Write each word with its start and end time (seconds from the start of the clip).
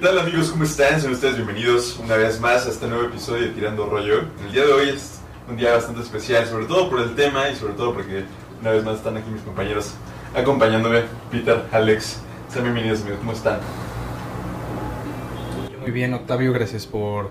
tal 0.00 0.18
amigos? 0.18 0.48
¿Cómo 0.48 0.64
están? 0.64 0.98
Son 0.98 1.12
ustedes 1.12 1.36
bienvenidos 1.36 2.00
una 2.02 2.16
vez 2.16 2.40
más 2.40 2.64
a 2.64 2.70
este 2.70 2.86
nuevo 2.86 3.04
episodio 3.04 3.42
de 3.42 3.48
Tirando 3.50 3.84
Rollo. 3.84 4.24
El 4.46 4.50
día 4.50 4.64
de 4.64 4.72
hoy 4.72 4.88
es 4.88 5.20
un 5.46 5.58
día 5.58 5.74
bastante 5.74 6.00
especial, 6.00 6.46
sobre 6.46 6.64
todo 6.64 6.88
por 6.88 7.00
el 7.00 7.14
tema 7.14 7.50
y 7.50 7.56
sobre 7.56 7.74
todo 7.74 7.92
porque 7.92 8.24
una 8.62 8.70
vez 8.70 8.82
más 8.82 8.96
están 8.96 9.18
aquí 9.18 9.28
mis 9.30 9.42
compañeros 9.42 9.92
acompañándome, 10.34 11.02
Peter, 11.30 11.64
Alex. 11.70 12.22
Sean 12.48 12.64
bienvenidos 12.64 13.02
amigos, 13.02 13.18
¿cómo 13.18 13.32
están? 13.32 13.60
Muy 15.82 15.90
bien, 15.90 16.14
Octavio, 16.14 16.54
gracias 16.54 16.86
por 16.86 17.30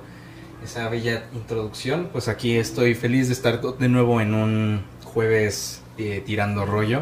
esa 0.64 0.90
bella 0.90 1.24
introducción. 1.34 2.10
Pues 2.12 2.28
aquí 2.28 2.56
estoy 2.56 2.94
feliz 2.94 3.30
de 3.30 3.34
estar 3.34 3.62
de 3.62 3.90
nuevo 3.90 4.22
en 4.22 4.36
un 4.36 4.84
jueves 5.06 5.82
eh, 5.98 6.22
tirando 6.24 6.68
rollo, 6.68 7.02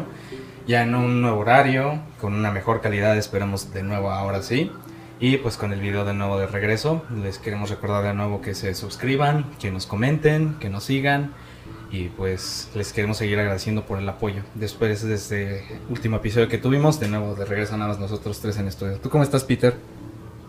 ya 0.66 0.82
en 0.82 0.94
un 0.94 1.20
nuevo 1.20 1.40
horario, 1.40 2.00
con 2.22 2.32
una 2.32 2.50
mejor 2.52 2.80
calidad, 2.80 3.18
esperamos 3.18 3.74
de 3.74 3.82
nuevo 3.82 4.10
ahora 4.10 4.42
sí. 4.42 4.72
Y 5.20 5.38
pues 5.38 5.56
con 5.56 5.72
el 5.72 5.80
video 5.80 6.04
de 6.04 6.14
nuevo 6.14 6.38
de 6.38 6.46
regreso, 6.46 7.02
les 7.22 7.38
queremos 7.38 7.70
recordar 7.70 8.04
de 8.04 8.14
nuevo 8.14 8.40
que 8.40 8.54
se 8.54 8.72
suscriban, 8.74 9.50
que 9.58 9.72
nos 9.72 9.84
comenten, 9.84 10.56
que 10.60 10.70
nos 10.70 10.84
sigan 10.84 11.34
y 11.90 12.04
pues 12.08 12.68
les 12.74 12.92
queremos 12.92 13.16
seguir 13.16 13.36
agradeciendo 13.40 13.84
por 13.84 13.98
el 13.98 14.08
apoyo. 14.08 14.42
Después 14.54 15.02
de 15.02 15.14
este 15.14 15.64
último 15.90 16.18
episodio 16.18 16.48
que 16.48 16.58
tuvimos, 16.58 17.00
de 17.00 17.08
nuevo 17.08 17.34
de 17.34 17.44
regreso 17.44 17.76
nada 17.76 17.88
más 17.88 17.98
nosotros 17.98 18.38
tres 18.38 18.58
en 18.58 18.68
estudio. 18.68 18.98
¿Tú 18.98 19.10
cómo 19.10 19.24
estás, 19.24 19.42
Peter? 19.42 19.74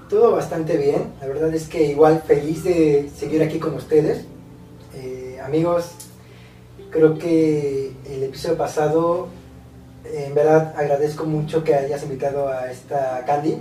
Todo 0.08 0.34
bastante 0.34 0.78
bien, 0.78 1.14
la 1.20 1.28
verdad 1.28 1.52
es 1.54 1.68
que 1.68 1.86
igual 1.86 2.22
feliz 2.28 2.64
de 2.64 3.10
seguir 3.16 3.42
aquí 3.42 3.58
con 3.58 3.74
ustedes. 3.74 4.26
Eh, 4.96 5.40
amigos, 5.44 5.94
creo 6.92 7.18
que 7.18 7.92
el 8.08 8.24
episodio 8.24 8.56
pasado, 8.56 9.30
en 10.06 10.36
verdad 10.36 10.76
agradezco 10.78 11.26
mucho 11.26 11.64
que 11.64 11.74
hayas 11.74 12.04
invitado 12.04 12.50
a 12.50 12.70
esta 12.70 13.24
Candy. 13.26 13.58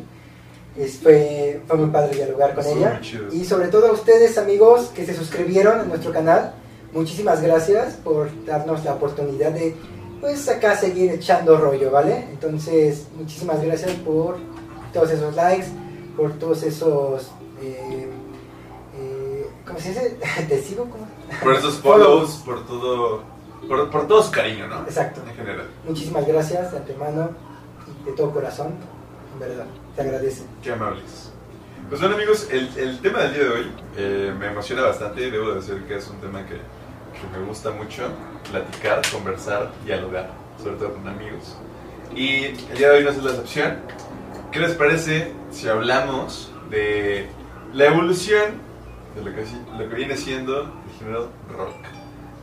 Es- 0.79 0.99
fue, 0.99 1.61
fue 1.67 1.77
muy 1.77 1.91
padre 1.91 2.15
dialogar 2.17 2.55
con 2.55 2.65
Estuvo 2.65 2.79
ella. 2.81 3.01
Y 3.33 3.45
sobre 3.45 3.69
todo 3.69 3.89
a 3.89 3.93
ustedes, 3.93 4.39
amigos, 4.39 4.91
que 4.95 5.05
se 5.05 5.15
suscribieron 5.15 5.81
a 5.81 5.85
nuestro 5.85 6.13
canal. 6.13 6.55
Muchísimas 6.93 7.43
gracias 7.43 7.95
por 7.95 8.29
darnos 8.47 8.85
la 8.85 8.95
oportunidad 8.95 9.51
de, 9.53 9.75
pues, 10.21 10.49
acá 10.49 10.77
seguir 10.77 11.11
echando 11.13 11.57
rollo, 11.59 11.91
¿vale? 11.91 12.27
Entonces, 12.31 13.07
muchísimas 13.17 13.63
gracias 13.63 13.93
por 13.97 14.37
todos 14.93 15.11
esos 15.11 15.35
likes, 15.35 15.67
por 16.17 16.33
todos 16.39 16.63
esos... 16.63 17.31
eh, 17.61 18.09
eh, 18.99 19.47
¿Cómo 19.67 19.79
se 19.79 19.89
dice? 19.91 20.17
¿Te 20.49 20.63
sigo? 20.63 20.85
¿Cómo? 20.85 21.07
Por 21.43 21.55
esos 21.55 21.75
follows, 21.83 22.43
por 22.45 22.67
todo, 22.67 23.21
por, 23.69 23.91
por 23.91 24.07
todo 24.09 24.23
su 24.23 24.31
cariño, 24.31 24.67
¿no? 24.67 24.83
Exacto. 24.83 25.21
En 25.29 25.35
general. 25.35 25.67
Muchísimas 25.87 26.27
gracias 26.27 26.73
de 26.73 26.79
antemano 26.79 27.31
de 28.05 28.13
todo 28.13 28.31
corazón, 28.31 28.69
en 29.35 29.41
verdad, 29.41 29.67
te. 29.99 30.45
Qué 30.63 30.73
amables. 30.73 31.33
Pues 31.89 32.01
bueno 32.01 32.17
amigos, 32.17 32.49
el, 32.51 32.69
el 32.77 33.01
tema 33.01 33.21
del 33.21 33.33
día 33.33 33.43
de 33.45 33.49
hoy 33.49 33.73
eh, 33.97 34.35
me 34.39 34.47
emociona 34.47 34.83
bastante, 34.83 35.31
debo 35.31 35.53
decir 35.55 35.83
que 35.89 35.97
es 35.97 36.07
un 36.09 36.21
tema 36.21 36.45
que, 36.47 36.55
que 36.55 37.39
me 37.39 37.45
gusta 37.47 37.71
mucho, 37.71 38.09
platicar, 38.51 39.01
conversar, 39.11 39.73
dialogar, 39.85 40.31
sobre 40.63 40.77
todo 40.77 40.95
con 40.95 41.09
amigos. 41.09 41.57
Y 42.15 42.45
el 42.45 42.79
día 42.79 42.91
de 42.91 42.99
hoy 42.99 43.05
no 43.05 43.11
es 43.11 43.23
la 43.25 43.31
excepción. 43.31 43.79
¿Qué 44.53 44.61
les 44.61 44.75
parece 44.75 45.33
si 45.51 45.69
hablamos 45.69 46.53
de 46.71 47.29
la 47.73 47.87
evolución 47.87 48.61
de 49.17 49.31
lo 49.31 49.35
que, 49.35 49.45
lo 49.79 49.89
que 49.89 49.95
viene 49.97 50.17
siendo 50.17 50.63
el 50.63 50.99
género 50.99 51.31
rock? 51.51 51.75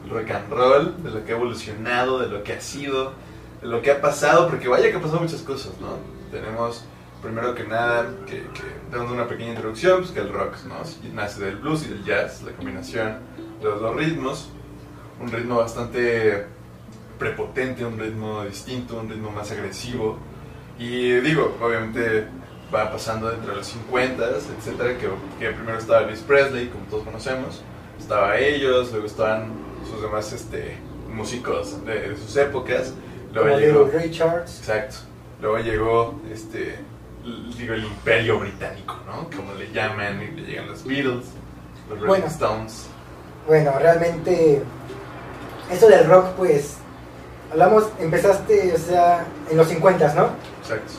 El 0.04 0.10
rock 0.10 0.32
and 0.32 0.50
roll, 0.52 1.04
de 1.04 1.12
lo 1.12 1.24
que 1.24 1.32
ha 1.32 1.36
evolucionado, 1.36 2.20
de 2.20 2.28
lo 2.28 2.44
que 2.44 2.54
ha 2.54 2.62
sido, 2.62 3.14
de 3.62 3.68
lo 3.68 3.82
que 3.82 3.92
ha 3.92 4.02
pasado, 4.02 4.50
porque 4.50 4.68
vaya 4.68 4.90
que 4.90 4.98
ha 4.98 5.02
pasado 5.02 5.22
muchas 5.22 5.42
cosas, 5.42 5.72
¿no? 5.80 5.98
Tenemos 6.32 6.84
primero 7.26 7.56
que 7.56 7.64
nada, 7.64 8.08
que, 8.26 8.44
que 8.54 8.64
dando 8.92 9.14
una 9.14 9.28
pequeña 9.28 9.52
introducción, 9.52 10.00
pues 10.00 10.12
que 10.12 10.20
el 10.20 10.32
rock 10.32 10.56
¿no? 10.68 10.76
nace 11.14 11.44
del 11.44 11.58
blues 11.58 11.86
y 11.86 11.90
del 11.90 12.04
jazz, 12.04 12.44
la 12.44 12.52
combinación 12.52 13.18
de 13.60 13.66
los 13.66 13.82
dos 13.82 13.96
ritmos, 13.96 14.50
un 15.20 15.32
ritmo 15.32 15.58
bastante 15.58 16.46
prepotente, 17.18 17.86
un 17.86 17.98
ritmo 17.98 18.44
distinto, 18.44 19.00
un 19.00 19.10
ritmo 19.10 19.32
más 19.32 19.52
agresivo. 19.52 20.18
Y 20.78 21.14
digo, 21.22 21.58
obviamente 21.62 22.28
va 22.74 22.92
pasando 22.92 23.32
entre 23.32 23.56
los 23.56 23.68
50, 23.68 24.24
etcétera, 24.58 24.98
que, 24.98 25.08
que 25.40 25.52
primero 25.52 25.78
estaba 25.78 26.02
Elvis 26.02 26.20
Presley, 26.20 26.68
como 26.68 26.86
todos 26.86 27.04
conocemos, 27.04 27.64
estaba 27.98 28.38
ellos, 28.38 28.92
luego 28.92 29.06
estaban 29.06 29.52
sus 29.90 30.02
demás 30.02 30.32
este, 30.34 30.78
músicos 31.10 31.86
de, 31.86 32.10
de 32.10 32.18
sus 32.18 32.36
épocas, 32.36 32.94
luego 33.34 33.50
Como 33.50 33.60
llegó... 33.60 33.90
Richards, 33.94 34.60
Exacto. 34.60 34.98
Luego 35.42 35.60
llegó 35.60 36.22
este 36.32 36.80
digo 37.58 37.74
el 37.74 37.86
imperio 37.86 38.40
británico, 38.40 38.96
¿no? 39.06 39.30
Como 39.36 39.54
le 39.54 39.72
llaman, 39.72 40.22
y 40.22 40.40
le 40.40 40.48
llegan 40.48 40.68
los 40.68 40.84
Beatles, 40.86 41.26
los 41.90 42.00
Rolling 42.00 42.08
Bueno. 42.08 42.26
Stones. 42.28 42.86
bueno, 43.48 43.72
realmente, 43.80 44.62
eso 45.72 45.88
del 45.88 46.06
rock, 46.08 46.28
pues, 46.38 46.76
hablamos, 47.52 47.86
empezaste, 48.00 48.74
o 48.74 48.78
sea, 48.78 49.26
en 49.50 49.58
los 49.58 49.68
50, 49.68 50.14
¿no? 50.14 50.30
Exacto. 50.62 50.94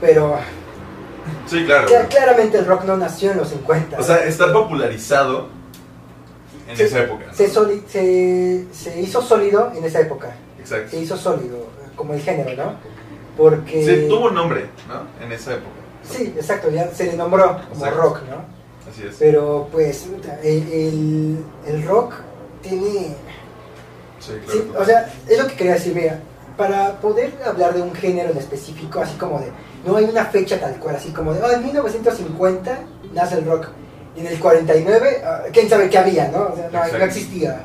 Pero 0.00 0.38
Sí, 1.46 1.64
claro. 1.64 1.86
cla- 1.88 2.08
claramente 2.08 2.58
el 2.58 2.66
rock 2.66 2.84
no 2.84 2.96
nació 2.96 3.32
en 3.32 3.38
los 3.38 3.48
50. 3.48 3.98
O 3.98 4.02
sea, 4.02 4.24
está 4.24 4.52
popularizado 4.52 5.48
en 6.68 6.76
Sí, 6.76 6.82
esa 6.84 7.00
época. 7.00 7.26
¿no? 7.26 7.34
se, 7.34 7.48
soli- 7.50 7.82
se, 7.86 8.66
se 8.72 9.00
hizo 9.00 9.20
sólido 9.22 9.72
en 9.74 9.84
esa 9.84 10.00
época, 10.00 10.34
Exacto. 10.58 10.90
se 10.90 10.98
hizo 11.00 11.16
sólido, 11.16 11.66
como 11.96 12.14
el 12.14 12.20
género, 12.22 12.50
¿no? 12.64 12.74
Porque... 13.40 13.84
Sí, 13.84 14.06
tuvo 14.06 14.30
nombre, 14.30 14.66
¿no? 14.86 15.24
En 15.24 15.32
esa 15.32 15.54
época. 15.54 15.70
Sí, 16.02 16.34
exacto, 16.36 16.70
ya 16.70 16.90
se 16.92 17.06
le 17.06 17.14
nombró 17.14 17.58
como 17.70 17.84
Exacto. 17.86 18.02
rock, 18.02 18.18
¿no? 18.28 18.90
Así 18.90 19.06
es. 19.06 19.16
Pero 19.18 19.66
pues 19.72 20.06
el, 20.42 20.72
el, 20.72 21.44
el 21.66 21.82
rock 21.84 22.14
tiene... 22.60 23.14
Sí, 24.18 24.32
claro. 24.44 24.52
Sí, 24.52 24.70
o 24.78 24.84
sea, 24.84 25.10
es 25.26 25.38
lo 25.38 25.46
que 25.46 25.54
quería 25.54 25.72
decir, 25.74 25.94
mira, 25.94 26.20
para 26.58 27.00
poder 27.00 27.32
hablar 27.46 27.72
de 27.72 27.80
un 27.80 27.94
género 27.94 28.30
en 28.30 28.36
específico, 28.36 29.00
así 29.00 29.16
como 29.16 29.40
de, 29.40 29.46
no 29.86 29.96
hay 29.96 30.04
una 30.04 30.26
fecha 30.26 30.60
tal 30.60 30.74
cual, 30.78 30.96
así 30.96 31.10
como 31.10 31.32
de, 31.32 31.42
oh, 31.42 31.50
en 31.50 31.64
1950 31.64 32.78
nace 33.14 33.38
el 33.38 33.46
rock, 33.46 33.68
y 34.14 34.20
en 34.20 34.26
el 34.26 34.38
49, 34.38 35.22
ah, 35.24 35.42
quién 35.50 35.66
sabe 35.70 35.88
qué 35.88 35.96
había, 35.96 36.28
¿no? 36.28 36.48
O 36.52 36.56
sea, 36.56 36.68
no, 36.70 36.98
no 36.98 37.04
existía, 37.04 37.62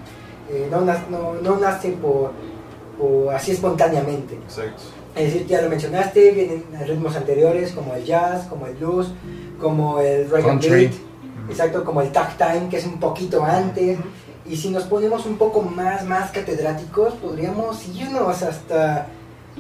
Eh, 0.50 0.70
no, 0.72 0.80
no, 0.82 1.34
no 1.42 1.58
nace 1.58 1.90
por, 1.92 2.32
por 2.98 3.34
así 3.34 3.52
espontáneamente. 3.52 4.36
Exacto. 4.36 4.84
Es 5.16 5.34
decir, 5.34 5.48
ya 5.48 5.62
lo 5.62 5.70
mencionaste, 5.70 6.32
vienen 6.32 6.66
ritmos 6.86 7.16
anteriores 7.16 7.72
como 7.72 7.96
el 7.96 8.04
jazz, 8.04 8.48
como 8.48 8.68
el 8.68 8.76
blues, 8.76 9.08
como 9.62 10.00
el 10.00 10.30
reggae 10.30 10.48
Country. 10.48 10.70
beat, 10.70 10.94
exacto, 11.50 11.86
como 11.86 12.02
el 12.02 12.12
tag 12.12 12.38
time, 12.38 12.68
que 12.70 12.78
es 12.78 12.86
un 12.86 13.00
poquito 13.00 13.44
antes. 13.44 13.98
Y 14.46 14.58
si 14.58 14.70
nos 14.70 14.84
ponemos 14.84 15.26
un 15.26 15.38
poco 15.38 15.62
más, 15.62 16.06
más 16.06 16.32
catedráticos, 16.32 17.14
podríamos 17.14 17.88
irnos 17.88 18.44
hasta 18.44 19.08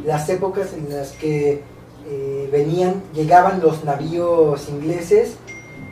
las 0.03 0.27
épocas 0.29 0.73
en 0.73 0.95
las 0.95 1.11
que 1.13 1.63
eh, 2.07 2.49
venían, 2.51 3.01
llegaban 3.13 3.61
los 3.61 3.83
navíos 3.85 4.67
ingleses 4.67 5.37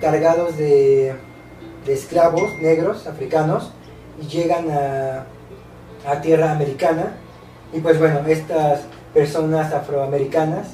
cargados 0.02 0.58
de, 0.58 1.16
de 1.86 1.94
esclavos 1.94 2.54
negros, 2.62 3.08
africanos, 3.08 3.72
y 4.22 4.28
llegan 4.28 4.70
a, 4.70 5.26
a 6.06 6.22
tierra 6.22 6.52
americana. 6.52 7.16
Y 7.72 7.80
pues 7.80 7.98
bueno, 7.98 8.20
estas 8.28 8.82
personas 9.14 9.74
afroamericanas, 9.74 10.68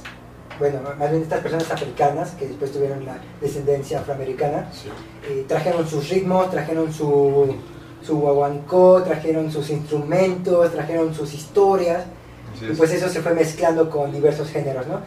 bueno, 0.59 0.79
más 0.97 1.09
bien 1.11 1.23
estas 1.23 1.39
personas 1.41 1.72
africanas 1.72 2.31
que 2.31 2.47
después 2.47 2.72
tuvieron 2.72 3.05
la 3.05 3.17
descendencia 3.41 4.00
afroamericana, 4.00 4.69
Sí. 4.73 4.89
eh, 5.29 5.45
trajeron 5.47 5.88
sus 5.88 6.09
ritmos, 6.09 6.50
trajeron 6.51 6.91
su, 6.94 7.55
su 8.05 8.17
guaguancó, 8.19 9.01
trajeron 9.03 9.51
sus 9.51 9.69
instrumentos, 9.69 10.72
trajeron 10.72 11.13
sus 11.13 11.33
historias, 11.33 12.03
y 12.61 12.72
es. 12.72 12.77
pues 12.77 12.91
eso 12.91 13.07
se 13.09 13.22
fue 13.22 13.33
mezclando 13.33 13.89
con 13.89 14.12
diversos 14.12 14.50
géneros, 14.50 14.86
¿no? 14.88 15.00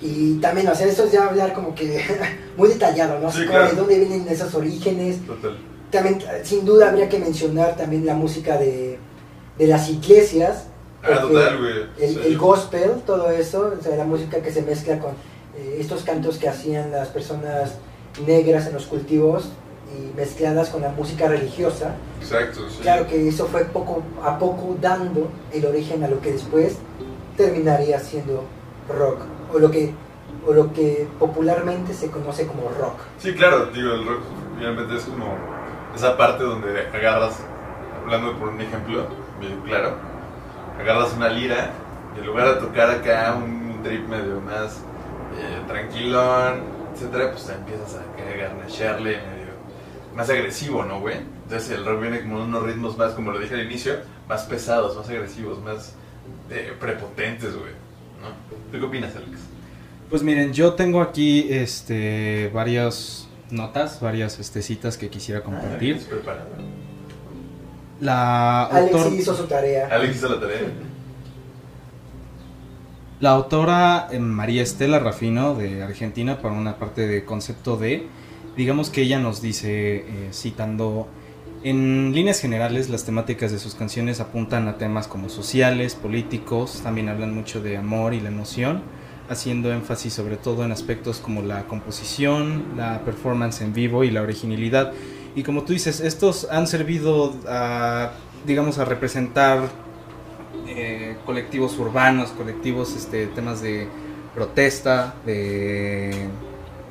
Y 0.00 0.34
también, 0.40 0.68
o 0.68 0.74
sea, 0.74 0.86
eso 0.86 1.04
es 1.04 1.12
ya 1.12 1.26
hablar 1.26 1.52
como 1.52 1.74
que 1.74 2.00
muy 2.56 2.68
detallado, 2.68 3.18
¿no? 3.20 3.30
Sí, 3.30 3.38
Así 3.40 3.46
claro. 3.48 3.68
de 3.68 3.74
dónde 3.76 3.98
vienen 3.98 4.26
esos 4.28 4.54
orígenes. 4.54 5.24
Total. 5.26 5.56
También, 5.90 6.18
sin 6.42 6.64
duda, 6.64 6.88
habría 6.90 7.08
que 7.08 7.18
mencionar 7.18 7.76
también 7.76 8.04
la 8.04 8.14
música 8.14 8.56
de, 8.58 8.98
de 9.58 9.66
las 9.66 9.88
iglesias. 9.88 10.66
Ah, 11.04 11.18
porque 11.20 11.34
total, 11.34 11.58
güey. 11.58 11.74
El, 12.00 12.14
Sí. 12.14 12.20
el 12.24 12.38
gospel, 12.38 12.90
todo 13.06 13.30
eso, 13.30 13.74
o 13.78 13.82
sea, 13.82 13.96
la 13.96 14.04
música 14.04 14.40
que 14.40 14.50
se 14.50 14.62
mezcla 14.62 14.98
con 14.98 15.12
eh, 15.56 15.76
estos 15.78 16.02
cantos 16.02 16.38
que 16.38 16.48
hacían 16.48 16.90
las 16.90 17.08
personas 17.08 17.74
negras 18.26 18.66
en 18.66 18.74
los 18.74 18.86
cultivos 18.86 19.50
y 19.96 20.16
mezcladas 20.16 20.70
con 20.70 20.82
la 20.82 20.88
música 20.90 21.28
religiosa. 21.28 21.94
Exacto, 22.20 22.60
sí. 22.70 22.78
Claro 22.82 23.06
que 23.06 23.28
eso 23.28 23.46
fue 23.46 23.64
poco 23.64 24.02
a 24.22 24.38
poco 24.38 24.76
dando 24.80 25.28
el 25.52 25.64
origen 25.66 26.02
a 26.02 26.08
lo 26.08 26.20
que 26.20 26.32
después 26.32 26.76
terminaría 27.36 27.98
siendo 28.00 28.44
rock 28.88 29.18
o 29.52 29.58
lo 29.58 29.70
que 29.70 29.92
o 30.46 30.52
lo 30.52 30.72
que 30.72 31.06
popularmente 31.18 31.94
se 31.94 32.10
conoce 32.10 32.46
como 32.46 32.68
rock. 32.78 32.98
Sí, 33.18 33.32
claro, 33.34 33.66
digo, 33.66 33.94
el 33.94 34.06
rock 34.06 34.20
finalmente 34.58 34.96
es 34.96 35.04
como 35.04 35.26
esa 35.94 36.16
parte 36.18 36.44
donde 36.44 36.86
agarras, 36.88 37.36
hablando 38.02 38.38
por 38.38 38.48
un 38.48 38.60
ejemplo, 38.60 39.06
bien 39.40 39.58
claro, 39.64 39.94
agarras 40.78 41.14
una 41.14 41.28
lira 41.28 41.70
y 42.16 42.20
en 42.20 42.26
lugar 42.26 42.54
de 42.54 42.60
tocar 42.60 42.90
acá 42.90 43.34
un 43.34 43.82
trip 43.82 44.06
medio 44.08 44.40
más 44.40 44.78
eh, 45.38 45.60
tranquilón, 45.66 46.62
etcétera, 46.94 47.32
pues 47.32 47.46
te 47.46 47.54
empiezas 47.54 47.96
a 47.96 48.16
que 48.16 48.38
garnacharle 48.38 49.10
medio 49.16 49.44
más 50.14 50.30
agresivo, 50.30 50.84
¿no, 50.84 51.00
güey? 51.00 51.16
Entonces 51.44 51.70
el 51.70 51.84
rock 51.84 52.00
viene 52.02 52.20
como 52.22 52.42
unos 52.42 52.62
ritmos 52.62 52.96
más, 52.96 53.12
como 53.12 53.32
lo 53.32 53.38
dije 53.38 53.54
al 53.54 53.64
inicio, 53.64 53.96
más 54.28 54.44
pesados, 54.44 54.96
más 54.96 55.08
agresivos, 55.08 55.62
más 55.62 55.94
eh, 56.50 56.72
prepotentes, 56.78 57.56
güey. 57.56 57.72
¿no? 58.22 58.28
¿Tú 58.72 58.78
qué 58.78 58.84
opinas, 58.84 59.14
Alex? 59.16 59.40
Pues 60.08 60.22
miren, 60.22 60.52
yo 60.52 60.74
tengo 60.74 61.00
aquí 61.00 61.46
este 61.50 62.50
varias 62.54 63.28
notas, 63.50 64.00
varias 64.00 64.38
este, 64.38 64.62
citas 64.62 64.96
que 64.96 65.10
quisiera 65.10 65.42
compartir. 65.42 66.00
Ah. 66.26 66.83
La 68.00 68.64
Alex 68.64 68.94
autor- 68.94 69.12
hizo 69.14 69.34
su 69.34 69.44
tarea. 69.44 69.88
Alex 69.90 70.16
hizo 70.16 70.28
la 70.28 70.40
tarea. 70.40 70.60
La 73.20 73.30
autora 73.30 74.08
eh, 74.10 74.18
María 74.18 74.62
Estela 74.62 74.98
Rafino 74.98 75.54
de 75.54 75.82
Argentina, 75.82 76.40
para 76.42 76.54
una 76.54 76.76
parte 76.76 77.06
de 77.06 77.24
concepto 77.24 77.76
de, 77.76 78.06
digamos 78.56 78.90
que 78.90 79.02
ella 79.02 79.18
nos 79.18 79.40
dice, 79.40 79.96
eh, 79.98 80.28
citando, 80.32 81.06
en 81.62 82.12
líneas 82.14 82.40
generales 82.40 82.90
las 82.90 83.04
temáticas 83.04 83.50
de 83.52 83.58
sus 83.58 83.74
canciones 83.74 84.20
apuntan 84.20 84.68
a 84.68 84.76
temas 84.76 85.08
como 85.08 85.28
sociales, 85.30 85.94
políticos, 85.94 86.80
también 86.82 87.08
hablan 87.08 87.34
mucho 87.34 87.62
de 87.62 87.76
amor 87.78 88.12
y 88.12 88.20
la 88.20 88.28
emoción, 88.28 88.82
haciendo 89.30 89.72
énfasis 89.72 90.12
sobre 90.12 90.36
todo 90.36 90.64
en 90.64 90.72
aspectos 90.72 91.18
como 91.20 91.40
la 91.40 91.62
composición, 91.64 92.64
la 92.76 93.00
performance 93.06 93.62
en 93.62 93.72
vivo 93.72 94.04
y 94.04 94.10
la 94.10 94.20
originalidad. 94.20 94.92
Y 95.34 95.42
como 95.42 95.62
tú 95.64 95.72
dices, 95.72 96.00
estos 96.00 96.48
han 96.50 96.66
servido 96.66 97.34
a, 97.48 98.12
digamos, 98.46 98.78
a 98.78 98.84
representar 98.84 99.68
eh, 100.68 101.16
colectivos 101.26 101.78
urbanos, 101.78 102.30
colectivos, 102.30 102.94
este, 102.94 103.26
temas 103.26 103.60
de 103.60 103.88
protesta, 104.34 105.14
de, 105.26 106.28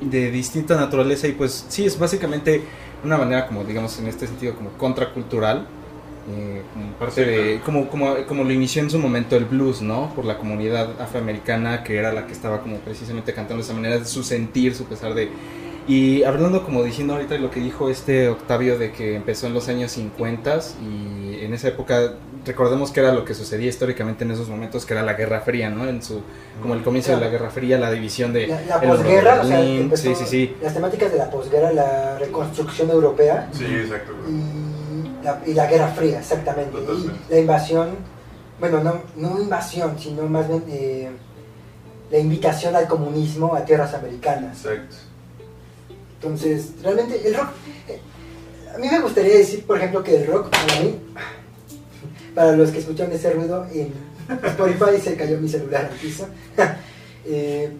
de 0.00 0.30
distinta 0.30 0.76
naturaleza 0.76 1.26
y 1.26 1.32
pues 1.32 1.66
sí, 1.68 1.86
es 1.86 1.98
básicamente 1.98 2.62
una 3.04 3.18
manera 3.18 3.46
como, 3.46 3.64
digamos, 3.64 3.98
en 3.98 4.08
este 4.08 4.26
sentido 4.26 4.54
como 4.54 4.70
contracultural, 4.72 5.66
eh, 6.30 6.62
como 6.72 6.92
parte 6.92 7.24
Sí, 7.24 7.30
de, 7.30 7.60
como, 7.64 7.88
como, 7.88 8.14
como 8.26 8.44
lo 8.44 8.52
inició 8.52 8.82
en 8.82 8.90
su 8.90 8.98
momento 8.98 9.36
el 9.36 9.44
blues, 9.44 9.82
¿no? 9.82 10.12
Por 10.14 10.24
la 10.24 10.38
comunidad 10.38 11.00
afroamericana 11.00 11.84
que 11.84 11.96
era 11.96 12.12
la 12.12 12.26
que 12.26 12.32
estaba 12.32 12.60
como 12.62 12.78
precisamente 12.78 13.34
cantando 13.34 13.62
de 13.62 13.64
esa 13.64 13.74
manera, 13.74 13.98
de 13.98 14.04
su 14.06 14.22
sentir, 14.22 14.74
su 14.74 14.84
pesar 14.84 15.14
de... 15.14 15.30
Y 15.86 16.22
hablando 16.24 16.64
como 16.64 16.82
diciendo 16.82 17.12
ahorita 17.14 17.36
lo 17.36 17.50
que 17.50 17.60
dijo 17.60 17.90
este 17.90 18.28
Octavio 18.28 18.78
de 18.78 18.92
que 18.92 19.16
empezó 19.16 19.46
en 19.46 19.54
los 19.54 19.68
años 19.68 19.92
50 19.92 20.58
y 20.82 21.44
en 21.44 21.52
esa 21.52 21.68
época 21.68 22.14
recordemos 22.46 22.90
que 22.90 23.00
era 23.00 23.12
lo 23.12 23.26
que 23.26 23.34
sucedía 23.34 23.68
históricamente 23.68 24.24
en 24.24 24.30
esos 24.30 24.48
momentos 24.48 24.86
que 24.86 24.94
era 24.94 25.02
la 25.02 25.12
Guerra 25.12 25.40
Fría, 25.42 25.68
¿no? 25.68 25.86
En 25.86 26.02
su 26.02 26.22
como 26.62 26.74
el 26.74 26.82
comienzo 26.82 27.12
de 27.12 27.20
la 27.20 27.28
Guerra 27.28 27.50
Fría, 27.50 27.78
la 27.78 27.90
división 27.90 28.32
de 28.32 28.46
La, 28.46 28.60
la 28.62 28.80
posguerra, 28.80 29.40
o 29.42 29.44
sea, 29.44 29.60
sí, 29.96 30.14
sí, 30.14 30.24
sí. 30.26 30.56
las 30.62 30.72
temáticas 30.72 31.12
de 31.12 31.18
la 31.18 31.30
posguerra, 31.30 31.70
la 31.72 32.18
reconstrucción 32.18 32.90
europea 32.90 33.48
Sí, 33.52 33.66
exacto, 33.66 34.12
y 34.26 35.24
la, 35.24 35.42
y 35.46 35.52
la 35.52 35.66
Guerra 35.66 35.88
Fría, 35.88 36.18
exactamente. 36.18 36.72
Totalmente. 36.72 37.20
Y 37.28 37.32
la 37.32 37.40
invasión, 37.40 37.88
bueno, 38.58 38.82
no, 38.82 39.02
no 39.16 39.40
invasión, 39.40 39.98
sino 39.98 40.22
más 40.24 40.48
bien 40.48 40.64
eh, 40.68 41.10
la 42.10 42.18
invitación 42.18 42.74
al 42.74 42.86
comunismo 42.86 43.54
a 43.54 43.64
tierras 43.64 43.92
americanas. 43.94 44.64
Exacto. 44.64 44.96
Entonces, 46.24 46.70
realmente 46.82 47.20
el 47.28 47.34
rock, 47.34 47.48
eh, 47.86 48.00
a 48.74 48.78
mí 48.78 48.88
me 48.90 48.98
gustaría 49.00 49.36
decir, 49.36 49.62
por 49.66 49.76
ejemplo, 49.76 50.02
que 50.02 50.16
el 50.16 50.26
rock 50.26 50.48
para 50.48 50.80
mí, 50.80 50.98
para 52.34 52.56
los 52.56 52.70
que 52.70 52.78
escuchan 52.78 53.12
ese 53.12 53.30
ruido 53.30 53.66
en 53.70 53.92
Spotify 54.42 54.98
se 55.02 55.16
cayó 55.16 55.38
mi 55.38 55.48
celular 55.48 55.90
al 55.92 55.98
piso. 55.98 56.26
Eh, 57.26 57.72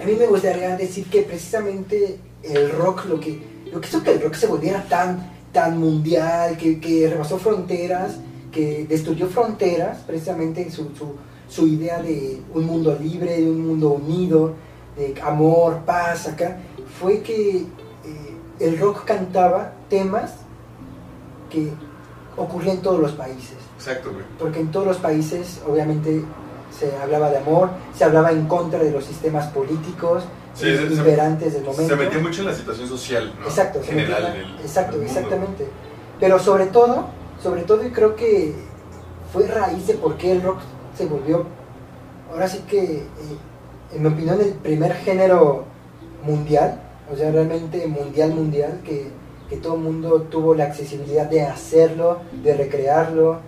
a 0.00 0.04
mí 0.04 0.12
me 0.16 0.26
gustaría 0.28 0.76
decir 0.76 1.06
que 1.10 1.22
precisamente 1.22 2.20
el 2.44 2.70
rock, 2.70 3.06
lo 3.06 3.18
que, 3.18 3.42
lo 3.72 3.80
que 3.80 3.88
hizo 3.88 4.00
que 4.00 4.12
el 4.12 4.22
rock 4.22 4.34
se 4.34 4.46
volviera 4.46 4.84
tan, 4.84 5.32
tan 5.52 5.80
mundial, 5.80 6.56
que, 6.56 6.78
que 6.78 7.08
rebasó 7.10 7.40
fronteras, 7.40 8.18
que 8.52 8.86
destruyó 8.88 9.26
fronteras, 9.26 9.98
precisamente 10.06 10.62
en 10.62 10.70
su, 10.70 10.86
su 11.48 11.66
idea 11.66 12.00
de 12.00 12.40
un 12.54 12.66
mundo 12.66 12.96
libre, 13.02 13.40
de 13.40 13.50
un 13.50 13.66
mundo 13.66 13.88
unido, 13.94 14.54
de 14.96 15.20
amor, 15.22 15.80
paz, 15.84 16.28
acá, 16.28 16.58
fue 17.00 17.20
que 17.22 17.58
eh, 17.58 17.66
el 18.60 18.78
rock 18.78 19.04
cantaba 19.04 19.72
temas 19.88 20.32
que 21.50 21.70
ocurrían 22.36 22.76
en 22.76 22.82
todos 22.82 23.00
los 23.00 23.12
países 23.12 23.56
Exacto, 23.76 24.10
güey. 24.12 24.24
porque 24.38 24.60
en 24.60 24.70
todos 24.70 24.86
los 24.86 24.96
países 24.98 25.60
obviamente 25.68 26.22
se 26.70 26.96
hablaba 26.96 27.28
de 27.30 27.38
amor, 27.38 27.70
se 27.94 28.04
hablaba 28.04 28.32
en 28.32 28.46
contra 28.46 28.78
de 28.78 28.90
los 28.90 29.04
sistemas 29.04 29.46
políticos 29.48 30.24
Sí, 30.54 30.68
eh, 30.68 30.76
se- 30.76 30.88
se- 30.88 30.94
imperantes 30.96 31.52
del 31.54 31.64
momento. 31.64 31.88
Se 31.88 31.96
metía 31.96 32.18
mucho 32.18 32.40
en 32.42 32.48
la 32.48 32.54
situación 32.54 32.88
social, 32.88 33.32
¿no? 33.40 33.46
Exacto, 33.46 33.80
General 33.82 34.22
metía- 34.34 34.60
exacto, 34.62 35.00
exactamente. 35.02 35.66
Pero 36.20 36.38
sobre 36.38 36.66
todo, 36.66 37.06
sobre 37.42 37.62
todo 37.62 37.84
y 37.86 37.90
creo 37.90 38.14
que 38.16 38.54
fue 39.32 39.46
raíz 39.46 39.86
de 39.86 39.94
por 39.94 40.16
qué 40.16 40.32
el 40.32 40.42
rock 40.42 40.58
se 40.96 41.06
volvió, 41.06 41.44
ahora 42.30 42.48
sí 42.48 42.58
que, 42.68 42.82
eh, 42.82 43.04
en 43.94 44.02
mi 44.02 44.08
opinión, 44.08 44.40
el 44.40 44.52
primer 44.54 44.94
género 44.94 45.64
mundial, 46.22 46.80
o 47.12 47.16
sea, 47.16 47.30
realmente 47.30 47.86
mundial, 47.86 48.30
mundial, 48.32 48.80
que, 48.84 49.08
que 49.48 49.56
todo 49.56 49.74
el 49.74 49.80
mundo 49.80 50.22
tuvo 50.30 50.54
la 50.54 50.64
accesibilidad 50.64 51.26
de 51.28 51.42
hacerlo, 51.42 52.18
de 52.42 52.54
recrearlo, 52.56 53.40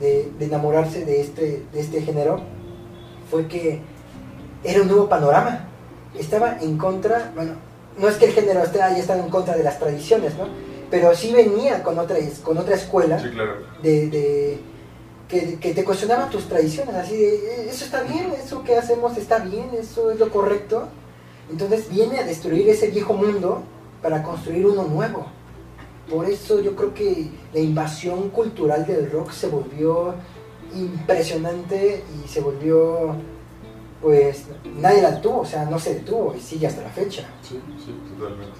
de, 0.00 0.30
de 0.38 0.44
enamorarse 0.46 1.04
de 1.04 1.20
este, 1.20 1.62
de 1.72 1.80
este 1.80 2.02
género, 2.02 2.40
fue 3.30 3.46
que 3.46 3.80
era 4.64 4.82
un 4.82 4.88
nuevo 4.88 5.08
panorama. 5.08 5.68
Estaba 6.18 6.58
en 6.60 6.76
contra, 6.78 7.32
bueno, 7.34 7.52
no 7.98 8.08
es 8.08 8.16
que 8.16 8.26
el 8.26 8.32
género 8.32 8.62
esté, 8.62 8.82
haya 8.82 8.98
estado 8.98 9.22
en 9.22 9.30
contra 9.30 9.56
de 9.56 9.62
las 9.64 9.78
tradiciones, 9.78 10.36
¿no? 10.36 10.44
Pero 10.90 11.14
sí 11.14 11.32
venía 11.32 11.82
con 11.82 11.98
otra, 11.98 12.16
con 12.42 12.58
otra 12.58 12.74
escuela 12.76 13.18
Sí, 13.18 13.28
claro. 13.30 13.54
de, 13.82 14.08
de- 14.08 14.58
que, 15.28 15.58
que 15.58 15.72
te 15.74 15.84
cuestionaba 15.84 16.28
tus 16.28 16.46
tradiciones, 16.48 16.94
así 16.94 17.16
de, 17.16 17.34
"Eh, 17.36 17.66
eso 17.70 17.84
está 17.86 18.02
bien, 18.02 18.26
eso 18.44 18.62
que 18.62 18.76
hacemos 18.76 19.16
está 19.16 19.38
bien, 19.38 19.70
eso 19.80 20.10
es 20.10 20.18
lo 20.20 20.28
correcto. 20.30 20.86
Entonces 21.50 21.88
viene 21.90 22.18
a 22.18 22.24
destruir 22.24 22.68
ese 22.68 22.88
viejo 22.88 23.14
mundo 23.14 23.62
para 24.02 24.22
construir 24.22 24.66
uno 24.66 24.84
nuevo. 24.84 25.26
Por 26.10 26.26
eso 26.26 26.60
yo 26.60 26.76
creo 26.76 26.92
que 26.92 27.30
la 27.52 27.60
invasión 27.60 28.30
cultural 28.30 28.86
del 28.86 29.10
rock 29.10 29.30
se 29.30 29.48
volvió 29.48 30.14
impresionante 30.74 32.04
y 32.22 32.28
se 32.28 32.40
volvió, 32.40 33.14
pues, 34.02 34.46
nadie 34.76 35.00
la 35.00 35.20
tuvo, 35.20 35.40
o 35.40 35.46
sea, 35.46 35.64
no 35.64 35.78
se 35.78 35.94
detuvo 35.94 36.34
y 36.36 36.40
sigue 36.40 36.66
hasta 36.66 36.82
la 36.82 36.90
fecha. 36.90 37.22
Sí, 37.42 37.60
sí, 37.78 37.94
totalmente. 38.18 38.52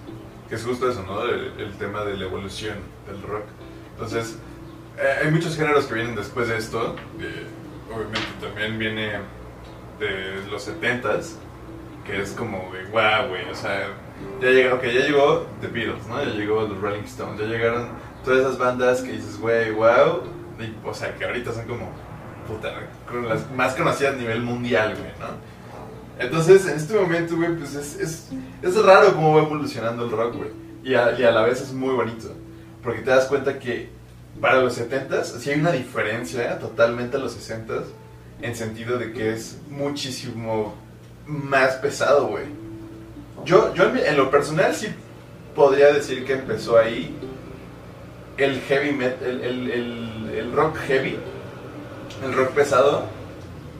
Que 0.48 0.54
es 0.54 0.64
justo 0.64 0.88
eso, 0.90 1.02
¿no? 1.02 1.24
El, 1.24 1.72
tema 1.78 2.04
de 2.04 2.16
la 2.16 2.24
evolución 2.24 2.76
del 3.06 3.20
rock. 3.22 3.44
Entonces, 3.92 4.36
eh, 4.98 5.24
hay 5.24 5.30
muchos 5.30 5.56
géneros 5.56 5.86
que 5.86 5.94
vienen 5.94 6.14
después 6.14 6.48
de 6.48 6.56
esto. 6.56 6.96
obviamente 7.88 8.20
también 8.40 8.78
viene 8.78 9.12
de 9.98 10.50
los 10.50 10.66
70s, 10.68 11.36
que 12.04 12.20
es 12.20 12.32
como 12.32 12.70
de 12.72 12.84
wow, 12.86 13.28
güey. 13.28 13.48
O 13.50 13.54
sea, 13.54 13.88
ya 14.40 14.50
llegó, 14.50 14.76
okay, 14.76 14.94
ya 14.94 15.06
llegó 15.06 15.46
The 15.60 15.68
Beatles, 15.68 16.06
¿no? 16.06 16.22
Ya 16.22 16.30
llegó 16.30 16.62
los 16.62 16.80
Rolling 16.80 17.04
Stones, 17.04 17.40
ya 17.40 17.46
llegaron 17.46 17.88
todas 18.24 18.40
esas 18.40 18.58
bandas 18.58 19.02
que 19.02 19.12
dices, 19.12 19.38
güey, 19.38 19.70
wow. 19.72 20.22
o 20.84 20.94
sea, 20.94 21.14
que 21.16 21.24
ahorita 21.24 21.52
son 21.52 21.66
como, 21.66 21.90
puta, 22.46 22.72
las 23.28 23.50
más 23.52 23.74
conocidas 23.74 24.14
a 24.14 24.18
nivel 24.18 24.42
mundial, 24.42 24.94
güey, 24.96 25.10
¿no? 25.18 25.54
Entonces, 26.18 26.66
en 26.66 26.76
este 26.76 26.94
momento, 26.94 27.36
güey, 27.36 27.56
pues 27.56 27.74
es, 27.74 27.98
es, 27.98 28.28
es 28.62 28.84
raro 28.84 29.12
cómo 29.14 29.34
va 29.34 29.42
evolucionando 29.42 30.04
el 30.04 30.10
rock, 30.10 30.36
güey. 30.36 30.50
Y 30.84 30.94
a, 30.94 31.18
y 31.18 31.24
a 31.24 31.30
la 31.30 31.42
vez 31.42 31.60
es 31.60 31.72
muy 31.72 31.94
bonito. 31.94 32.28
Porque 32.82 33.00
te 33.00 33.10
das 33.10 33.24
cuenta 33.26 33.58
que 33.58 33.90
para 34.40 34.60
los 34.60 34.78
70s 34.78 35.38
sí 35.38 35.50
hay 35.50 35.60
una 35.60 35.72
diferencia 35.72 36.58
totalmente 36.58 37.16
a 37.16 37.20
los 37.20 37.36
60s. 37.36 37.84
En 38.42 38.54
sentido 38.54 38.98
de 38.98 39.12
que 39.12 39.32
es 39.32 39.58
muchísimo 39.68 40.74
más 41.26 41.74
pesado, 41.76 42.26
güey. 42.28 42.44
Yo, 43.44 43.74
yo 43.74 43.84
en, 43.84 43.98
en 43.98 44.16
lo 44.16 44.30
personal 44.30 44.74
sí 44.74 44.88
podría 45.54 45.92
decir 45.92 46.24
que 46.24 46.34
empezó 46.34 46.78
ahí 46.78 47.14
el 48.36 48.60
heavy 48.62 48.92
metal, 48.92 49.28
el, 49.42 49.70
el, 49.70 50.30
el, 50.34 50.52
rock 50.52 50.76
heavy, 50.88 51.18
el 52.24 52.32
rock 52.32 52.50
pesado, 52.50 53.04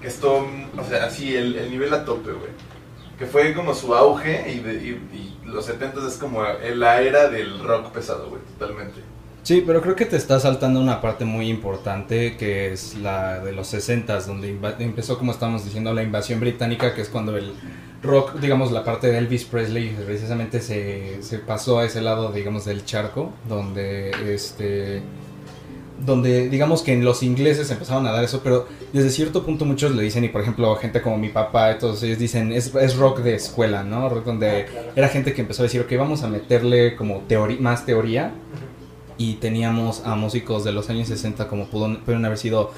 que 0.01 0.09
esto, 0.09 0.47
o 0.79 0.85
sea, 0.89 1.07
así 1.07 1.35
el, 1.35 1.57
el 1.57 1.71
nivel 1.71 1.93
a 1.95 2.05
tope, 2.05 2.31
güey. 2.33 2.51
Que 3.19 3.27
fue 3.27 3.55
como 3.55 3.75
su 3.75 3.95
auge 3.95 4.51
y, 4.53 4.59
de- 4.61 4.75
y- 4.75 5.39
y 5.45 5.47
los 5.47 5.65
70 5.67 6.07
es 6.07 6.17
como 6.19 6.43
la 6.43 7.01
era 7.01 7.29
del 7.29 7.61
rock 7.63 7.91
pesado, 7.93 8.29
güey, 8.29 8.43
totalmente. 8.59 9.01
Sí, 9.45 9.63
pero 9.67 9.83
creo 9.83 9.95
que 9.95 10.07
te 10.07 10.17
está 10.17 10.41
saltando 10.41 10.81
una 10.81 11.03
parte 11.03 11.27
muy 11.27 11.49
importante 11.51 12.37
que 12.39 12.73
es 12.73 12.97
la 12.97 13.41
de 13.41 13.53
los 13.53 13.67
60 13.67 14.21
donde 14.21 14.57
empezó, 14.79 15.19
como 15.19 15.33
estábamos 15.33 15.65
diciendo, 15.67 15.93
la 15.93 16.03
invasión 16.03 16.41
británica, 16.41 16.95
que 16.95 17.03
es 17.03 17.11
cuando 17.11 17.37
el 17.37 17.53
rock, 18.03 18.37
digamos, 18.41 18.73
la 18.73 18.85
parte 18.85 19.09
de 19.09 19.19
Elvis 19.19 19.45
Presley 19.45 19.95
precisamente 20.07 20.63
se, 20.63 21.23
se 21.23 21.39
pasó 21.39 21.79
a 21.81 21.85
ese 21.85 22.01
lado, 22.01 22.33
digamos, 22.33 22.65
del 22.65 22.87
charco, 22.87 23.33
donde 23.47 24.13
este 24.35 25.03
donde 25.97 26.49
digamos 26.49 26.83
que 26.83 26.93
en 26.93 27.05
los 27.05 27.23
ingleses 27.23 27.71
empezaron 27.71 28.07
a 28.07 28.13
dar 28.13 28.25
eso, 28.25 28.41
pero 28.43 28.67
desde 28.93 29.11
cierto 29.11 29.45
punto 29.47 29.65
muchos 29.65 29.95
le 29.95 30.03
dicen, 30.03 30.25
y 30.25 30.29
por 30.29 30.41
ejemplo 30.41 30.75
gente 30.77 31.01
como 31.01 31.17
mi 31.19 31.29
papá, 31.29 31.79
todos 31.79 32.03
ellos 32.03 32.19
dicen, 32.19 32.51
es, 32.53 32.75
es 32.75 32.97
rock 32.97 33.21
de 33.21 33.35
escuela, 33.37 33.85
¿no? 33.85 34.09
Rock 34.09 34.25
donde 34.25 34.63
Ah, 34.63 34.67
claro. 34.71 34.93
era 34.97 35.09
gente 35.09 35.33
que 35.35 35.43
empezó 35.43 35.63
a 35.63 35.65
decir, 35.65 35.81
ok, 35.81 35.93
vamos 35.97 36.23
a 36.23 36.29
meterle 36.29 36.97
como 36.97 37.21
teoría, 37.29 37.59
más 37.61 37.87
teoría, 37.87 38.33
y 39.19 39.35
teníamos 39.35 40.03
a 40.05 40.15
músicos 40.15 40.65
de 40.65 40.73
los 40.73 40.91
años 40.91 41.09
60 41.09 41.49
como 41.49 41.67
pudieron 41.67 42.25
haber 42.25 42.39
sido 42.39 42.73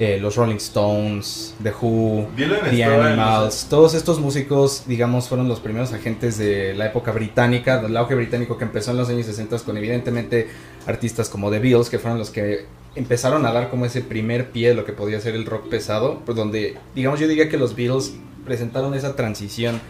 eh, 0.00 0.18
los 0.18 0.36
Rolling 0.36 0.56
Stones, 0.56 1.54
The 1.62 1.72
Who, 1.78 2.28
Dylan 2.34 2.70
The 2.70 2.84
Animals, 2.84 3.66
todos 3.68 3.92
estos 3.92 4.18
músicos, 4.18 4.84
digamos, 4.86 5.28
fueron 5.28 5.46
los 5.46 5.60
primeros 5.60 5.92
agentes 5.92 6.38
de 6.38 6.72
la 6.72 6.86
época 6.86 7.12
británica, 7.12 7.82
del 7.82 7.94
auge 7.98 8.14
británico 8.14 8.56
que 8.56 8.64
empezó 8.64 8.92
en 8.92 8.96
los 8.96 9.10
años 9.10 9.26
60 9.26 9.58
con 9.58 9.76
evidentemente 9.76 10.48
artistas 10.86 11.28
como 11.28 11.50
The 11.50 11.58
Beatles, 11.58 11.90
que 11.90 11.98
fueron 11.98 12.18
los 12.18 12.30
que 12.30 12.64
empezaron 12.94 13.44
a 13.44 13.52
dar 13.52 13.68
como 13.68 13.84
ese 13.84 14.00
primer 14.00 14.52
pie 14.52 14.70
de 14.70 14.74
lo 14.74 14.86
que 14.86 14.94
podía 14.94 15.20
ser 15.20 15.34
el 15.34 15.44
rock 15.44 15.68
pesado, 15.68 16.22
pues 16.24 16.34
donde, 16.34 16.78
digamos, 16.94 17.20
yo 17.20 17.28
diría 17.28 17.50
que 17.50 17.58
los 17.58 17.76
Beatles 17.76 18.14
presentaron 18.46 18.94
esa 18.94 19.16
transición 19.16 19.82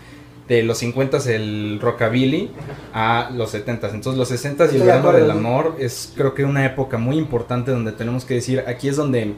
de 0.50 0.64
los 0.64 0.78
50 0.78 1.18
el 1.32 1.78
rockabilly 1.80 2.50
a 2.92 3.30
los 3.32 3.50
70 3.50 3.88
Entonces 3.90 4.18
los 4.18 4.28
60 4.28 4.64
y 4.64 4.66
el 4.66 4.72
de 4.72 4.78
verano 4.80 5.12
del 5.12 5.30
amor 5.30 5.76
es 5.78 6.12
creo 6.16 6.34
que 6.34 6.44
una 6.44 6.66
época 6.66 6.98
muy 6.98 7.16
importante 7.18 7.70
donde 7.70 7.92
tenemos 7.92 8.24
que 8.24 8.34
decir, 8.34 8.64
aquí 8.66 8.88
es 8.88 8.96
donde 8.96 9.34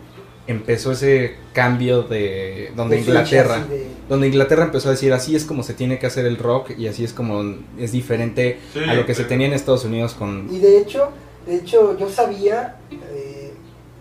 empezó 0.46 0.92
ese 0.92 1.34
cambio 1.52 2.02
de 2.02 2.72
donde 2.74 2.96
De 2.96 3.02
Inglaterra 3.02 3.54
fechas 3.56 3.66
y 3.68 3.72
de- 3.74 3.86
donde 4.08 4.26
Inglaterra 4.26 4.64
empezó 4.64 4.88
a 4.88 4.92
decir 4.92 5.12
así 5.12 5.36
es 5.36 5.44
como 5.44 5.62
se 5.62 5.74
tiene 5.74 5.98
que 5.98 6.06
hacer 6.06 6.24
el 6.24 6.36
rock 6.38 6.70
y 6.78 6.86
así 6.88 7.04
es 7.04 7.12
como 7.12 7.56
es 7.78 7.92
diferente 7.92 8.58
Sí, 8.72 8.80
a 8.88 8.94
lo 8.94 9.04
que 9.06 9.14
se 9.14 9.24
tenía 9.24 9.46
en 9.46 9.52
Estados 9.52 9.84
Unidos 9.84 10.14
con 10.14 10.48
Y 10.50 10.58
de 10.60 10.78
hecho, 10.78 11.10
de 11.46 11.56
hecho 11.56 11.96
yo 11.98 12.08
sabía, 12.08 12.76
eh, 12.90 13.52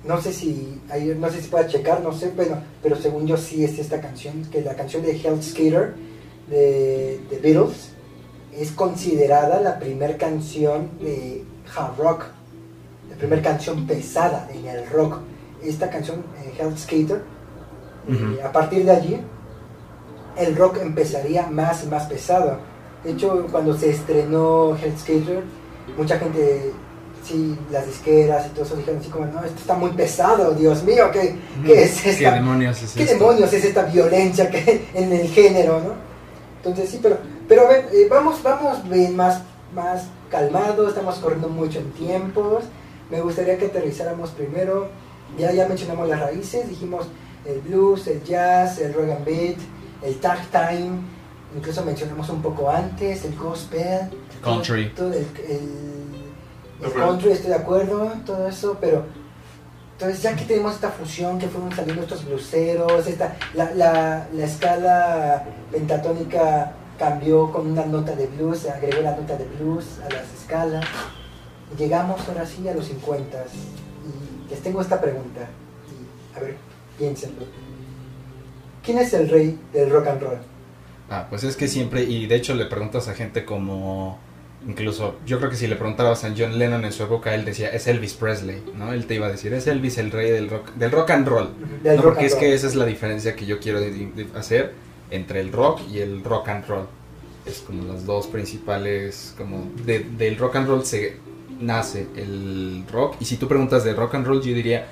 no 0.06 0.20
sé 0.22 0.32
si 0.32 0.80
no 1.20 1.30
sé 1.30 1.41
si 1.41 1.50
pueda 1.50 1.68
checar, 1.68 2.01
no 2.01 2.13
sé, 2.13 2.32
bueno, 2.36 2.58
pero 2.82 2.96
según 2.96 3.27
yo 3.27 3.36
sí 3.38 3.63
es 3.65 3.77
esta 3.77 4.00
canción, 4.01 4.34
que 4.51 4.62
la 4.62 4.75
canción 4.75 5.03
de 5.03 5.12
Health 5.12 5.44
Skater 5.44 5.94
de, 6.51 7.20
de 7.29 7.39
Beatles 7.39 7.89
es 8.55 8.72
considerada 8.72 9.60
la 9.62 9.79
primera 9.79 10.17
canción 10.17 10.89
de 11.00 11.43
hard 11.75 11.98
rock, 11.98 12.25
la 13.10 13.15
primera 13.15 13.41
canción 13.41 13.88
pesada 13.88 14.48
en 14.53 14.65
el 14.67 14.88
rock. 14.89 15.20
Esta 15.63 15.89
canción, 15.89 16.24
eh, 16.43 16.53
Health 16.60 16.77
Skater, 16.77 17.22
eh, 18.10 18.41
a 18.43 18.51
partir 18.51 18.84
de 18.86 18.91
allí 18.91 19.22
el 20.38 20.55
rock 20.55 20.77
empezaría 20.81 21.48
más 21.48 21.84
y 21.84 21.88
más 21.88 22.05
pesado. 22.08 22.58
De 23.03 23.12
hecho, 23.12 23.48
cuando 23.51 23.77
se 23.77 23.89
estrenó 23.91 24.75
Hell's 24.77 25.01
Skater, 25.01 25.43
mucha 25.98 26.17
gente, 26.20 26.72
sí, 27.24 27.58
las 27.72 27.86
disqueras 27.88 28.48
y 28.48 28.50
todo 28.50 28.65
eso 28.65 28.75
dijeron 28.75 29.00
así 29.00 29.10
como, 29.10 29.25
no, 29.25 29.39
esto 29.43 29.60
está 29.60 29.75
muy 29.75 29.91
pesado, 29.91 30.51
Dios 30.51 30.84
mío, 30.84 31.10
¿qué, 31.12 31.36
qué 31.65 31.84
es 31.84 32.01
¿Qué 32.01 32.10
esta? 32.12 32.31
demonios 32.36 32.81
es 32.84 32.91
¿Qué 32.93 33.03
esto? 33.03 33.15
demonios 33.17 33.53
es 33.53 33.65
esta 33.65 33.84
violencia 33.84 34.50
que 34.50 34.88
en 34.93 35.12
el 35.13 35.27
género, 35.29 35.79
no? 35.79 36.11
Entonces 36.63 36.89
sí, 36.89 37.00
pero, 37.01 37.18
pero 37.48 37.63
a 37.65 37.70
ver, 37.70 37.89
eh, 37.91 38.08
vamos, 38.10 38.41
vamos 38.44 38.88
bien 38.89 39.15
más, 39.15 39.41
más 39.74 40.08
calmados, 40.30 40.89
estamos 40.89 41.15
corriendo 41.15 41.50
mucho 41.50 41.80
en 41.80 41.91
tiempos. 41.91 42.63
Me 43.10 43.20
gustaría 43.22 43.58
que 43.58 43.65
aterrizáramos 43.65 44.30
primero, 44.32 44.89
ya, 45.38 45.51
ya 45.51 45.68
mencionamos 45.68 46.08
las 46.08 46.20
raíces, 46.20 46.70
dijimos 46.70 47.08
el 47.46 47.60
blues, 47.62 48.08
el 48.08 48.24
jazz, 48.24 48.80
el 48.80 48.94
rock 48.94 49.10
and 49.10 49.25
beat, 49.25 49.58
el 50.03 50.15
tag 50.20 50.39
time, 50.51 50.91
incluso 51.58 51.84
mencionamos 51.84 52.30
un 52.30 52.41
poco 52.41 52.70
antes, 52.70 53.25
el 53.25 53.36
gospel, 53.36 54.10
Country. 54.44 54.89
todo, 54.96 55.10
todo 55.10 55.18
el, 55.20 55.27
el- 55.50 56.86
el 56.86 56.94
country, 56.94 57.32
estoy 57.32 57.50
de 57.50 57.56
acuerdo, 57.58 58.12
todo 58.25 58.48
eso, 58.48 58.77
pero 58.82 59.03
entonces 60.01 60.24
ya 60.24 60.36
que 60.36 60.46
tenemos 60.46 60.74
esta 60.74 60.89
fusión, 60.89 61.38
que 61.38 61.48
fueron 61.48 61.72
saliendo 61.75 62.01
estos 62.01 62.25
bluseros, 62.25 63.05
esta, 63.05 63.36
la, 63.53 63.72
la, 63.75 64.27
la 64.34 64.46
escala 64.46 65.46
pentatónica 65.72 66.74
cambió 66.98 67.51
con 67.51 67.67
una 67.67 67.86
nota 67.86 68.15
de 68.15 68.25
blues, 68.25 68.65
agregó 68.65 69.03
la 69.03 69.15
nota 69.15 69.38
de 69.38 69.46
blues 69.46 70.00
a 70.03 70.12
las 70.12 70.24
escalas, 70.34 70.84
llegamos 71.77 72.27
ahora 72.27 72.48
sí 72.48 72.67
a 72.67 72.74
los 72.74 72.86
50 72.86 73.46
y 74.08 74.50
les 74.50 74.60
tengo 74.62 74.81
esta 74.81 75.00
pregunta, 75.00 75.41
y 75.88 76.36
a 76.36 76.41
ver, 76.41 76.55
piénsenlo. 76.98 77.46
¿Quién 78.84 78.98
es 78.98 79.13
el 79.13 79.29
rey 79.29 79.60
del 79.72 79.91
rock 79.91 80.08
and 80.08 80.22
roll? 80.24 80.39
Ah, 81.12 81.27
pues 81.29 81.43
es 81.43 81.55
que 81.55 81.67
siempre, 81.67 82.05
y 82.05 82.25
de 82.25 82.38
hecho 82.38 82.55
le 82.55 82.65
preguntas 82.65 83.08
a 83.08 83.13
gente 83.13 83.46
como, 83.46 84.17
incluso, 84.68 85.15
yo 85.25 85.38
creo 85.39 85.50
que 85.50 85.56
si 85.56 85.68
le 85.68 85.75
preguntabas 85.75 86.24
a 86.24 86.34
John 86.38 86.58
Lennon 86.60 86.86
en 86.86 86.91
su 86.91 87.03
época, 87.03 87.34
él 87.34 87.46
decía, 87.46 87.70
es 87.70 87.88
Elvis 87.88 88.13
Presley, 88.13 88.62
¿no? 88.77 88.94
Él 88.94 89.06
te 89.06 89.15
iba 89.15 89.27
a 89.27 89.32
decir, 89.32 89.53
es 89.53 89.68
Elvis 89.68 89.98
el 89.98 90.12
rey 90.12 90.30
del 90.32 90.50
rock, 90.50 90.72
del 90.75 90.91
rock 90.91 91.10
and 91.12 91.27
roll. 91.27 91.50
No, 91.84 91.91
rock 91.96 92.03
porque 92.03 92.20
and 92.20 92.27
es 92.27 92.36
que 92.36 92.46
roll. 92.46 92.53
esa 92.56 92.68
es 92.68 92.75
la 92.75 92.86
diferencia 92.86 93.36
que 93.36 93.46
yo 93.46 93.60
quiero 93.60 93.80
de- 93.80 93.91
de 93.91 94.27
hacer 94.38 94.74
entre 95.10 95.39
el 95.41 95.51
rock 95.51 95.82
y 95.91 96.00
el 96.00 96.24
rock 96.24 96.50
and 96.50 96.65
roll. 96.68 96.86
Es 97.46 97.60
como 97.62 97.84
las 97.91 98.06
dos 98.06 98.27
principales, 98.27 99.34
como 99.38 99.68
de- 99.86 100.06
del 100.18 100.38
rock 100.38 100.58
and 100.58 100.68
roll 100.68 100.86
se 100.86 101.18
nace 101.60 102.08
el 102.15 102.84
rock. 102.91 103.15
Y 103.20 103.25
si 103.25 103.38
tú 103.38 103.48
preguntas 103.48 103.84
de 103.84 103.94
rock 103.94 104.15
and 104.15 104.27
roll, 104.27 104.41
yo 104.41 104.53
diría, 104.53 104.88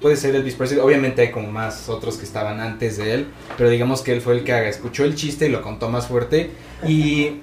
puede 0.00 0.14
ser 0.16 0.34
Elvis 0.36 0.54
Presley. 0.54 0.78
Obviamente 0.80 1.22
hay 1.22 1.30
como 1.32 1.50
más 1.50 1.88
otros 1.88 2.16
que 2.16 2.24
estaban 2.24 2.60
antes 2.60 2.98
de 2.98 3.14
él, 3.14 3.26
pero 3.56 3.68
digamos 3.68 4.02
que 4.02 4.12
él 4.12 4.20
fue 4.20 4.34
el 4.38 4.44
que 4.44 4.68
escuchó 4.68 5.04
el 5.04 5.16
chiste 5.16 5.46
y 5.46 5.50
lo 5.50 5.60
contó 5.60 5.88
más 5.90 6.06
fuerte. 6.06 6.50
Y 6.86 7.40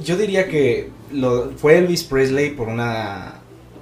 yo 0.00 0.16
diría 0.16 0.48
que 0.48 0.90
lo, 1.12 1.50
fue 1.56 1.78
Elvis 1.78 2.04
Presley 2.04 2.50
por 2.50 2.68
una... 2.68 3.34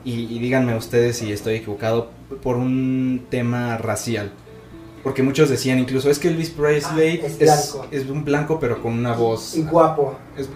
Y, 0.04 0.34
y 0.34 0.38
díganme 0.38 0.74
ustedes 0.76 1.18
si 1.18 1.30
estoy 1.30 1.56
equivocado, 1.56 2.10
por 2.42 2.56
un 2.56 3.26
tema 3.28 3.76
racial. 3.76 4.32
Porque 5.02 5.22
muchos 5.22 5.48
decían 5.50 5.78
incluso, 5.78 6.10
es 6.10 6.18
que 6.18 6.28
Elvis 6.28 6.50
Presley 6.50 7.20
Ah, 7.22 7.26
es 7.26 7.32
es, 7.32 7.38
blanco. 7.72 7.86
es 7.90 8.06
un 8.08 8.24
blanco 8.24 8.58
pero 8.60 8.82
con 8.82 8.92
una 8.94 9.12
voz... 9.12 9.56
Y 9.56 9.62
guapo, 9.62 10.16
Es, 10.36 10.48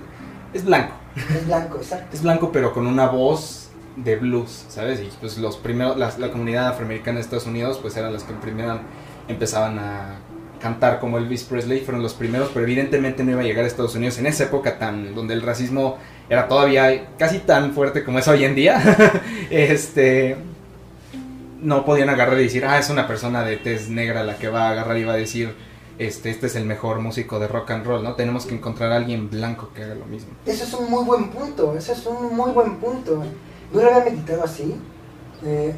es 0.54 0.64
blanco. 0.64 0.94
es 1.16 1.46
blanco, 1.46 1.76
exacto. 1.78 2.08
Es 2.16 2.23
blanco 2.23 2.50
pero 2.52 2.73
con 2.73 2.87
una 2.87 3.06
voz 3.08 3.68
de 3.96 4.16
blues, 4.16 4.64
¿sabes? 4.68 5.00
Y 5.00 5.08
pues 5.20 5.38
los 5.38 5.56
primeros, 5.56 5.96
la, 5.96 6.12
la 6.18 6.30
comunidad 6.30 6.68
afroamericana 6.68 7.16
de 7.16 7.23
Estados 7.23 7.46
Unidos 7.46 7.78
pues 7.80 7.96
eran 7.96 8.12
las 8.12 8.25
que 8.25 8.32
primero 8.34 8.80
empezaban 9.28 9.78
a 9.78 10.16
cantar 10.64 10.99
como 10.99 11.18
Elvis 11.18 11.44
Presley, 11.44 11.80
fueron 11.80 12.02
los 12.02 12.14
primeros, 12.14 12.49
pero 12.54 12.64
evidentemente 12.64 13.23
no 13.23 13.33
iba 13.33 13.42
a 13.42 13.44
llegar 13.44 13.64
a 13.64 13.66
Estados 13.66 13.94
Unidos 13.97 14.16
en 14.16 14.25
esa 14.25 14.44
época 14.44 14.78
tan, 14.78 15.14
donde 15.14 15.35
el 15.35 15.42
racismo 15.42 15.99
era 16.30 16.49
todavía 16.49 17.09
casi 17.18 17.40
tan 17.40 17.75
fuerte 17.75 18.02
como 18.02 18.18
es 18.18 18.26
hoy 18.28 18.44
en 18.44 18.54
día. 18.54 18.80
este, 19.50 20.38
no 21.61 21.85
podían 21.85 22.09
agarrar 22.09 22.40
y 22.40 22.44
decir, 22.44 22.64
ah, 22.64 22.78
es 22.78 22.88
una 22.88 23.06
persona 23.06 23.44
de 23.44 23.59
tez 23.59 23.90
negra 23.90 24.25
la 24.25 24.38
que 24.38 24.49
va 24.49 24.68
a 24.68 24.71
agarrar 24.71 24.97
y 24.97 25.04
va 25.04 25.12
a 25.12 25.16
decir, 25.16 25.54
este, 25.99 26.30
este 26.30 26.47
es 26.47 26.56
el 26.56 26.64
mejor 26.64 26.99
músico 26.99 27.38
de 27.38 27.47
rock 27.47 27.73
and 27.73 27.85
roll, 27.85 28.02
¿no? 28.02 28.14
Tenemos 28.14 28.47
que 28.47 28.54
encontrar 28.54 28.90
a 28.92 28.97
alguien 28.97 29.28
blanco 29.28 29.68
que 29.75 29.85
haga 29.85 29.94
lo 29.94 30.06
mismo. 30.06 30.30
Eso 30.47 30.64
es 30.64 30.73
un 30.73 30.90
muy 30.90 31.04
buen 31.04 31.28
punto, 31.28 31.76
eso 31.76 31.92
es 31.92 32.06
un 32.06 32.35
muy 32.35 32.52
buen 32.52 32.76
punto. 32.76 33.23
No 33.71 33.83
lo 33.83 33.87
había 33.87 34.11
meditado 34.11 34.44
así. 34.44 34.75
Eh, 35.44 35.75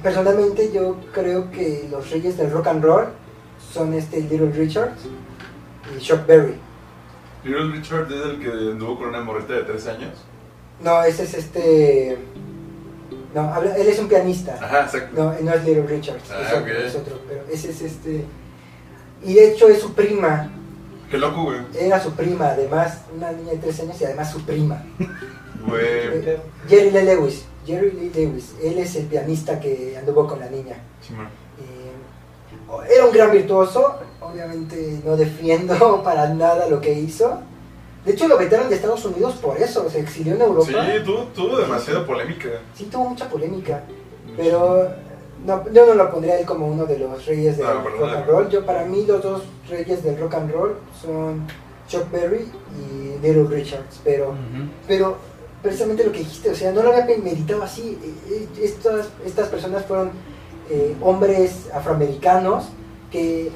personalmente 0.00 0.70
yo 0.72 0.96
creo 1.12 1.50
que 1.50 1.88
los 1.90 2.08
reyes 2.10 2.36
del 2.36 2.52
rock 2.52 2.68
and 2.68 2.84
roll 2.84 3.08
son 3.78 3.94
este 3.94 4.20
Little 4.20 4.50
Richard 4.50 4.90
y 5.96 6.00
Chuck 6.00 6.26
Berry. 6.26 6.54
Little 7.44 7.70
Richard 7.72 8.10
es 8.12 8.24
el 8.26 8.40
que 8.40 8.50
anduvo 8.50 8.98
con 8.98 9.08
una 9.10 9.20
morrita 9.20 9.52
de 9.54 9.62
3 9.62 9.86
años. 9.86 10.14
No, 10.82 11.02
ese 11.04 11.22
es 11.24 11.34
este... 11.34 12.18
No, 13.34 13.62
él 13.62 13.86
es 13.86 13.98
un 14.00 14.08
pianista. 14.08 14.58
Ajá, 14.60 14.82
exacto. 14.82 15.14
No, 15.16 15.32
no 15.40 15.52
es 15.54 15.64
Little 15.64 15.86
Richard, 15.86 16.18
Ah, 16.30 16.42
es, 16.42 16.52
otro, 16.52 16.62
ok. 16.62 16.68
es 16.86 16.94
otro, 16.96 17.20
pero 17.28 17.42
ese 17.52 17.70
es 17.70 17.82
este... 17.82 18.24
Y 19.24 19.34
de 19.34 19.52
hecho 19.52 19.68
es 19.68 19.80
su 19.80 19.92
prima, 19.94 20.50
Qué 21.10 21.18
loco, 21.18 21.44
güey. 21.44 21.58
era 21.78 22.00
su 22.02 22.12
prima, 22.12 22.48
además, 22.48 22.98
una 23.16 23.30
niña 23.32 23.52
de 23.52 23.58
3 23.58 23.80
años 23.80 24.00
y 24.00 24.04
además 24.04 24.30
su 24.32 24.42
prima. 24.44 24.82
Güey. 25.66 25.82
Eh, 25.84 26.38
Jerry 26.68 26.90
Lee 26.92 27.02
Lewis, 27.02 27.44
Jerry 27.66 27.90
Lee 27.90 28.12
Lewis, 28.14 28.54
él 28.62 28.78
es 28.78 28.94
el 28.94 29.06
pianista 29.06 29.58
que 29.58 29.96
anduvo 29.98 30.26
con 30.26 30.38
la 30.38 30.48
niña. 30.48 30.76
Simón. 31.06 31.26
Eh, 31.26 31.30
era 32.90 33.06
un 33.06 33.12
gran 33.12 33.30
virtuoso, 33.30 33.96
obviamente 34.20 35.00
no 35.04 35.16
defiendo 35.16 36.02
para 36.04 36.28
nada 36.34 36.68
lo 36.68 36.80
que 36.80 36.92
hizo. 36.92 37.40
De 38.04 38.12
hecho 38.12 38.28
lo 38.28 38.38
vetaron 38.38 38.68
de 38.68 38.76
Estados 38.76 39.04
Unidos 39.04 39.34
por 39.34 39.58
eso, 39.58 39.88
se 39.90 40.00
exilió 40.00 40.34
en 40.34 40.40
Europa. 40.42 40.70
Sí, 40.70 41.04
tuvo, 41.04 41.24
tuvo 41.34 41.58
demasiada 41.58 42.06
polémica. 42.06 42.48
Sí, 42.74 42.84
tuvo 42.84 43.10
mucha 43.10 43.28
polémica, 43.28 43.82
pero 44.36 44.88
no, 45.44 45.64
yo 45.72 45.86
no 45.86 45.94
lo 45.94 46.10
pondría 46.10 46.34
a 46.34 46.38
él 46.38 46.46
como 46.46 46.66
uno 46.68 46.86
de 46.86 46.98
los 46.98 47.26
reyes 47.26 47.56
del 47.56 47.66
No, 47.66 47.82
para 47.84 47.96
rock 47.96 48.12
and 48.16 48.26
roll. 48.26 48.48
Yo 48.48 48.64
para 48.64 48.84
mí 48.84 49.04
los 49.06 49.22
dos 49.22 49.42
reyes 49.68 50.02
del 50.02 50.18
rock 50.18 50.34
and 50.34 50.52
roll 50.52 50.76
son 51.02 51.46
Chuck 51.88 52.10
Berry 52.10 52.50
y 52.80 53.18
Little 53.26 53.44
Richards, 53.48 54.00
pero 54.04 54.34
pero 54.86 55.16
precisamente 55.62 56.04
lo 56.04 56.12
que 56.12 56.20
dijiste, 56.20 56.50
o 56.50 56.54
sea, 56.54 56.72
no 56.72 56.82
lo 56.82 56.92
había 56.92 57.16
meditado 57.18 57.62
así. 57.62 57.98
Eh, 58.02 58.14
eh, 58.30 58.48
Estas, 58.62 59.08
estas 59.26 59.48
personas 59.48 59.84
fueron 59.84 60.12
eh, 60.70 60.94
hombres 61.02 61.66
afroamericanos 61.74 62.64
que 63.10 63.50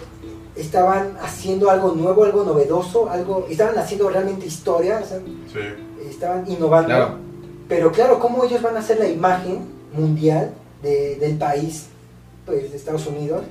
estaban 0.56 1.16
haciendo 1.22 1.70
algo 1.70 1.92
nuevo, 1.92 2.24
algo 2.24 2.44
novedoso, 2.44 3.08
algo, 3.10 3.46
estaban 3.48 3.78
haciendo 3.78 4.08
realmente 4.10 4.46
historia, 4.46 5.00
o 5.02 5.06
sea, 5.06 5.18
Sí. 5.52 6.08
estaban 6.08 6.50
innovando. 6.50 6.88
Claro. 6.88 7.14
Pero 7.68 7.92
claro, 7.92 8.18
¿cómo 8.18 8.44
ellos 8.44 8.60
van 8.62 8.76
a 8.76 8.80
hacer 8.80 8.98
la 8.98 9.08
imagen 9.08 9.60
mundial 9.92 10.52
de- 10.82 11.16
del 11.16 11.36
país, 11.38 11.86
pues 12.44 12.70
de 12.70 12.76
Estados 12.76 13.06
Unidos, 13.06 13.42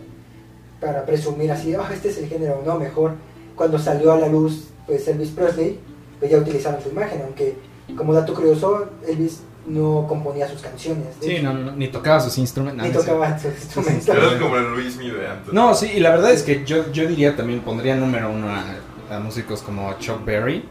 para 0.80 1.06
presumir 1.06 1.52
así, 1.52 1.74
oh, 1.76 1.84
este 1.92 2.10
es 2.10 2.18
el 2.18 2.28
género, 2.28 2.62
no, 2.66 2.78
mejor. 2.80 3.14
Cuando 3.56 3.78
salió 3.80 4.12
a 4.12 4.18
la 4.20 4.28
luz, 4.28 4.68
pues 4.88 5.08
Elvis 5.08 5.30
Presley, 5.30 5.80
pues 6.20 6.32
ya 6.32 6.38
utilizaron 6.38 6.82
su 6.82 6.90
imagen, 6.90 7.22
aunque 7.24 7.56
como 7.98 8.14
dato 8.14 8.34
curioso, 8.34 8.86
Elvis 9.08 9.40
no 9.68 10.06
componía 10.08 10.48
sus 10.48 10.62
canciones. 10.62 11.06
Sí, 11.22 11.40
no, 11.42 11.54
no, 11.54 11.72
ni 11.74 11.88
tocaba 11.88 12.20
sus 12.20 12.38
instrumentos. 12.38 12.86
Ni 12.86 12.92
tocaba 12.94 13.38
sus 13.38 13.52
instrumentos. 13.54 14.10
Era 14.10 14.40
como 14.40 14.58
el 14.58 14.72
Luis 14.74 14.96
Mi 14.98 15.10
de 15.10 15.28
antes. 15.28 15.54
No, 15.54 15.74
sí, 15.76 15.92
y 15.96 16.00
la 16.00 16.12
verdad 16.12 16.32
es 16.32 16.44
que 16.44 16.66
yo, 16.66 16.92
yo 16.92 17.08
diría 17.08 17.36
también, 17.36 17.60
pondría 17.62 17.96
número 17.96 18.32
uno 18.32 18.48
a, 18.50 19.16
a 19.16 19.20
músicos 19.20 19.62
como 19.62 19.94
Chuck 20.00 20.24
Berry. 20.26 20.64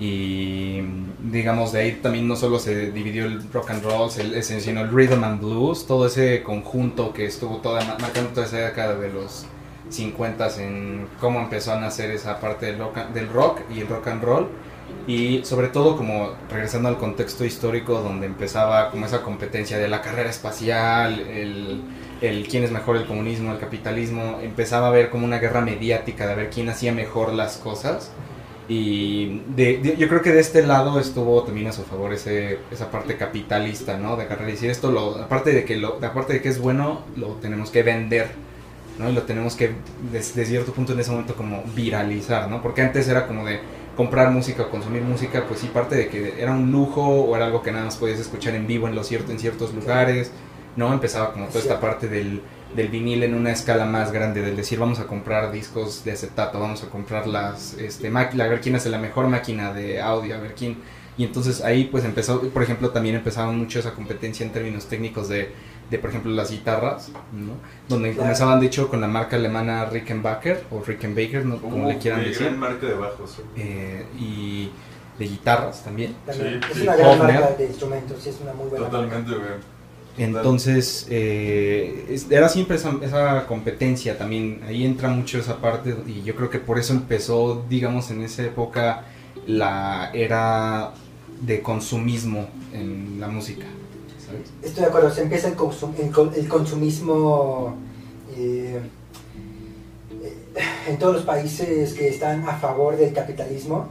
Y 0.00 0.80
digamos, 1.30 1.72
de 1.72 1.80
ahí 1.80 1.92
también 2.00 2.28
no 2.28 2.36
solo 2.36 2.58
se 2.60 2.92
dividió 2.92 3.24
el 3.26 3.42
rock 3.52 3.70
and 3.70 3.82
roll, 3.82 4.10
se- 4.10 4.42
se- 4.42 4.60
sino 4.60 4.80
el 4.82 4.90
rhythm 4.90 5.24
and 5.24 5.40
blues, 5.40 5.86
todo 5.86 6.06
ese 6.06 6.42
conjunto 6.44 7.12
que 7.12 7.26
estuvo 7.26 7.56
toda, 7.56 7.80
marcando 8.00 8.30
toda 8.30 8.46
esa 8.46 8.58
década 8.58 8.94
de 8.94 9.12
los 9.12 9.44
50 9.90 10.48
en 10.62 11.08
cómo 11.20 11.40
empezó 11.40 11.72
a 11.72 11.80
nacer 11.80 12.10
esa 12.12 12.38
parte 12.38 12.66
del 12.66 12.78
rock, 12.78 12.96
del 13.12 13.28
rock 13.28 13.60
y 13.74 13.80
el 13.80 13.88
rock 13.88 14.06
and 14.06 14.22
roll. 14.22 14.48
Y 15.06 15.42
sobre 15.44 15.68
todo 15.68 15.96
como 15.96 16.32
regresando 16.50 16.88
al 16.88 16.98
contexto 16.98 17.44
histórico 17.44 18.02
donde 18.02 18.26
empezaba 18.26 18.90
como 18.90 19.06
esa 19.06 19.22
competencia 19.22 19.78
de 19.78 19.88
la 19.88 20.02
carrera 20.02 20.28
espacial, 20.28 21.20
el, 21.20 21.80
el 22.20 22.46
quién 22.46 22.62
es 22.64 22.70
mejor 22.72 22.96
el 22.96 23.06
comunismo, 23.06 23.52
el 23.52 23.58
capitalismo, 23.58 24.38
empezaba 24.42 24.86
a 24.88 24.90
haber 24.90 25.08
como 25.08 25.24
una 25.24 25.38
guerra 25.38 25.62
mediática 25.62 26.26
de 26.26 26.34
ver 26.34 26.50
quién 26.50 26.68
hacía 26.68 26.92
mejor 26.92 27.32
las 27.32 27.56
cosas. 27.56 28.10
Y 28.68 29.40
de- 29.56 29.78
de- 29.78 29.96
yo 29.96 30.08
creo 30.08 30.20
que 30.20 30.30
de 30.32 30.40
este 30.40 30.66
lado 30.66 31.00
estuvo 31.00 31.42
también 31.42 31.68
a 31.68 31.72
su 31.72 31.84
favor 31.84 32.12
ese, 32.12 32.58
esa 32.70 32.90
parte 32.90 33.16
capitalista, 33.16 33.96
¿no? 33.96 34.14
De 34.16 34.24
agarrar 34.24 34.46
y 34.48 34.52
decir 34.52 34.68
esto, 34.70 34.90
lo, 34.92 35.16
aparte, 35.16 35.52
de 35.52 35.64
que 35.64 35.76
lo, 35.76 35.98
aparte 36.04 36.34
de 36.34 36.42
que 36.42 36.50
es 36.50 36.58
bueno, 36.58 37.00
lo 37.16 37.28
tenemos 37.36 37.70
que 37.70 37.82
vender, 37.82 38.28
¿no? 38.98 39.08
Y 39.08 39.14
lo 39.14 39.22
tenemos 39.22 39.54
que, 39.56 39.70
desde 40.12 40.44
cierto 40.44 40.72
punto 40.74 40.92
en 40.92 41.00
ese 41.00 41.10
momento, 41.12 41.34
como 41.34 41.62
viralizar, 41.74 42.48
¿no? 42.50 42.60
Porque 42.60 42.82
antes 42.82 43.08
era 43.08 43.26
como 43.26 43.46
de 43.46 43.58
comprar 43.98 44.30
música 44.30 44.62
o 44.62 44.70
consumir 44.70 45.02
música, 45.02 45.44
pues 45.48 45.58
sí, 45.58 45.66
parte 45.74 45.96
de 45.96 46.06
que 46.06 46.40
era 46.40 46.52
un 46.52 46.70
lujo 46.70 47.02
o 47.02 47.34
era 47.34 47.46
algo 47.46 47.62
que 47.62 47.72
nada 47.72 47.86
más 47.86 47.96
podías 47.96 48.20
escuchar 48.20 48.54
en 48.54 48.68
vivo 48.68 48.86
en, 48.86 48.94
los 48.94 49.08
cierto, 49.08 49.32
en 49.32 49.40
ciertos 49.40 49.74
lugares, 49.74 50.30
¿no? 50.76 50.92
Empezaba 50.92 51.32
como 51.32 51.48
toda 51.48 51.58
esta 51.58 51.80
parte 51.80 52.06
del, 52.06 52.40
del 52.76 52.88
vinil 52.90 53.24
en 53.24 53.34
una 53.34 53.50
escala 53.50 53.86
más 53.86 54.12
grande, 54.12 54.40
del 54.40 54.54
decir 54.54 54.78
vamos 54.78 55.00
a 55.00 55.08
comprar 55.08 55.50
discos 55.50 56.04
de 56.04 56.12
acetato, 56.12 56.60
vamos 56.60 56.84
a 56.84 56.90
comprar 56.90 57.26
las 57.26 57.74
este, 57.74 58.08
máquinas, 58.08 58.46
a 58.46 58.50
ver 58.50 58.60
quién 58.60 58.76
hace 58.76 58.88
la 58.88 58.98
mejor 58.98 59.26
máquina 59.26 59.72
de 59.72 60.00
audio, 60.00 60.36
a 60.36 60.38
ver 60.38 60.54
quién... 60.54 60.76
Y 61.16 61.24
entonces 61.24 61.64
ahí 61.64 61.86
pues 61.86 62.04
empezó, 62.04 62.40
por 62.40 62.62
ejemplo, 62.62 62.90
también 62.90 63.16
empezaba 63.16 63.50
mucho 63.50 63.80
esa 63.80 63.94
competencia 63.94 64.46
en 64.46 64.52
términos 64.52 64.86
técnicos 64.86 65.28
de, 65.28 65.50
de 65.90 65.98
por 65.98 66.10
ejemplo, 66.10 66.30
las 66.32 66.50
guitarras, 66.50 67.08
¿no? 67.32 67.52
Donde 67.88 68.08
Claro. 68.10 68.22
comenzaban, 68.22 68.60
de 68.60 68.66
hecho, 68.66 68.88
con 68.88 69.00
la 69.00 69.08
marca 69.08 69.36
alemana 69.36 69.86
Rickenbacker, 69.86 70.64
o 70.70 70.82
Rickenbacker, 70.84 71.46
no, 71.46 71.56
como 71.60 71.86
Uh, 71.86 71.88
le 71.88 71.98
quieran 71.98 72.20
mi 72.20 72.28
decir. 72.28 72.46
gran 72.46 72.58
marca 72.58 72.86
de 72.86 72.94
bajos. 72.94 73.40
Eh, 73.56 74.04
y 74.18 74.70
de 75.18 75.24
guitarras 75.26 75.82
también. 75.82 76.14
También. 76.26 76.60
Sí, 76.62 76.68
es 76.70 76.76
sí. 76.76 76.82
una 76.82 76.96
gran 76.96 77.08
Hofner. 77.20 77.40
marca 77.40 77.56
de 77.56 77.66
instrumentos, 77.66 78.22
sí, 78.22 78.28
es 78.30 78.40
una 78.40 78.52
muy 78.52 78.68
buena 78.68 78.88
marca. 78.88 78.98
Totalmente, 79.08 79.34
güey. 79.34 79.60
Entonces, 80.18 81.06
eh, 81.10 82.18
era 82.28 82.48
siempre 82.48 82.76
esa, 82.76 82.92
esa 83.02 83.46
competencia 83.46 84.18
también, 84.18 84.60
ahí 84.66 84.84
entra 84.84 85.08
mucho 85.08 85.38
esa 85.38 85.58
parte 85.60 85.94
y 86.08 86.22
yo 86.22 86.34
creo 86.34 86.50
que 86.50 86.58
por 86.58 86.76
eso 86.78 86.92
empezó, 86.92 87.64
digamos, 87.68 88.10
en 88.10 88.22
esa 88.22 88.42
época 88.42 89.04
la 89.46 90.10
era 90.12 90.90
de 91.40 91.62
consumismo 91.62 92.48
en 92.72 93.18
la 93.20 93.28
música, 93.28 93.66
¿sabes? 94.28 94.50
Estoy 94.62 94.82
de 94.84 94.88
acuerdo, 94.88 95.10
se 95.10 95.22
empieza 95.22 95.48
el, 95.48 95.56
consum- 95.56 95.98
el, 95.98 96.10
con- 96.10 96.32
el 96.34 96.48
consumismo 96.48 97.76
eh, 98.36 98.78
eh, 100.22 100.36
en 100.88 100.98
todos 100.98 101.16
los 101.16 101.24
países 101.24 101.94
que 101.94 102.08
están 102.08 102.48
a 102.48 102.56
favor 102.56 102.96
del 102.96 103.12
capitalismo 103.12 103.88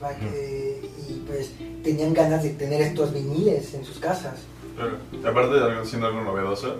para 0.00 0.16
que- 0.18 0.82
y 1.08 1.24
pues 1.26 1.50
tenían 1.82 2.12
ganas 2.14 2.42
de 2.42 2.50
tener 2.50 2.80
estos 2.82 3.12
viniles 3.12 3.74
en 3.74 3.84
sus 3.84 3.98
casas. 3.98 4.34
Claro. 4.76 4.96
Y 5.12 5.26
aparte 5.26 5.54
de 5.54 5.60
algo 5.64 5.84
siendo 5.84 6.06
algo 6.06 6.22
novedoso, 6.22 6.76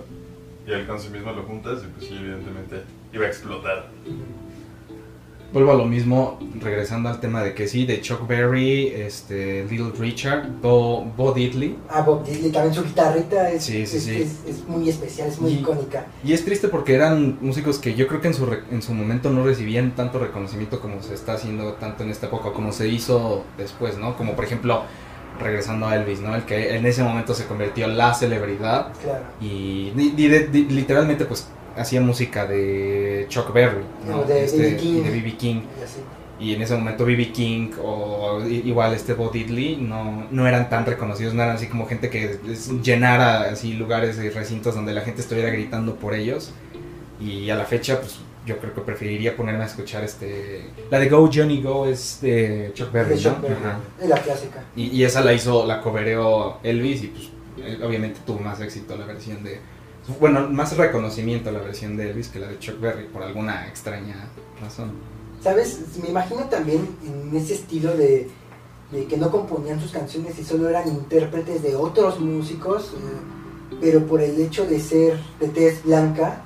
y 0.65 0.71
el 0.71 0.87
consumismo 0.87 1.31
lo 1.33 1.43
juntas, 1.43 1.79
y 1.83 1.87
pues 1.87 2.07
sí, 2.07 2.15
evidentemente 2.15 2.83
iba 3.13 3.25
a 3.25 3.27
explotar. 3.27 3.89
Vuelvo 5.53 5.71
a 5.71 5.75
lo 5.75 5.85
mismo, 5.85 6.39
regresando 6.59 7.09
al 7.09 7.19
tema 7.19 7.43
de 7.43 7.53
que 7.53 7.67
sí, 7.67 7.85
de 7.85 8.01
Chuck 8.01 8.27
Berry, 8.27 8.87
este, 8.87 9.63
Little 9.69 9.91
Richard, 9.99 10.49
Bo, 10.61 11.05
Bo 11.15 11.31
Diddley, 11.31 11.77
Ah, 11.87 12.01
Bob 12.01 12.25
Dylan, 12.25 12.51
también 12.51 12.73
su 12.73 12.83
guitarrita 12.83 13.51
es, 13.51 13.63
Sí, 13.63 13.85
sí, 13.85 13.97
es, 13.97 14.03
sí. 14.03 14.15
es- 14.23 14.43
es 14.47 14.67
muy 14.67 14.89
especial, 14.89 15.27
es 15.27 15.39
muy 15.39 15.51
Y- 15.51 15.59
icónica. 15.59 16.07
Y 16.23 16.33
es 16.33 16.43
triste 16.43 16.69
porque 16.69 16.95
eran 16.95 17.37
músicos 17.39 17.77
que 17.77 17.93
yo 17.93 18.07
creo 18.07 18.19
que 18.19 18.29
en 18.29 18.33
su, 18.33 18.47
en 18.71 18.81
su 18.81 18.95
momento 18.95 19.29
no 19.29 19.45
recibían 19.45 19.95
tanto 19.95 20.17
reconocimiento 20.17 20.79
como 20.79 21.03
se 21.03 21.13
está 21.13 21.33
haciendo 21.33 21.73
tanto 21.73 22.01
en 22.03 22.09
esta 22.09 22.25
época, 22.25 22.51
como 22.51 22.71
se 22.71 22.87
hizo 22.87 23.43
después, 23.55 23.99
¿no? 23.99 24.17
Como 24.17 24.33
por 24.35 24.45
ejemplo, 24.45 24.81
regresando 25.39 25.85
a 25.87 25.95
Elvis, 25.95 26.19
¿no? 26.19 26.35
El 26.35 26.45
que 26.45 26.75
en 26.75 26.85
ese 26.87 27.03
momento 27.03 27.35
se 27.35 27.45
convirtió 27.45 27.85
en 27.85 27.95
la 27.97 28.15
celebridad 28.15 28.87
Claro. 29.03 29.23
y, 29.39 29.91
di- 29.91 30.65
literalmente 30.69 31.25
pues 31.25 31.47
hacía 31.77 32.01
música 32.01 32.45
de 32.45 33.25
Chuck 33.29 33.53
Berry, 33.53 33.83
¿no? 34.07 34.19
O 34.21 34.23
de 34.25 34.45
Este, 34.45 34.57
B.B. 34.57 34.77
King. 34.77 34.93
Y 34.95 35.01
de 35.01 35.09
B.B. 35.11 35.37
King. 35.37 35.61
Y 36.39 36.53
en 36.55 36.61
ese 36.61 36.75
momento 36.75 37.05
B.B. 37.05 37.31
King 37.31 37.71
o 37.81 38.41
igual 38.47 38.93
este 38.93 39.13
Bo 39.13 39.29
Diddley 39.29 39.77
no, 39.77 40.27
no 40.31 40.47
eran 40.47 40.69
tan 40.69 40.85
reconocidos, 40.85 41.33
no 41.33 41.43
eran 41.43 41.55
así 41.55 41.67
como 41.67 41.85
gente 41.87 42.09
que 42.09 42.37
llenara 42.81 43.51
así 43.51 43.73
lugares 43.73 44.17
y 44.17 44.29
recintos 44.29 44.75
donde 44.75 44.93
la 44.93 45.01
gente 45.01 45.21
estuviera 45.21 45.49
gritando 45.51 45.95
por 45.95 46.13
ellos. 46.13 46.51
Y 47.21 47.49
a 47.49 47.55
la 47.55 47.63
fecha, 47.65 47.99
pues 48.01 48.19
yo 48.45 48.57
creo 48.57 48.73
que 48.73 48.81
preferiría 48.81 49.37
ponerme 49.37 49.63
a 49.63 49.67
escuchar 49.67 50.03
este... 50.03 50.65
La 50.89 50.99
de 50.99 51.07
Go 51.07 51.29
Johnny 51.33 51.61
Go 51.61 51.85
es 51.87 52.19
de 52.21 52.71
Chuck 52.73 52.91
Berry, 52.91 53.11
De 53.15 53.21
Chuck 53.21 53.37
¿no? 53.37 53.41
Berry, 53.43 53.55
Ajá. 53.63 53.79
es 54.01 54.09
la 54.09 54.17
clásica. 54.17 54.63
Y, 54.75 54.87
y 54.87 55.03
esa 55.05 55.21
la 55.21 55.31
hizo, 55.31 55.65
la 55.65 55.79
cobereó 55.81 56.57
Elvis 56.63 57.03
y 57.03 57.07
pues 57.07 57.29
eh, 57.59 57.79
obviamente 57.81 58.19
tuvo 58.25 58.39
más 58.39 58.59
éxito 58.59 58.97
la 58.97 59.05
versión 59.05 59.43
de... 59.43 59.59
Bueno, 60.19 60.49
más 60.49 60.75
reconocimiento 60.77 61.51
la 61.51 61.59
versión 61.59 61.95
de 61.95 62.09
Elvis 62.09 62.27
que 62.29 62.39
la 62.39 62.47
de 62.47 62.59
Chuck 62.59 62.79
Berry 62.79 63.05
por 63.05 63.23
alguna 63.23 63.67
extraña 63.67 64.27
razón. 64.61 64.91
¿Sabes? 65.41 65.79
Me 66.01 66.09
imagino 66.09 66.43
también 66.45 66.87
en 67.05 67.35
ese 67.35 67.53
estilo 67.55 67.95
de, 67.95 68.29
de 68.91 69.05
que 69.05 69.17
no 69.17 69.31
componían 69.31 69.79
sus 69.81 69.91
canciones 69.91 70.37
y 70.39 70.43
solo 70.43 70.69
eran 70.69 70.87
intérpretes 70.87 71.61
de 71.63 71.75
otros 71.75 72.19
músicos, 72.19 72.93
eh, 72.93 73.77
pero 73.81 74.05
por 74.05 74.21
el 74.21 74.39
hecho 74.41 74.65
de 74.65 74.79
ser 74.79 75.19
de 75.39 75.47
tez 75.49 75.83
blanca, 75.83 76.41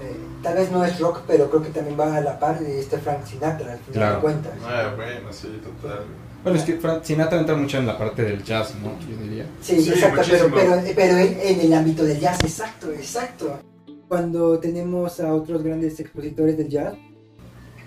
eh, 0.00 0.16
tal 0.42 0.54
vez 0.56 0.70
no 0.70 0.84
es 0.84 0.98
rock, 1.00 1.20
pero 1.26 1.48
creo 1.48 1.62
que 1.62 1.70
también 1.70 1.98
va 1.98 2.16
a 2.16 2.20
la 2.20 2.38
par 2.38 2.60
de 2.60 2.78
este 2.80 2.98
Frank 2.98 3.24
Sinatra, 3.24 3.72
al 3.72 3.78
final 3.78 3.92
Claro. 3.94 4.14
de 4.16 4.20
cuentas. 4.20 4.52
Ah, 4.64 4.92
bueno, 4.96 5.32
sí, 5.32 5.60
total. 5.62 6.04
Bueno, 6.46 6.60
es 6.60 6.64
que 6.64 6.74
Frank 6.74 7.02
Sinatra 7.02 7.40
entra 7.40 7.56
mucho 7.56 7.78
en 7.78 7.88
la 7.88 7.98
parte 7.98 8.22
del 8.22 8.44
jazz, 8.44 8.72
¿no? 8.80 8.92
Yo 9.00 9.20
diría. 9.20 9.46
Sí, 9.60 9.80
Sí, 9.82 9.90
exacto, 9.90 10.22
pero, 10.24 10.48
muchísimo. 10.48 10.54
pero, 10.54 10.94
pero 10.94 11.18
en, 11.18 11.40
en 11.42 11.60
el 11.60 11.72
ámbito 11.72 12.04
del 12.04 12.20
jazz, 12.20 12.38
exacto, 12.44 12.92
exacto. 12.92 13.58
Cuando 14.06 14.56
tenemos 14.60 15.18
a 15.18 15.34
otros 15.34 15.64
grandes 15.64 15.98
expositores 15.98 16.56
del 16.56 16.68
jazz, 16.68 16.94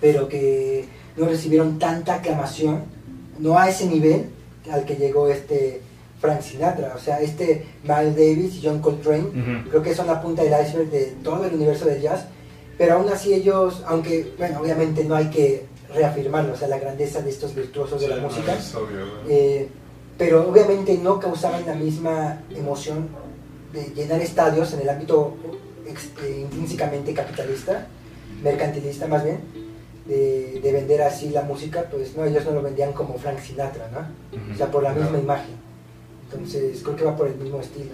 pero 0.02 0.28
que 0.28 0.84
no 1.16 1.28
recibieron 1.28 1.80
tanta 1.80 2.16
aclamación, 2.16 2.82
no 3.38 3.58
a 3.58 3.70
ese 3.70 3.86
nivel 3.86 4.26
al 4.70 4.84
que 4.84 4.98
llegó 4.98 5.30
este 5.30 5.80
Frank 6.20 6.42
Sinatra, 6.42 6.96
o 6.98 7.00
sea, 7.00 7.22
este 7.22 7.66
Miles 7.84 8.18
Davis 8.18 8.56
y 8.56 8.62
John 8.62 8.82
Coltrane, 8.82 9.64
creo 9.70 9.82
que 9.82 9.96
son 9.96 10.08
la 10.08 10.22
punta 10.22 10.44
del 10.44 10.52
iceberg 10.66 10.90
de 10.90 11.14
todo 11.24 11.46
el 11.46 11.54
universo 11.54 11.86
del 11.86 12.02
jazz, 12.02 12.26
pero 12.78 12.96
aún 12.96 13.08
así 13.08 13.34
ellos, 13.34 13.84
aunque, 13.88 14.34
bueno, 14.38 14.60
obviamente 14.60 15.06
no 15.06 15.16
hay 15.16 15.30
que 15.30 15.66
reafirmarlo, 15.94 16.54
o 16.54 16.56
sea, 16.56 16.68
la 16.68 16.80
grandeza 16.80 17.22
de 17.22 17.30
estos 17.30 17.56
virtuosos 17.56 18.00
de 18.02 18.08
la 18.08 18.16
Sí, 18.16 18.22
música, 18.22 18.58
obvio, 18.78 19.06
eh, 19.28 19.68
pero 20.18 20.50
obviamente 20.50 20.98
no 20.98 21.20
causaban 21.20 21.66
la 21.66 21.74
misma 21.76 22.42
emoción 22.52 23.08
de 23.74 23.84
llenar 23.96 24.22
estadios 24.22 24.74
en 24.74 24.82
el 24.82 24.90
ámbito 24.90 25.36
eh, 25.86 26.40
intrínsecamente 26.42 27.14
capitalista, 27.14 27.88
mercantilista 28.44 29.08
más 29.08 29.24
bien, 29.24 29.40
de, 30.06 30.60
de 30.62 30.72
vender 30.72 31.02
así 31.04 31.30
la 31.30 31.44
música, 31.44 31.86
pues 31.90 32.16
no, 32.16 32.26
ellos 32.26 32.44
no 32.46 32.52
lo 32.52 32.62
vendían 32.62 32.94
como 32.94 33.18
Frank 33.18 33.40
Sinatra, 33.40 33.90
¿no? 33.92 34.54
O 34.54 34.58
sea, 34.58 34.70
por 34.72 34.82
la 34.84 34.94
misma 34.94 35.18
imagen. 35.20 35.56
Entonces, 36.32 36.82
creo 36.84 36.96
que 36.96 37.04
va 37.06 37.16
por 37.16 37.28
el 37.28 37.36
mismo 37.36 37.60
estilo. 37.60 37.92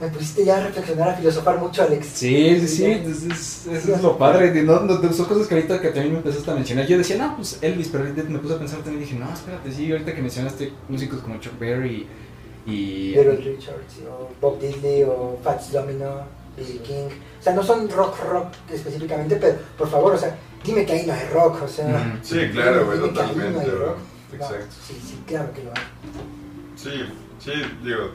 Me 0.00 0.08
pusiste 0.08 0.44
ya 0.44 0.56
a 0.56 0.60
reflexionar, 0.66 1.10
a 1.10 1.14
filosofar 1.14 1.58
mucho, 1.58 1.82
Alex. 1.82 2.06
Sí, 2.14 2.58
sí, 2.60 2.68
sí, 2.68 2.84
es- 2.86 3.22
es- 3.24 3.66
eso 3.66 3.94
es 3.94 4.02
lo 4.02 4.16
padre. 4.16 4.50
de- 4.50 4.62
No, 4.62 4.80
no, 4.80 4.96
de- 4.96 5.12
son 5.12 5.26
cosas 5.26 5.46
que 5.46 5.54
ahorita 5.56 5.80
que 5.80 5.88
también 5.88 6.12
me 6.12 6.18
empezaste 6.20 6.50
a 6.50 6.54
mencionar. 6.54 6.86
Yo 6.86 6.96
decía, 6.96 7.16
no, 7.18 7.36
pues 7.36 7.58
Elvis, 7.60 7.88
pero 7.88 8.04
ahorita 8.04 8.22
me 8.28 8.38
puse 8.38 8.54
a 8.54 8.58
pensar 8.58 8.78
también 8.78 9.02
y 9.02 9.04
dije, 9.06 9.18
no, 9.18 9.30
espérate, 9.32 9.70
sí, 9.70 9.92
ahorita 9.92 10.14
que 10.14 10.22
mencionaste 10.22 10.72
músicos 10.88 11.20
como 11.20 11.38
Chuck 11.38 11.58
Berry 11.58 12.06
y. 12.66 13.12
Little 13.14 13.36
Richards, 13.36 13.98
o 14.08 14.30
Bob 14.40 14.58
Diddley, 14.60 15.02
o 15.04 15.38
Fats 15.44 15.70
Domino, 15.72 16.22
B.B. 16.56 16.78
King. 16.82 17.08
O 17.38 17.42
sea, 17.42 17.52
no 17.54 17.62
son 17.62 17.88
rock, 17.90 18.16
rock 18.30 18.48
específicamente, 18.72 19.36
pero 19.36 19.58
por 19.76 19.88
favor, 19.90 20.14
o 20.14 20.18
sea, 20.18 20.34
dime 20.64 20.86
que 20.86 20.92
ahí 20.92 21.06
no 21.06 21.12
hay 21.12 21.26
rock, 21.32 21.62
o 21.62 21.68
sea. 21.68 22.18
Sí, 22.22 22.38
claro, 22.52 22.86
güey, 22.86 22.98
no 23.00 23.06
totalmente, 23.08 23.60
hay. 23.60 23.66
No, 23.66 24.36
Exacto. 24.36 24.66
sí, 24.86 24.94
sí, 25.06 25.18
claro 25.26 25.52
que 25.52 25.62
lo 25.64 25.70
hay. 25.70 25.82
Sí, 26.76 26.90
sí, 27.44 27.50
digo, 27.84 28.10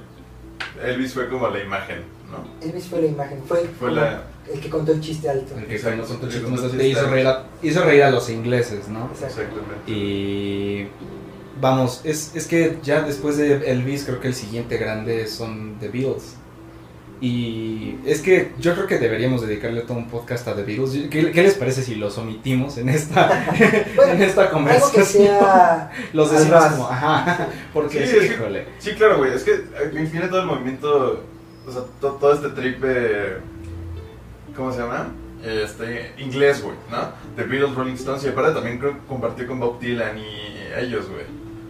Elvis 0.83 1.13
fue 1.13 1.29
como 1.29 1.47
la 1.49 1.63
imagen, 1.63 1.99
¿no? 2.31 2.65
Elvis 2.67 2.85
fue 2.87 3.01
la 3.01 3.07
imagen, 3.07 3.41
fue, 3.47 3.59
Fue 3.79 3.89
como 3.89 4.01
la... 4.01 4.23
el 4.53 4.59
que 4.59 4.69
contó 4.69 4.91
el 4.91 5.01
chiste 5.01 5.29
alto. 5.29 5.57
El 5.57 5.65
que 5.65 5.75
Exacto, 5.75 6.03
con- 6.05 6.17
con 6.17 6.27
el 6.29 6.33
que 6.33 6.39
chistes 6.41 6.61
contó 6.61 6.77
te 6.77 6.87
hizo 6.87 7.09
reír, 7.09 7.27
a, 7.27 7.43
hizo 7.61 7.83
reír 7.83 8.03
a 8.03 8.11
los 8.11 8.29
ingleses, 8.29 8.87
¿no? 8.87 9.09
Exactamente. 9.13 9.91
Y 9.91 10.87
vamos, 11.61 12.01
es, 12.03 12.31
es 12.35 12.47
que 12.47 12.77
ya 12.83 13.01
después 13.01 13.37
de 13.37 13.71
Elvis 13.71 14.03
creo 14.05 14.19
que 14.19 14.27
el 14.27 14.35
siguiente 14.35 14.77
grande 14.77 15.27
son 15.27 15.77
The 15.79 15.87
Beatles. 15.89 16.35
Y 17.21 17.95
es 18.05 18.21
que 18.21 18.51
yo 18.59 18.73
creo 18.73 18.87
que 18.87 18.97
deberíamos 18.97 19.41
dedicarle 19.41 19.81
todo 19.81 19.97
un 19.97 20.09
podcast 20.09 20.47
a 20.49 20.55
The 20.55 20.63
Beatles. 20.63 21.07
¿Qué, 21.09 21.31
qué 21.31 21.43
les 21.43 21.53
parece 21.55 21.81
si 21.81 21.95
los 21.95 22.17
omitimos 22.17 22.77
en 22.77 22.89
esta, 22.89 23.45
Bueno, 23.95 24.11
en 24.13 24.21
esta 24.21 24.41
Algo 24.41 24.49
que 24.51 24.53
conversación? 24.53 25.03
sea 25.27 25.91
Los 26.13 26.31
decimos 26.31 26.65
como, 26.65 26.87
ajá, 26.89 27.47
porque 27.73 28.05
Sí, 28.05 28.17
híjole. 28.25 28.65
Claro, 28.97 29.17
güey. 29.17 29.33
Es 29.33 29.43
que 29.43 29.51
eh, 29.53 30.07
tiene 30.11 30.27
todo 30.27 30.41
el 30.41 30.45
movimiento, 30.45 31.23
o 31.65 31.71
sea, 31.71 31.83
to- 32.01 32.17
todo 32.19 32.33
este 32.33 32.49
trip 32.49 32.81
de... 32.81 33.37
¿Cómo 34.55 34.71
se 34.71 34.79
llama? 34.79 35.07
Este, 35.43 36.11
inglés, 36.17 36.61
güey, 36.63 36.75
¿no? 36.91 37.09
The 37.35 37.43
Beatles, 37.43 37.75
Rolling 37.75 37.93
Stones, 37.95 38.23
y 38.25 38.29
aparte 38.29 38.53
también 38.55 38.77
creo 38.79 38.93
que 38.93 38.99
compartió 39.07 39.45
con 39.47 39.59
Bob 39.59 39.79
Dylan 39.79 40.17
y 40.17 40.57
ellos, 40.79 41.07
güey. 41.09 41.23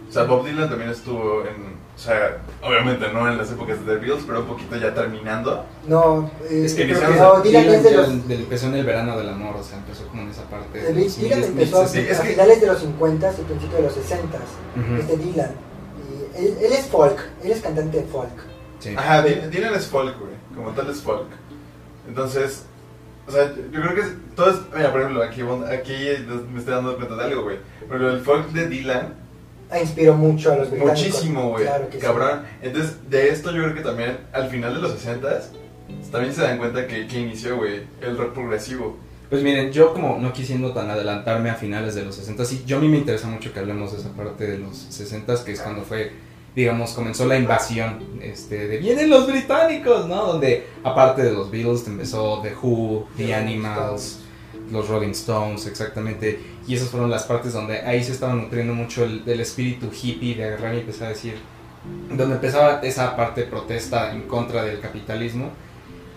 O 0.08 0.12
sea, 0.12 0.22
Bob 0.24 0.44
Dylan 0.46 0.68
también 0.68 0.90
estuvo 0.90 1.42
en... 1.42 1.75
O 1.96 1.98
sea, 1.98 2.38
obviamente 2.62 3.10
no 3.10 3.26
en 3.26 3.38
las 3.38 3.50
épocas 3.50 3.78
de 3.86 3.94
The 3.94 3.98
Beatles, 4.04 4.24
pero 4.26 4.40
un 4.40 4.46
poquito 4.46 4.76
ya 4.76 4.92
terminando. 4.92 5.64
No, 5.88 6.30
eh, 6.50 6.62
Es 6.66 6.74
que 6.74 6.84
creo 6.84 7.00
que 7.00 7.06
no, 7.18 7.40
de 7.40 7.90
los... 7.96 8.28
del- 8.28 8.40
empezó 8.42 8.66
en 8.66 8.74
el 8.74 8.84
verano 8.84 9.16
del 9.16 9.30
amor, 9.30 9.56
o 9.56 9.62
sea, 9.62 9.78
empezó 9.78 10.06
como 10.08 10.22
en 10.22 10.28
esa 10.28 10.42
parte. 10.44 10.78
de 10.78 10.92
Dylan 10.92 11.38
mil- 11.40 11.44
empezó 11.48 11.80
a, 11.82 11.88
sí, 11.88 12.00
es 12.00 12.20
a 12.20 12.22
que- 12.22 12.30
finales 12.30 12.60
de 12.60 12.66
los 12.66 12.78
50 12.80 13.32
y 13.32 13.42
principios 13.44 13.76
de 13.78 13.82
los 13.82 13.92
60 13.94 14.36
Ujú, 14.36 14.94
es 15.00 15.08
de 15.08 15.16
Dylan. 15.16 15.50
Y 16.36 16.38
él, 16.44 16.58
él 16.60 16.72
es 16.72 16.86
folk, 16.86 17.18
él 17.42 17.50
es 17.52 17.60
cantante 17.62 17.96
de 17.96 18.04
folk. 18.04 18.28
sí. 18.78 18.94
Ajá, 18.94 19.22
Dy- 19.24 19.48
Dylan 19.50 19.74
es 19.74 19.86
folk, 19.86 20.18
güey. 20.20 20.32
Como 20.54 20.70
tal 20.72 20.90
es 20.90 21.00
folk. 21.00 21.28
Entonces, 22.06 22.64
o 23.26 23.30
sea, 23.32 23.52
yo 23.72 23.80
creo 23.80 23.94
que 23.94 24.00
es- 24.02 24.14
todo 24.34 24.50
es... 24.50 24.56
Mira, 24.76 24.92
por 24.92 25.00
ejemplo, 25.00 25.22
aquí, 25.22 25.40
aquí 25.42 25.94
me 26.52 26.58
estoy 26.58 26.74
dando 26.74 26.94
cuenta 26.96 27.16
de 27.16 27.24
algo, 27.24 27.42
güey. 27.44 27.56
Pero 27.88 28.10
el 28.10 28.20
folk 28.20 28.48
de 28.52 28.68
Dylan 28.68 29.14
inspiró 29.80 30.14
mucho 30.14 30.52
a 30.52 30.56
los 30.56 30.70
británicos. 30.70 30.98
Muchísimo, 30.98 31.50
güey. 31.50 31.64
Claro 31.64 31.88
que 31.88 31.98
sí. 31.98 32.02
Cabrón. 32.02 32.42
Entonces, 32.62 33.10
de 33.10 33.28
esto 33.30 33.50
yo 33.52 33.62
creo 33.62 33.74
que 33.74 33.82
también 33.82 34.18
al 34.32 34.48
final 34.48 34.74
de 34.74 34.80
los 34.80 34.92
60 34.92 35.42
también 36.10 36.34
se 36.34 36.42
dan 36.42 36.58
cuenta 36.58 36.86
que, 36.86 37.06
que 37.06 37.20
inició, 37.20 37.56
güey, 37.56 37.82
el 38.00 38.16
rock 38.16 38.32
progresivo. 38.32 38.96
Pues 39.28 39.42
miren, 39.42 39.72
yo 39.72 39.92
como 39.92 40.18
no 40.18 40.32
quisiendo 40.32 40.72
tan 40.72 40.88
adelantarme 40.88 41.50
a 41.50 41.54
finales 41.54 41.94
de 41.94 42.04
los 42.04 42.14
60, 42.14 42.44
sí, 42.44 42.62
yo 42.64 42.78
a 42.78 42.80
mí 42.80 42.88
me 42.88 42.98
interesa 42.98 43.26
mucho 43.26 43.52
que 43.52 43.58
hablemos 43.58 43.92
de 43.92 43.98
esa 43.98 44.12
parte 44.12 44.46
de 44.46 44.58
los 44.58 44.76
60, 44.76 45.44
que 45.44 45.52
es 45.52 45.60
cuando 45.60 45.82
fue, 45.82 46.12
digamos, 46.54 46.92
comenzó 46.92 47.26
la 47.26 47.36
invasión 47.36 48.04
este, 48.22 48.68
de 48.68 48.78
vienen 48.78 49.10
los 49.10 49.26
británicos, 49.26 50.06
¿no? 50.06 50.26
Donde 50.26 50.66
aparte 50.84 51.24
de 51.24 51.32
los 51.32 51.50
Beatles 51.50 51.88
empezó 51.88 52.40
The 52.40 52.54
Who, 52.54 53.08
The 53.16 53.26
The 53.26 53.34
Animals, 53.34 54.20
los 54.70 54.88
Rolling 54.88 55.10
Stones, 55.10 55.66
exactamente, 55.66 56.40
y 56.66 56.74
esas 56.74 56.88
fueron 56.88 57.10
las 57.10 57.24
partes 57.24 57.52
donde 57.52 57.80
ahí 57.80 58.02
se 58.02 58.12
estaba 58.12 58.34
nutriendo 58.34 58.74
mucho 58.74 59.04
el, 59.04 59.24
del 59.24 59.40
espíritu 59.40 59.90
hippie 59.90 60.34
de 60.34 60.44
agarrar 60.44 60.74
y 60.74 60.80
empezar 60.80 61.06
a 61.06 61.10
decir, 61.10 61.34
donde 62.08 62.34
empezaba 62.34 62.80
esa 62.82 63.14
parte 63.14 63.42
de 63.42 63.46
protesta 63.46 64.12
en 64.12 64.22
contra 64.22 64.64
del 64.64 64.80
capitalismo 64.80 65.50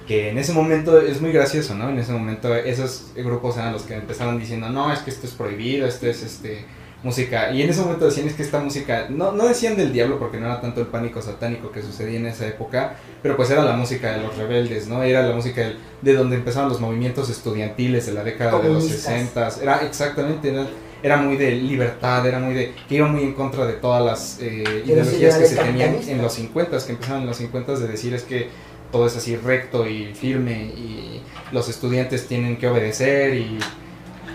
que 0.10 0.30
en 0.30 0.40
ese 0.40 0.54
momento 0.54 1.00
es 1.00 1.22
muy 1.22 1.32
gracioso, 1.32 1.76
¿no? 1.76 1.88
En 1.88 2.00
ese 2.00 2.12
momento 2.12 2.56
esos 2.56 3.12
grupos 3.16 3.58
eran 3.58 3.74
los 3.74 3.84
que 3.84 3.94
empezaron 3.94 4.40
diciendo, 4.40 4.68
no, 4.68 4.92
es 4.92 5.02
que 5.02 5.12
esto 5.12 5.28
es 5.28 5.34
prohibido, 5.34 5.86
esto 5.86 6.08
es 6.08 6.24
este 6.24 6.66
música, 7.04 7.52
y 7.52 7.62
en 7.62 7.70
ese 7.70 7.82
momento 7.82 8.06
decían 8.06 8.28
es 8.28 8.34
que 8.34 8.44
esta 8.44 8.60
música, 8.60 9.06
no, 9.10 9.32
no 9.32 9.48
decían 9.48 9.78
del 9.78 9.94
diablo 9.94 10.20
porque 10.20 10.38
no 10.38 10.48
era 10.48 10.60
tanto 10.60 10.82
el 10.82 10.88
pánico 10.88 11.22
satánico 11.22 11.72
que 11.72 11.82
sucedía 11.82 12.20
en 12.20 12.26
esa 12.26 12.46
época, 12.48 12.96
pero 13.24 13.38
pues 13.38 13.50
era 13.50 13.64
la 13.64 13.74
música 13.74 14.12
de 14.12 14.22
los 14.24 14.36
rebeldes, 14.38 14.88
¿no? 14.88 15.02
Era 15.04 15.26
la 15.26 15.34
música 15.34 15.62
del- 15.62 15.78
de 16.02 16.14
donde 16.14 16.36
empezaban 16.36 16.68
los 16.70 16.82
movimientos 16.82 17.30
estudiantiles 17.30 18.06
de 18.06 18.12
la 18.14 18.24
década 18.24 18.52
de 18.60 18.70
los 18.70 18.84
Comunistas. 18.84 19.54
60, 19.54 19.64
era 19.64 19.86
exactamente, 19.86 20.50
era, 20.50 20.68
era 21.02 21.18
muy 21.18 21.38
de 21.38 21.52
libertad, 21.52 22.26
era 22.28 22.40
muy 22.40 22.54
de, 22.54 22.74
que 22.90 22.96
iba 22.96 23.08
muy 23.08 23.24
en 23.24 23.34
contra 23.34 23.66
de 23.66 23.74
todas 23.74 24.04
las 24.04 24.38
eh, 24.42 24.84
ideologías 24.86 25.38
que 25.38 25.46
se 25.46 25.56
tenían 25.56 25.96
en 26.08 26.22
los 26.22 26.34
50, 26.34 26.78
que 26.86 26.92
empezaban 26.92 27.22
en 27.22 27.28
los 27.28 27.38
50 27.38 27.76
de 27.76 27.88
decir 27.88 28.14
es 28.14 28.24
que 28.24 28.50
todo 28.92 29.08
es 29.08 29.16
así 29.16 29.38
recto 29.38 29.88
y 29.88 30.14
firme 30.16 30.64
y 30.76 31.22
los 31.54 31.70
estudiantes 31.70 32.28
tienen 32.28 32.58
que 32.58 32.68
obedecer 32.68 33.36
y, 33.36 33.58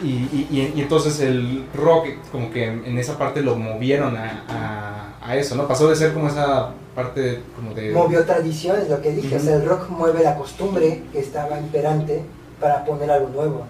y, 0.05 0.47
y- 0.51 0.73
y- 0.77 0.81
entonces 0.81 1.21
el 1.21 1.67
rock 1.75 2.09
como 2.31 2.51
que 2.51 2.65
en 2.67 2.99
esa 2.99 3.17
parte 3.19 3.41
lo 3.41 3.57
movieron 3.57 4.17
a, 4.17 4.45
a- 4.49 5.27
a 5.31 5.37
eso, 5.37 5.55
¿no? 5.57 5.67
Pasó 5.67 5.89
de 5.89 5.97
ser 5.97 6.13
como 6.13 6.29
esa 6.29 6.71
parte 6.95 7.41
como 7.57 7.75
de... 7.75 7.91
Movió 7.93 8.25
tradiciones, 8.25 8.89
lo 8.91 9.01
que 9.01 9.11
dije. 9.13 9.37
O 9.37 9.41
sea, 9.41 9.57
el 9.57 9.65
rock 9.67 9.89
mueve 9.89 10.23
la 10.23 10.37
costumbre 10.37 11.03
que 11.13 11.19
estaba 11.21 11.59
imperante 11.59 12.23
para 12.61 12.85
poner 12.85 13.11
algo 13.11 13.29
nuevo. 13.31 13.67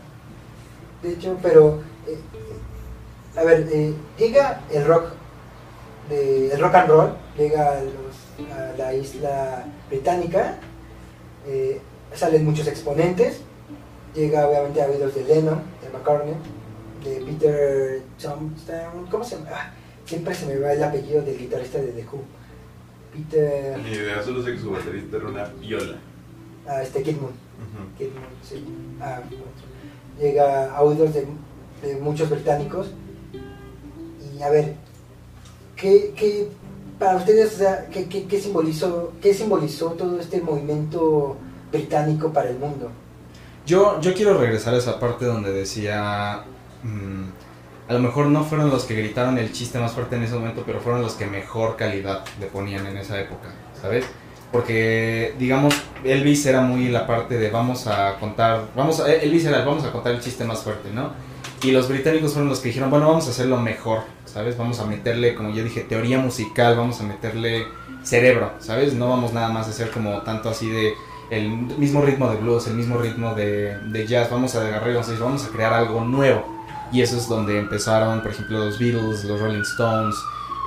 De 1.03 1.12
hecho, 1.12 1.37
pero. 1.42 1.81
eh, 2.07 2.18
a 3.37 3.42
ver, 3.44 3.68
eh, 3.73 3.94
llega 4.18 4.61
el 4.73 4.85
rock. 4.85 5.05
De, 6.09 6.53
el 6.53 6.61
rock 6.61 6.75
and 6.75 6.88
roll. 6.88 7.11
Llega 7.38 7.73
a, 7.73 7.75
los- 7.83 8.53
a 8.53 8.77
la 8.77 8.94
isla 8.94 9.64
británica. 9.88 10.57
eh, 11.47 11.81
salen 12.14 12.44
muchos 12.44 12.66
exponentes. 12.68 13.40
Llega 14.14 14.48
obviamente 14.48 14.81
a 14.81 14.87
oídos 14.87 15.14
de 15.14 15.24
Lennon, 15.24 15.61
de 15.83 15.90
McCartney, 15.90 16.35
de 17.03 17.20
Peter 17.27 18.03
Tompkins. 18.22 18.70
¿Cómo 19.11 19.24
se 19.24 19.37
llama? 19.37 19.48
Ah, 19.53 19.72
siempre 20.05 20.35
se 20.35 20.46
me 20.46 20.59
va 20.59 20.72
el 20.72 20.85
apellido 20.85 21.22
del 21.22 21.37
guitarrista 21.37 21.79
de 21.79 21.88
The 21.88 22.07
Who. 22.11 22.22
Peter. 23.12 23.79
Ni 23.79 23.90
idea, 23.90 24.22
solo 24.22 24.42
sé 24.42 24.53
que 24.53 24.59
su 24.59 24.70
baterista 24.70 25.16
era 25.16 25.29
una 25.29 25.44
piola. 25.46 25.96
Ah, 26.66 26.83
este 26.83 27.03
Kid 27.03 27.16
Moon. 27.16 27.33
Kid 27.98 28.07
Moon, 28.07 28.24
sí. 28.42 28.64
Ah. 29.00 29.20
Llega 30.20 30.74
a 30.74 30.83
oídos 30.83 31.12
de, 31.12 31.27
de 31.83 31.96
muchos 31.96 32.31
británicos. 32.31 32.92
Y 34.37 34.42
a 34.42 34.50
ver, 34.50 34.74
¿qué, 35.77 36.12
qué 36.16 36.48
para 36.98 37.16
ustedes, 37.16 37.55
o 37.55 37.59
sea, 37.59 37.88
¿qué, 37.90 38.09
qué, 38.09 38.27
qué 38.27 38.40
simbolizó, 38.40 39.12
qué 39.20 39.35
simbolizó 39.35 39.90
todo 39.90 40.20
este 40.20 40.40
movimiento 40.40 41.37
británico 41.72 42.33
para 42.33 42.50
el 42.50 42.59
mundo? 42.59 42.90
Yo, 43.66 43.98
yo 44.00 44.12
quiero 44.12 44.37
regresar 44.38 44.74
a 44.74 44.79
esa 44.79 45.00
parte 45.00 45.24
donde 45.24 45.50
decía, 45.50 46.44
mm, 46.83 47.88
a 47.88 47.92
lo 47.94 47.98
mejor 47.98 48.27
no 48.27 48.44
fueron 48.44 48.68
los 48.68 48.85
que 48.85 48.94
gritaron 48.94 49.38
el 49.38 49.53
chiste 49.53 49.79
más 49.79 49.92
fuerte 49.92 50.16
en 50.16 50.24
ese 50.24 50.35
momento, 50.35 50.64
pero 50.66 50.81
fueron 50.81 51.00
los 51.00 51.14
que 51.14 51.27
mejor 51.27 51.77
calidad 51.77 52.24
le 52.40 52.46
ponían 52.46 52.87
en 52.87 52.98
esa 52.98 53.18
época, 53.18 53.48
¿sabes? 53.81 54.05
Porque, 54.53 55.35
digamos, 55.38 55.74
Elvis 56.05 56.44
era 56.46 56.61
muy 56.61 56.88
la 56.88 57.07
parte 57.07 57.38
de 57.38 57.50
vamos 57.50 57.87
a 57.87 58.18
contar, 58.20 58.66
vamos 58.77 59.00
Elvis 59.00 59.46
era 59.46 59.61
el 59.61 59.64
vamos 59.64 59.85
a 59.85 59.92
contar 59.92 60.14
el 60.14 60.20
chiste 60.20 60.44
más 60.44 60.62
fuerte, 60.62 60.90
¿no? 60.90 61.12
Y 61.62 61.70
los 61.70 61.88
británicos 61.88 62.35
fueron 62.35 62.50
los 62.50 62.61
que 62.61 62.68
dijeron, 62.68 62.90
bueno, 62.90 63.09
vamos 63.09 63.27
a 63.27 63.31
hacerlo 63.31 63.57
mejor, 63.59 64.00
¿sabes? 64.27 64.59
Vamos 64.59 64.79
a 64.81 64.85
meterle, 64.85 65.35
como 65.35 65.50
yo 65.55 65.64
dije, 65.64 65.81
teoría 65.81 66.18
musical, 66.18 66.77
vamos 66.77 67.00
a 67.00 67.05
meterle 67.05 67.66
cerebro, 68.03 68.53
¿sabes? 68.59 68.92
No 68.92 69.09
vamos 69.09 69.33
nada 69.33 69.48
más 69.48 69.66
a 69.66 69.70
hacer 69.70 69.90
como 69.90 70.20
tanto 70.20 70.50
así 70.50 70.68
de 70.68 70.92
el 71.31 71.49
mismo 71.51 72.03
ritmo 72.03 72.31
de 72.31 72.37
blues, 72.37 72.67
el 72.67 72.75
mismo 72.75 72.99
ritmo 72.99 73.35
de, 73.35 74.07
jazz, 74.09 74.31
vamos 74.31 74.55
a 74.55 74.61
agarrar 74.61 74.91
y 74.91 74.93
vamos 74.93 75.09
a 75.09 75.11
decir, 75.11 75.25
vamos 75.25 75.45
a 75.45 75.49
crear 75.49 75.73
algo 75.73 76.05
nuevo. 76.05 76.45
Y 76.93 77.03
eso 77.03 77.17
es 77.17 77.29
donde 77.29 77.59
empezaron, 77.59 78.21
por 78.21 78.31
ejemplo, 78.31 78.59
los 78.59 78.79
Beatles, 78.79 79.25
los 79.25 79.41
Rolling 79.41 79.63
Stones, 79.63 80.15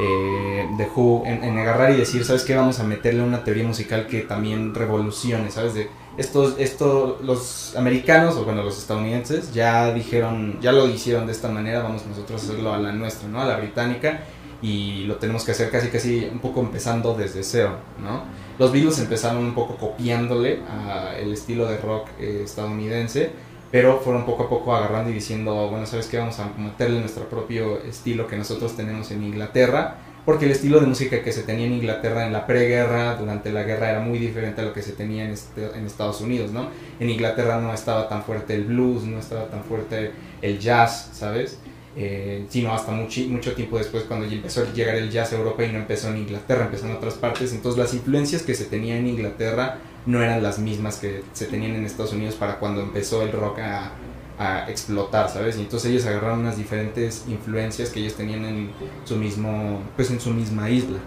eh, 0.02 0.68
The 0.78 0.90
Who, 0.96 1.24
en, 1.26 1.44
en 1.44 1.58
agarrar 1.58 1.92
y 1.92 1.98
decir, 1.98 2.26
¿sabes 2.26 2.44
qué? 2.44 2.56
Vamos 2.56 2.80
a 2.80 2.84
meterle 2.84 3.24
una 3.24 3.44
teoría 3.44 3.66
musical 3.66 4.08
que 4.08 4.22
también 4.22 4.76
revolucione, 4.76 5.50
¿sabes? 5.52 5.74
De 5.74 5.90
estos, 6.18 6.56
esto, 6.58 7.20
los 7.24 7.76
americanos, 7.76 8.36
o 8.36 8.44
bueno, 8.44 8.64
los 8.64 8.78
estadounidenses, 8.78 9.54
ya 9.54 9.94
dijeron, 9.94 10.60
ya 10.62 10.72
lo 10.72 10.88
hicieron 10.88 11.28
de 11.28 11.32
esta 11.32 11.48
manera, 11.48 11.84
vamos 11.84 12.06
nosotros 12.08 12.42
a 12.42 12.46
hacerlo 12.46 12.74
a 12.74 12.80
la 12.80 12.92
nuestra, 12.92 13.30
¿no? 13.30 13.40
A 13.40 13.46
la 13.46 13.58
británica, 13.58 14.22
y 14.62 15.04
lo 15.04 15.18
tenemos 15.18 15.46
que 15.46 15.52
hacer 15.52 15.70
casi, 15.70 15.90
casi 15.90 16.26
un 16.32 16.40
poco 16.40 16.60
empezando 16.62 17.14
desde 17.14 17.44
cero, 17.44 17.78
¿no? 18.02 18.24
Los 18.60 18.72
Beatles 18.72 19.00
empezaron 19.00 19.44
un 19.44 19.54
poco 19.54 19.76
copiándole 19.78 20.60
al 20.68 21.32
estilo 21.32 21.68
de 21.68 21.78
rock 21.78 22.08
eh, 22.20 22.42
estadounidense, 22.44 23.30
pero 23.72 24.00
fueron 24.00 24.26
poco 24.26 24.44
a 24.44 24.50
poco 24.50 24.76
agarrando 24.76 25.12
y 25.12 25.14
diciendo, 25.14 25.68
bueno, 25.70 25.86
¿sabes 25.86 26.08
qué? 26.08 26.18
Vamos 26.18 26.40
a 26.40 26.50
meterle 26.58 27.00
nuestro 27.00 27.28
propio 27.30 27.80
estilo 27.84 28.26
que 28.28 28.38
nosotros 28.38 28.76
tenemos 28.76 29.12
en 29.12 29.24
Inglaterra, 29.24 29.96
porque 30.26 30.46
el 30.46 30.52
estilo 30.52 30.80
de 30.80 30.88
música 30.88 31.22
que 31.24 31.32
se 31.32 31.44
tenía 31.44 31.68
en 31.68 31.74
Inglaterra 31.74 32.26
en 32.26 32.34
la 32.34 32.46
preguerra, 32.48 33.16
durante 33.16 33.52
la 33.52 33.64
guerra, 33.64 33.92
era 33.92 34.00
muy 34.00 34.20
diferente 34.20 34.62
a 34.62 34.66
lo 34.66 34.74
que 34.74 34.82
se 34.82 34.92
tenía 34.94 35.26
en, 35.26 35.32
este- 35.32 35.78
en 35.78 35.86
Estados 35.86 36.20
Unidos, 36.22 36.52
¿no? 36.52 36.70
En 37.00 37.10
Inglaterra 37.10 37.60
no 37.62 37.74
estaba 37.74 38.10
tan 38.10 38.24
fuerte 38.24 38.56
el 38.56 38.66
blues, 38.66 39.04
no 39.04 39.20
estaba 39.20 39.46
tan 39.50 39.64
fuerte 39.64 40.12
el 40.42 40.60
jazz, 40.60 41.10
¿sabes? 41.14 41.60
Eh, 42.00 42.46
sino 42.50 42.74
hasta 42.74 42.92
mucho, 42.92 43.22
mucho 43.22 43.54
tiempo 43.56 43.78
después 43.80 44.04
cuando 44.04 44.28
ya 44.28 44.36
empezó 44.36 44.62
a 44.62 44.72
llegar 44.72 44.96
el 44.96 45.10
jazz 45.10 45.34
a 45.34 45.38
Europa 45.38 45.64
y 45.66 45.72
no 45.72 45.80
empezó 45.80 46.10
en 46.10 46.18
Inglaterra, 46.18 46.66
empezó 46.66 46.86
en 46.86 46.96
otras 46.96 47.16
partes. 47.16 47.54
Entonces 47.54 47.80
las 47.80 47.94
influencias 47.96 48.44
que 48.44 48.54
se 48.54 48.66
tenían 48.66 49.00
en 49.00 49.08
Inglaterra 49.08 49.80
no 50.06 50.22
eran 50.22 50.44
las 50.44 50.60
mismas 50.60 50.98
que 50.98 51.24
se 51.34 51.48
tenían 51.48 51.74
en 51.76 51.86
Estados 51.86 52.14
Unidos 52.14 52.36
para 52.36 52.60
cuando 52.60 52.82
empezó 52.82 53.24
el 53.24 53.32
rock 53.32 53.60
a, 53.60 54.00
a 54.38 54.70
explotar, 54.70 55.30
¿sabes? 55.30 55.58
Y 55.58 55.62
entonces 55.62 55.90
ellos 55.92 56.06
agarraron 56.06 56.40
unas 56.42 56.58
diferentes 56.58 57.26
influencias 57.28 57.90
que 57.90 58.00
ellos 58.02 58.16
tenían 58.16 58.46
en 58.46 58.76
su 59.04 59.16
mismo, 59.18 59.92
pues 59.96 60.12
en 60.12 60.20
su 60.20 60.32
misma 60.32 60.70
isla. 60.70 61.00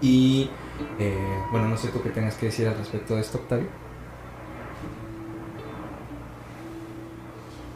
Y 0.00 0.50
Eh, 0.98 1.46
bueno, 1.50 1.68
no 1.68 1.76
sé 1.76 1.88
tú 1.90 2.02
qué 2.02 2.10
tengas 2.10 2.36
que 2.36 2.46
decir 2.46 2.66
al 2.66 2.76
respecto 2.76 3.14
de 3.14 3.20
esto, 3.20 3.38
Octavio. 3.38 3.68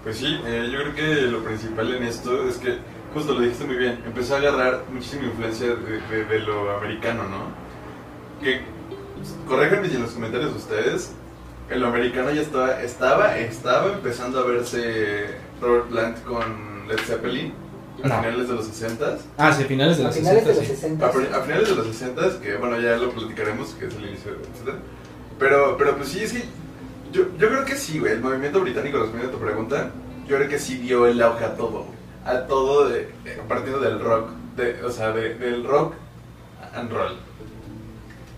Pues 0.07 0.19
sí, 0.19 0.39
eh, 0.47 0.69
yo 0.73 0.79
creo 0.83 0.95
que 0.95 1.21
lo 1.23 1.43
principal 1.43 1.93
en 1.93 2.05
esto 2.05 2.49
es 2.49 2.59
que, 2.59 2.77
justo 3.13 3.35
lo 3.35 3.41
dijiste 3.41 3.65
muy 3.65 3.75
bien, 3.75 3.99
empezó 4.07 4.37
a 4.37 4.39
agarrar 4.39 4.85
muchísima 4.93 5.25
influencia 5.25 5.67
de, 5.75 6.01
de- 6.09 6.25
de 6.27 6.39
lo 6.47 6.71
americano, 6.79 7.25
¿no? 7.25 7.49
Que, 8.41 8.61
corréjanme 9.49 9.89
si 9.89 9.97
en 9.97 10.03
los 10.03 10.13
comentarios 10.13 10.55
ustedes, 10.55 11.11
en 11.69 11.81
lo 11.81 11.89
americano 11.89 12.31
ya 12.31 12.43
estaba, 12.43 12.81
estaba, 12.83 13.37
estaba 13.37 13.93
empezando 13.95 14.39
a 14.39 14.45
verse 14.45 15.27
Robert 15.61 15.87
Plant 15.89 16.23
con 16.23 16.87
Led 16.87 16.99
Zeppelin 17.01 17.53
a 18.05 18.07
No. 18.09 18.21
finales 18.23 18.47
de 18.49 18.55
los 18.55 18.65
60 18.67 19.19
Ah, 19.39 19.53
sí, 19.53 19.65
a 19.65 19.67
finales 19.67 19.97
de 19.97 20.05
A 20.05 20.07
los 20.07 20.17
finales 20.17 20.45
60, 20.45 20.53
de 20.53 20.55
los 20.55 20.69
sí. 20.69 20.75
60. 20.83 21.05
a, 21.07 21.11
pri- 21.11 21.29
a 21.35 21.41
finales 21.41 21.69
de 21.69 21.75
los 21.75 21.87
60 21.89 22.41
que 22.41 22.57
bueno, 22.59 22.81
ya 22.81 22.97
lo 22.97 23.11
platicaremos, 23.11 23.71
que 23.71 23.87
es 23.87 23.95
el 23.97 24.07
inicio, 24.07 24.31
etc. 24.35 24.75
Pero, 25.41 25.77
pero 25.77 25.97
pues 25.97 26.11
sí, 26.11 26.23
es 26.23 26.33
que 26.33 26.45
yo, 27.17 27.25
yo 27.39 27.49
creo 27.49 27.65
que 27.65 27.77
sí, 27.77 27.99
güey, 27.99 28.13
el 28.13 28.21
movimiento 28.21 28.61
británico, 28.61 28.99
respondiendo 28.99 29.37
a 29.37 29.39
tu 29.41 29.45
pregunta, 29.45 29.91
yo 30.29 30.37
creo 30.37 30.49
que 30.49 30.59
sí 30.59 30.79
dio 30.79 31.07
el 31.07 31.21
auge 31.23 31.45
a 31.45 31.55
todo, 31.57 31.85
güey. 31.85 31.97
A 32.25 32.47
todo 32.47 32.89
de, 32.89 33.09
de- 33.25 33.33
partiendo 33.49 33.79
del 33.81 34.01
rock, 34.01 34.31
de, 34.57 34.83
o 34.85 34.91
sea, 34.91 35.13
de- 35.13 35.35
del 35.35 35.65
rock 35.65 35.95
and 36.75 36.91
roll. 36.93 37.17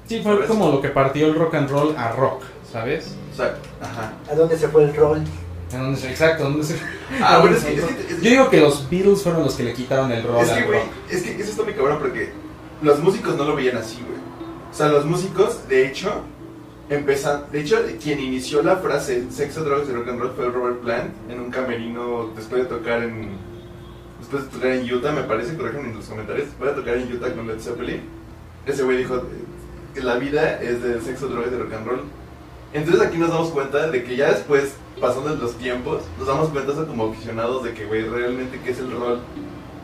Sí, 0.06 0.20
fue 0.22 0.32
¿Sabes? 0.34 0.48
como 0.48 0.70
lo 0.72 0.80
que 0.80 0.88
partió 0.88 1.26
el 1.26 1.34
rock 1.34 1.54
and 1.54 1.70
roll 1.70 1.94
a 1.96 2.12
rock, 2.12 2.42
¿sabes? 2.70 3.14
O 3.32 3.36
sea, 3.36 3.56
ajá. 3.80 4.12
¿A 4.30 4.34
dónde 4.34 4.56
se 4.58 4.68
fue 4.68 4.84
el 4.84 4.94
rol? 4.94 5.22
¿En 5.72 5.78
dónde 5.80 5.98
se- 6.00 6.10
Exacto, 6.10 6.44
¿dónde 6.44 6.64
se- 6.64 6.78
Ah, 7.22 7.38
bueno, 7.40 7.56
es 7.56 7.64
que, 7.64 7.74
es 7.76 7.84
que, 7.84 8.14
es 8.14 8.22
Yo 8.22 8.30
digo 8.30 8.50
que 8.50 8.60
los 8.60 8.88
Beatles 8.90 9.22
fueron 9.22 9.42
los 9.44 9.54
que 9.54 9.64
le 9.64 9.72
quitaron 9.74 10.10
el 10.12 10.22
rol 10.22 10.40
es 10.42 10.48
que, 10.50 10.60
al 10.60 10.66
güey, 10.66 10.78
rock. 10.80 10.88
es 11.10 11.22
que 11.22 11.32
eso 11.40 11.50
está 11.50 11.62
muy 11.62 11.72
cabrón 11.74 11.98
porque 12.00 12.32
los 12.82 12.98
músicos 13.00 13.36
no 13.36 13.44
lo 13.44 13.54
veían 13.56 13.76
así, 13.76 13.96
güey. 14.06 14.18
O 14.70 14.74
sea, 14.74 14.88
los 14.88 15.04
músicos, 15.04 15.66
de 15.68 15.86
hecho, 15.86 16.22
empezan, 16.88 17.44
de 17.53 17.61
hecho, 17.61 17.79
quien 18.03 18.20
inició 18.20 18.62
la 18.62 18.77
frase 18.77 19.31
sexo, 19.31 19.64
drogas 19.64 19.88
y 19.88 19.92
rock 19.92 20.09
and 20.09 20.20
roll 20.20 20.33
fue 20.35 20.48
Robert 20.48 20.81
Plant 20.81 21.11
en 21.31 21.40
un 21.40 21.51
camerino 21.51 22.31
después 22.35 22.62
de 22.62 22.68
tocar 22.68 23.03
en 23.03 23.37
después 24.20 24.44
de 24.44 24.51
tocar 24.51 24.70
en 24.70 24.92
Utah, 24.92 25.12
me 25.12 25.22
parece, 25.22 25.57
corrijan 25.57 25.87
en 25.87 25.96
los 25.96 26.07
comentarios, 26.07 26.46
después 26.46 26.70
de 26.70 26.77
tocar 26.83 26.96
en 26.96 27.12
Utah 27.12 27.33
con 27.33 27.46
Led 27.46 27.61
Zeppelin. 27.61 28.03
Ese 28.66 28.83
güey 28.83 28.98
dijo 28.98 29.22
que 29.94 30.01
la 30.03 30.16
vida 30.16 30.61
es 30.61 30.83
de 30.83 31.01
sexo, 31.01 31.29
drogas 31.29 31.53
y 31.53 31.57
rock 31.57 31.72
and 31.72 31.87
roll. 31.87 32.01
Entonces 32.72 33.01
aquí 33.01 33.16
nos 33.16 33.31
damos 33.31 33.51
cuenta 33.51 33.90
de 33.90 34.05
que 34.05 34.16
ya 34.16 34.31
después, 34.31 34.74
pasando 35.01 35.35
los 35.35 35.55
tiempos, 35.57 36.03
nos 36.18 36.27
damos 36.27 36.51
cuenta 36.51 36.72
como 36.87 37.11
aficionados 37.12 37.64
de 37.64 37.72
que, 37.72 37.87
güey, 37.87 38.07
realmente 38.07 38.61
qué 38.62 38.70
es 38.70 38.79
el 38.79 38.90
rol. 38.90 39.20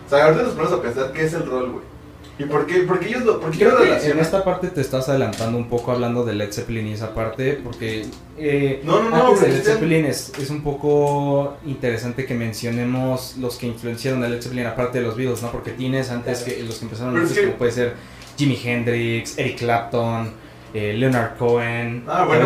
O 0.07 0.11
sea, 0.11 0.27
ahorita 0.27 0.43
nos 0.43 0.53
ponemos 0.53 0.79
a 0.79 0.83
pensar 0.83 1.13
qué 1.13 1.25
es 1.25 1.33
el 1.33 1.47
rol, 1.47 1.71
güey. 1.71 1.94
¿Y 2.39 2.45
por 2.45 2.67
qué? 2.67 2.79
Ellos 3.09 3.25
lo, 3.25 3.41
por 3.41 3.51
qué 3.53 3.59
Creo 3.59 3.79
lo 3.79 3.85
que 3.85 4.11
en 4.11 4.19
esta 4.19 4.43
parte 4.45 4.67
te 4.69 4.81
estás 4.81 5.09
adelantando 5.09 5.57
un 5.57 5.69
poco 5.69 5.93
hablando 5.93 6.25
de 6.25 6.35
Led 6.35 6.53
Zeppelin 6.53 6.89
y 6.89 6.93
esa 6.95 7.15
parte, 7.15 7.53
porque 7.63 8.07
eh, 8.37 8.81
No, 8.85 9.03
no, 9.05 9.11
no, 9.11 9.17
antes 9.29 9.41
de 9.41 9.47
porque 9.47 9.53
Led 9.59 9.63
Zeppelin 9.65 10.05
es, 10.07 10.33
es 10.41 10.51
un 10.51 10.63
poco 10.63 11.57
interesante 11.65 12.27
que 12.27 12.35
mencionemos 12.35 13.37
los 13.39 13.57
que 13.57 13.67
influenciaron 13.69 14.25
a 14.25 14.29
Led 14.29 14.43
Zeppelin 14.43 14.67
aparte 14.67 14.99
de 14.99 15.05
los 15.05 15.17
Beatles, 15.17 15.43
¿no? 15.43 15.53
Porque 15.53 15.71
tienes 15.71 16.11
antes 16.11 16.41
Claro. 16.41 16.59
que 16.59 16.65
los 16.65 16.79
que 16.79 16.85
empezaron 16.87 17.15
es 17.17 17.23
antes 17.23 17.39
que- 17.39 17.45
como 17.45 17.57
puede 17.59 17.71
ser 17.73 17.95
Jimi 18.37 18.59
Hendrix, 18.65 19.39
Eric 19.39 19.59
Clapton, 19.59 20.33
eh, 20.75 20.93
Leonard 20.97 21.37
Cohen, 21.37 22.03
Ah, 22.09 22.25
bueno. 22.27 22.45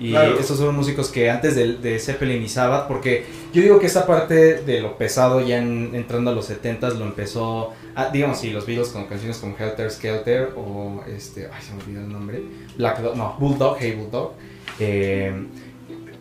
Y 0.00 0.10
Claro. 0.10 0.38
estos 0.38 0.58
son 0.58 0.74
músicos 0.76 1.08
que 1.08 1.28
antes 1.30 1.54
de, 1.56 1.74
de 1.78 1.98
Zeppelin 1.98 2.42
y 2.42 2.48
Sabbath, 2.48 2.86
porque 2.86 3.24
yo 3.52 3.62
digo 3.62 3.78
que 3.80 3.86
esa 3.86 4.06
parte 4.06 4.62
de 4.62 4.80
lo 4.80 4.96
pesado 4.96 5.40
ya 5.40 5.58
en- 5.58 5.90
entrando 5.94 6.30
a 6.30 6.34
los 6.34 6.48
70s 6.48 6.94
lo 6.98 7.04
empezó, 7.04 7.72
ah, 7.96 8.10
digamos, 8.12 8.38
sí, 8.38 8.50
los 8.50 8.64
Beatles 8.66 8.90
con 8.90 9.06
canciones 9.06 9.38
como 9.38 9.56
Helter 9.58 9.90
Skelter 9.90 10.50
o 10.56 11.02
este, 11.08 11.48
ay, 11.52 11.60
se 11.62 11.74
me 11.74 11.82
olvidó 11.82 12.00
el 12.02 12.12
nombre, 12.12 12.42
Black 12.76 13.00
Dog, 13.00 13.16
no, 13.16 13.36
Bulldog, 13.40 13.76
Hey 13.80 13.92
Bulldog. 13.98 14.32
eh, 14.78 15.32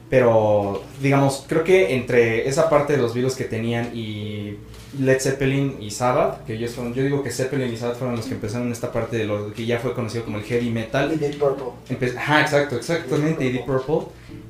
pero, 0.09 0.83
digamos, 1.01 1.43
creo 1.47 1.63
que 1.65 1.93
entre 1.93 2.47
esa 2.47 2.69
parte 2.69 2.93
de 2.95 3.01
los 3.01 3.13
Beatles 3.13 3.35
que 3.35 3.43
tenían 3.43 3.91
y 3.93 4.55
Led 4.99 5.19
Zeppelin 5.19 5.77
y 5.81 5.91
Sabbath, 5.91 6.45
que 6.45 6.53
ellos 6.53 6.71
fueron, 6.71 6.93
yo 6.93 7.03
digo 7.03 7.21
que 7.23 7.29
Zeppelin 7.31 7.71
y 7.73 7.77
Sabbath 7.77 7.97
fueron 7.97 8.15
los 8.15 8.25
que 8.25 8.33
empezaron 8.35 8.71
esta 8.71 8.91
parte 8.91 9.17
de 9.17 9.25
lo 9.25 9.51
que 9.53 9.65
ya 9.65 9.79
fue 9.79 9.93
conocido 9.93 10.23
como 10.25 10.37
el 10.37 10.43
heavy 10.45 10.69
metal. 10.69 11.11
Y 11.13 11.17
Deep 11.17 11.37
Purple. 11.37 11.65
Empe- 11.89 12.17
Ajá, 12.17 12.41
exacto, 12.41 12.75
exactamente, 12.77 13.45
y 13.45 13.51
Deep 13.51 13.65
Purple. 13.65 14.07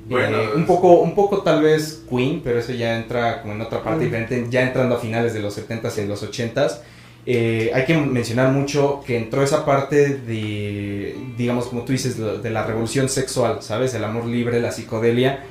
Bueno, 0.08 0.38
Eh, 0.38 0.48
un 0.56 0.64
poco, 0.64 1.00
un 1.00 1.14
poco 1.14 1.42
tal 1.42 1.62
vez 1.62 2.02
Queen, 2.08 2.40
pero 2.42 2.58
eso 2.60 2.72
ya 2.72 2.96
entra 2.96 3.42
como 3.42 3.52
en 3.54 3.60
otra 3.60 3.82
parte 3.82 4.00
Mm. 4.00 4.04
diferente, 4.04 4.46
ya 4.48 4.62
entrando 4.62 4.94
a 4.96 4.98
finales 4.98 5.34
de 5.34 5.40
los 5.40 5.54
70s 5.54 5.98
y 6.02 6.06
los 6.06 6.22
80s. 6.22 6.80
Eh, 7.26 7.70
hay 7.74 7.84
que 7.84 7.94
mencionar 7.98 8.50
mucho 8.52 9.02
que 9.06 9.18
entró 9.18 9.42
esa 9.42 9.66
parte 9.66 10.14
de, 10.16 11.14
digamos, 11.36 11.66
como 11.66 11.82
tú 11.82 11.92
dices, 11.92 12.16
de 12.16 12.50
la 12.50 12.64
revolución 12.64 13.08
sexual, 13.10 13.58
¿sabes? 13.60 13.92
El 13.94 14.04
amor 14.04 14.24
libre, 14.24 14.60
la 14.60 14.72
psicodelia, 14.72 15.44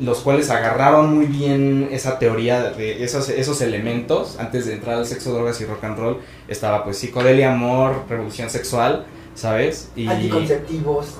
los 0.00 0.20
cuales 0.20 0.50
agarraron 0.50 1.14
muy 1.14 1.26
bien 1.26 1.88
esa 1.92 2.18
teoría 2.18 2.70
de 2.70 3.04
esos, 3.04 3.28
esos 3.28 3.60
elementos. 3.60 4.38
Antes 4.38 4.66
de 4.66 4.74
entrar 4.74 4.96
al 4.96 5.06
sexo, 5.06 5.32
drogas 5.32 5.60
y 5.60 5.64
rock 5.64 5.84
and 5.84 5.98
roll, 5.98 6.18
estaba 6.48 6.84
pues 6.84 6.98
psicodelia, 6.98 7.52
amor, 7.52 8.04
revolución 8.08 8.50
sexual, 8.50 9.06
¿sabes? 9.34 9.90
Y 9.96 10.06
Anticonceptivos. 10.06 11.18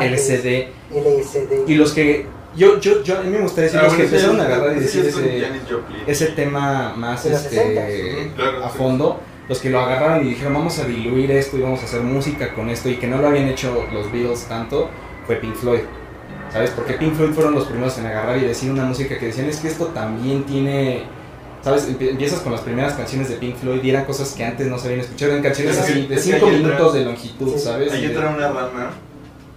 LSD. 0.00 0.68
LSD. 0.90 1.68
Y 1.68 1.74
los 1.74 1.92
que. 1.92 2.26
Yo, 2.56 2.80
yo, 2.80 3.04
yo, 3.04 3.18
a 3.18 3.22
mí 3.22 3.30
me 3.30 3.40
gustaría 3.40 3.64
decir 3.64 3.80
Ah, 3.80 3.84
los 3.84 3.92
que 3.92 4.02
bueno, 4.02 4.16
empezaron 4.16 4.40
a 4.40 4.44
agarrar 4.44 4.76
y 4.76 4.78
ese 4.84 5.02
decir 5.02 5.24
ese, 6.06 6.22
ese 6.24 6.26
tema 6.32 6.94
más 6.96 7.24
este, 7.24 7.56
60s. 7.56 8.26
Ujú, 8.26 8.34
claro, 8.34 8.64
a 8.64 8.68
fondo, 8.68 9.20
los 9.48 9.58
que 9.60 9.70
lo 9.70 9.80
agarraron 9.80 10.26
y 10.26 10.30
dijeron 10.30 10.54
vamos 10.54 10.78
a 10.78 10.84
diluir 10.84 11.30
esto 11.30 11.56
y 11.58 11.60
vamos 11.60 11.82
a 11.82 11.84
hacer 11.84 12.00
música 12.00 12.54
con 12.54 12.68
esto 12.70 12.88
y 12.88 12.96
que 12.96 13.06
no 13.06 13.18
lo 13.18 13.28
habían 13.28 13.48
hecho 13.48 13.86
los 13.92 14.10
Beatles 14.10 14.46
tanto, 14.46 14.88
fue 15.26 15.36
Pink 15.36 15.54
Floyd. 15.54 15.80
¿Sabes? 16.52 16.70
Porque 16.70 16.94
Pink 16.94 17.14
Floyd 17.14 17.30
fueron 17.32 17.54
los 17.54 17.64
primeros 17.66 17.98
en 17.98 18.06
agarrar 18.06 18.38
y 18.38 18.42
decir 18.42 18.70
una 18.70 18.84
música 18.84 19.18
que 19.18 19.26
decían 19.26 19.46
es 19.48 19.58
que 19.58 19.68
esto 19.68 19.86
también 19.86 20.44
tiene. 20.44 21.04
¿Sabes? 21.62 21.88
Empie- 21.90 22.10
Empiezas 22.10 22.40
con 22.40 22.52
las 22.52 22.60
primeras 22.62 22.94
canciones 22.94 23.28
de 23.28 23.34
Pink 23.36 23.56
Floyd 23.56 23.82
y 23.82 23.90
eran 23.90 24.04
cosas 24.04 24.32
que 24.32 24.44
antes 24.44 24.66
no 24.68 24.78
se 24.78 24.86
habían 24.86 25.00
escuchado, 25.00 25.32
eran 25.32 25.42
canciones 25.42 25.76
Es 25.76 25.84
que- 25.84 25.92
así 25.92 26.06
de 26.06 26.14
es 26.14 26.24
que 26.24 26.32
5 26.34 26.46
ahí 26.46 26.54
entra- 26.54 26.68
minutos 26.74 26.94
de 26.94 27.04
longitud, 27.04 27.52
Sí. 27.54 27.58
¿sabes? 27.58 27.92
Ahí 27.92 28.04
entra 28.04 28.30
una 28.30 28.48
rama 28.48 28.90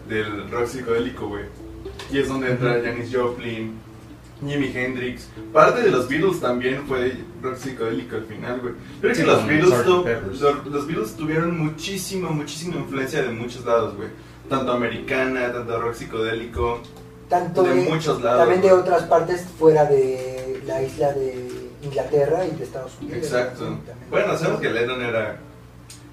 del 0.09 0.49
rock 0.51 0.65
psicodélico, 0.67 1.27
güey. 1.27 1.45
Y 2.11 2.17
es 2.19 2.27
donde 2.27 2.49
entra. 2.51 2.81
Janis 2.83 3.09
Joplin, 3.15 3.73
Jimi 4.45 4.71
Hendrix. 4.75 5.29
Parte 5.53 5.83
de 5.83 5.91
los 5.91 6.09
Beatles 6.09 6.41
también 6.41 6.81
fue 6.87 7.13
rock 7.41 7.55
psicodélico 7.57 8.15
al 8.15 8.25
final, 8.25 8.59
güey. 8.59 8.73
Creo 8.99 9.13
que 9.13 9.23
los 9.23 9.47
Beatles, 9.47 9.69
los 10.65 10.87
Beatles 10.87 11.13
tuvieron 11.15 11.57
muchísima, 11.57 12.29
muchísima 12.31 12.77
influencia 12.77 13.21
de 13.21 13.29
muchos 13.29 13.63
lados, 13.63 13.95
güey. 13.95 14.09
Tanto 14.51 14.73
americana, 14.73 15.51
tanto 15.53 15.79
rock 15.81 15.93
psicodélico, 15.93 16.81
Tanto 17.29 17.63
de 17.63 17.73
de, 17.73 17.89
muchos 17.89 18.21
lados. 18.21 18.39
también 18.41 18.61
de 18.61 18.73
otras 18.73 19.03
partes 19.03 19.45
fuera 19.57 19.85
de 19.85 20.61
la 20.65 20.83
isla 20.83 21.13
de 21.13 21.69
Inglaterra 21.81 22.45
y 22.45 22.57
de 22.57 22.63
Estados 22.65 22.91
Unidos. 23.01 23.23
Exacto. 23.23 23.77
Bueno, 24.09 24.37
sabemos 24.37 24.59
que 24.59 24.69
Lennon 24.69 25.01
era 25.01 25.37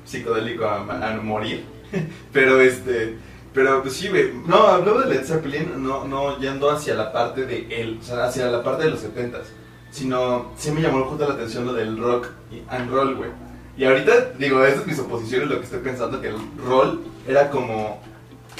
psicodélico 0.04 0.64
a, 0.66 0.76
a 0.82 1.16
morir, 1.20 1.64
pero 2.32 2.60
este, 2.60 3.16
pero 3.52 3.82
pues 3.82 3.94
sí. 3.94 4.08
No, 4.46 4.68
hablaba 4.68 5.02
de 5.02 5.16
Led 5.16 5.24
Zeppelin, 5.24 5.82
no, 5.82 6.04
no 6.04 6.38
yendo 6.38 6.70
hacia 6.70 6.94
la 6.94 7.12
parte 7.12 7.44
de 7.44 7.66
él, 7.70 7.98
o 8.00 8.04
sea, 8.04 8.26
hacia 8.26 8.46
la 8.46 8.62
parte 8.62 8.84
de 8.84 8.90
los 8.90 9.02
70s, 9.02 9.46
sino 9.90 10.52
sí 10.56 10.70
me 10.70 10.80
llamó 10.80 11.04
justo 11.06 11.26
la 11.26 11.34
atención 11.34 11.66
lo 11.66 11.72
del 11.72 11.98
rock 11.98 12.28
and 12.68 12.88
roll, 12.88 13.16
güey. 13.16 13.30
Y 13.76 13.84
ahorita, 13.84 14.32
digo, 14.38 14.64
esa 14.64 14.80
es 14.82 14.86
mi 14.86 14.94
suposición, 14.94 15.48
lo 15.48 15.58
que 15.58 15.64
estoy 15.64 15.80
pensando, 15.80 16.20
que 16.20 16.28
el 16.28 16.36
roll 16.64 17.00
era 17.26 17.50
como 17.50 18.00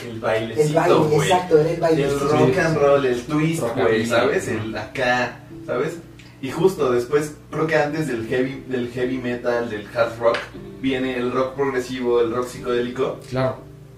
el 0.05 0.11
El 0.11 0.21
bailecito, 0.21 0.75
baile, 0.75 0.95
güey. 0.95 1.29
exacto, 1.29 1.59
era 1.59 1.71
el 1.71 1.81
baile. 1.81 2.05
El 2.05 2.21
rock 2.21 2.59
and 2.59 2.77
roll, 2.79 3.07
el 3.07 3.23
twist, 3.23 3.63
güey. 3.77 4.07
¿sabes? 4.07 4.49
El 4.49 4.77
acá, 4.77 5.41
¿sabes? 5.67 5.99
Y 6.41 6.51
justo 6.51 6.93
después, 6.93 7.35
creo 7.51 7.67
que 7.67 7.77
antes 7.77 8.07
del 8.07 8.27
heavy, 8.29 8.65
del 8.69 8.91
heavy 8.93 9.19
metal, 9.19 9.69
del 9.71 9.87
hard 9.95 10.19
rock, 10.21 10.37
viene 10.81 11.17
el 11.17 11.33
rock 11.33 11.55
progresivo, 11.55 12.21
el 12.21 12.33
rock 12.33 12.47
psicodélico, 12.49 13.19
Claro. 13.31 13.57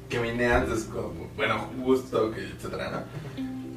que 0.09 0.19
viene 0.19 0.47
antes, 0.47 0.85
como, 0.85 1.29
bueno, 1.37 1.69
Woodstock, 1.79 2.35
etcétera, 2.37 2.91
¿no? 2.91 3.03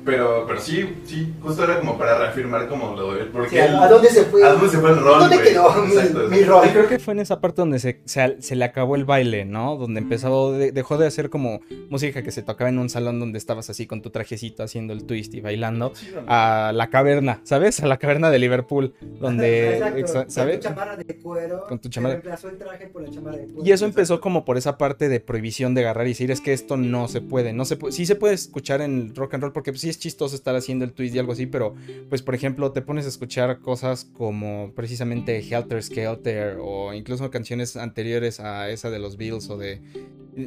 Pero, 0.05 0.43
pero 0.47 0.59
sí, 0.59 0.95
sí, 1.05 1.33
justo 1.41 1.63
era 1.63 1.79
como 1.79 1.97
para 1.97 2.17
reafirmar 2.17 2.67
como 2.67 2.95
lo 2.95 3.13
de... 3.13 3.25
Porque 3.25 3.49
Sí, 3.51 3.57
¿a- 3.57 3.65
el- 3.67 3.75
¿A 3.75 3.87
dónde 3.87 4.09
se 4.09 4.23
fue? 4.25 4.43
¿A 4.43 4.51
dónde 4.53 4.69
se 4.69 4.77
fue 4.79 4.89
el 4.89 4.99
rol, 4.99 5.19
¿Dónde 5.19 5.41
quedó 5.41 5.73
mi, 5.85 5.93
Exacto, 5.93 6.27
mi 6.29 6.41
rol? 6.43 6.67
Creo 6.71 6.87
que 6.87 6.99
fue 6.99 7.13
en 7.13 7.19
esa 7.21 7.39
parte 7.39 7.61
donde 7.61 7.79
se, 7.79 8.01
se, 8.05 8.41
se 8.41 8.55
le 8.55 8.65
acabó 8.65 8.95
el 8.95 9.05
baile, 9.05 9.45
¿no? 9.45 9.77
Donde 9.77 10.01
empezó, 10.01 10.51
de- 10.51 10.71
dejó 10.71 10.97
de 10.97 11.07
hacer 11.07 11.29
como 11.29 11.61
música 11.89 12.21
que 12.21 12.31
se 12.31 12.41
tocaba 12.43 12.69
en 12.69 12.79
un 12.79 12.89
salón 12.89 13.19
donde 13.19 13.37
estabas 13.37 13.69
así 13.69 13.87
con 13.87 14.01
tu 14.01 14.09
trajecito 14.09 14.63
haciendo 14.63 14.93
el 14.93 15.05
twist 15.05 15.33
y 15.35 15.41
bailando, 15.41 15.93
Sí, 15.95 16.09
no. 16.13 16.21
a 16.27 16.71
la 16.73 16.89
caverna, 16.89 17.39
¿sabes? 17.43 17.79
A 17.81 17.87
la 17.87 17.97
caverna 17.97 18.29
de 18.29 18.39
Liverpool, 18.39 18.93
donde, 19.19 19.75
Exacto, 19.77 19.97
exa- 19.99 20.21
Con 20.23 20.31
¿sabes? 20.31 20.59
tu 20.59 20.67
chamarra 20.67 20.97
de 20.97 21.15
cuero. 21.17 21.63
Con 21.69 21.79
tu 21.79 21.89
chamarra- 21.89 22.13
reemplazó 22.15 22.49
el 22.49 22.57
traje 22.57 22.87
por 22.87 23.03
la 23.03 23.09
chamarra 23.09 23.37
de 23.37 23.45
cuero. 23.45 23.61
Y 23.65 23.71
eso 23.71 23.85
empezó 23.85 24.19
como 24.19 24.43
por 24.43 24.57
esa 24.57 24.77
parte 24.77 25.07
de 25.07 25.19
prohibición 25.19 25.73
de 25.75 25.81
agarrar 25.81 26.07
y 26.07 26.09
decir 26.09 26.29
es 26.31 26.41
que 26.41 26.51
esto 26.53 26.75
no 26.77 27.07
se 27.07 27.21
puede, 27.21 27.53
no 27.53 27.63
se 27.65 27.77
puede, 27.77 27.93
sí 27.93 28.05
se 28.05 28.15
puede 28.15 28.33
escuchar 28.33 28.81
en 28.81 29.15
rock 29.15 29.35
and 29.35 29.43
roll 29.43 29.53
porque 29.53 29.73
sí 29.75 29.92
es 29.93 29.99
chistoso 29.99 30.35
estar 30.35 30.55
haciendo 30.55 30.83
el 30.85 30.91
twist 30.93 31.15
y 31.15 31.19
algo 31.19 31.31
así, 31.31 31.45
pero 31.45 31.75
pues 32.09 32.21
por 32.21 32.35
ejemplo 32.35 32.71
te 32.71 32.81
pones 32.81 33.05
a 33.05 33.09
escuchar 33.09 33.59
cosas 33.59 34.05
como 34.05 34.71
precisamente 34.75 35.39
Helter 35.39 35.81
Skelter 35.81 36.57
o 36.61 36.93
incluso 36.93 37.29
canciones 37.31 37.77
anteriores 37.77 38.39
a 38.39 38.69
esa 38.69 38.89
de 38.89 38.99
los 38.99 39.17
Beatles 39.17 39.49
o 39.49 39.57
de 39.57 39.81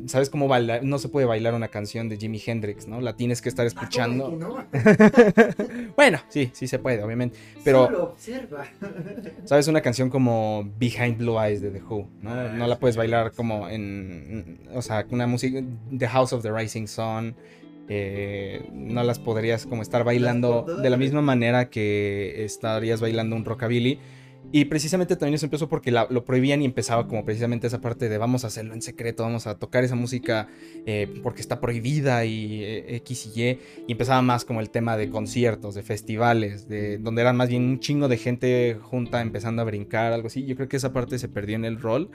¿Sabes 0.07 0.31
cómo 0.31 0.49
bailar? 0.49 0.83
No 0.83 0.99
se 0.99 1.09
puede 1.09 1.27
bailar 1.27 1.55
una 1.55 1.69
canción 1.69 2.09
de 2.09 2.17
Jimi 2.17 2.43
Hendrix, 2.45 2.89
¿no? 2.89 3.01
La 3.01 3.15
tienes 3.15 3.41
que 3.41 3.49
estar 3.49 3.63
Ah, 3.65 3.69
escuchando. 3.69 4.37
bueno, 5.97 6.19
sí, 6.29 6.51
sí 6.53 6.67
se 6.67 6.79
puede, 6.81 7.03
obviamente. 7.05 7.39
Pero, 7.63 7.87
Solo 7.87 8.03
observa. 8.05 8.65
¿sabes? 9.45 9.69
Una 9.69 9.81
canción 9.81 10.11
como 10.11 10.69
Behind 10.79 11.19
Blue 11.19 11.41
Eyes 11.41 11.61
de 11.61 11.71
The 11.71 11.83
Who, 11.83 12.09
¿no? 12.21 12.31
Ah, 12.31 12.53
No 12.57 12.67
la 12.67 12.79
puedes 12.81 12.97
bailar 12.97 13.33
como 13.33 13.69
en. 13.69 14.59
O 14.75 14.83
sea, 14.83 15.07
una 15.11 15.29
música. 15.29 15.63
The 15.97 16.09
House 16.09 16.33
of 16.33 16.43
the 16.43 16.51
Rising 16.53 16.87
Sun. 16.89 17.37
Eh, 17.88 18.68
no 18.72 19.03
las 19.05 19.18
podrías 19.18 19.66
como 19.66 19.83
estar 19.83 20.05
bailando 20.05 20.64
de 20.83 20.90
la 20.90 20.96
misma 20.96 21.22
manera 21.22 21.70
que 21.70 22.44
estarías 22.44 23.01
bailando 23.01 23.37
un 23.37 23.44
rockabilly. 23.44 23.99
Y 24.53 24.66
precisamente 24.66 25.16
también 25.16 25.35
eso 25.35 25.46
empezó 25.46 25.68
porque 25.68 25.90
la- 25.90 26.07
lo 26.09 26.25
prohibían 26.25 26.62
y 26.62 26.66
empezaba 26.66 27.09
como 27.09 27.25
precisamente 27.25 27.66
esa 27.66 27.81
parte 27.81 28.09
de 28.09 28.16
vamos 28.16 28.44
a 28.44 28.46
hacerlo 28.46 28.75
en 28.75 28.81
secreto, 28.81 29.25
vamos 29.25 29.49
a 29.49 29.59
tocar 29.59 29.83
esa 29.83 29.96
música 29.96 30.46
eh, 30.87 31.12
porque 31.25 31.40
está 31.40 31.61
prohibida 31.61 32.25
y 32.25 32.62
eh, 32.62 32.96
X 32.96 33.27
y 33.35 33.40
Y. 33.42 33.59
Y 33.88 33.92
empezaba 33.92 34.22
más 34.22 34.44
como 34.44 34.61
el 34.61 34.70
tema 34.70 34.96
de 34.96 35.11
conciertos, 35.11 35.75
de 35.75 35.83
festivales, 35.83 36.68
de 36.68 36.99
donde 36.99 37.22
eran 37.22 37.37
más 37.37 37.49
bien 37.49 37.64
un 37.64 37.81
chingo 37.81 38.07
de 38.07 38.18
gente 38.18 38.79
junta 38.81 39.20
empezando 39.20 39.62
a 39.62 39.64
brincar, 39.64 40.12
algo 40.12 40.29
así. 40.29 40.44
Yo 40.46 40.55
creo 40.55 40.68
que 40.68 40.77
esa 40.77 40.92
parte 40.92 41.18
se 41.18 41.29
perdió 41.29 41.57
en 41.57 41.64
el 41.64 41.81
rol. 41.81 42.11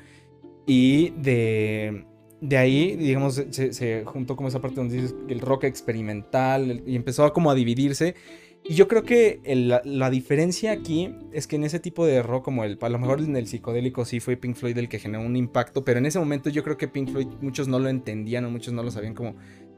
Y 0.65 1.09
de, 1.17 2.05
de 2.41 2.57
ahí, 2.57 2.95
digamos, 2.97 3.35
se, 3.51 3.71
se 3.73 4.03
juntó 4.05 4.35
como 4.35 4.49
esa 4.49 4.59
parte 4.59 4.75
donde 4.77 4.95
dices 4.95 5.15
el 5.29 5.39
rock 5.39 5.63
experimental 5.65 6.71
el- 6.71 6.83
y 6.87 6.95
empezó 6.95 7.23
a 7.23 7.33
como 7.33 7.51
a 7.51 7.55
dividirse. 7.55 8.15
Y 8.63 8.75
yo 8.75 8.87
creo 8.87 9.03
que 9.03 9.39
el- 9.43 9.69
la, 9.69 9.81
la 9.85 10.09
diferencia 10.09 10.71
aquí 10.71 11.15
es 11.31 11.47
que 11.47 11.55
en 11.55 11.63
ese 11.63 11.79
tipo 11.79 12.05
de 12.05 12.21
rock 12.21 12.43
como 12.43 12.63
el, 12.63 12.77
a 12.81 12.89
lo 12.89 12.99
mejor 12.99 13.21
en 13.21 13.35
el 13.35 13.47
psicodélico 13.47 14.05
sí 14.05 14.19
fue 14.19 14.37
Pink 14.37 14.55
Floyd 14.55 14.77
el 14.77 14.89
que 14.89 14.99
generó 14.99 15.23
un 15.23 15.35
impacto, 15.35 15.83
pero 15.85 15.99
en 15.99 16.05
ese 16.05 16.19
momento 16.19 16.49
yo 16.49 16.63
creo 16.63 16.77
que 16.77 16.87
Pink 16.87 17.09
Floyd 17.09 17.27
muchos 17.41 17.67
no 17.67 17.79
lo 17.79 17.89
entendían 17.89 18.45
o 18.45 18.51
muchos 18.51 18.73
no 18.73 18.83
lo 18.83 18.91
sabían 18.91 19.13
como 19.15 19.35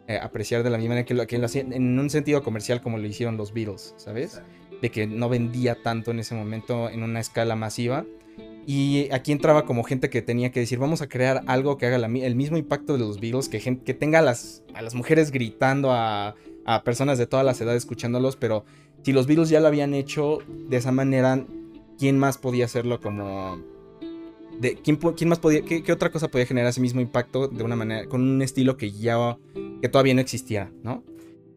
eh, 0.08 0.18
apreciar 0.22 0.64
de 0.64 0.70
la 0.70 0.78
misma 0.78 0.96
manera 0.96 1.06
que 1.06 1.14
lo, 1.14 1.26
que 1.28 1.38
lo 1.38 1.46
hacían 1.46 1.72
en 1.72 1.98
un 1.98 2.10
sentido 2.10 2.44
comercial 2.44 2.82
como 2.82 2.98
lo 2.98 3.08
hicieron 3.08 3.38
los 3.38 3.54
Beatles, 3.54 3.94
¿sabes? 3.98 4.42
de 4.82 4.90
que 4.92 5.08
no 5.08 5.30
vendía 5.30 5.76
tanto 5.82 6.12
en 6.12 6.20
ese 6.20 6.36
momento 6.36 6.90
en 6.90 7.04
una 7.04 7.22
escala 7.22 7.56
masiva. 7.56 8.06
Y 8.66 9.10
aquí 9.12 9.32
entraba 9.32 9.66
como 9.66 9.84
gente 9.84 10.10
que 10.10 10.22
tenía 10.22 10.52
que 10.52 10.62
decir, 10.62 10.80
vamos 10.80 11.02
a 11.02 11.10
crear 11.10 11.44
algo 11.48 11.78
que 11.78 11.86
haga 11.86 11.98
el 11.98 12.36
mismo 12.36 12.58
impacto 12.58 12.94
de 12.94 13.00
los 13.00 13.20
Beatles, 13.20 13.50
que, 13.50 13.60
gen- 13.60 13.82
que 13.82 13.94
tenga 13.94 14.20
a 14.20 14.22
las, 14.22 14.64
a 14.74 14.82
las 14.82 14.96
mujeres 14.96 15.32
gritando, 15.32 15.92
a, 15.92 16.36
a 16.66 16.84
personas 16.84 17.18
de 17.18 17.28
todas 17.28 17.46
las 17.46 17.60
edades 17.60 17.84
escuchándolos, 17.84 18.38
pero 18.38 18.64
si 19.04 19.12
los 19.12 19.28
Beatles 19.28 19.50
ya 19.50 19.60
lo 19.60 19.68
habían 19.68 19.94
hecho 19.94 20.38
de 20.70 20.78
esa 20.78 20.94
manera, 20.94 21.46
¿quién 22.00 22.18
más 22.18 22.38
podía 22.38 22.66
hacerlo 22.66 23.02
como... 23.02 23.62
De, 24.62 24.76
¿quién, 24.76 24.98
quién 24.98 25.30
más 25.30 25.40
podía, 25.40 25.64
qué, 25.64 25.84
qué 25.84 25.92
otra 25.92 26.10
cosa 26.12 26.30
podía 26.30 26.46
generar 26.46 26.70
ese 26.70 26.80
mismo 26.80 27.02
impacto 27.02 27.48
de 27.50 27.64
una 27.64 27.76
manera, 27.76 28.08
con 28.08 28.22
un 28.22 28.42
estilo 28.42 28.78
que 28.78 28.92
ya, 28.92 29.38
que 29.82 29.90
todavía 29.90 30.14
no 30.14 30.22
existía, 30.22 30.72
¿no? 30.84 31.04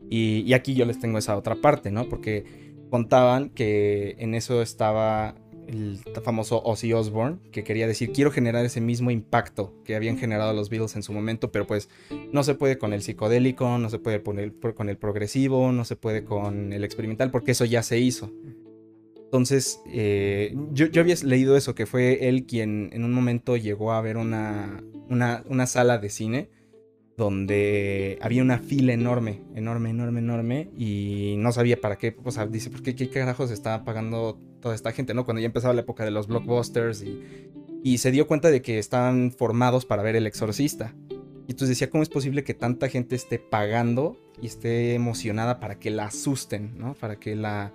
Y, 0.08 0.40
y 0.40 0.54
aquí 0.54 0.74
yo 0.74 0.86
les 0.86 0.98
tengo 0.98 1.18
esa 1.18 1.36
otra 1.36 1.56
parte, 1.56 1.90
¿no? 1.90 2.08
Porque 2.08 2.44
contaban 2.90 3.50
que 3.50 4.16
en 4.18 4.34
eso 4.34 4.62
estaba 4.62 5.34
el 5.66 6.00
famoso 6.22 6.62
Ozzy 6.62 6.92
Osbourne, 6.92 7.38
que 7.52 7.64
quería 7.64 7.86
decir, 7.86 8.12
quiero 8.12 8.30
generar 8.30 8.64
ese 8.64 8.80
mismo 8.80 9.10
impacto 9.10 9.74
que 9.84 9.96
habían 9.96 10.18
generado 10.18 10.52
los 10.52 10.70
Beatles 10.70 10.96
en 10.96 11.02
su 11.02 11.12
momento, 11.12 11.52
pero 11.52 11.66
pues 11.66 11.88
no 12.32 12.42
se 12.42 12.54
puede 12.54 12.78
con 12.78 12.92
el 12.92 13.02
psicodélico, 13.02 13.78
no 13.78 13.90
se 13.90 13.98
puede 13.98 14.22
con 14.22 14.38
el, 14.38 14.54
con 14.74 14.88
el 14.88 14.96
progresivo, 14.96 15.72
no 15.72 15.84
se 15.84 15.96
puede 15.96 16.24
con 16.24 16.72
el 16.72 16.84
experimental, 16.84 17.30
porque 17.30 17.52
eso 17.52 17.64
ya 17.64 17.82
se 17.82 17.98
hizo. 17.98 18.32
Entonces, 19.16 19.80
eh, 19.86 20.54
yo, 20.72 20.86
yo 20.86 21.02
había 21.02 21.16
leído 21.24 21.56
eso, 21.56 21.74
que 21.74 21.86
fue 21.86 22.28
él 22.28 22.46
quien 22.46 22.90
en 22.92 23.04
un 23.04 23.12
momento 23.12 23.56
llegó 23.56 23.92
a 23.92 24.00
ver 24.00 24.16
una, 24.16 24.82
una, 25.08 25.42
una 25.48 25.66
sala 25.66 25.98
de 25.98 26.10
cine 26.10 26.48
donde 27.16 28.18
había 28.20 28.42
una 28.42 28.58
fila 28.58 28.92
enorme, 28.92 29.42
enorme, 29.54 29.90
enorme, 29.90 30.20
enorme, 30.20 30.70
y 30.76 31.36
no 31.38 31.50
sabía 31.50 31.80
para 31.80 31.96
qué, 31.96 32.14
o 32.22 32.30
sea, 32.30 32.46
dice, 32.46 32.70
¿por 32.70 32.82
qué, 32.82 32.94
qué 32.94 33.08
carajos 33.08 33.50
estaba 33.50 33.84
pagando 33.84 34.38
toda 34.66 34.74
esta 34.74 34.90
gente, 34.90 35.14
no? 35.14 35.24
Cuando 35.24 35.40
ya 35.40 35.46
empezaba 35.46 35.74
la 35.74 35.82
época 35.82 36.04
de 36.04 36.10
los 36.10 36.26
blockbusters 36.26 37.00
y, 37.00 37.22
y 37.84 37.98
se 37.98 38.10
dio 38.10 38.26
cuenta 38.26 38.50
de 38.50 38.62
que 38.62 38.80
estaban 38.80 39.30
formados 39.30 39.84
para 39.84 40.02
ver 40.02 40.16
El 40.16 40.26
Exorcista. 40.26 40.92
Y 41.46 41.52
entonces 41.52 41.68
decía, 41.68 41.88
¿cómo 41.88 42.02
es 42.02 42.08
posible 42.08 42.42
que 42.42 42.52
tanta 42.52 42.88
gente 42.88 43.14
esté 43.14 43.38
pagando 43.38 44.18
y 44.42 44.46
esté 44.46 44.94
emocionada 44.94 45.60
para 45.60 45.78
que 45.78 45.90
la 45.90 46.06
asusten, 46.06 46.76
¿no? 46.76 46.94
Para 46.94 47.14
que 47.14 47.36
la, 47.36 47.74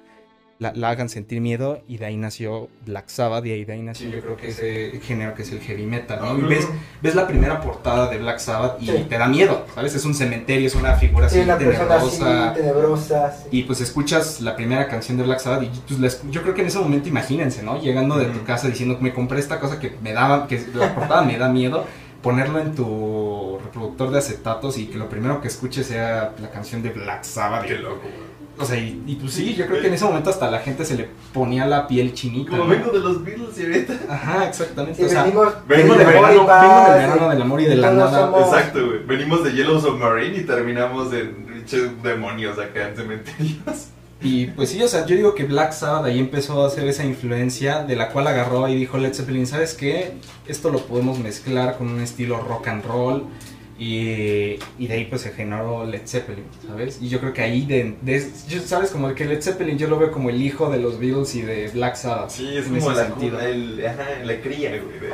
la, 0.62 0.72
la 0.76 0.90
hagan 0.90 1.10
sentir 1.10 1.42
miedo 1.42 1.82
y 1.88 1.98
de 1.98 2.06
ahí 2.06 2.18
nació 2.18 2.70
Black 2.86 3.06
Sabbath 3.10 3.44
y 3.48 3.52
ahí 3.52 3.66
de 3.66 3.74
ahí 3.74 3.82
nació 3.82 4.10
yo 4.12 4.22
creo 4.22 4.38
que 4.38 4.50
ese 4.50 5.00
género 5.02 5.34
que 5.34 5.42
es 5.42 5.52
el 5.52 5.60
heavy 5.60 5.88
metal, 5.88 6.20
¿no? 6.22 6.38
Y 6.38 6.44
ves, 6.44 6.68
ves 7.02 7.16
la 7.16 7.26
primera 7.28 7.60
portada 7.62 8.08
de 8.12 8.20
Black 8.20 8.38
Sabbath 8.38 8.80
y 8.80 8.86
Sí. 8.86 9.06
te 9.10 9.18
da 9.18 9.28
miedo, 9.28 9.66
¿sabes? 9.74 9.96
Es 9.96 10.06
un 10.06 10.14
cementerio, 10.14 10.68
es 10.68 10.76
una 10.76 10.94
figura 10.94 11.26
así 11.26 11.38
Sí, 11.38 11.42
una 11.42 11.58
persona 11.58 11.96
así 11.96 12.20
tenebrosa. 12.62 13.32
sí. 13.36 13.48
Y 13.52 13.64
pues 13.64 13.82
escuchas 13.82 14.40
la 14.42 14.56
primera 14.56 14.88
canción 14.88 15.18
de 15.18 15.24
Black 15.24 15.40
Sabbath 15.40 15.64
y 15.64 15.70
pues 15.88 16.00
la 16.00 16.08
escu- 16.08 16.30
yo 16.30 16.44
creo 16.44 16.54
que 16.54 16.62
en 16.62 16.68
ese 16.68 16.78
momento 16.80 17.10
imagínense, 17.10 17.64
¿no? 17.64 17.82
Llegando 17.82 18.18
de 18.20 18.26
tu 18.26 18.44
casa 18.44 18.68
diciendo 18.68 18.98
me 19.02 19.14
compré 19.14 19.40
esta 19.40 19.60
cosa 19.60 19.80
que 19.80 19.96
me 20.04 20.14
daba, 20.14 20.48
que 20.48 20.62
la 20.76 20.94
portada 20.94 21.24
me 21.24 21.38
da 21.40 21.50
miedo, 21.50 21.86
ponerlo 22.22 22.60
en 22.60 22.76
tu 22.76 23.58
reproductor 23.64 24.12
de 24.12 24.20
acetatos 24.20 24.78
y 24.78 24.86
que 24.86 25.00
lo 25.00 25.10
primero 25.10 25.42
que 25.42 25.48
escuches 25.48 25.88
sea 25.88 26.36
la 26.40 26.52
canción 26.52 26.84
de 26.84 26.92
Black 26.92 27.24
Sabbath. 27.24 27.66
Qué 27.66 27.80
loco, 27.80 28.02
güey. 28.04 28.31
O 28.60 28.66
sea, 28.66 28.78
y, 28.78 29.02
y 29.08 29.16
pues 29.16 29.34
sí, 29.34 29.56
yo 29.56 29.66
creo 29.66 29.82
que 29.82 29.88
en 29.88 29.94
ese 29.96 30.06
momento 30.06 30.30
hasta 30.30 30.52
la 30.52 30.60
gente 30.60 30.86
se 30.86 30.96
le 30.96 31.08
ponía 31.34 31.66
la 31.66 31.88
piel 31.88 32.14
chinita. 32.14 32.52
Como 32.52 32.66
¿no? 32.66 32.70
vengo 32.70 32.92
de 32.92 33.00
los 33.00 33.24
Beatles 33.24 33.58
y 33.58 33.64
ahorita. 33.64 33.94
Ajá, 34.10 34.48
exactamente. 34.48 34.98
Sí, 35.00 35.04
o 35.06 35.10
sea, 35.10 35.24
venimos, 35.24 35.48
vengo, 35.68 35.94
de 35.96 36.06
del 36.06 36.16
amor 36.18 36.30
y 36.32 36.38
verano, 36.38 36.48
vengo 36.62 36.84
del 36.92 37.00
verano 37.00 37.26
y- 37.26 37.30
del 37.34 37.42
amor 37.42 37.62
y 37.62 37.66
de 37.66 37.76
la 37.76 37.92
nada. 37.92 38.20
somos- 38.28 38.54
Exacto, 38.54 38.86
güey. 38.86 39.04
Venimos 39.06 39.44
de 39.44 39.52
Yellow 39.54 39.80
Submarine 39.82 40.38
y 40.38 40.44
terminamos 40.44 41.12
en 41.14 41.52
demonios 42.04 42.60
acá 42.60 42.90
en 42.90 42.96
cementerios. 42.96 43.88
Y 44.24 44.46
pues 44.48 44.70
sí, 44.70 44.84
o 44.84 44.88
sea, 44.88 45.08
yo 45.08 45.16
digo 45.16 45.34
que 45.34 45.46
Black 45.46 45.72
Sabbath 45.72 46.06
ahí 46.06 46.20
empezó 46.20 46.64
a 46.64 46.68
hacer 46.68 46.88
esa 46.88 47.04
influencia 47.04 47.84
de 47.84 47.96
la 47.96 48.10
cual 48.10 48.28
agarró 48.28 48.68
y 48.68 48.76
dijo 48.76 49.00
Led 49.00 49.16
Zeppelin, 49.16 49.48
¿sabes 49.48 49.74
qué? 49.74 50.12
Esto 50.48 50.70
lo 50.70 50.80
podemos 50.86 51.18
mezclar 51.18 51.76
con 51.80 51.90
un 51.90 52.02
estilo 52.02 52.40
rock 52.40 52.68
and 52.68 52.86
roll 52.86 53.24
y, 53.82 54.60
y 54.78 54.86
de 54.88 54.94
ahí 54.94 55.06
pues 55.06 55.22
se 55.22 55.32
generó 55.32 55.88
Led 55.88 56.04
Zeppelin, 56.06 56.44
¿sabes? 56.68 57.00
Y 57.02 57.10
yo 57.10 57.20
creo 57.20 57.34
que 57.34 57.42
ahí, 57.42 57.66
de, 57.66 58.30
¿sabes? 58.64 58.92
Como 58.92 59.12
que 59.16 59.26
Led 59.26 59.42
Zeppelin 59.42 59.76
yo 59.76 59.88
lo 59.88 59.98
veo 59.98 60.12
como 60.12 60.30
el 60.30 60.40
hijo 60.40 60.70
de 60.70 60.78
los 60.78 61.00
Beatles 61.00 61.34
y 61.34 61.42
de 61.42 61.68
Black 61.70 61.96
Sabbath. 61.96 62.30
Sí, 62.30 62.48
es 62.56 62.66
como 62.68 62.92
la, 62.92 63.06
sentido. 63.08 63.40
el, 63.42 63.84
ajá, 63.84 64.24
la 64.24 64.40
cría, 64.40 64.70
güey, 64.70 65.00
de 65.00 65.10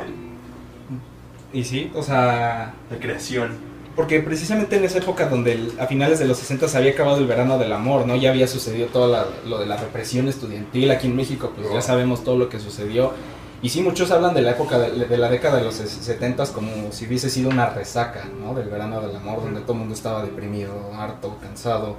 Y 1.58 1.64
sí, 1.64 1.90
o 1.94 2.02
sea, 2.02 2.74
la 2.90 2.98
creación. 2.98 3.52
Porque 3.96 4.20
precisamente 4.20 4.76
en 4.76 4.84
esa 4.84 4.98
época 4.98 5.30
donde 5.30 5.52
el- 5.52 5.72
a 5.80 5.86
finales 5.86 6.18
de 6.18 6.26
los 6.26 6.36
60 6.36 6.68
se 6.68 6.76
había 6.76 6.90
acabado 6.92 7.16
el 7.16 7.26
verano 7.26 7.58
del 7.58 7.72
amor, 7.72 8.06
¿no? 8.06 8.16
Ya 8.16 8.30
había 8.30 8.46
sucedido 8.46 8.88
todo 8.88 9.10
la- 9.10 9.26
lo 9.46 9.58
de 9.58 9.64
la 9.66 9.78
represión 9.78 10.28
estudiantil 10.28 10.90
aquí 10.90 11.06
en 11.06 11.16
México, 11.16 11.52
pues 11.56 11.72
ya 11.72 11.80
sabemos 11.80 12.22
todo 12.22 12.36
lo 12.36 12.50
que 12.50 12.60
sucedió. 12.60 13.14
Y 13.60 13.68
sí, 13.70 13.82
muchos 13.82 14.10
hablan 14.12 14.34
de 14.34 14.42
la 14.42 14.52
época 14.52 14.78
de, 14.78 15.06
de 15.06 15.18
la 15.18 15.28
década 15.28 15.58
de 15.58 15.64
los 15.64 15.74
70 15.74 16.46
como 16.52 16.92
si 16.92 17.06
hubiese 17.06 17.28
sido 17.28 17.50
una 17.50 17.70
resaca, 17.70 18.24
¿no? 18.40 18.54
Del 18.54 18.68
verano 18.68 19.00
del 19.00 19.16
amor, 19.16 19.42
donde 19.42 19.62
todo 19.62 19.72
el 19.72 19.78
mundo 19.80 19.94
estaba 19.94 20.22
deprimido, 20.22 20.72
harto, 20.94 21.36
cansado, 21.40 21.96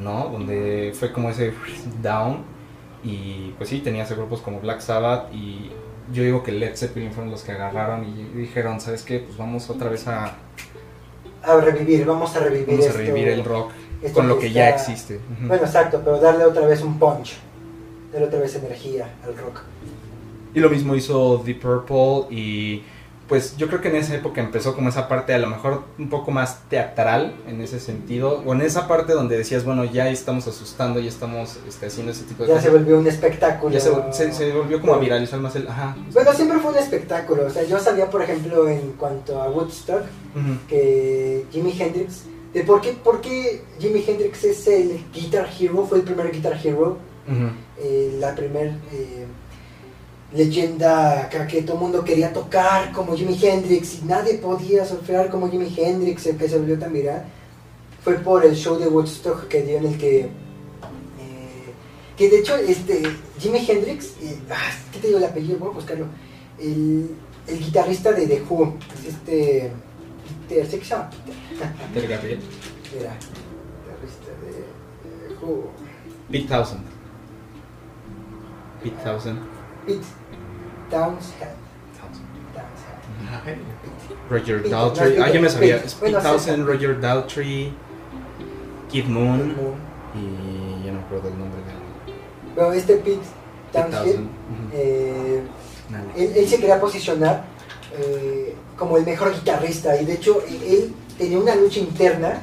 ¿no? 0.00 0.28
Donde 0.28 0.92
fue 0.98 1.12
como 1.12 1.30
ese 1.30 1.52
down. 2.02 2.42
Y 3.04 3.54
pues 3.58 3.70
sí, 3.70 3.78
tenías 3.78 4.10
grupos 4.10 4.40
como 4.40 4.60
Black 4.60 4.80
Sabbath 4.80 5.32
y 5.32 5.70
yo 6.12 6.22
digo 6.22 6.42
que 6.42 6.52
Led 6.52 6.76
Zeppelin 6.76 7.12
fueron 7.12 7.30
los 7.30 7.42
que 7.42 7.52
agarraron 7.52 8.04
y 8.04 8.38
dijeron, 8.38 8.80
¿sabes 8.80 9.02
qué? 9.02 9.20
Pues 9.20 9.36
vamos 9.36 9.70
otra 9.70 9.90
vez 9.90 10.08
a, 10.08 10.32
A 11.42 11.56
revivir, 11.60 12.04
vamos 12.06 12.34
a 12.34 12.40
revivir 12.40 12.78
Vamos 12.78 12.88
a 12.88 12.98
revivir 12.98 13.28
el 13.28 13.44
rock 13.44 13.70
con 14.12 14.28
lo 14.28 14.38
que 14.38 14.50
ya 14.50 14.70
existe. 14.70 15.20
Bueno, 15.40 15.64
exacto, 15.64 16.00
pero 16.04 16.18
darle 16.18 16.44
otra 16.44 16.66
vez 16.66 16.82
un 16.82 16.98
punch. 16.98 17.36
Darle 18.12 18.26
otra 18.28 18.40
vez 18.40 18.54
energía 18.56 19.08
al 19.24 19.36
rock. 19.36 19.60
Y 20.54 20.60
lo 20.60 20.70
mismo 20.70 20.94
hizo 20.94 21.42
Deep 21.44 21.60
Purple 21.60 22.34
y 22.36 22.82
pues 23.28 23.58
yo 23.58 23.66
creo 23.68 23.82
que 23.82 23.88
en 23.88 23.96
esa 23.96 24.14
época 24.14 24.40
empezó 24.40 24.74
como 24.74 24.88
esa 24.88 25.06
parte 25.06 25.34
a 25.34 25.38
lo 25.38 25.48
mejor 25.48 25.82
un 25.98 26.08
poco 26.08 26.30
más 26.30 26.60
teatral 26.70 27.34
en 27.46 27.60
ese 27.60 27.78
sentido, 27.78 28.42
o 28.46 28.54
en 28.54 28.62
esa 28.62 28.88
parte 28.88 29.12
donde 29.12 29.36
decías, 29.36 29.66
bueno, 29.66 29.84
ya 29.84 30.08
estamos 30.08 30.48
asustando, 30.48 30.98
ya 30.98 31.10
estamos 31.10 31.58
este, 31.68 31.84
haciendo 31.88 32.12
ese 32.12 32.24
tipo 32.24 32.44
de 32.44 32.48
Ya 32.48 32.54
cosas. 32.54 32.70
se 32.72 32.78
volvió 32.78 32.98
un 32.98 33.06
espectáculo. 33.06 33.70
Ya 33.74 33.80
se, 33.80 33.90
se- 34.12 34.32
se 34.32 34.50
volvió 34.52 34.80
como 34.80 34.94
a 34.94 34.98
viralizar 34.98 35.38
más 35.40 35.54
el... 35.56 35.68
Ajá. 35.68 35.94
Bueno, 36.14 36.32
siempre 36.32 36.58
fue 36.58 36.70
un 36.70 36.78
espectáculo. 36.78 37.44
O 37.46 37.50
sea, 37.50 37.64
yo 37.64 37.78
sabía, 37.78 38.08
por 38.08 38.22
ejemplo, 38.22 38.66
en 38.66 38.92
cuanto 38.92 39.42
a 39.42 39.50
Woodstock, 39.50 40.04
que 40.66 41.44
Jimi 41.52 41.74
Hendrix, 41.78 42.22
de 42.54 42.62
por 42.64 42.80
qué, 42.80 42.92
por 42.92 43.20
qué 43.20 43.62
Jimi 43.78 44.02
Hendrix 44.06 44.42
es 44.44 44.66
el 44.68 45.04
Guitar 45.12 45.46
Hero, 45.60 45.84
fue 45.86 45.98
el 45.98 46.04
primer 46.04 46.32
Guitar 46.32 46.58
Hero, 46.64 46.96
eh, 47.78 48.16
la 48.18 48.34
primer 48.34 48.68
eh, 48.92 49.26
leyenda 50.32 51.22
acá 51.22 51.46
que 51.46 51.62
todo 51.62 51.74
el 51.76 51.82
mundo 51.82 52.04
quería 52.04 52.32
tocar 52.32 52.92
como 52.92 53.16
Jimi 53.16 53.38
Hendrix 53.40 54.00
y 54.02 54.04
nadie 54.04 54.34
podía 54.34 54.84
surfear 54.84 55.30
como 55.30 55.50
Jimi 55.50 55.72
Hendrix, 55.74 56.26
el 56.26 56.36
que 56.36 56.48
se 56.48 56.58
volvió 56.58 56.78
tan 56.78 56.92
viral, 56.92 57.24
fue 58.02 58.14
por 58.14 58.44
el 58.44 58.54
show 58.54 58.78
de 58.78 58.88
Woodstock 58.88 59.48
que 59.48 59.62
dio 59.62 59.78
en 59.78 59.86
el 59.86 59.98
que... 59.98 60.20
eh, 60.20 60.30
que 62.16 62.28
de 62.28 62.40
hecho, 62.40 62.56
este, 62.56 63.02
Jimi 63.38 63.64
Hendrix, 63.66 64.14
eh, 64.22 64.38
ah, 64.50 64.70
¿qué 64.92 64.98
te 64.98 65.06
digo 65.06 65.18
el 65.18 65.24
apellido? 65.24 65.58
Voy 65.58 65.70
a 65.70 65.74
buscarlo. 65.74 66.06
El, 66.58 67.10
el 67.46 67.58
guitarrista 67.58 68.12
de 68.12 68.26
The 68.26 68.42
Who, 68.48 68.74
es 68.98 69.14
este... 69.14 69.72
Peter, 70.48 70.66
sé 70.66 70.78
que 70.78 70.84
se 70.84 70.90
llama 70.90 71.10
Peter. 71.10 71.72
Peter 71.92 72.08
Gabriel. 72.08 72.40
Era 72.98 73.16
guitarrista 73.84 74.30
de. 74.42 75.28
de 75.28 75.34
Who. 75.42 75.70
Pete 76.30 76.48
Townsend. 76.48 76.84
Pete 78.82 78.96
Townsend. 79.04 79.57
Pete 79.88 80.04
Townshend. 80.90 81.56
Roger 84.28 84.62
Pete, 84.62 84.68
Daltrey. 84.68 85.18
Ah, 85.18 85.30
yo 85.30 85.40
me 85.40 85.48
sabía. 85.48 85.80
Pete. 85.80 85.94
Pete 85.98 86.20
Townsend. 86.20 86.66
Roger 86.66 87.00
Daltrey, 87.00 87.72
Kid 88.90 89.06
Moon. 89.06 89.54
Y 90.14 90.84
ya 90.84 90.92
no 90.92 90.98
me 90.98 91.04
acuerdo 91.06 91.28
el 91.28 91.38
nombre 91.38 91.60
de 91.62 92.54
Bueno, 92.54 92.72
este 92.74 92.96
Pete 92.96 93.22
Townshend. 93.72 94.28
Eh, 94.74 95.42
él, 96.16 96.32
él 96.36 96.48
se 96.48 96.58
quería 96.58 96.78
posicionar 96.78 97.44
eh, 97.98 98.54
como 98.76 98.98
el 98.98 99.06
mejor 99.06 99.32
guitarrista 99.32 99.98
y 99.98 100.04
de 100.04 100.12
hecho 100.12 100.42
él, 100.46 100.60
él 100.66 100.94
tenía 101.16 101.38
una 101.38 101.54
lucha 101.54 101.80
interna 101.80 102.42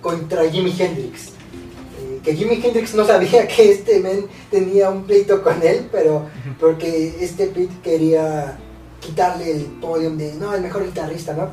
contra 0.00 0.50
Jimi 0.50 0.74
Hendrix. 0.78 1.32
Que 2.28 2.36
Jimi 2.36 2.60
Hendrix 2.62 2.94
no 2.94 3.06
sabía 3.06 3.48
que 3.48 3.72
este 3.72 4.00
men 4.00 4.26
tenía 4.50 4.90
un 4.90 5.04
pleito 5.04 5.42
con 5.42 5.62
él, 5.62 5.88
pero 5.90 6.26
porque 6.60 7.16
este 7.20 7.46
Pete 7.46 7.72
quería 7.82 8.58
quitarle 9.00 9.50
el 9.52 9.62
podium 9.80 10.18
de 10.18 10.34
no, 10.34 10.54
el 10.54 10.60
mejor 10.60 10.84
guitarrista, 10.84 11.32
¿no? 11.32 11.48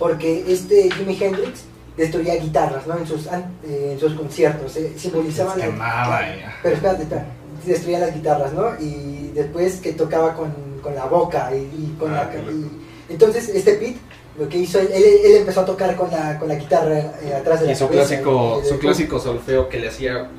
Porque 0.00 0.44
este 0.48 0.90
Jimi 0.90 1.16
Hendrix 1.20 1.60
destruía 1.96 2.34
guitarras, 2.36 2.88
¿no? 2.88 2.98
En 2.98 3.06
sus, 3.06 3.26
eh, 3.26 3.90
en 3.92 4.00
sus 4.00 4.14
conciertos, 4.14 4.76
eh, 4.76 4.94
simbolizaban 4.96 5.60
quemaba 5.60 6.22
pero 6.60 6.74
espérate, 6.74 7.02
espérate, 7.04 7.28
destruía 7.64 7.98
las 8.00 8.14
guitarras, 8.14 8.52
¿no? 8.52 8.70
Y 8.80 9.30
después 9.32 9.76
que 9.76 9.92
tocaba 9.92 10.34
con, 10.34 10.52
con 10.82 10.92
la 10.96 11.04
boca 11.04 11.50
y, 11.54 11.58
y 11.58 11.96
con 12.00 12.12
Ah, 12.12 12.28
la... 12.34 12.50
y- 12.50 12.68
entonces 13.10 13.48
este 13.50 13.74
Pete 13.74 13.98
lo 14.38 14.48
que 14.48 14.58
hizo, 14.58 14.78
él, 14.78 14.88
él, 14.92 15.04
él 15.24 15.36
empezó 15.38 15.60
a 15.62 15.64
tocar 15.64 15.96
con 15.96 16.10
la, 16.10 16.38
con 16.38 16.46
la 16.48 16.54
guitarra 16.54 16.96
eh, 16.98 17.34
atrás 17.36 17.60
de 17.60 17.66
la 17.66 17.72
Y 17.72 17.76
su 17.76 17.88
cabeza, 17.88 18.08
clásico, 18.08 18.62
su 18.64 18.74
de- 18.74 18.78
clásico 18.78 19.18
solfeo 19.18 19.68
que 19.68 19.80
le 19.80 19.88
hacía. 19.88 20.30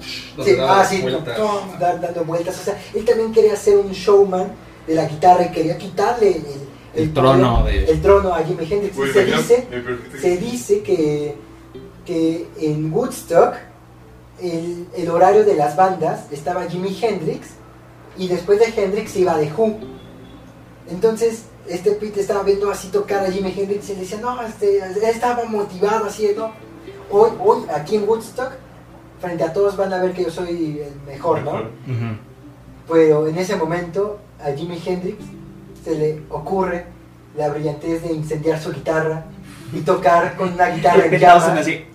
Sí, 0.43 0.55
ah, 0.61 0.85
sí, 0.89 1.01
vueltas. 1.01 1.37
dar- 1.79 1.99
dando 1.99 2.23
vueltas. 2.23 2.57
O 2.59 2.63
sea, 2.63 2.79
él 2.93 3.03
también 3.03 3.33
quería 3.33 3.55
ser 3.57 3.77
un 3.77 3.91
showman 3.91 4.51
de 4.87 4.95
la 4.95 5.05
guitarra 5.05 5.45
y 5.45 5.49
quería 5.51 5.77
quitarle 5.77 6.29
el, 6.37 6.45
El 7.03 7.13
trono 7.13 7.63
de- 7.65 7.85
el 7.91 8.01
trono 8.01 8.33
a 8.33 8.39
Jimi 8.43 8.65
Hendrix. 8.71 8.95
Güey, 8.95 9.09
Y 9.09 9.13
se 9.13 9.25
dice, 9.25 9.67
se 10.21 10.37
dice 10.37 10.81
que, 10.81 11.35
que 12.05 12.47
en 12.61 12.93
Woodstock 12.93 13.55
el, 14.41 14.87
el 14.95 15.09
horario 15.09 15.43
de 15.43 15.55
las 15.55 15.75
bandas 15.75 16.21
estaba 16.31 16.63
Jimi 16.69 16.97
Hendrix 17.01 17.49
y 18.17 18.27
después 18.29 18.59
de 18.59 18.65
Hendrix 18.81 19.15
iba 19.17 19.37
The 19.37 19.51
Who. 19.57 19.77
Entonces 20.89 21.43
este 21.69 21.91
Pete 21.91 22.21
estaba 22.21 22.43
viendo 22.43 22.69
así 22.71 22.87
tocar 22.89 23.25
a 23.25 23.31
Jimi 23.31 23.53
Hendrix 23.55 23.89
y 23.89 23.93
le 23.95 23.99
decía, 24.01 24.19
no, 24.21 24.41
este, 24.41 24.79
estaba 25.09 25.43
motivado 25.45 26.05
así, 26.05 26.29
¿no? 26.35 26.51
Hoy, 27.11 27.31
hoy 27.39 27.59
aquí 27.73 27.95
en 27.95 28.07
Woodstock, 28.07 28.51
frente 29.21 29.43
a 29.43 29.51
todos 29.53 29.75
van 29.77 29.91
a 29.93 30.01
ver 30.01 30.13
que 30.13 30.23
yo 30.23 30.31
soy 30.31 30.81
el 30.85 31.01
mejor, 31.05 31.41
¿no? 31.43 31.51
Mejor. 31.53 31.71
Ujú. 31.87 32.93
Pero 32.93 33.27
en 33.27 33.37
ese 33.37 33.55
momento 33.55 34.19
a 34.43 34.51
Jimi 34.51 34.81
Hendrix 34.83 35.23
se 35.83 35.95
le 35.95 36.21
ocurre 36.29 36.85
la 37.37 37.49
brillantez 37.49 38.01
de 38.03 38.13
incendiar 38.13 38.59
su 38.59 38.71
guitarra 38.73 39.25
y 39.73 39.81
tocar 39.81 40.35
con 40.35 40.53
una 40.53 40.69
guitarra 40.69 41.05
en 41.05 41.11
así. 41.59 41.85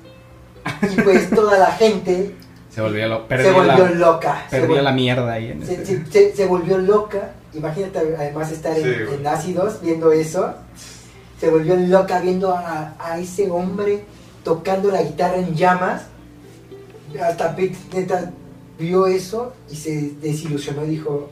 Y 0.83 1.01
pues 1.03 1.29
toda 1.31 1.59
la 1.59 1.72
gente 1.72 2.35
Se 2.70 2.81
volvió, 2.81 3.07
lo, 3.09 3.27
se 3.29 3.51
volvió 3.51 3.87
la, 3.87 3.91
loca. 3.91 4.45
Se, 4.49 4.61
perdió 4.61 4.77
vol- 4.77 4.83
la 4.83 4.93
mierda 4.93 5.33
ahí 5.33 5.51
en 5.51 5.66
se- 5.66 5.85
se- 5.85 6.07
se- 6.07 6.35
se 6.37 6.47
volvió 6.47 6.79
loca. 6.79 7.33
Imagínate 7.55 7.98
además 7.98 8.50
estar 8.50 8.76
en, 8.76 8.82
Sí, 8.82 9.05
güey. 9.05 9.14
en 9.20 9.26
ácidos 9.26 9.80
viendo 9.80 10.12
eso. 10.12 10.55
Se 11.40 11.50
volvió 11.50 11.76
loca 11.76 12.20
viendo 12.20 12.52
a, 12.52 12.94
a 12.98 13.18
ese 13.18 13.50
hombre 13.50 14.05
tocando 14.42 14.90
la 14.90 15.02
guitarra 15.02 15.36
en 15.36 15.55
llamas. 15.55 16.02
Hasta 17.22 17.55
Pete 17.55 17.76
neta 17.92 18.32
vio 18.78 19.07
eso 19.07 19.52
y 19.70 19.76
se 19.76 20.12
desilusionó 20.20 20.84
y 20.84 20.88
dijo, 20.90 21.30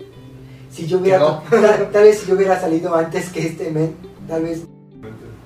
si 0.71 0.87
yo 0.87 0.99
hubiera, 0.99 1.43
tal, 1.51 1.91
tal 1.91 2.05
vez 2.05 2.21
si 2.21 2.29
yo 2.29 2.37
hubiera 2.37 2.61
salido 2.61 2.95
antes 2.95 3.31
que 3.31 3.47
este 3.47 3.71
men, 3.71 3.95
tal 4.29 4.43
vez 4.45 4.63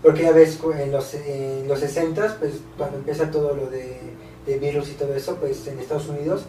porque 0.03 0.23
ya 0.23 0.33
ves, 0.33 0.59
en 0.79 0.93
los, 0.93 1.15
en 1.15 1.67
los 1.67 1.81
60 1.81 2.37
pues 2.39 2.53
cuando 2.77 2.99
empieza 2.99 3.31
todo 3.31 3.55
lo 3.57 3.67
de, 3.71 3.99
de 4.47 4.59
virus 4.59 4.91
y 4.91 4.93
todo 4.93 5.15
eso, 5.15 5.37
pues 5.37 5.67
en 5.67 5.79
Estados 5.79 6.09
Unidos, 6.09 6.45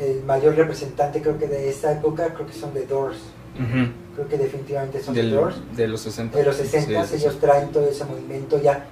el 0.00 0.22
mayor 0.24 0.54
representante 0.54 1.20
creo 1.22 1.38
que 1.38 1.48
de 1.48 1.70
esta 1.70 1.92
época, 1.92 2.34
creo 2.34 2.46
que 2.46 2.52
son 2.52 2.72
The 2.72 2.86
Doors. 2.86 3.16
Creo 4.14 4.28
que 4.28 4.36
definitivamente 4.38 5.02
son 5.02 5.14
Del- 5.14 5.30
The 5.30 5.36
Doors. 5.36 5.56
de 5.76 5.88
los 5.88 6.00
60. 6.00 6.36
De 6.38 6.44
los 6.44 6.56
60 6.56 7.02
Sí, 7.04 7.08
sí, 7.08 7.18
sí. 7.18 7.24
ellos 7.24 7.38
traen 7.40 7.70
todo 7.70 7.88
ese 7.88 8.04
movimiento 8.04 8.60
ya 8.60 8.84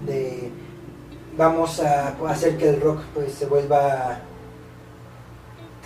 de 0.00 0.50
vamos 1.36 1.80
a 1.80 2.14
hacer 2.28 2.56
que 2.56 2.68
el 2.68 2.80
rock 2.80 3.00
pues 3.14 3.32
se 3.32 3.46
vuelva 3.46 4.18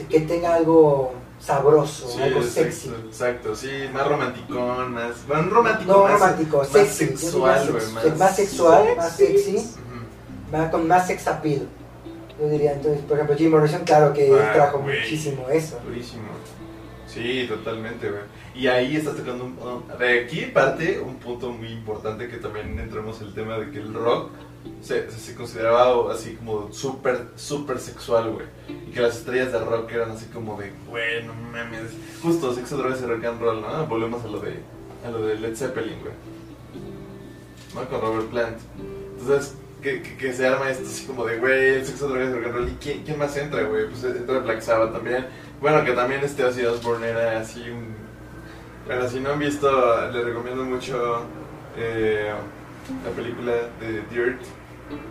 que 0.09 0.20
tenga 0.20 0.55
algo 0.55 1.12
sabroso, 1.41 2.09
Sí, 2.09 2.20
algo 2.22 2.41
exacto, 2.41 2.70
sexy. 2.70 2.91
exacto, 3.09 3.55
sí, 3.57 3.68
más 3.93 4.07
romanticón, 4.09 4.93
más. 4.93 5.26
Bueno, 5.26 5.51
romántico, 5.51 5.93
No 5.93 6.03
más, 6.05 6.12
romántico, 6.12 6.59
más 6.59 6.68
sexy. 6.68 7.07
sexual, 7.07 7.72
más, 7.72 8.16
más 8.18 8.37
sexual, 8.37 8.85
más 8.97 9.16
sexy. 9.16 9.70
Va 10.55 10.70
con 10.70 10.87
más 10.89 11.07
sex 11.07 11.26
appeal. 11.26 11.68
Yo 12.41 12.49
diría, 12.49 12.72
entonces, 12.72 13.03
por 13.03 13.16
ejemplo, 13.16 13.37
Jim 13.37 13.51
Morrison, 13.51 13.83
claro 13.85 14.12
que 14.12 14.33
Ah, 14.33 14.53
trajo 14.55 14.79
muchísimo 14.79 15.47
eso. 15.51 15.79
Durísimo. 15.85 16.22
Sí, 17.09 17.47
totalmente, 17.49 18.11
güey. 18.11 18.23
Y 18.55 18.67
ahí 18.67 18.97
estás 18.97 19.17
tocando 19.17 19.45
un, 19.45 19.57
un- 19.59 19.85
aquí 20.03 20.43
parte 20.53 21.01
un 21.01 21.17
punto 21.17 21.51
muy 21.51 21.69
importante 21.69 22.29
que 22.29 22.37
también 22.37 22.79
entramos 22.79 23.21
el 23.23 23.33
tema 23.33 23.59
de 23.59 23.71
que 23.71 23.79
el 23.79 23.95
rock 23.95 24.31
se, 24.83 25.11
se, 25.11 25.35
consideraba 25.35 26.13
así 26.13 26.35
como 26.35 26.71
súper, 26.73 27.29
súper 27.37 27.79
sexual, 27.79 28.31
güey. 28.33 28.47
Y 28.87 28.91
que 28.91 29.01
las 29.01 29.17
estrellas 29.19 29.53
de 29.53 29.59
rock 29.61 29.91
eran 29.93 30.11
así 30.11 30.27
como 30.27 30.61
de, 30.61 30.71
güey, 30.89 31.25
no 31.25 31.33
mames. 31.35 31.93
Justo 32.23 32.53
sexo, 32.55 32.77
drogas 32.77 33.01
y 33.01 33.07
rock 33.07 33.25
and 33.25 33.41
roll, 33.41 33.61
¿no? 33.63 33.87
Volvemos 33.87 34.23
a 34.25 34.29
lo 34.29 34.41
de, 34.41 34.59
a 35.07 35.11
lo 35.11 35.25
de 35.25 35.37
Led 35.37 35.57
Zeppelin, 35.57 36.01
güey. 36.01 36.13
¿No? 37.75 37.89
Con 37.89 38.01
Robert 38.01 38.29
Plant. 38.29 38.59
Entonces, 39.19 39.55
que 39.83 40.33
se 40.33 40.47
arma 40.47 40.71
esto 40.71 40.85
así 40.87 41.07
como 41.07 41.25
de, 41.25 41.39
güey, 41.39 41.77
el 41.77 41.87
sexo, 41.87 42.09
drogas 42.09 42.29
y 42.31 42.33
rock 42.35 42.45
and 42.47 42.55
roll. 42.55 42.69
¿Y 42.69 42.73
quién, 42.81 43.03
quién 43.05 43.19
más 43.19 43.37
entra, 43.37 43.63
güey? 43.63 43.89
Pues 43.89 44.05
entra 44.05 44.41
Black 44.41 44.61
Sabbath 44.61 44.93
también. 44.93 45.27
Bueno, 45.61 45.85
que 45.85 45.93
también 45.93 46.23
este 46.23 46.45
Ozzy 46.45 46.65
Osbourne 46.65 47.09
era 47.09 47.41
así 47.41 47.61
un... 47.69 47.95
Bueno, 48.87 49.09
si 49.09 49.21
no 49.21 49.31
han 49.31 49.39
visto, 49.39 50.11
les 50.13 50.25
recomiendo 50.25 50.65
mucho 50.65 51.23
eh, 51.77 52.33
la 53.05 53.11
película 53.11 53.53
de 53.81 54.03
Dirt. 54.11 54.41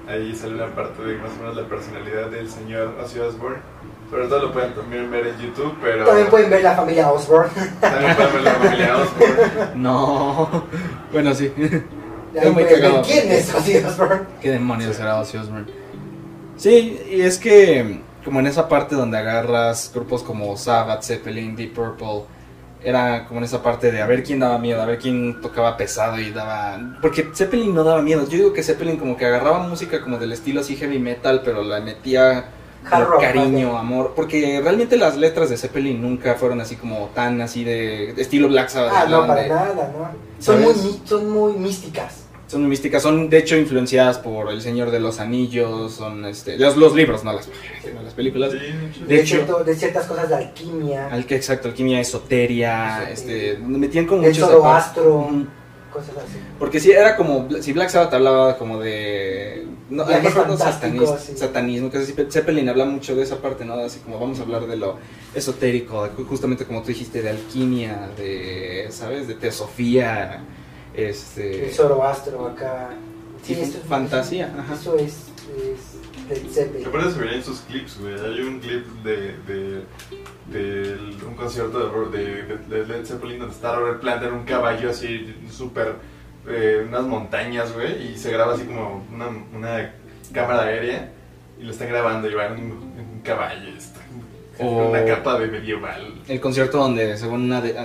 Ahí 0.10 0.34
sale 0.36 0.56
una 0.56 0.68
parte 0.74 1.04
de 1.04 1.18
más 1.18 1.32
o 1.38 1.42
menos 1.42 1.56
la 1.56 1.68
personalidad 1.68 2.28
del 2.32 2.50
señor 2.50 2.96
Ozzy 3.04 3.20
Osbourne. 3.20 3.58
Sobre 4.10 4.28
todo 4.28 4.44
lo 4.44 4.54
pueden 4.54 4.74
también 4.74 5.12
ver 5.12 5.28
en 5.28 5.38
YouTube, 5.38 5.76
pero... 5.82 6.06
También 6.06 6.28
pueden 6.30 6.50
ver 6.50 6.64
la 6.64 6.76
familia 6.76 7.12
Osborne. 7.12 7.52
también 7.82 8.16
pueden 8.16 8.34
ver 8.34 8.44
la 8.44 8.52
familia 8.54 8.98
Osbourne. 8.98 9.36
No. 9.76 10.64
Bueno, 11.12 11.36
sí. 11.36 11.52
Muy 11.58 12.64
quién 13.04 13.32
es 13.32 13.54
Ozzy 13.54 13.78
Osbourne. 13.78 14.22
¿Qué 14.42 14.52
demonios 14.52 14.96
Sí. 14.96 15.02
era 15.02 15.20
Ozzy 15.20 15.38
Osbourne? 15.38 15.68
Sí, 16.56 17.02
y 17.12 17.22
es 17.22 17.38
que 17.38 18.02
como 18.28 18.42
en 18.42 18.48
esa 18.48 18.68
parte 18.68 18.94
donde 18.94 19.18
agarras 19.18 19.90
grupos 19.94 20.22
como 20.22 20.58
Sabbath, 20.58 21.02
Zeppelin, 21.02 21.56
Deep 21.56 21.74
Purple, 21.74 22.24
era 22.84 23.26
como 23.26 23.40
en 23.40 23.46
esa 23.46 23.64
parte 23.64 23.90
de 23.90 24.02
a 24.02 24.06
ver 24.06 24.22
quién 24.22 24.40
daba 24.40 24.58
miedo, 24.58 24.82
a 24.82 24.86
ver 24.86 25.00
quién 25.00 25.40
tocaba 25.40 25.78
pesado 25.78 26.20
y 26.20 26.32
daba... 26.32 26.78
Porque 27.02 27.30
Zeppelin 27.34 27.74
no 27.74 27.86
daba 27.86 28.02
miedo, 28.02 28.28
yo 28.28 28.38
digo 28.38 28.52
que 28.52 28.64
Zeppelin 28.64 28.98
como 28.98 29.16
que 29.16 29.26
agarraba 29.26 29.60
música 29.60 30.02
como 30.02 30.18
del 30.18 30.34
estilo 30.34 30.60
así 30.60 30.76
heavy 30.76 31.00
metal, 31.00 31.42
pero 31.46 31.64
la 31.64 31.80
metía 31.80 32.50
rock, 32.92 33.22
cariño, 33.22 33.78
amor, 33.78 34.12
porque 34.14 34.60
realmente 34.62 34.98
las 34.98 35.16
letras 35.16 35.50
de 35.50 35.56
Zeppelin 35.56 36.02
nunca 36.02 36.36
fueron 36.36 36.60
así 36.60 36.76
como 36.76 37.10
tan 37.16 37.40
así 37.40 37.64
de, 37.64 38.10
estilo 38.18 38.50
Black 38.50 38.68
Sabbath. 38.68 38.94
Ah, 38.94 39.06
no, 39.10 39.26
para 39.26 39.42
de- 39.44 39.48
nada, 39.48 39.94
¿no? 39.98 40.10
Son 40.44 40.62
muy, 40.62 40.74
son 41.06 41.30
muy 41.30 41.54
místicas. 41.54 42.27
Son 42.48 42.62
muy 42.62 42.70
místicas, 42.70 43.04
son 43.04 43.30
de 43.30 43.38
hecho 43.40 43.58
influenciadas 43.58 44.18
por 44.20 44.50
El 44.52 44.62
Señor 44.62 44.90
de 44.92 45.00
los 45.00 45.20
Anillos, 45.20 45.94
son 45.94 46.26
este, 46.26 46.58
los, 46.58 46.78
los 46.78 46.96
libros, 46.96 47.24
no 47.24 47.34
las, 47.34 47.48
no 47.94 48.02
las 48.02 48.14
películas. 48.14 48.52
Sí. 48.52 48.58
De 49.02 49.06
De, 49.16 49.22
hecho- 49.22 49.36
cierto- 49.36 49.64
de 49.64 49.76
ciertas 49.76 50.06
cosas 50.06 50.30
de 50.30 50.36
alquimia, 50.36 51.08
Al 51.12 51.26
exacto, 51.36 51.68
alquimia, 51.68 52.00
esoteria, 52.00 53.04
Esoteria. 53.12 53.12
este, 53.12 53.56
donde 53.62 53.80
metían 53.80 54.06
como 54.06 54.22
del 54.22 54.32
muchos 54.32 54.44
Ujú. 55.16 55.48
cosas 55.92 56.12
así. 56.18 56.38
Porque 56.60 56.80
si 56.80 56.92
era 56.92 57.16
como, 57.16 57.48
si 57.62 57.74
Black 57.74 57.90
Sabbath 57.90 58.14
hablaba 58.14 58.58
como 58.58 58.80
de... 58.80 59.66
No, 59.90 60.04
a 60.04 60.06
lo 60.06 60.12
Viajes 60.12 60.36
mejor 60.36 60.48
no 60.50 60.58
sí. 61.18 61.38
satanismo, 61.38 61.90
que 61.90 61.98
así, 61.98 62.14
Zeppelin 62.30 62.68
habla 62.68 62.84
mucho 62.86 63.16
de 63.16 63.24
esa 63.24 63.38
parte, 63.42 63.64
¿no? 63.64 63.74
Así 63.76 64.00
como 64.00 64.20
vamos 64.20 64.38
a 64.40 64.44
hablar 64.44 64.68
de 64.68 64.76
lo 64.76 64.98
esotérico, 65.34 66.10
justamente 66.28 66.66
como 66.66 66.82
tú 66.82 66.88
dijiste, 66.90 67.22
de 67.22 67.30
alquimia, 67.30 68.10
de, 68.18 68.88
¿sabes? 68.90 69.28
De 69.30 69.36
teosofía, 69.36 70.42
este... 70.98 71.72
Zoroastro 71.72 72.48
acá. 72.48 72.90
Sí, 73.44 73.54
eso 73.54 73.78
es- 73.78 73.84
fantasía, 73.86 74.54
ajá. 74.58 74.74
Eso 74.74 74.98
es, 74.98 75.28
es 75.56 75.98
Led 76.30 76.50
Zeppelin. 76.52 76.88
Aparte 76.88 77.12
se 77.12 77.36
en 77.36 77.44
sus 77.44 77.60
clips, 77.62 78.00
güey. 78.00 78.14
Hay 78.14 78.42
un 78.42 78.60
clip 78.60 78.86
de, 79.04 79.38
de, 79.48 79.84
de 80.52 81.26
un 81.26 81.36
concierto 81.36 82.10
de, 82.10 82.44
de, 82.44 82.86
Led 82.86 83.06
Zeppelin 83.06 83.40
donde 83.40 83.56
está 83.56 83.76
Robert 83.76 84.02
Plant 84.02 84.24
en 84.24 84.34
un 84.34 84.44
caballo 84.44 84.90
así 84.90 85.36
súper 85.52 85.96
eh, 86.48 86.86
unas 86.88 87.04
montañas, 87.04 87.74
güey, 87.74 88.12
y 88.12 88.18
se 88.18 88.32
graba 88.32 88.54
así 88.54 88.64
como 88.64 89.06
una, 89.14 89.28
una 89.54 89.94
cámara 90.34 90.64
aérea 90.64 91.12
y 91.60 91.64
lo 91.64 91.72
están 91.72 91.90
grabando 91.90 92.30
y 92.30 92.36
van 92.36 92.58
en, 92.58 92.72
un 92.72 93.22
caballo, 93.24 93.76
está 93.76 94.00
con 94.06 94.07
O- 94.60 94.90
una 94.90 95.06
capa 95.06 95.40
de 95.40 95.48
medieval. 95.48 96.14
El 96.28 96.40
concierto 96.40 96.78
donde 96.78 97.18
según 97.18 97.44
una 97.44 97.62
de- 97.62 97.76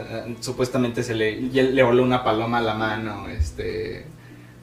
supuestamente 0.41 1.03
se 1.03 1.15
le, 1.15 1.33
y 1.33 1.59
él 1.59 1.75
le 1.75 1.83
voló 1.83 2.03
una 2.03 2.23
paloma 2.25 2.59
a 2.59 2.63
la 2.63 2.75
mano, 2.75 3.29
este 3.29 4.07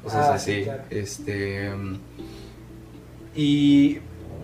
cosas 0.03 0.28
Ah, 0.30 0.34
así, 0.36 0.55
sí, 0.60 0.64
claro. 0.64 0.84
este 0.89 1.70
y 3.36 3.99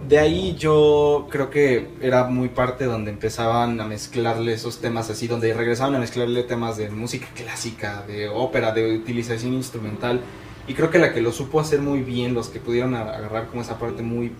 de 0.07 0.19
ahí 0.19 0.55
yo 0.57 1.27
creo 1.31 1.49
que 1.49 1.87
era 2.01 2.25
muy 2.25 2.49
parte 2.49 2.85
donde 2.85 3.11
empezaban 3.11 3.79
a 3.81 3.85
mezclarle 3.85 4.53
esos 4.53 4.79
temas 4.79 5.09
así, 5.09 5.27
donde 5.27 5.53
regresaban 5.53 5.95
a 5.95 5.99
mezclarle 5.99 6.43
temas 6.43 6.77
de 6.77 6.89
música 6.89 7.27
clásica, 7.35 8.03
de 8.07 8.29
ópera, 8.29 8.71
de 8.71 8.97
utilización 8.97 9.53
instrumental. 9.53 10.21
Y 10.67 10.73
creo 10.73 10.89
que 10.89 10.99
la 10.99 11.13
que 11.13 11.21
lo 11.21 11.31
supo 11.31 11.59
hacer 11.59 11.79
muy 11.81 12.01
bien, 12.01 12.33
los 12.33 12.49
que 12.49 12.59
pudieron 12.59 12.93
agarrar 12.95 13.47
como 13.47 13.61
esa 13.61 13.79
parte 13.79 14.03
muy, 14.03 14.31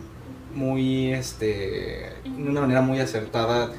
muy, 0.56 1.14
este, 1.14 2.14
de 2.24 2.49
una 2.49 2.62
manera 2.62 2.82
muy 2.82 2.99
acertada 2.99 3.72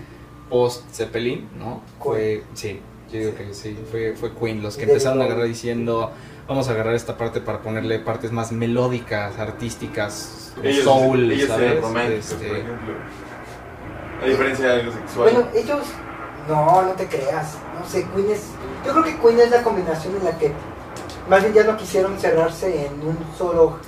post 0.49 0.85
Zeppelin, 0.93 1.49
¿no? 1.59 1.83
Fue, 2.01 2.45
sí, 2.55 2.81
yo 3.13 3.19
digo 3.19 3.35
que 3.35 3.53
sí, 3.55 3.77
fue, 3.91 4.15
fue 4.15 4.33
Queen, 4.33 4.63
los 4.63 4.77
que 4.77 4.85
empezaron 4.85 5.21
a 5.21 5.25
agarrar 5.25 5.47
diciendo, 5.47 6.13
vamos 6.47 6.69
a 6.69 6.73
agarrar 6.73 6.95
esta 6.95 7.17
parte 7.17 7.41
para 7.41 7.61
ponerle 7.61 7.99
partes 7.99 8.31
más 8.33 8.53
melódicas, 8.53 9.39
artísticas, 9.39 10.53
Ellos, 10.63 10.85
soul, 10.85 11.33
ellos 11.33 11.49
¿sabes? 11.49 11.71
eran 11.73 11.83
románticos, 11.83 12.33
Este, 12.33 12.47
por 12.49 12.57
ejemplo. 12.57 12.95
A 14.23 14.27
diferencia 14.27 14.67
de 14.69 14.81
algo 14.81 14.93
sexual. 14.93 15.33
Bueno, 15.33 15.49
ellos, 15.55 15.81
no, 16.49 16.83
no 16.83 16.93
te 16.93 17.07
creas, 17.07 17.59
no 17.79 17.89
sé, 17.89 18.07
Queen 18.15 18.31
es, 18.31 18.45
yo 18.85 18.93
creo 18.93 19.05
que 19.05 19.19
Queen 19.19 19.41
es 19.41 19.51
la 19.51 19.63
combinación 19.63 20.17
en 20.17 20.25
la 20.25 20.39
que 20.39 20.53
más 21.29 21.43
bien 21.43 21.55
ya 21.55 21.65
no 21.65 21.77
quisieron 21.77 22.19
cerrarse 22.19 22.87
en 22.87 22.93
un 23.07 23.19
solo 23.37 23.79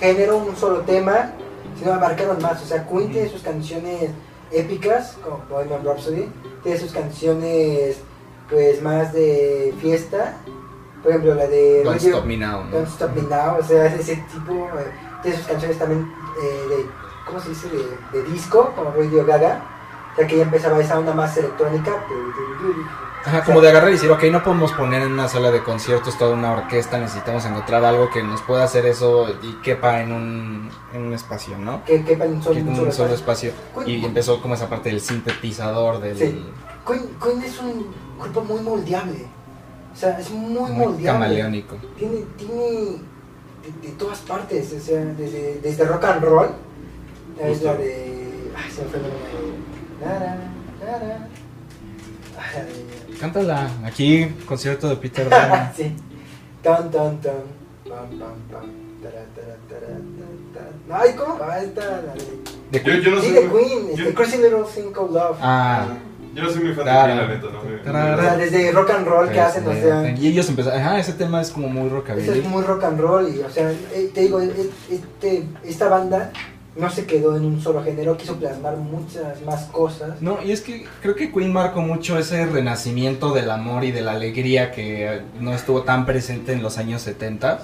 género, 0.00 0.38
un 0.38 0.56
solo 0.56 0.80
tema, 0.80 1.32
sino 1.78 1.92
abarcaron 1.94 2.40
más, 2.42 2.62
o 2.62 2.66
sea, 2.66 2.86
Queen 2.86 3.10
tiene 3.10 3.28
sus 3.28 3.42
canciones 3.42 4.10
épicas, 4.50 5.16
como 5.22 5.42
Bohemian 5.50 5.84
Rhapsody, 5.84 6.28
tiene 6.62 6.78
sus 6.78 6.92
canciones 6.92 7.98
pues 8.48 8.80
más 8.82 9.12
de 9.12 9.74
fiesta, 9.80 10.36
por 11.02 11.10
ejemplo 11.10 11.34
la 11.34 11.46
de 11.46 11.82
Don't 11.84 11.96
Radio- 11.96 12.14
Stop 12.16 12.24
Me 12.26 12.36
Now, 12.36 12.64
¿no? 12.64 12.70
Don't 12.70 12.88
Stop 12.88 13.10
Me 13.14 13.22
Now, 13.22 13.58
o 13.58 13.62
sea, 13.62 13.86
ese 13.86 14.16
tipo, 14.32 14.52
eh, 14.78 14.90
tiene 15.22 15.36
sus 15.36 15.46
canciones 15.46 15.78
también 15.78 16.10
eh, 16.42 16.68
de, 16.68 16.86
¿cómo 17.26 17.40
se 17.40 17.48
dice? 17.50 17.68
De, 17.68 18.18
de 18.22 18.30
disco, 18.30 18.72
como 18.76 18.90
Radio 18.90 19.24
Gaga, 19.26 19.62
ya 20.16 20.26
que 20.26 20.36
ya 20.36 20.42
empezaba 20.44 20.80
esa 20.80 20.98
onda 20.98 21.12
más 21.12 21.36
electrónica. 21.36 21.92
Ajá, 23.26 23.42
como 23.44 23.60
de 23.60 23.68
agarrar 23.70 23.90
y 23.90 23.94
decir, 23.94 24.08
ok, 24.10 24.22
no 24.30 24.42
podemos 24.44 24.72
poner 24.72 25.02
en 25.02 25.12
una 25.12 25.26
sala 25.28 25.50
de 25.50 25.62
conciertos 25.64 26.16
toda 26.16 26.32
una 26.34 26.52
orquesta, 26.52 26.96
necesitamos 26.98 27.44
encontrar 27.44 27.84
algo 27.84 28.08
que 28.08 28.22
nos 28.22 28.40
pueda 28.42 28.62
hacer 28.62 28.86
eso 28.86 29.26
y 29.42 29.54
quepa 29.62 30.00
en 30.00 30.12
un, 30.12 30.70
en 30.94 31.02
un 31.02 31.12
espacio, 31.12 31.58
¿no? 31.58 31.84
Que 31.84 32.04
quepa 32.04 32.24
en 32.24 32.34
un 32.34 32.42
solo, 32.42 32.54
Que 32.54 32.60
en 32.60 32.66
un 32.68 32.72
un 32.74 32.78
solo 32.78 32.92
solo 32.92 33.14
espacio. 33.14 33.52
Y 33.84 34.04
empezó 34.04 34.40
como 34.40 34.54
esa 34.54 34.68
parte 34.68 34.90
del 34.90 35.00
sintetizador, 35.00 36.00
del 36.00 36.16
Sí. 36.16 36.44
Queen, 36.86 37.08
Queen 37.20 37.42
es 37.42 37.58
un 37.58 37.88
grupo 38.20 38.42
muy 38.44 38.60
moldeable, 38.60 39.26
o 39.92 39.96
sea, 39.96 40.18
es 40.20 40.30
muy, 40.30 40.70
muy 40.70 40.70
moldeable. 40.70 41.04
camaleónico. 41.06 41.76
Tiene, 41.98 42.18
tiene 42.36 42.54
de, 42.54 43.00
de 43.82 43.88
todas 43.98 44.18
partes, 44.20 44.72
o 44.72 44.78
sea, 44.80 45.00
desde, 45.04 45.58
desde 45.60 45.84
rock 45.84 46.04
and 46.04 46.22
roll, 46.22 46.48
la 47.40 47.74
de... 47.74 48.52
Ay, 48.56 48.70
se 48.70 48.82
me 48.82 48.88
fue 48.88 49.00
el 49.00 49.02
nombre. 49.02 49.20
Nara, 50.00 50.38
nara. 50.80 50.92
Ah, 50.92 50.98
la 51.02 51.06
de- 51.08 51.36
Cántala, 53.20 53.68
aquí, 53.84 54.26
concierto 54.46 54.88
de 54.88 54.96
Peter 54.96 55.28
Pan. 55.30 55.72
sí. 55.76 55.94
Tan, 56.62 56.90
tan, 56.90 57.20
tan. 57.20 57.32
Pam, 57.88 58.08
pam, 58.18 58.34
pam. 58.50 58.70
Tara, 59.02 59.24
tara, 59.34 59.56
tara, 59.68 59.86
tan. 60.54 61.00
Ay, 61.00 61.14
¿cómo? 61.16 61.38
Ah, 61.42 61.58
esta, 61.60 61.80
la 61.82 62.14
de. 62.14 62.78
De 62.78 62.82
Yo, 62.84 62.94
yo 63.02 63.10
no 63.16 63.20
Sí, 63.20 63.26
soy 63.28 63.34
de 63.34 63.48
muy- 63.48 63.62
Queen, 63.64 63.86
yo- 63.96 64.02
este, 64.04 64.14
Crazy 64.14 64.36
Little 64.38 64.64
Thing 64.74 64.92
Called 64.92 65.12
Love. 65.12 65.36
Ah, 65.40 65.86
Yo 66.34 66.42
no 66.42 66.50
soy 66.50 66.64
muy 66.64 66.74
fan 66.74 66.84
de. 66.84 66.90
Queen, 66.90 67.16
la 67.16 67.26
neta, 67.28 67.46
no. 67.52 67.60
O 67.60 68.22
sea, 68.22 68.36
desde 68.36 68.72
rock 68.72 68.90
and 68.90 69.06
roll 69.06 69.30
que 69.30 69.40
hacen, 69.40 69.66
o 69.66 69.72
sea. 69.72 70.10
Y 70.10 70.26
ellos 70.28 70.48
empezaron, 70.48 70.80
ajá, 70.80 70.98
ese 70.98 71.12
tema 71.12 71.40
es 71.40 71.50
como 71.50 71.68
muy 71.68 71.86
Eso 71.86 71.94
rockabilly. 71.96 72.38
es 72.40 72.44
muy 72.46 72.62
rock 72.64 72.84
and 72.84 73.00
roll 73.00 73.28
y, 73.34 73.40
o 73.40 73.50
sea, 73.50 73.70
eh, 73.70 74.10
te 74.12 74.22
digo, 74.22 74.40
eh, 74.40 74.70
este, 74.90 75.44
esta 75.64 75.88
banda 75.88 76.32
no 76.76 76.90
se 76.90 77.06
quedó 77.06 77.36
en 77.36 77.44
un 77.44 77.62
solo 77.62 77.82
género, 77.82 78.16
quiso 78.16 78.36
plasmar 78.36 78.76
muchas 78.76 79.40
más 79.42 79.64
cosas. 79.64 80.20
No, 80.20 80.42
y 80.42 80.52
es 80.52 80.60
que 80.60 80.86
creo 81.00 81.14
que 81.14 81.32
Queen 81.32 81.52
marcó 81.52 81.80
mucho 81.80 82.18
ese 82.18 82.46
renacimiento 82.46 83.32
del 83.32 83.50
amor 83.50 83.84
y 83.84 83.92
de 83.92 84.02
la 84.02 84.12
alegría 84.12 84.72
que 84.72 85.22
no 85.40 85.54
estuvo 85.54 85.82
tan 85.82 86.06
presente 86.06 86.52
en 86.52 86.62
los 86.62 86.78
años 86.78 87.02
70. 87.02 87.60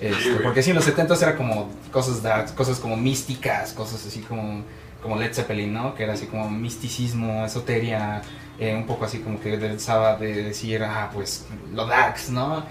Este, 0.00 0.36
porque 0.42 0.62
sí, 0.62 0.70
en 0.70 0.76
los 0.76 0.84
70 0.84 1.14
era 1.14 1.36
como 1.36 1.68
cosas 1.92 2.22
dark, 2.22 2.54
cosas 2.54 2.78
como 2.78 2.96
místicas, 2.96 3.72
cosas 3.72 4.06
así 4.06 4.20
como, 4.20 4.62
como 5.02 5.16
Led 5.16 5.34
Zeppelin, 5.34 5.72
¿no? 5.72 5.94
Que 5.94 6.04
era 6.04 6.14
así 6.14 6.26
como 6.26 6.48
misticismo, 6.48 7.44
esoteria, 7.44 8.22
eh, 8.58 8.74
un 8.74 8.86
poco 8.86 9.04
así 9.04 9.18
como 9.18 9.40
que 9.40 9.58
pensaba 9.58 10.16
de 10.16 10.44
decir, 10.44 10.82
ah, 10.84 11.10
pues 11.12 11.46
lo 11.74 11.86
darks, 11.86 12.30
¿no? 12.30 12.64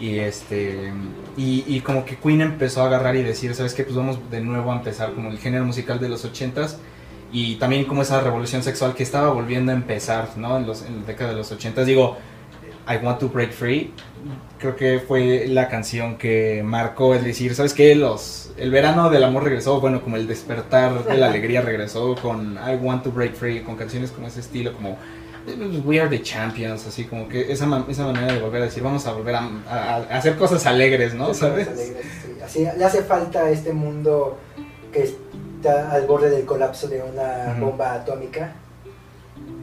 Y 0.00 0.18
este 0.18 0.92
y, 1.36 1.64
y 1.66 1.80
como 1.80 2.04
que 2.04 2.16
Queen 2.16 2.40
empezó 2.40 2.82
a 2.82 2.86
agarrar 2.86 3.14
y 3.16 3.22
decir, 3.22 3.54
¿sabes 3.54 3.74
qué? 3.74 3.84
Pues 3.84 3.94
vamos 3.96 4.18
de 4.30 4.40
nuevo 4.40 4.72
a 4.72 4.76
empezar 4.76 5.12
como 5.12 5.30
el 5.30 5.38
género 5.38 5.64
musical 5.64 6.00
de 6.00 6.08
los 6.08 6.24
80s 6.24 6.76
y 7.32 7.56
también 7.56 7.84
como 7.84 8.02
esa 8.02 8.20
revolución 8.20 8.62
sexual 8.62 8.94
que 8.94 9.02
estaba 9.02 9.32
volviendo 9.32 9.72
a 9.72 9.74
empezar, 9.74 10.30
¿no? 10.36 10.58
En, 10.58 10.66
los, 10.66 10.82
en 10.82 11.00
la 11.00 11.06
década 11.06 11.30
de 11.30 11.36
los 11.36 11.50
80. 11.50 11.84
Digo, 11.84 12.18
I 12.86 12.96
Want 13.02 13.20
to 13.20 13.28
Break 13.28 13.52
Free, 13.52 13.92
creo 14.58 14.76
que 14.76 15.00
fue 15.00 15.46
la 15.48 15.68
canción 15.68 16.18
que 16.18 16.62
marcó, 16.64 17.14
es 17.14 17.24
decir, 17.24 17.54
¿sabes 17.54 17.72
qué? 17.72 17.94
Los, 17.94 18.50
el 18.58 18.70
verano 18.70 19.08
del 19.08 19.24
amor 19.24 19.44
regresó, 19.44 19.80
bueno, 19.80 20.02
como 20.02 20.16
el 20.16 20.26
despertar 20.26 21.04
de 21.04 21.16
la 21.16 21.28
alegría 21.28 21.62
regresó 21.62 22.14
con 22.16 22.54
I 22.54 22.74
Want 22.74 23.04
to 23.04 23.12
Break 23.12 23.34
Free, 23.34 23.62
con 23.62 23.76
canciones 23.76 24.10
como 24.10 24.26
ese 24.26 24.40
estilo, 24.40 24.74
como 24.74 24.98
We 25.84 26.00
Are 26.00 26.08
the 26.08 26.22
Champions, 26.22 26.86
así 26.86 27.04
como 27.04 27.28
que 27.28 27.50
esa, 27.52 27.66
esa 27.88 28.06
manera 28.06 28.32
de 28.32 28.40
volver 28.40 28.62
a 28.62 28.64
decir, 28.66 28.82
vamos 28.82 29.06
a 29.06 29.12
volver 29.12 29.34
a, 29.34 29.48
a- 29.68 29.96
a 29.96 30.16
hacer 30.18 30.36
cosas 30.36 30.64
alegres, 30.66 31.14
¿no? 31.14 31.34
¿Sabes? 31.34 31.66
alegres, 31.68 32.04
sí. 32.24 32.32
Así, 32.44 32.68
le 32.76 32.84
hace 32.84 33.02
falta 33.02 33.44
a 33.44 33.50
este 33.50 33.72
mundo 33.72 34.38
que 34.92 35.02
está 35.04 35.90
al 35.92 36.06
borde 36.06 36.30
del 36.30 36.44
colapso 36.44 36.86
de 36.88 37.02
una 37.02 37.54
Ujú. 37.56 37.66
bomba 37.70 37.94
atómica. 37.94 38.52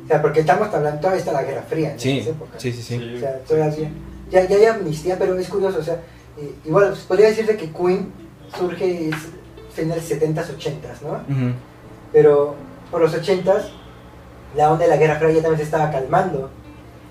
O 0.05 0.07
sea, 0.07 0.21
porque 0.21 0.39
estamos 0.41 0.73
hablando, 0.73 0.99
todavía 0.99 1.19
está 1.19 1.31
la 1.31 1.43
Guerra 1.43 1.61
Fría 1.63 1.91
en 1.93 1.99
Sí, 1.99 2.17
esas 2.19 2.31
épocas. 2.31 2.61
sí, 2.61 2.71
sí, 2.73 2.81
sí. 2.81 2.97
Sí. 2.99 3.13
O 3.15 3.19
sea, 3.19 3.39
todavía. 3.47 3.89
Ya, 4.31 4.45
ya 4.47 4.55
hay 4.57 4.65
amnistía, 4.65 5.17
pero 5.17 5.37
es 5.37 5.47
curioso, 5.47 5.79
o 5.79 5.83
sea, 5.83 5.99
igual 6.65 6.89
pues, 6.89 6.99
podría 7.01 7.27
decirse 7.27 7.55
que 7.57 7.71
Queen 7.71 8.11
surge 8.57 9.09
es 9.09 9.15
finales 9.73 10.09
70s, 10.09 10.57
80s, 10.57 11.01
¿no? 11.03 11.11
Ujú. 11.13 11.53
Pero 12.11 12.55
por 12.91 13.01
los 13.01 13.13
80s, 13.13 13.69
la 14.55 14.71
onda 14.71 14.85
de 14.85 14.89
la 14.91 14.97
Guerra 14.97 15.15
Fría 15.15 15.31
ya 15.31 15.41
también 15.41 15.57
se 15.57 15.63
estaba 15.63 15.91
calmando. 15.91 16.49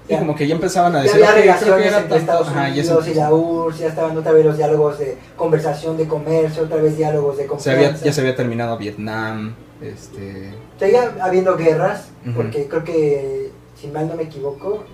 Y 0.08 0.16
como 0.16 0.34
que 0.34 0.46
ya 0.46 0.54
empezaban 0.54 0.96
a 0.96 0.98
Ya 1.00 1.04
decir, 1.04 1.22
había 1.24 1.30
"Ok, 1.54 1.60
creo 1.60 1.76
que 1.76 1.82
relaciones 1.82 1.86
entre 1.92 2.00
tanto- 2.02 2.16
Estados 2.16 2.48
ajá, 2.48 2.68
ya 2.68 2.74
se 2.74 2.80
Unidos 2.80 3.06
y 3.06 3.10
empezó". 3.10 3.20
la 3.20 3.34
URSS, 3.34 3.78
ya 3.80 3.86
estaban 3.88 4.16
otra 4.16 4.32
vez 4.32 4.44
los 4.46 4.56
diálogos 4.56 4.98
de 4.98 5.18
conversación, 5.36 5.96
de 5.98 6.08
comercio, 6.08 6.62
otra 6.62 6.76
vez 6.78 6.96
diálogos 6.96 7.36
de 7.36 7.42
Se 7.42 7.48
confianza. 7.48 7.80
había- 7.88 8.04
ya 8.04 8.12
se 8.12 8.20
había 8.22 8.34
terminado 8.36 8.78
Vietnam, 8.78 9.54
este... 9.82 10.54
Seguía 10.78 11.12
habiendo 11.20 11.56
guerras, 11.56 12.08
Ujú. 12.26 12.36
porque 12.36 12.66
creo 12.68 12.84
que, 12.84 13.50
si 13.78 13.88
mal 13.88 14.08
no 14.08 14.14
me 14.16 14.22
equivoco, 14.22 14.84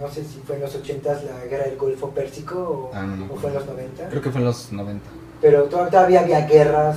no 0.00 0.08
sé 0.08 0.24
si 0.24 0.40
fue 0.44 0.56
en 0.56 0.62
los 0.62 0.74
80s 0.74 1.22
la 1.24 1.44
guerra 1.46 1.64
del 1.66 1.76
Golfo 1.76 2.10
Pérsico 2.10 2.58
o, 2.58 2.90
Ah, 2.92 3.02
no 3.02 3.26
me 3.26 3.32
o 3.32 3.36
fue 3.36 3.50
en 3.50 3.54
los 3.56 3.66
90. 3.66 4.08
Creo 4.08 4.22
que 4.22 4.30
fue 4.30 4.40
en 4.40 4.46
los 4.46 4.72
90. 4.72 5.08
Pero 5.40 5.64
to- 5.64 5.86
todavía 5.88 6.20
había 6.20 6.40
guerras, 6.46 6.96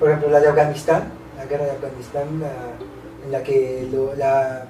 por 0.00 0.08
ejemplo 0.08 0.30
la 0.30 0.40
de 0.40 0.48
Afganistán, 0.48 1.04
la 1.36 1.44
guerra 1.44 1.64
de 1.66 1.70
Afganistán, 1.72 2.40
la- 2.40 2.48
en 3.28 3.32
la 3.32 3.42
que 3.42 3.86
lo- 3.92 4.14
la 4.16 4.64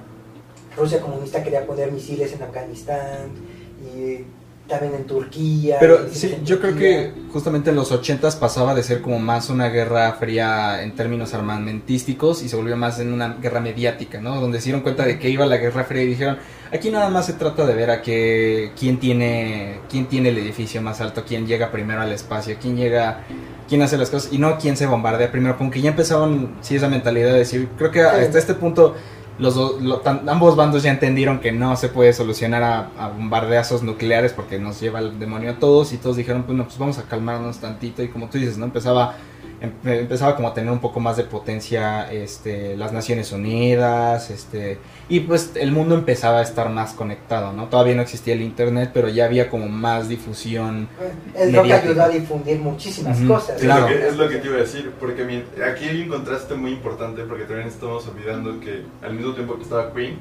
Rusia 0.76 1.00
comunista 1.00 1.42
quería 1.42 1.64
poner 1.64 1.92
misiles 1.92 2.32
en 2.32 2.42
Afganistán 2.42 3.30
y 3.94 4.24
también 4.68 4.94
en 4.96 5.04
Turquía. 5.06 5.76
Pero 5.80 6.08
sí, 6.12 6.38
yo 6.44 6.60
creo 6.60 6.76
que 6.76 7.12
justamente 7.32 7.70
en 7.70 7.76
los 7.76 7.90
80s 7.92 8.36
pasaba 8.36 8.74
de 8.74 8.82
ser 8.82 9.00
como 9.00 9.18
más 9.20 9.48
una 9.48 9.68
guerra 9.70 10.12
fría 10.14 10.82
en 10.82 10.94
términos 10.94 11.32
armamentísticos 11.34 12.42
y 12.42 12.48
se 12.48 12.56
volvió 12.56 12.76
más 12.76 12.98
en 13.00 13.12
una 13.12 13.34
guerra 13.40 13.60
mediática, 13.60 14.20
¿no? 14.20 14.40
Donde 14.40 14.58
se 14.58 14.64
dieron 14.66 14.82
cuenta 14.82 15.04
de 15.06 15.18
que 15.18 15.30
iba 15.30 15.46
la 15.46 15.56
guerra 15.56 15.84
fría 15.84 16.02
y 16.02 16.06
dijeron, 16.08 16.38
aquí 16.72 16.90
nada 16.90 17.08
más 17.10 17.26
se 17.26 17.32
trata 17.34 17.64
de 17.66 17.74
ver 17.74 17.90
a 17.90 18.02
que, 18.02 18.72
quién 18.78 18.98
tiene 18.98 19.80
quién 19.90 20.06
tiene 20.06 20.28
el 20.30 20.38
edificio 20.38 20.80
más 20.82 21.00
alto, 21.00 21.24
quién 21.26 21.46
llega 21.46 21.70
primero 21.70 22.00
al 22.02 22.12
espacio, 22.12 22.56
quién 22.60 22.76
llega 22.76 23.20
quién 23.68 23.82
hace 23.82 23.96
las 23.98 24.10
cosas 24.10 24.32
y 24.32 24.38
no 24.38 24.58
quién 24.58 24.76
se 24.76 24.86
bombardea 24.86 25.30
primero, 25.30 25.56
como 25.58 25.70
que 25.70 25.80
ya 25.80 25.90
empezaban 25.90 26.56
sí 26.60 26.76
esa 26.76 26.88
mentalidad 26.88 27.32
de 27.32 27.38
decir, 27.38 27.68
creo 27.76 27.90
que 27.90 28.02
hasta 28.02 28.38
este 28.38 28.54
punto 28.54 28.94
los 29.38 29.54
dos- 29.54 29.80
lo- 29.80 29.98
tan- 30.00 30.28
ambos 30.28 30.56
bandos 30.56 30.82
ya 30.82 30.90
entendieron 30.90 31.38
que 31.38 31.52
no 31.52 31.76
se 31.76 31.88
puede 31.88 32.12
solucionar 32.12 32.62
a, 32.64 32.90
a 32.98 33.08
bombardeazos 33.08 33.82
nucleares 33.84 34.32
porque 34.32 34.58
nos 34.58 34.80
lleva 34.80 34.98
el 34.98 35.18
demonio 35.20 35.52
a 35.52 35.54
todos 35.60 35.92
y 35.92 35.96
todos 35.98 36.16
dijeron, 36.16 36.42
pues, 36.42 36.58
no, 36.58 36.64
pues 36.64 36.76
vamos 36.76 36.98
a 36.98 37.02
calmarnos 37.04 37.58
tantito 37.58 38.02
y 38.02 38.08
como 38.08 38.28
tú 38.28 38.38
dices, 38.38 38.58
¿no? 38.58 38.64
Empezaba 38.64 39.14
em- 39.14 39.27
empezaba 39.60 40.36
como 40.36 40.48
a 40.48 40.54
tener 40.54 40.70
un 40.70 40.78
poco 40.78 41.00
más 41.00 41.16
de 41.16 41.24
potencia 41.24 42.10
este, 42.12 42.76
las 42.76 42.92
Naciones 42.92 43.32
Unidas, 43.32 44.30
este, 44.30 44.78
y 45.08 45.20
pues 45.20 45.52
el 45.56 45.72
mundo 45.72 45.94
empezaba 45.96 46.38
a 46.38 46.42
estar 46.42 46.68
más 46.70 46.92
conectado, 46.92 47.52
¿no? 47.52 47.66
Todavía 47.66 47.94
no 47.94 48.02
existía 48.02 48.34
el 48.34 48.42
internet, 48.42 48.90
pero 48.94 49.08
ya 49.08 49.24
había 49.24 49.48
como 49.50 49.68
más 49.68 50.08
difusión. 50.08 50.88
El 51.34 51.54
rock 51.54 51.70
ayudó 51.72 52.02
a 52.04 52.08
difundir 52.08 52.58
muchísimas 52.60 53.18
cosas. 53.22 53.56
Es, 53.56 53.62
Claro. 53.62 53.82
lo 53.82 53.88
que, 53.88 54.06
es 54.08 54.16
lo 54.16 54.28
que 54.28 54.36
te 54.36 54.46
iba 54.46 54.56
a 54.56 54.60
decir, 54.60 54.92
porque 55.00 55.24
mi- 55.24 55.42
aquí 55.62 55.86
hay 55.86 56.02
un 56.02 56.08
contraste 56.08 56.54
muy 56.54 56.70
importante, 56.72 57.22
porque 57.22 57.44
también 57.44 57.66
estamos 57.68 58.06
olvidando 58.06 58.60
que 58.60 58.82
al 59.02 59.14
mismo 59.14 59.34
tiempo 59.34 59.56
que 59.56 59.62
estaba 59.62 59.92
Queen, 59.92 60.18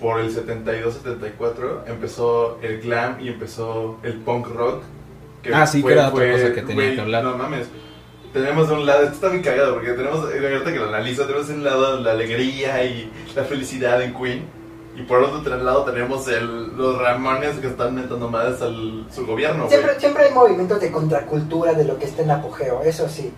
por 0.00 0.20
el 0.20 0.30
72-74 0.30 1.84
empezó 1.86 2.58
el 2.62 2.80
glam 2.80 3.20
y 3.20 3.28
empezó 3.28 3.98
el 4.02 4.14
punk 4.14 4.48
rock. 4.48 4.82
Ah, 5.52 5.66
sí, 5.66 5.82
que 5.82 5.92
era 5.92 6.08
otra 6.08 6.32
cosa 6.32 6.54
que 6.54 6.62
tenía 6.62 6.74
güey, 6.74 6.94
que 6.94 7.00
hablar. 7.02 7.24
No 7.24 7.36
mames. 7.36 7.66
Tenemos 8.34 8.68
de 8.68 8.74
un 8.74 8.84
lado, 8.84 9.04
esto 9.04 9.14
está 9.14 9.28
bien 9.28 9.42
cagado, 9.44 9.74
porque 9.74 9.92
tenemos, 9.92 10.24
ahorita 10.24 10.72
que 10.72 10.78
lo 10.80 10.88
analizo, 10.88 11.24
tenemos 11.24 11.46
de 11.46 11.54
un 11.54 11.62
lado 11.64 12.00
la 12.00 12.10
alegría 12.10 12.84
y 12.84 13.08
la 13.36 13.44
felicidad 13.44 14.02
en 14.02 14.12
Queen, 14.12 14.44
y 14.96 15.02
por 15.02 15.22
otro 15.22 15.56
lado 15.56 15.84
tenemos 15.84 16.26
el, 16.26 16.76
los 16.76 16.98
Ramones 17.00 17.56
que 17.58 17.68
están 17.68 17.94
metiendo 17.94 18.28
más 18.28 18.60
al 18.60 19.06
su 19.14 19.24
gobierno. 19.24 19.68
Siempre, 19.68 20.00
siempre 20.00 20.24
hay 20.24 20.34
movimientos 20.34 20.80
de 20.80 20.90
contracultura 20.90 21.74
de 21.74 21.84
lo 21.84 21.96
que 21.96 22.06
está 22.06 22.22
en 22.22 22.32
apogeo, 22.32 22.82
eso 22.82 23.08
sí. 23.08 23.32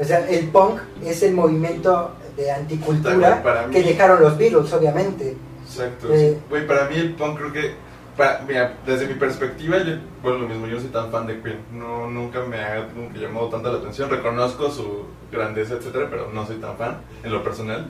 O 0.00 0.04
sea, 0.04 0.28
el 0.28 0.48
punk 0.48 0.80
es 1.04 1.22
el 1.22 1.34
movimiento 1.34 2.10
de 2.36 2.50
anticultura 2.50 3.42
Para 3.44 3.68
mí- 3.68 3.74
que 3.74 3.82
dejaron 3.84 4.22
los 4.22 4.36
Beatles, 4.36 4.72
obviamente. 4.72 5.36
Exacto. 5.64 6.12
Eh. 6.12 6.36
Güey, 6.50 6.66
para 6.66 6.88
mí 6.88 6.96
el 6.96 7.14
punk 7.14 7.38
creo 7.38 7.52
que, 7.52 7.74
para, 8.16 8.42
mira, 8.46 8.74
desde 8.86 9.06
mi 9.06 9.14
perspectiva, 9.14 9.78
yo, 9.78 9.94
bueno, 10.22 10.38
lo 10.40 10.48
mismo, 10.48 10.66
yo 10.66 10.74
no 10.76 10.80
soy 10.80 10.90
tan 10.90 11.10
fan 11.10 11.26
de 11.26 11.40
Queen. 11.40 11.58
No, 11.72 12.08
nunca 12.10 12.40
me 12.44 12.56
ha 12.58 12.86
nunca 12.94 13.18
llamado 13.18 13.48
tanta 13.48 13.70
la 13.70 13.78
atención. 13.78 14.10
Reconozco 14.10 14.70
su 14.70 15.04
grandeza, 15.30 15.74
etcétera, 15.74 16.08
pero 16.10 16.30
no 16.32 16.46
soy 16.46 16.56
tan 16.56 16.76
fan 16.76 16.98
en 17.22 17.32
lo 17.32 17.42
personal. 17.42 17.86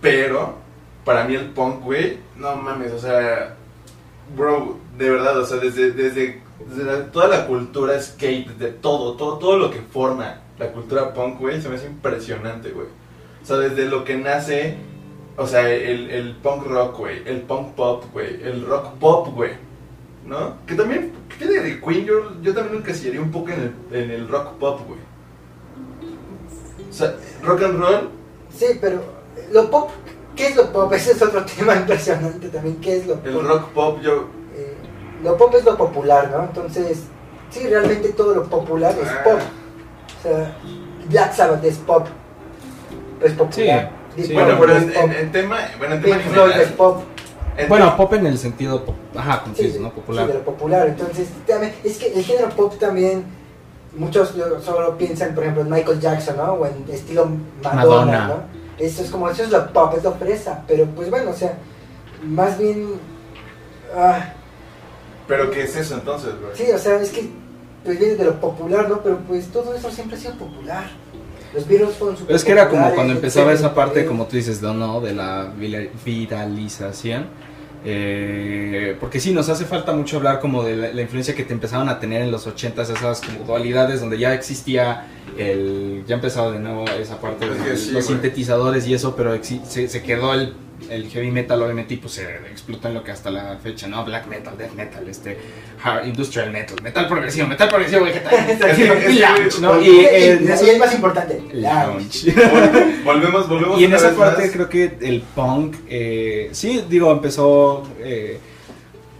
Pero, 0.00 0.54
para 1.04 1.24
mí 1.24 1.34
el 1.34 1.46
punk, 1.50 1.82
güey, 1.82 2.18
no 2.36 2.54
mames, 2.56 2.92
o 2.92 2.98
sea, 2.98 3.54
bro, 4.36 4.78
de 4.98 5.10
verdad, 5.10 5.38
o 5.38 5.46
sea, 5.46 5.56
desde, 5.58 5.92
desde, 5.92 6.42
desde 6.68 6.84
la- 6.84 7.06
toda 7.10 7.28
la 7.28 7.46
cultura 7.46 8.00
skate, 8.00 8.48
de 8.58 8.68
todo, 8.72 9.14
todo, 9.14 9.38
todo 9.38 9.56
lo 9.58 9.70
que 9.70 9.80
forma 9.80 10.40
la 10.58 10.72
cultura 10.72 11.12
punk, 11.14 11.38
güey, 11.38 11.60
se 11.60 11.68
me 11.68 11.76
hace 11.76 11.86
impresionante, 11.86 12.70
güey. 12.70 12.86
O 13.42 13.46
sea, 13.46 13.56
desde 13.58 13.86
lo 13.86 14.04
que 14.04 14.16
nace, 14.16 14.76
o 15.36 15.46
sea, 15.46 15.68
el, 15.70 16.10
el 16.10 16.36
punk 16.36 16.66
rock, 16.66 16.98
güey, 16.98 17.22
el 17.26 17.42
punk 17.42 17.74
pop, 17.74 18.04
güey, 18.12 18.40
el 18.42 18.66
rock 18.66 18.94
pop, 18.98 19.28
güey, 19.34 19.52
¿no? 20.26 20.54
Que 20.66 20.74
también, 20.74 21.12
¿qué 21.28 21.44
tiene 21.46 21.60
de 21.62 21.80
Queen? 21.80 22.04
Yo, 22.06 22.40
yo 22.42 22.54
también 22.54 22.74
me 22.76 22.80
encasillaría 22.80 23.20
un 23.20 23.30
poco 23.30 23.50
en 23.50 23.74
el, 23.90 23.96
en 24.02 24.10
el 24.10 24.28
rock 24.28 24.52
pop, 24.58 24.80
güey. 24.86 25.00
O 26.88 26.92
sea, 26.92 27.14
rock 27.42 27.62
and 27.62 27.78
roll, 27.78 28.08
Sí, 28.54 28.66
pero 28.80 29.02
lo 29.52 29.70
pop, 29.70 29.90
¿qué 30.34 30.46
es 30.48 30.56
lo 30.56 30.72
pop? 30.72 30.90
Ese 30.94 31.12
es 31.12 31.20
otro 31.22 31.44
tema 31.44 31.76
impresionante 31.76 32.48
también. 32.48 32.76
¿Qué 32.80 32.96
es 32.96 33.06
lo 33.06 33.16
pop? 33.16 33.26
el 33.26 33.46
rock 33.46 33.68
pop, 33.70 34.00
yo... 34.00 34.28
Eh, 34.56 34.74
lo 35.22 35.36
pop 35.36 35.54
es 35.54 35.64
lo 35.64 35.76
popular, 35.76 36.30
¿no? 36.30 36.44
Entonces, 36.44 37.02
sí, 37.50 37.66
realmente 37.68 38.10
todo 38.10 38.34
lo 38.34 38.44
popular 38.44 38.94
es 39.02 39.08
Ah. 39.08 39.22
pop. 39.24 39.40
O 40.18 40.22
sea, 40.22 40.56
Black 41.10 41.32
Sabbath 41.34 41.64
es 41.64 41.76
pop. 41.78 42.06
Es 43.22 43.32
popular. 43.32 43.50
Sí, 43.90 43.95
sí. 44.24 44.32
Bueno, 44.34 44.56
pero 44.60 44.76
en, 44.76 44.92
en- 44.96 45.12
en 45.12 45.32
tema, 45.32 45.58
bueno, 45.78 45.94
en 45.96 46.02
tema 46.02 46.16
es 46.56 46.68
pop. 46.72 47.02
en 47.56 47.68
Bueno, 47.68 47.96
pop 47.96 48.12
en 48.14 48.26
el 48.26 48.38
sentido, 48.38 48.84
pop- 48.84 48.94
ajá, 49.16 49.42
Sí, 49.56 49.70
sí, 49.72 49.78
¿no? 49.80 49.88
sí, 49.88 49.94
Popular. 49.96 50.26
de 50.28 50.34
lo 50.34 50.40
popular. 50.44 50.86
Entonces, 50.88 51.28
también, 51.46 51.74
es 51.84 51.98
que 51.98 52.12
el 52.12 52.24
género 52.24 52.48
pop 52.50 52.78
también, 52.78 53.24
muchos 53.96 54.34
lo- 54.36 54.60
solo 54.60 54.96
piensan, 54.98 55.34
por 55.34 55.42
ejemplo, 55.44 55.62
en 55.64 55.70
Michael 55.70 56.00
Jackson, 56.00 56.36
¿no? 56.36 56.52
O 56.54 56.66
en 56.66 56.84
estilo 56.90 57.26
Madonna, 57.62 57.82
Madonna. 57.84 58.28
¿no? 58.28 58.56
Eso 58.78 59.02
es 59.02 59.10
como, 59.10 59.28
eso 59.30 59.42
es 59.42 59.50
lo 59.50 59.72
pop, 59.72 59.94
es 59.96 60.04
lo 60.04 60.12
fresa. 60.14 60.62
Pero 60.68 60.84
pues 60.86 61.08
bueno, 61.10 61.30
o 61.30 61.34
sea, 61.34 61.54
más 62.24 62.58
bien... 62.58 63.00
ah, 63.96 64.32
Pero 65.26 65.50
¿qué 65.50 65.62
es 65.62 65.76
eso 65.76 65.94
entonces, 65.94 66.32
güey? 66.40 66.54
sí, 66.54 66.70
o 66.72 66.78
sea, 66.78 67.00
es 67.00 67.10
que 67.10 67.30
pues 67.84 67.98
viene 68.00 68.16
de 68.16 68.24
lo 68.24 68.40
popular, 68.40 68.88
¿no? 68.88 69.00
Pero 69.00 69.18
pues 69.28 69.46
todo 69.46 69.72
eso 69.74 69.90
siempre 69.90 70.16
ha 70.16 70.20
sido 70.20 70.34
popular. 70.34 70.84
Los 71.56 71.66
Beatles 71.66 71.94
fueron 71.94 72.16
super 72.16 72.26
Pero 72.28 72.36
es 72.36 72.44
que 72.44 72.52
era 72.52 72.68
como 72.68 72.94
cuando 72.94 73.14
empezaba 73.14 73.52
esa 73.52 73.74
parte, 73.74 74.02
eh, 74.02 74.06
como 74.06 74.26
tú 74.26 74.36
dices, 74.36 74.60
de, 74.60 74.72
¿no? 74.74 75.00
de 75.00 75.14
la 75.14 75.50
viralización. 76.04 77.26
Eh, 77.88 78.96
porque 79.00 79.20
sí, 79.20 79.32
nos 79.32 79.48
hace 79.48 79.64
falta 79.64 79.92
mucho 79.92 80.16
hablar 80.18 80.40
como 80.40 80.62
de 80.64 80.76
la, 80.76 80.92
la 80.92 81.02
influencia 81.02 81.34
que 81.34 81.44
te 81.44 81.52
empezaban 81.52 81.88
a 81.88 81.98
tener 82.00 82.20
en 82.20 82.30
los 82.30 82.46
80s, 82.46 82.90
esas 82.90 83.20
como 83.20 83.44
dualidades 83.44 84.00
donde 84.00 84.18
ya 84.18 84.34
existía 84.34 85.06
el... 85.38 86.04
Ya 86.06 86.16
empezaba 86.16 86.50
de 86.50 86.58
nuevo 86.58 86.84
esa 87.00 87.20
parte 87.20 87.48
de 87.48 87.56
Es 87.56 87.62
que 87.62 87.76
sí, 87.76 87.92
los 87.92 88.04
güey. 88.04 88.18
sintetizadores 88.18 88.86
y 88.86 88.94
eso, 88.94 89.14
pero 89.16 89.38
se 89.42 90.02
quedó 90.02 90.34
el, 90.34 90.54
el 90.90 91.08
heavy 91.08 91.30
metal 91.30 91.62
obviamente 91.62 91.96
pues 91.96 92.14
se 92.14 92.24
explotó 92.50 92.88
en 92.88 92.94
lo 92.94 93.02
que 93.02 93.10
hasta 93.10 93.30
la 93.30 93.56
fecha, 93.56 93.86
¿no? 93.88 94.04
Black 94.04 94.26
metal, 94.26 94.56
death 94.56 94.72
metal, 94.72 95.08
este, 95.08 95.36
hard, 95.82 96.06
industrial 96.06 96.50
metal, 96.52 96.76
metal 96.82 97.08
progresivo, 97.08 97.48
metal 97.48 97.68
progresivo, 97.68 98.04
vegetal, 98.04 98.34
lounge, 99.18 99.58
¿no? 99.60 99.80
Y, 99.80 99.88
y 99.88 100.48
es 100.48 100.78
más 100.78 100.94
importante, 100.94 101.42
lounge. 101.52 102.32
Volvemos, 103.04 103.48
volvemos 103.48 103.80
Y 103.80 103.84
en 103.84 103.94
esa 103.94 104.14
parte 104.14 104.42
más. 104.42 104.50
creo 104.50 104.68
que 104.68 104.96
el 105.00 105.20
punk, 105.22 105.76
eh, 105.88 106.48
sí, 106.52 106.84
digo, 106.88 107.12
empezó, 107.12 107.84
eh, 108.00 108.38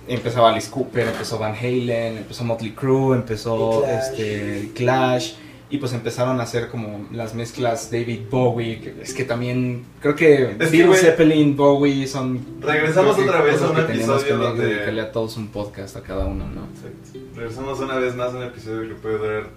empezó 0.09 0.47
Alice 0.47 0.71
Cooper, 0.71 1.09
empezó 1.09 1.39
Van 1.39 1.55
Halen, 1.55 2.19
empezó 2.19 2.45
Motley 2.45 2.73
Crue, 2.73 3.17
empezó 3.17 3.83
Clash. 3.83 4.09
este 4.11 4.71
Clash 4.75 5.33
y 5.69 5.79
pues 5.79 5.93
empezaron 5.93 6.39
a 6.41 6.45
hacer 6.45 6.69
como 6.69 7.07
las 7.13 7.35
mezclas 7.35 7.91
David 7.91 8.21
Bowie, 8.31 8.81
que 8.81 9.03
es 9.03 9.13
que 9.15 9.25
también 9.25 9.85
creo 10.01 10.15
que 10.15 10.55
güey, 10.59 10.99
Zeppelin, 11.01 11.57
Bowie 11.57 12.07
son 12.07 12.41
regresamos 12.61 13.17
que 13.17 13.23
otra 13.23 13.43
vez 13.43 13.61
a 13.63 13.71
un 13.71 13.79
episodio 13.79 14.25
que 14.25 14.33
donde- 14.33 14.67
dedicarle 14.67 15.01
a 15.03 15.13
todos 15.13 15.37
un 15.37 15.49
podcast 15.49 15.97
a 15.97 16.03
cada 16.03 16.27
uno, 16.27 16.45
¿no? 16.49 16.67
Exacto. 16.67 17.19
Regresamos 17.35 17.81
una 17.81 17.97
vez 17.97 18.15
más 18.15 18.33
a 18.33 18.37
un 18.37 18.45
episodio 18.45 18.89
que 18.89 18.95
puede 18.95 19.19
durar. 19.19 19.49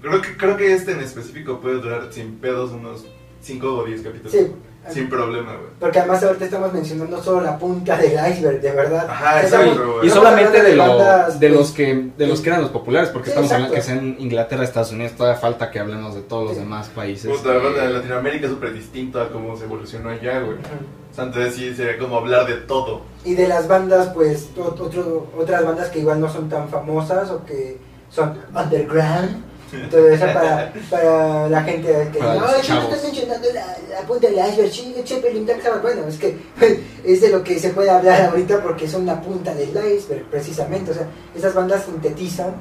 Creo 0.00 0.22
que, 0.22 0.36
creo 0.36 0.56
que 0.56 0.72
este 0.72 0.92
en 0.92 1.00
específico 1.00 1.60
puede 1.60 1.76
durar 1.80 2.08
sin 2.10 2.36
pedos 2.36 2.70
unos 2.70 3.04
5 3.42 3.74
o 3.74 3.84
10 3.84 4.02
capítulos. 4.02 4.32
Sí. 4.32 4.46
Sin 4.88 5.08
problema, 5.10 5.52
güey. 5.52 5.68
Porque 5.78 5.98
además 5.98 6.22
ahorita 6.24 6.44
estamos 6.46 6.72
mencionando 6.72 7.22
solo 7.22 7.42
la 7.42 7.58
punta 7.58 7.96
del 7.98 8.12
iceberg, 8.12 8.60
de 8.60 8.72
verdad. 8.72 9.06
Ajá, 9.08 9.42
Estamos- 9.42 9.66
exacto. 9.66 10.04
Y 10.04 10.10
solamente 10.10 10.62
de, 10.62 10.74
lo- 10.74 10.88
bandas, 10.88 11.38
de 11.38 11.48
pues, 11.48 11.60
los 11.60 11.70
que 11.72 12.10
de 12.16 12.26
los 12.26 12.40
que 12.40 12.48
eran 12.48 12.62
los 12.62 12.70
populares, 12.70 13.10
porque 13.10 13.26
Sí, 13.26 13.30
estamos 13.32 13.52
hablando 13.52 13.74
que 13.74 13.80
exacto. 13.80 14.02
en 14.02 14.16
Inglaterra, 14.20 14.64
Estados 14.64 14.92
Unidos, 14.92 15.12
todavía 15.12 15.38
falta 15.40 15.70
que 15.70 15.78
hablemos 15.80 16.14
de 16.14 16.22
todos 16.22 16.48
los 16.48 16.56
demás 16.56 16.88
países. 16.88 17.30
Puta, 17.30 17.50
la 17.54 17.58
verdad, 17.60 17.86
Eh, 17.90 17.92
Latinoamérica 17.92 18.46
es 18.46 18.52
súper 18.52 18.72
distinto 18.72 19.20
a 19.20 19.28
cómo 19.30 19.56
se 19.56 19.64
evolucionó 19.64 20.08
allá, 20.08 20.40
güey. 20.40 20.56
O 20.58 21.14
sea, 21.14 21.24
entonces 21.24 21.54
sí 21.54 21.74
sería 21.74 21.98
como 21.98 22.16
hablar 22.16 22.46
de 22.46 22.54
todo. 22.54 23.02
Y 23.24 23.34
de 23.34 23.48
las 23.48 23.68
bandas, 23.68 24.08
pues, 24.14 24.48
ot- 24.56 24.80
otro, 24.80 25.26
otras 25.38 25.64
bandas 25.64 25.88
que 25.90 25.98
igual 26.00 26.20
no 26.20 26.28
son 26.32 26.48
tan 26.48 26.68
famosas 26.68 27.30
o 27.30 27.44
que 27.44 27.78
son 28.10 28.38
underground. 28.54 29.44
Entonces, 29.72 30.20
eso 30.20 30.26
para, 30.26 30.72
para 30.90 31.48
la 31.48 31.62
gente 31.62 32.08
que 32.12 32.18
Para 32.18 32.34
no, 32.34 32.40
los 32.40 32.56
es 32.56 32.66
que 32.66 32.72
no 32.72 32.82
estás 32.82 33.02
mencionando 33.04 33.48
la, 33.52 33.76
la 33.90 34.06
punta 34.06 34.28
del 34.28 34.38
iceberg, 34.38 34.72
sí, 34.72 34.92
de 34.92 35.06
Zeppelin, 35.06 35.44
Black 35.44 35.62
Sabbath. 35.62 35.82
Bueno, 35.82 36.06
es 36.08 36.18
que 36.18 36.36
es 37.04 37.20
de 37.20 37.28
lo 37.28 37.42
que 37.44 37.58
se 37.58 37.70
puede 37.70 37.90
hablar 37.90 38.22
ahorita 38.22 38.62
porque 38.62 38.88
son 38.88 39.06
la 39.06 39.20
punta 39.20 39.54
del 39.54 39.70
iceberg, 39.70 40.24
precisamente. 40.30 40.90
O 40.90 40.94
sea, 40.94 41.06
esas 41.34 41.54
bandas 41.54 41.84
sintetizan 41.84 42.54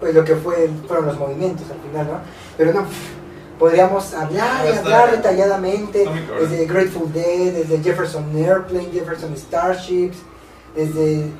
pues 0.00 0.14
lo 0.14 0.24
que 0.24 0.36
fue, 0.36 0.68
fueron 0.86 1.06
los 1.06 1.18
movimientos 1.18 1.66
al 1.70 1.78
final, 1.80 2.06
¿no? 2.06 2.20
Pero 2.56 2.72
no, 2.72 2.86
podríamos 3.58 4.12
hablar 4.14 4.66
y 4.66 4.76
hablar 4.76 5.10
detalladamente 5.10 6.06
desde 6.40 6.66
Grateful 6.66 7.12
Dead, 7.12 7.52
desde 7.52 7.82
Jefferson 7.82 8.24
Airplane, 8.36 8.90
Jefferson 8.92 9.36
Starships, 9.36 10.18
desde 10.74 11.30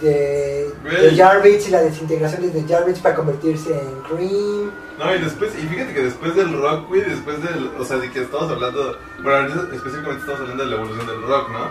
de, 0.00 0.70
de 0.84 1.16
Jarvitz 1.16 1.68
y 1.68 1.70
la 1.70 1.82
desintegración 1.82 2.42
desde 2.42 2.66
Jarvitz 2.72 3.00
para 3.00 3.14
convertirse 3.14 3.70
en 3.72 4.00
Cream. 4.02 4.70
No, 4.98 5.14
y 5.14 5.18
después, 5.20 5.52
y 5.56 5.66
fíjate 5.66 5.94
que 5.94 6.02
después 6.02 6.34
del 6.34 6.52
rock, 6.60 6.88
güey, 6.88 7.02
después 7.02 7.42
del, 7.42 7.70
o 7.78 7.84
sea, 7.84 7.98
de 7.98 8.10
que 8.10 8.20
estamos 8.22 8.50
hablando, 8.50 8.98
bueno, 9.22 9.54
específicamente 9.72 10.20
estamos 10.20 10.40
hablando 10.40 10.64
de 10.64 10.70
la 10.70 10.76
evolución 10.76 11.06
del 11.06 11.22
rock, 11.22 11.50
¿no? 11.50 11.70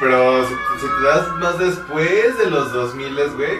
Pero 0.00 0.44
si, 0.48 0.54
si 0.80 0.86
te 0.86 1.06
das 1.06 1.28
más 1.36 1.58
después 1.58 2.38
de 2.38 2.50
los 2.50 2.72
2000, 2.72 3.14
güey, 3.36 3.58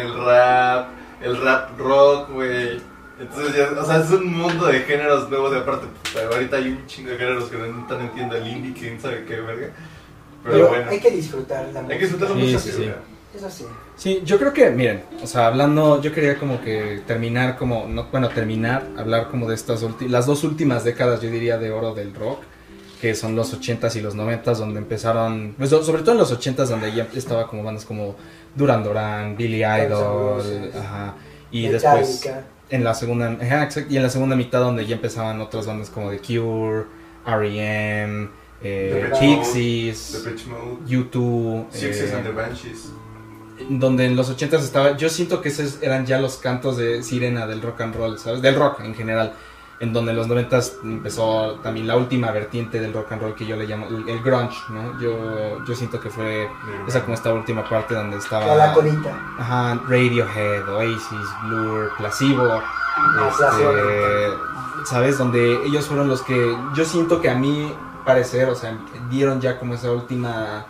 el 0.00 0.24
rap, 0.24 0.88
el 1.22 1.40
rap 1.40 1.78
rock, 1.78 2.30
güey. 2.30 2.80
Entonces 3.18 3.54
ya, 3.54 3.80
o 3.80 3.84
sea, 3.84 3.98
es 3.98 4.10
un 4.10 4.32
mundo 4.32 4.66
de 4.66 4.80
géneros 4.80 5.28
nuevos, 5.30 5.52
y 5.54 5.58
aparte, 5.58 5.86
ahorita 6.32 6.56
hay 6.56 6.68
un 6.68 6.86
chingo 6.86 7.10
de 7.10 7.16
géneros 7.18 7.44
que 7.44 7.56
no 7.56 7.86
tan 7.86 8.00
entiendo 8.02 8.36
el 8.36 8.46
indie, 8.46 8.74
quién 8.74 9.00
sabe 9.00 9.24
qué, 9.24 9.40
verga. 9.40 9.68
Pero, 10.44 10.54
Pero 10.54 10.68
bueno, 10.68 10.90
hay 10.90 11.00
que 11.00 11.10
disfrutar 11.10 11.68
la 11.72 11.80
hay 11.80 11.84
música. 11.86 11.98
que 11.98 12.04
disfrutarlo 12.04 12.34
Sí, 12.34 12.42
mucho, 12.42 12.58
sí, 12.58 12.70
sí, 12.70 12.76
sí. 12.76 12.92
Güey. 13.32 13.44
Eso 13.44 13.50
sí. 13.96 14.22
Yo 14.24 14.38
creo 14.38 14.52
que, 14.52 14.70
miren, 14.70 15.02
o 15.22 15.26
sea, 15.26 15.46
hablando, 15.46 16.00
yo 16.02 16.12
quería 16.12 16.38
como 16.38 16.60
que 16.60 17.02
terminar 17.06 17.56
como, 17.56 17.86
no, 17.88 18.06
bueno, 18.10 18.28
terminar, 18.28 18.86
hablar 18.96 19.28
como 19.30 19.48
de 19.48 19.54
estas 19.54 19.82
ulti- 19.82 20.08
las 20.08 20.26
dos 20.26 20.44
últimas 20.44 20.84
décadas, 20.84 21.20
yo 21.20 21.30
diría, 21.30 21.58
de 21.58 21.70
oro 21.70 21.94
del 21.94 22.14
rock, 22.14 22.40
que 23.00 23.14
son 23.14 23.34
los 23.34 23.52
80s 23.58 23.96
y 23.96 24.00
los 24.00 24.14
90s, 24.14 24.58
donde 24.58 24.78
empezaron, 24.78 25.54
pues 25.58 25.70
so- 25.70 25.82
sobre 25.82 26.02
todo 26.02 26.12
en 26.12 26.18
los 26.18 26.32
80s, 26.32 26.66
donde 26.68 26.92
ya 26.92 27.08
estaba 27.14 27.46
como 27.48 27.62
bandas 27.64 27.84
como 27.84 28.14
Duran 28.54 28.84
Duran, 28.84 29.36
Billy 29.36 29.64
Idol, 29.64 30.70
ajá, 30.78 31.14
y 31.50 31.66
después... 31.72 32.20
En 32.70 32.84
la 32.84 32.94
segunda, 32.94 33.26
ajá, 33.40 33.68
y 33.90 33.96
en 33.98 34.02
la 34.02 34.08
segunda 34.08 34.34
mitad 34.34 34.60
donde 34.60 34.86
ya 34.86 34.94
empezaban 34.96 35.40
otras 35.42 35.66
bandas 35.66 35.90
como 35.90 36.10
The 36.10 36.18
Cure, 36.20 36.84
R.E.M., 37.26 38.28
eh, 38.64 39.10
Pixies, 39.20 40.22
U2, 40.88 41.66
Sixes 41.70 42.12
eh, 42.12 42.14
and 42.14 42.24
the 42.24 42.30
Banshees. 42.32 42.88
Donde 43.68 44.06
en 44.06 44.16
los 44.16 44.30
80 44.30 44.56
estaba, 44.56 44.96
yo 44.96 45.08
siento 45.08 45.40
que 45.40 45.48
esos 45.48 45.82
eran 45.82 46.06
ya 46.06 46.18
los 46.18 46.36
cantos 46.36 46.76
de 46.76 47.02
sirena 47.02 47.46
del 47.46 47.62
rock 47.62 47.80
and 47.82 47.96
roll, 47.96 48.18
¿sabes? 48.18 48.42
Del 48.42 48.54
rock 48.54 48.80
en 48.80 48.94
general, 48.94 49.34
en 49.80 49.92
donde 49.92 50.12
en 50.12 50.16
los 50.18 50.28
90 50.28 50.60
empezó 50.84 51.58
también 51.62 51.86
la 51.86 51.96
última 51.96 52.30
vertiente 52.30 52.80
del 52.80 52.92
rock 52.92 53.12
and 53.12 53.22
roll 53.22 53.34
que 53.34 53.46
yo 53.46 53.56
le 53.56 53.66
llamo 53.66 53.86
el, 53.88 54.08
el 54.08 54.22
grunge, 54.22 54.56
¿no? 54.70 55.00
Yo, 55.00 55.64
yo 55.64 55.74
siento 55.74 56.00
que 56.00 56.10
fue 56.10 56.48
esa 56.86 57.02
como 57.02 57.14
esta 57.14 57.32
última 57.32 57.68
parte 57.68 57.94
donde 57.94 58.18
estaba... 58.18 58.52
A 58.52 58.54
la 58.54 58.72
colita. 58.72 59.10
Ajá, 59.38 59.80
Radiohead, 59.88 60.68
Oasis, 60.68 61.28
Blur, 61.44 61.90
Placebo, 61.98 62.62
Ah, 62.94 63.30
este, 63.30 64.86
¿sabes? 64.86 65.18
Donde 65.18 65.64
ellos 65.64 65.86
fueron 65.86 66.08
los 66.08 66.22
que 66.22 66.56
yo 66.74 66.84
siento 66.84 67.20
que 67.20 67.30
a 67.30 67.34
mí 67.34 67.72
parecer, 68.04 68.48
o 68.48 68.54
sea, 68.54 68.76
dieron 69.10 69.40
ya 69.40 69.58
como 69.58 69.74
esa 69.74 69.92
última 69.92 70.66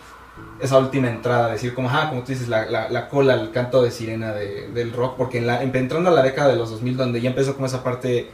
esa 0.61 0.79
última 0.79 1.09
entrada, 1.09 1.51
decir 1.53 1.75
como, 1.75 1.91
ah, 1.91 2.09
como 2.09 2.23
tú 2.23 2.33
dices, 2.33 2.49
la, 2.49 2.67
la, 2.67 2.89
la 2.89 3.09
cola, 3.09 3.35
el 3.35 3.51
canto 3.51 3.83
de 3.83 3.91
sirena 3.91 4.33
de- 4.33 4.69
del 4.69 4.93
rock, 4.93 5.17
porque 5.17 5.39
en 5.39 5.47
la, 5.47 5.63
en- 5.63 5.75
entrando 5.75 6.11
a 6.11 6.13
la 6.13 6.23
década 6.23 6.49
de 6.51 6.57
los 6.57 6.71
2000, 6.71 6.97
donde 6.97 7.21
ya 7.21 7.31
empezó 7.31 7.55
como 7.55 7.67
esa 7.67 7.83
parte 7.83 8.29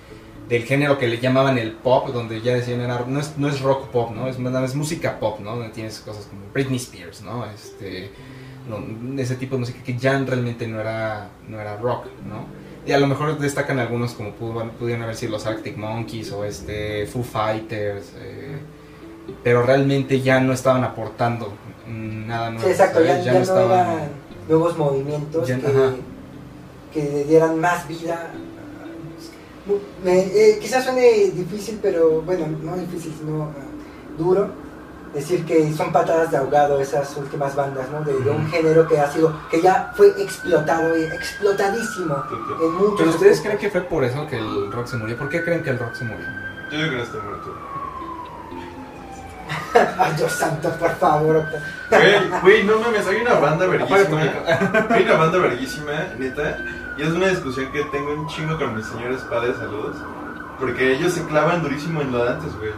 del 0.48 0.64
género 0.64 0.98
que 0.98 1.08
le 1.08 1.18
llamaban 1.18 1.58
el 1.58 1.72
pop, 1.72 2.08
donde 2.08 2.40
ya 2.40 2.54
decían, 2.54 2.80
era, 2.80 3.04
no, 3.06 3.20
es, 3.20 3.36
no 3.38 3.48
es 3.48 3.60
rock 3.60 3.88
pop, 3.88 4.10
¿no? 4.14 4.28
Es, 4.28 4.36
es 4.38 4.74
música 4.74 5.18
pop, 5.18 5.40
¿no? 5.40 5.56
Donde 5.56 5.70
tienes 5.70 5.98
cosas 6.00 6.26
como 6.26 6.42
Britney 6.54 6.76
Spears, 6.78 7.22
¿no? 7.22 7.44
Este, 7.46 8.10
ese 9.16 9.36
tipo 9.36 9.54
de 9.56 9.60
música 9.60 9.82
que 9.82 9.96
ya 9.96 10.18
realmente 10.18 10.66
no 10.66 10.80
era, 10.80 11.28
no 11.48 11.60
era 11.60 11.76
rock, 11.76 12.06
¿no? 12.26 12.46
Y 12.86 12.92
a 12.92 12.98
lo 12.98 13.06
mejor 13.06 13.38
destacan 13.38 13.78
algunos 13.78 14.12
como 14.12 14.32
pudieron 14.32 15.02
haber 15.02 15.16
sido 15.16 15.32
los 15.32 15.46
Arctic 15.46 15.76
Monkeys 15.76 16.32
o 16.32 16.44
este 16.44 17.06
Foo 17.06 17.22
Fighters, 17.22 18.12
eh, 18.18 18.56
pero 19.44 19.62
realmente 19.62 20.20
ya 20.20 20.40
no 20.40 20.52
estaban 20.52 20.84
aportando 20.84 21.52
nada 21.86 22.50
nuevo. 22.50 22.64
Sí, 22.66 22.70
exacto, 22.72 23.00
ya, 23.02 23.22
¿sabes? 23.22 23.24
ya 23.24 23.54
no 23.54 23.60
eran 23.72 24.08
nuevos 24.48 24.76
movimientos 24.78 25.46
Ya- 25.48 25.58
que, 25.58 25.66
ajá. 25.66 25.92
que 26.92 27.02
le 27.02 27.24
dieran 27.24 27.58
más 27.60 27.86
vida. 27.88 28.30
Me- 30.02 30.20
eh, 30.20 30.58
quizás 30.60 30.84
suene 30.84 31.30
difícil, 31.34 31.78
pero 31.82 32.22
bueno, 32.22 32.46
no 32.62 32.76
difícil, 32.76 33.14
sino 33.18 33.44
ah, 33.44 33.52
duro 34.16 34.48
decir 35.12 35.44
que 35.44 35.72
son 35.74 35.92
patadas 35.92 36.30
de 36.30 36.36
ahogado 36.38 36.80
esas 36.80 37.14
últimas 37.16 37.54
bandas, 37.54 37.86
¿no? 37.90 38.02
De, 38.02 38.18
de 38.18 38.30
un 38.30 38.46
género 38.48 38.86
que 38.88 38.98
ha 38.98 39.10
sido, 39.10 39.34
que 39.50 39.60
ya 39.60 39.92
fue 39.94 40.08
explotado, 40.22 40.96
y 40.96 41.02
explotadísimo 41.02 42.16
en 42.62 42.72
muchos. 42.74 42.94
¿Pero 42.98 43.10
ustedes 43.10 43.40
creen 43.42 43.58
que 43.58 43.70
fue 43.70 43.82
por 43.82 44.04
eso 44.04 44.26
que 44.26 44.38
el 44.38 44.72
rock 44.72 44.86
se 44.86 44.96
murió? 44.96 45.16
¿Por 45.18 45.28
qué 45.28 45.42
creen 45.44 45.62
que 45.62 45.70
el 45.70 45.78
rock 45.78 45.94
se 45.94 46.04
murió? 46.04 46.24
Yo 46.70 46.76
digo 46.78 46.90
que 46.90 46.96
no 46.96 47.02
está 47.02 47.18
muerto. 47.22 47.54
Ay, 49.98 50.14
Dios 50.16 50.32
santo, 50.32 50.70
por 50.78 50.94
favor. 50.96 51.44
Güey, 51.90 52.40
güey, 52.42 52.64
no 52.64 52.78
mames, 52.80 53.06
hay 53.06 53.20
una 53.20 53.34
banda 53.34 53.66
verguísima. 53.66 54.20
Hay 54.90 55.04
una 55.04 55.14
banda 55.14 55.38
verguísima, 55.38 55.92
neta. 56.18 56.58
Y 56.96 57.02
es 57.02 57.08
una 57.08 57.28
discusión 57.28 57.70
que 57.72 57.84
tengo 57.84 58.12
un 58.12 58.26
chingo 58.28 58.58
con 58.58 58.76
mis 58.76 58.86
señores 58.86 59.20
padres, 59.22 59.56
saludos. 59.56 59.96
Porque 60.58 60.92
ellos 60.92 61.12
se 61.12 61.24
clavan 61.26 61.62
durísimo 61.62 62.02
en 62.02 62.12
lo 62.12 62.24
de 62.24 62.30
antes, 62.30 62.56
güey. 62.58 62.72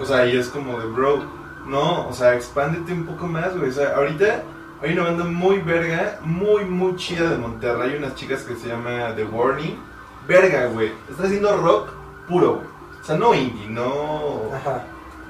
O 0.00 0.04
sea, 0.04 0.26
y 0.26 0.36
es 0.36 0.48
como 0.48 0.78
de, 0.80 0.86
bro, 0.86 1.24
no, 1.66 2.08
o 2.08 2.12
sea, 2.12 2.34
expándete 2.34 2.92
un 2.92 3.06
poco 3.06 3.26
más, 3.26 3.56
güey. 3.56 3.70
O 3.70 3.72
sea, 3.72 3.94
ahorita 3.96 4.42
hay 4.82 4.92
una 4.92 5.04
banda 5.04 5.24
muy 5.24 5.58
verga, 5.58 6.18
muy, 6.22 6.64
muy 6.64 6.96
chida 6.96 7.30
de 7.30 7.38
Monterrey. 7.38 7.92
Hay 7.92 7.96
unas 7.96 8.14
chicas 8.16 8.42
que 8.42 8.56
se 8.56 8.68
llama 8.68 9.14
The 9.14 9.24
Warning. 9.24 9.78
Verga, 10.26 10.66
güey. 10.66 10.92
Está 11.08 11.24
haciendo 11.24 11.56
rock 11.56 11.90
puro, 12.28 12.56
güey. 12.56 12.66
O 13.00 13.04
sea, 13.04 13.16
no 13.16 13.34
indie, 13.34 13.68
no 13.68 14.50
Ajá, 14.54 14.82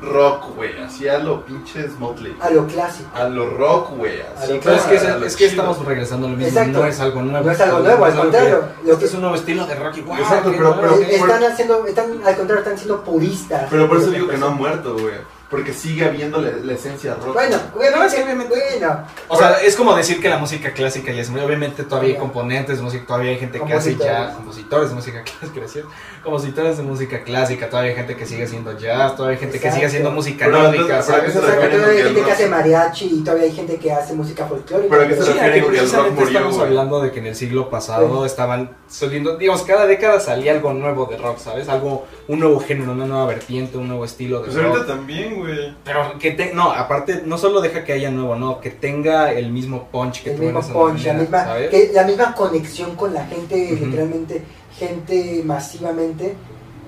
rock, 0.05 0.55
güey. 0.57 0.79
Así 0.83 1.09
a 1.09 1.19
lo 1.19 1.45
pinches 1.45 1.99
Motley. 1.99 2.37
a 2.41 2.51
lo 2.51 2.67
clásico. 2.67 3.09
A 3.15 3.25
lo 3.29 3.51
rock, 3.51 3.97
güey. 3.97 4.21
A 4.21 4.41
Así 4.43 4.53
es 4.53 4.61
que, 4.63 4.95
es, 4.97 5.05
es 5.05 5.41
estamos 5.41 5.85
regresando 5.85 6.27
a 6.27 6.31
lo 6.31 6.37
mismo, 6.37 6.49
Exacto. 6.49 6.79
no 6.81 6.87
es 6.87 7.01
algo 7.01 7.23
nuevo. 7.23 7.47
No 7.47 7.53
es 7.53 7.61
algo 7.61 7.79
nuevo, 7.81 8.05
al 8.05 8.11
algo 8.13 8.23
contrario. 8.23 8.65
que- 8.83 8.89
Lo 8.91 8.99
que, 8.99 9.05
es 9.05 9.15
un 9.15 9.21
nuevo 9.21 9.37
estilo 9.37 9.67
de 9.67 9.75
rock 9.75 9.97
igual. 9.99 10.21
Exacto, 10.21 10.51
qué 10.51 10.57
pero- 10.59 10.95
están 11.01 11.45
haciendo, 11.45 11.87
están, 11.87 12.11
al 12.25 12.37
contrario, 12.37 12.59
están 12.63 12.77
siendo 12.79 13.03
puristas. 13.05 13.67
Pero 13.71 13.89
por 13.89 13.99
eso 13.99 14.11
digo 14.11 14.29
que 14.29 14.37
no 14.37 14.47
ha 14.47 14.51
muerto, 14.51 14.95
güey. 14.95 15.15
Porque 15.51 15.73
sigue 15.73 16.05
habiendo 16.05 16.41
la, 16.41 16.51
la 16.51 16.73
esencia 16.73 17.15
rock. 17.15 17.35
Bueno, 17.35 17.57
No, 17.57 17.79
obviamente, 17.79 18.07
es 18.07 18.15
que 18.15 18.23
obviamente- 18.25 18.55
bueno, 18.79 19.05
O 19.29 19.37
sea, 19.37 19.51
es 19.63 19.77
como 19.77 19.95
decir 19.95 20.21
que 20.21 20.29
la 20.29 20.39
música 20.39 20.73
clásica 20.73 21.13
ya 21.13 21.21
es 21.23 21.31
muy. 21.31 21.41
Obviamente 21.41 21.85
todavía 21.85 22.15
hay 22.15 22.19
componentes 22.19 22.79
de 22.79 22.83
música, 22.83 23.05
todavía 23.07 23.31
hay 23.33 23.39
gente 23.39 23.61
que 23.61 23.73
hace 23.75 23.95
jazz, 23.97 24.35
compositores 24.35 24.89
de 24.89 24.95
música 24.97 25.23
clásica. 25.53 25.87
Compositores 26.23 26.77
de 26.79 26.83
música 26.83 27.23
clásica, 27.23 27.69
todavía 27.69 27.91
hay 27.91 27.97
gente 27.97 28.17
que 28.17 28.27
sigue 28.27 28.45
haciendo 28.45 28.77
jazz, 28.79 29.15
todavía 29.17 29.37
hay 29.39 29.41
gente 29.45 29.61
que 29.61 29.71
sigue 29.71 29.87
haciendo 29.87 30.11
música 30.11 30.47
Pero 30.47 30.59
nórdica, 30.63 30.83
entonces, 30.85 31.07
¿para 31.13 31.25
qué 31.27 31.33
¿sabes? 31.33 31.33
se 31.33 31.39
o 31.39 31.61
sea, 31.61 31.69
que 31.71 31.77
todavía 31.77 31.99
hay 31.99 32.05
gente 32.05 32.23
que 32.25 32.33
hace 32.33 32.49
mariachi 32.49 33.05
y 33.07 33.21
todavía 33.23 33.45
hay 33.45 33.53
gente 33.53 33.77
que 33.77 33.93
hace 33.93 34.15
música 34.15 34.47
folclórica. 34.47 34.89
Pero 34.91 35.03
¿a 35.03 35.09
qué 35.09 35.15
se 35.17 35.23
Sí, 35.25 35.33
que 35.39 35.45
el 35.45 35.61
rock 35.61 35.65
murió, 35.65 35.83
estamos 36.29 36.55
güey. 36.57 36.67
hablando 36.69 37.01
de 37.01 37.13
que 37.13 37.19
en 37.21 37.27
el 37.27 37.37
siglo 37.37 37.69
pasado 37.71 38.25
estaban 38.27 38.75
saliendo, 38.89 39.37
digamos, 39.37 39.63
cada 39.63 39.87
década 39.87 40.19
salía 40.21 40.53
algo 40.53 40.73
nuevo 40.73 41.07
de 41.07 41.17
rock, 41.19 41.39
¿sabes? 41.39 41.69
Algo, 41.69 42.07
un 42.27 42.41
nuevo 42.41 42.59
género, 42.61 42.93
una 42.93 43.07
nueva 43.07 43.27
vertiente, 43.27 43.77
un 43.77 43.89
nuevo 43.89 44.05
estilo 44.05 44.39
de 44.41 44.45
Pues 44.47 44.57
rock. 44.57 44.67
ahorita 44.67 44.87
también, 44.87 45.37
güey. 45.39 45.75
Pero 45.85 46.19
que 46.19 46.31
te, 46.31 46.55
no, 46.55 46.71
aparte, 46.73 47.23
no 47.27 47.37
solo 47.37 47.61
deja 47.61 47.85
que 47.85 47.93
haya 47.93 48.11
nuevo, 48.11 48.35
no, 48.37 48.61
que 48.61 48.71
tenga 48.71 49.33
el 49.33 49.51
mismo 49.53 49.89
punch 49.93 50.23
que 50.23 50.31
el 50.31 50.37
tuvo 50.37 50.49
en 50.49 50.55
mismo 50.55 50.61
esa 50.71 50.73
punch, 50.73 51.05
la 51.05 51.13
manera, 51.13 51.21
misma, 51.21 51.45
¿sabes? 51.45 51.71
que, 51.71 51.91
la 51.93 52.05
misma 52.05 52.35
conexión 52.35 52.97
con 52.97 53.13
la 53.13 53.27
gente, 53.27 53.79
literalmente, 53.79 54.43
gente 54.79 55.43
masivamente 55.45 56.35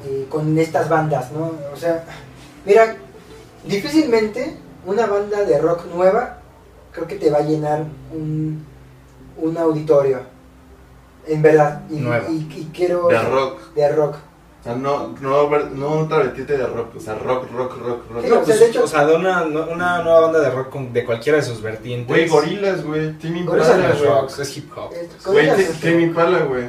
eh, 0.07 0.27
con 0.31 0.59
estas 0.59 0.89
bandas, 0.89 1.31
¿no? 1.33 1.53
O 1.73 1.77
sea, 1.77 2.05
mira, 2.65 2.97
difícilmente 3.65 4.57
una 4.87 5.07
banda 5.07 5.43
de 5.45 5.59
rock 5.59 5.85
nueva 5.95 6.39
creo 6.93 7.07
que 7.07 7.17
te 7.17 7.31
va 7.31 7.39
a 7.39 7.43
llenar 7.43 7.85
un, 8.15 8.65
un 9.37 9.59
auditorio, 9.59 10.21
en 11.27 11.43
verdad. 11.43 11.83
Y- 11.91 12.35
y 12.35 12.71
quiero... 12.73 13.09
De 13.09 13.21
rock. 13.21 13.75
De 13.75 13.89
rock. 13.93 14.17
O 14.67 14.69
sea, 14.69 14.75
no, 14.75 15.15
no, 15.21 15.49
no 15.71 15.89
otra 16.01 16.19
vertiente 16.19 16.57
de 16.59 16.67
rock. 16.67 16.97
O 16.97 17.01
sea, 17.01 17.15
rock, 17.15 17.49
rock, 17.53 17.77
rock, 17.79 18.11
rock. 18.11 18.11
No, 18.11 18.19
o 18.19 18.23
sea, 18.23 18.43
pues, 18.43 18.59
de 18.59 18.67
hecho- 18.67 18.83
o 18.83 18.87
sea, 18.89 19.07
de 19.07 19.15
una, 19.15 19.43
una 19.45 20.03
nueva 20.03 20.21
banda 20.23 20.41
de 20.41 20.51
rock 20.51 20.71
con- 20.71 20.93
de 20.93 21.05
cualquiera 21.05 21.39
de 21.39 21.45
sus 21.45 21.63
vertientes. 21.63 22.09
Güey, 22.09 22.27
gorilas, 22.29 22.85
güey. 22.85 23.13
Timmy 23.19 23.45
Gorilas 23.45 23.69
Impala, 23.69 23.89
No 23.89 23.95
es 23.95 24.01
rock, 24.01 24.41
es 24.41 24.57
hip 24.57 24.73
hop. 24.77 24.91
Güey, 25.27 25.51
Timmy 25.81 26.03
Impala, 26.03 26.39
güey. 26.41 26.65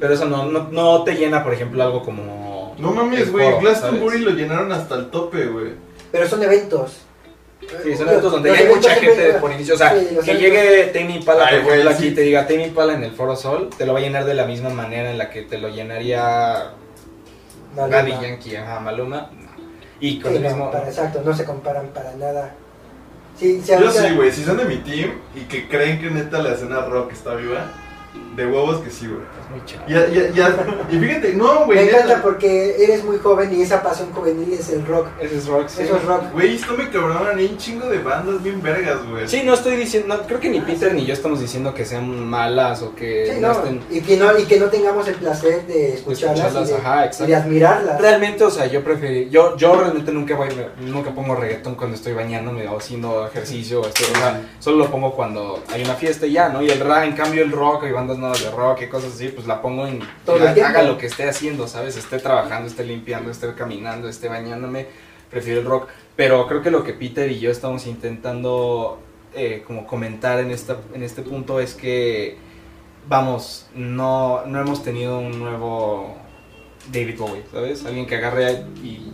Pero 0.00 0.14
eso 0.14 0.24
no, 0.24 0.46
no, 0.46 0.68
no 0.70 1.04
te 1.04 1.12
llena, 1.14 1.44
por 1.44 1.52
ejemplo, 1.52 1.82
algo 1.82 2.02
como. 2.02 2.74
No 2.78 2.92
mames, 2.92 3.30
güey. 3.30 3.58
Glastonbury 3.60 4.20
lo 4.20 4.30
llenaron 4.30 4.72
hasta 4.72 4.94
el 4.94 5.10
tope, 5.10 5.44
güey. 5.46 5.72
Pero 6.10 6.26
son 6.26 6.42
eventos. 6.42 7.02
Sí, 7.84 7.96
son 7.96 8.08
eventos 8.08 8.32
donde 8.32 8.50
ya 8.52 8.58
hay 8.58 8.66
mucha 8.66 8.90
gente 8.96 9.32
por 9.34 9.50
inicio. 9.52 9.74
O 9.74 9.78
sea, 9.78 9.92
que 9.94 10.00
eventos- 10.00 10.26
llegue 10.38 10.84
Tame 10.92 11.16
Impala, 11.16 11.48
por 11.48 11.70
ejemplo, 11.72 11.90
aquí 11.90 12.02
sí. 12.08 12.14
te 12.14 12.20
diga 12.22 12.46
Tame 12.46 12.66
Impala 12.66 12.94
en 12.94 13.04
el 13.04 13.12
Foro 13.12 13.34
Sol, 13.36 13.70
te 13.76 13.86
lo 13.86 13.92
va 13.94 13.98
a 14.00 14.02
llenar 14.02 14.24
de 14.24 14.34
la 14.34 14.44
misma 14.46 14.68
manera 14.70 15.10
en 15.10 15.18
la 15.18 15.30
que 15.30 15.42
te 15.42 15.58
lo 15.58 15.68
llenaría 15.68 16.72
Maluma. 17.74 17.96
Daddy 17.96 18.10
Yankee, 18.20 18.56
ajá, 18.56 18.80
Maluma. 18.80 19.30
Y 20.00 20.20
con 20.20 20.32
Sí, 20.32 20.36
el 20.38 20.42
no, 20.42 20.48
mismo. 20.50 20.70
para- 20.70 20.88
exacto, 20.88 21.22
no 21.24 21.34
se 21.34 21.44
comparan 21.44 21.88
para 21.88 22.12
nada. 22.16 22.54
Sí, 23.38 23.62
Yo 23.66 23.90
sí, 23.90 24.14
güey. 24.14 24.30
Si 24.30 24.44
son 24.44 24.58
de 24.58 24.64
mi 24.66 24.76
team 24.78 25.12
y 25.34 25.40
que 25.42 25.66
creen 25.68 25.98
que 26.00 26.10
neta 26.10 26.38
la 26.42 26.52
escena 26.52 26.80
rock 26.82 27.12
está 27.12 27.34
viva, 27.34 27.70
de 28.36 28.44
huevos 28.46 28.80
que 28.80 28.90
sí, 28.90 29.06
güey. 29.06 29.22
Es 29.54 29.60
muy 29.60 29.64
chavo. 29.66 29.84
Ya, 29.88 30.06
ya, 30.08 30.30
ya. 30.30 30.86
Y 30.90 30.98
fíjate, 30.98 31.34
no, 31.34 31.64
güey. 31.66 31.78
Me 31.78 31.84
neta. 31.86 31.96
encanta 31.98 32.22
porque 32.22 32.76
eres 32.82 33.04
muy 33.04 33.18
joven 33.18 33.52
y 33.54 33.62
esa 33.62 33.82
pasión 33.82 34.10
juvenil 34.12 34.52
es 34.52 34.68
el 34.70 34.86
rock. 34.86 35.08
Ese 35.20 35.36
es 35.38 35.46
rock, 35.46 35.68
sí. 35.68 35.82
Eso 35.82 35.96
es 35.96 36.04
rock. 36.04 36.32
Güey, 36.32 36.54
esto 36.56 36.74
me 36.76 36.88
cabronan. 36.90 37.38
Hay 37.38 37.46
un 37.46 37.58
chingo 37.58 37.86
de 37.88 37.98
bandas 37.98 38.42
bien 38.42 38.62
vergas, 38.62 38.98
güey. 39.08 39.28
Sí, 39.28 39.42
no 39.44 39.54
estoy 39.54 39.76
diciendo, 39.76 40.16
no, 40.16 40.22
creo 40.26 40.40
que 40.40 40.48
ni 40.48 40.60
Peter 40.60 40.92
ni 40.94 41.04
yo 41.04 41.12
estamos 41.14 41.40
diciendo 41.40 41.74
que 41.74 41.84
sean 41.84 42.08
malas 42.28 42.82
o 42.82 42.94
que 42.94 43.32
Sí, 43.34 43.40
no 43.40 43.48
no, 43.48 43.54
estén... 43.54 43.80
y, 43.90 44.00
que 44.00 44.16
no, 44.16 44.38
y 44.38 44.44
que 44.44 44.58
no 44.58 44.66
tengamos 44.66 45.06
el 45.08 45.14
placer 45.14 45.66
de 45.66 45.94
escucharlas, 45.94 46.38
escucharlas, 46.54 46.68
y, 46.68 46.72
de, 46.72 46.78
ajá, 46.78 47.10
y 47.24 47.26
de 47.26 47.34
admirarlas. 47.36 48.00
Realmente, 48.00 48.44
o 48.44 48.50
sea, 48.50 48.66
yo 48.66 48.82
prefiero, 48.82 49.30
yo, 49.30 49.56
yo 49.56 49.74
realmente 49.78 50.12
nunca 50.12 50.36
voy, 50.36 50.48
nunca 50.80 51.10
pongo 51.10 51.34
reggaetón 51.34 51.74
cuando 51.74 51.96
estoy 51.96 52.12
bañándome 52.14 52.66
o 52.68 52.78
haciendo 52.78 53.26
ejercicio, 53.26 53.80
o, 53.80 53.86
estoy- 53.86 54.06
o 54.12 54.16
sea, 54.18 54.40
solo 54.58 54.78
lo 54.78 54.90
pongo 54.90 55.14
cuando 55.14 55.62
hay 55.72 55.82
una 55.84 55.94
fiesta 55.94 56.26
y 56.26 56.32
ya, 56.32 56.48
¿no? 56.48 56.62
Y 56.62 56.70
el 56.70 56.80
rap, 56.80 57.04
en 57.04 57.12
cambio 57.12 57.42
el 57.42 57.52
rock 57.52 57.84
y 57.88 57.92
bandas 57.92 58.18
nuevas 58.18 58.42
de 58.42 58.50
rock 58.50 58.82
y 58.82 58.86
cosas 58.88 59.12
así, 59.14 59.28
pues 59.28 59.41
la 59.46 59.62
pongo 59.62 59.86
en 59.86 60.00
Todo 60.24 60.36
el 60.36 60.42
haga, 60.42 60.54
tiempo. 60.54 60.70
haga 60.70 60.82
lo 60.82 60.98
que 60.98 61.06
esté 61.06 61.28
haciendo, 61.28 61.66
¿sabes? 61.68 61.96
Esté 61.96 62.18
trabajando, 62.18 62.68
esté 62.68 62.84
limpiando, 62.84 63.30
esté 63.30 63.52
caminando, 63.54 64.08
esté 64.08 64.28
bañándome, 64.28 64.86
prefiero 65.30 65.60
el 65.60 65.66
rock. 65.66 65.88
Pero 66.16 66.46
creo 66.46 66.62
que 66.62 66.70
lo 66.70 66.84
que 66.84 66.92
Peter 66.92 67.30
y 67.30 67.40
yo 67.40 67.50
estamos 67.50 67.86
intentando 67.86 69.00
eh, 69.34 69.62
como 69.66 69.86
comentar 69.86 70.40
en, 70.40 70.50
esta, 70.50 70.76
en 70.94 71.02
este 71.02 71.22
punto 71.22 71.60
es 71.60 71.74
que, 71.74 72.36
vamos, 73.08 73.66
no, 73.74 74.44
no 74.46 74.60
hemos 74.60 74.82
tenido 74.82 75.18
un 75.18 75.38
nuevo 75.38 76.16
David 76.92 77.18
Bowie, 77.18 77.44
¿sabes? 77.50 77.84
Alguien 77.84 78.06
que 78.06 78.16
agarre 78.16 78.64
y 78.82 79.12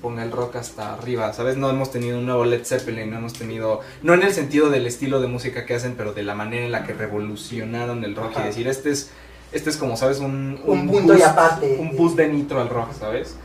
ponga 0.00 0.22
el 0.22 0.30
rock 0.30 0.56
hasta 0.56 0.94
arriba, 0.94 1.32
¿sabes? 1.32 1.56
No 1.56 1.68
hemos 1.70 1.90
tenido 1.90 2.18
un 2.18 2.26
nuevo 2.26 2.44
Led 2.44 2.64
Zeppelin, 2.64 3.10
no 3.10 3.18
hemos 3.18 3.32
tenido, 3.32 3.80
no 4.02 4.14
en 4.14 4.22
el 4.22 4.32
sentido 4.32 4.70
del 4.70 4.86
estilo 4.86 5.20
de 5.20 5.26
música 5.26 5.66
que 5.66 5.74
hacen, 5.74 5.94
pero 5.96 6.12
de 6.12 6.22
la 6.22 6.34
manera 6.34 6.64
en 6.64 6.72
la 6.72 6.84
que 6.84 6.92
revolucionaron 6.94 8.04
el 8.04 8.14
rock 8.14 8.32
Ajá. 8.32 8.42
y 8.42 8.46
decir, 8.46 8.68
este 8.68 8.90
es 8.90 9.10
este 9.52 9.70
es 9.70 9.76
como, 9.76 9.96
¿sabes? 9.96 10.18
Un, 10.20 10.60
Un 10.64 10.88
punto 10.88 11.16
y 11.16 11.22
aparte. 11.22 11.76
Un 11.80 11.96
boost 11.96 12.16
de 12.16 12.28
nitro 12.28 12.60
al 12.60 12.68
rock, 12.68 12.92
¿sabes? 12.98 13.36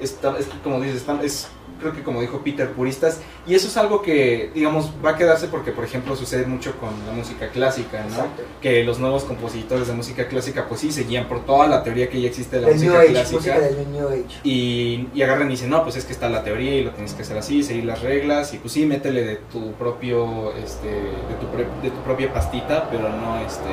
Está, 0.00 0.36
es, 0.38 0.46
como 0.62 0.80
dices, 0.80 0.96
está- 0.96 1.22
es, 1.22 1.46
creo 1.80 1.92
que 1.92 2.02
como 2.02 2.20
dijo 2.20 2.40
Peter, 2.44 2.68
puristas. 2.72 3.20
Y 3.46 3.54
eso 3.54 3.68
es 3.68 3.76
algo 3.76 4.02
que, 4.02 4.50
digamos, 4.54 4.90
va 5.04 5.10
a 5.10 5.16
quedarse 5.16 5.46
porque, 5.46 5.70
por 5.70 5.84
ejemplo, 5.84 6.16
sucede 6.16 6.46
mucho 6.46 6.76
con 6.78 6.90
la 7.06 7.12
música 7.12 7.48
clásica, 7.48 8.00
¿no? 8.02 8.08
Exacto. 8.08 8.42
Que 8.60 8.82
los 8.84 8.98
nuevos 8.98 9.22
compositores 9.24 9.86
de 9.86 9.94
música 9.94 10.26
clásica, 10.26 10.66
pues 10.68 10.80
sí, 10.80 10.90
se 10.92 11.04
guían 11.04 11.26
por 11.28 11.44
toda 11.46 11.68
la 11.68 11.84
teoría 11.84 12.08
que 12.10 12.20
ya 12.20 12.28
existe 12.28 12.56
de 12.56 12.62
la 12.62 12.68
El 12.70 12.80
New 12.80 12.84
música 12.92 13.02
Age, 13.02 13.10
clásica. 13.12 13.54
música 13.54 13.82
New 13.92 14.08
Age. 14.08 14.40
Y, 14.42 15.08
y 15.14 15.22
agarran 15.22 15.46
y 15.48 15.50
dicen, 15.52 15.70
no, 15.70 15.84
pues 15.84 15.96
es 15.96 16.04
que 16.04 16.12
está 16.12 16.28
la 16.28 16.42
teoría 16.42 16.74
y 16.74 16.82
lo 16.82 16.90
tienes 16.90 17.14
que 17.14 17.22
hacer 17.22 17.38
así, 17.38 17.62
seguir 17.62 17.84
las 17.84 18.02
reglas. 18.02 18.52
Y 18.52 18.58
pues 18.58 18.72
sí, 18.72 18.86
métele 18.86 19.22
de 19.24 19.36
tu 19.52 19.72
propio, 19.74 20.52
este, 20.56 20.88
de 20.88 21.34
tu, 21.40 21.46
pre- 21.52 21.68
de 21.82 21.90
tu 21.90 22.00
propia 22.02 22.32
pastita, 22.32 22.88
pero 22.90 23.08
no, 23.10 23.38
este, 23.46 23.68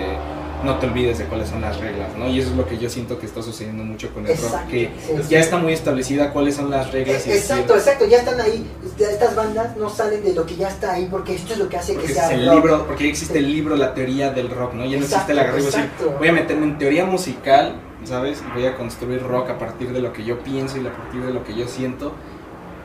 no 0.63 0.77
te 0.77 0.87
olvides 0.87 1.17
de 1.17 1.25
cuáles 1.25 1.49
son 1.49 1.61
las 1.61 1.79
reglas, 1.79 2.09
¿no? 2.17 2.27
Y 2.27 2.39
eso 2.39 2.51
es 2.51 2.55
lo 2.55 2.67
que 2.67 2.77
yo 2.77 2.89
siento 2.89 3.17
que 3.19 3.25
está 3.25 3.41
sucediendo 3.41 3.83
mucho 3.83 4.13
con 4.13 4.25
el 4.27 4.37
rock, 4.37 4.67
que 4.69 4.89
ya 5.29 5.39
está 5.39 5.57
muy 5.57 5.73
establecida 5.73 6.31
cuáles 6.31 6.55
son 6.55 6.69
las 6.69 6.91
reglas. 6.91 7.25
y 7.27 7.31
Exacto, 7.31 7.73
decir- 7.73 7.77
exacto, 7.79 8.05
ya 8.07 8.17
están 8.19 8.39
ahí. 8.41 8.65
Estas 8.99 9.35
bandas 9.35 9.75
no 9.77 9.89
salen 9.89 10.23
de 10.23 10.33
lo 10.33 10.45
que 10.45 10.55
ya 10.55 10.67
está 10.69 10.93
ahí 10.93 11.07
porque 11.09 11.35
esto 11.35 11.53
es 11.53 11.59
lo 11.59 11.67
que 11.69 11.77
hace 11.77 11.95
que 11.95 12.07
sea 12.07 12.31
el 12.31 12.45
rock. 12.45 12.55
libro, 12.55 12.85
porque 12.87 13.09
existe 13.09 13.39
el 13.39 13.51
libro, 13.51 13.75
la 13.75 13.93
teoría 13.93 14.31
del 14.31 14.49
rock, 14.49 14.73
¿no? 14.73 14.85
Ya 14.85 14.97
no 14.97 15.03
existe 15.05 15.33
decir, 15.33 15.61
exacto. 15.65 16.15
voy 16.19 16.27
a 16.27 16.33
meterme 16.33 16.65
en 16.65 16.77
teoría 16.77 17.05
musical, 17.05 17.75
¿sabes? 18.03 18.41
Y 18.47 18.53
voy 18.53 18.65
a 18.67 18.75
construir 18.77 19.21
rock 19.23 19.49
a 19.49 19.57
partir 19.57 19.91
de 19.91 19.99
lo 20.01 20.13
que 20.13 20.23
yo 20.23 20.39
pienso 20.39 20.77
y 20.77 20.85
a 20.87 20.91
partir 20.93 21.21
de 21.23 21.33
lo 21.33 21.43
que 21.43 21.55
yo 21.55 21.67
siento. 21.67 22.13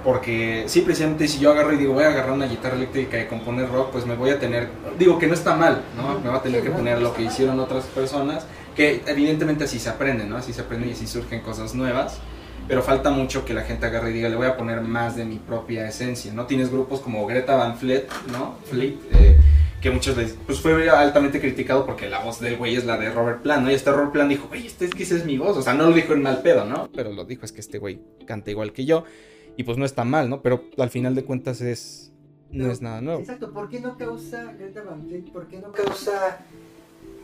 Porque 0.07 0.67
sí, 0.69 0.83
precisamente 0.83 1.27
si 1.27 1.41
yo 1.41 1.51
agarro 1.51 1.73
y 1.73 1.79
digo, 1.79 1.93
voy 1.93 2.05
a 2.05 2.11
agarrar 2.11 2.31
una 2.31 2.47
guitarra 2.47 2.77
eléctrica 2.77 3.21
y 3.21 3.27
componer 3.27 3.69
rock, 3.69 3.91
pues 3.91 4.07
me 4.07 4.15
voy 4.15 4.31
a 4.31 4.39
tener, 4.39 4.69
digo 4.97 5.19
que 5.19 5.27
no 5.27 5.35
está 5.35 5.57
mal, 5.57 5.83
¿no? 5.97 6.21
Me 6.21 6.29
va 6.29 6.37
a 6.37 6.43
tener 6.43 6.61
Sí, 6.61 6.69
que 6.69 6.73
poner 6.73 7.03
lo 7.03 7.13
que 7.13 7.25
hicieron 7.25 7.59
otras 7.59 7.87
personas, 7.87 8.47
que 8.77 9.03
evidentemente 9.09 9.65
así 9.65 9.81
se 9.81 9.89
aprende, 9.89 10.25
¿no? 10.25 10.37
Así 10.37 10.53
se 10.53 10.61
aprende 10.61 10.87
y 10.87 10.93
así 10.93 11.09
surgen 11.09 11.41
cosas 11.41 11.75
nuevas. 11.75 12.21
Pero 12.69 12.85
falta 12.85 13.11
mucho 13.11 13.45
que 13.45 13.53
la 13.53 13.63
gente 13.63 13.87
agarre 13.87 14.11
y 14.11 14.13
diga, 14.13 14.29
le 14.29 14.37
voy 14.37 14.47
a 14.47 14.57
poner 14.57 14.81
más 14.81 15.17
de 15.17 15.25
mi 15.25 15.39
propia 15.39 15.89
esencia, 15.89 16.33
¿no? 16.33 16.47
Tienes 16.47 16.71
grupos 16.71 17.01
como 17.01 17.27
Greta 17.27 17.57
Van 17.57 17.77
Fleet, 17.77 18.07
¿no? 18.31 18.55
Fleet, 18.71 18.95
eh, 19.11 19.37
que 19.81 19.91
muchos 19.91 20.17
les, 20.17 20.37
pues 20.47 20.61
fue 20.61 20.89
altamente 20.89 21.41
criticado 21.41 21.85
porque 21.85 22.09
la 22.09 22.21
voz 22.21 22.39
del 22.39 22.57
güey 22.57 22.77
es 22.77 22.85
la 22.85 22.97
de 22.97 23.11
Robert 23.11 23.43
Plant, 23.43 23.65
¿no? 23.65 23.73
Y 23.73 23.75
este 23.75 23.91
Robert 23.91 24.13
Plant 24.13 24.31
dijo, 24.31 24.49
oye, 24.53 24.69
este 24.69 24.85
es 24.85 24.93
que 24.93 25.03
esa 25.03 25.17
es 25.17 25.25
mi 25.25 25.37
voz, 25.37 25.57
o 25.57 25.63
sea, 25.63 25.75
no 25.75 25.89
lo 25.89 25.93
dijo 25.93 26.13
en 26.13 26.23
mal 26.23 26.43
pedo, 26.43 26.65
¿no? 26.65 26.89
Pero 26.95 27.11
lo 27.13 27.25
dijo, 27.25 27.45
es 27.45 27.51
que 27.51 27.61
este 27.61 27.79
güey 27.79 27.99
canta 28.25 28.53
igual 28.53 28.73
que 28.73 28.85
yo, 28.85 29.03
y 29.57 29.65
pues 29.65 29.79
no 29.79 29.85
está 29.85 30.05
mal, 30.05 30.29
¿no? 30.29 30.43
Pero 30.43 30.65
al 30.79 30.91
final 30.91 31.15
de 31.15 31.25
cuentas 31.25 31.61
es, 31.61 32.13
no 32.51 32.71
es 32.71 32.81
nada 32.83 33.01
nuevo. 33.01 33.21
Exacto, 33.21 33.53
¿por 33.53 33.69
qué 33.69 33.81
no 33.81 33.97
causa 33.97 34.53
Greta 34.59 34.83
Van 34.83 35.07
Fleet? 35.07 35.25
¿Por 35.33 35.47
qué 35.49 35.59
no 35.59 35.73
causa 35.73 36.39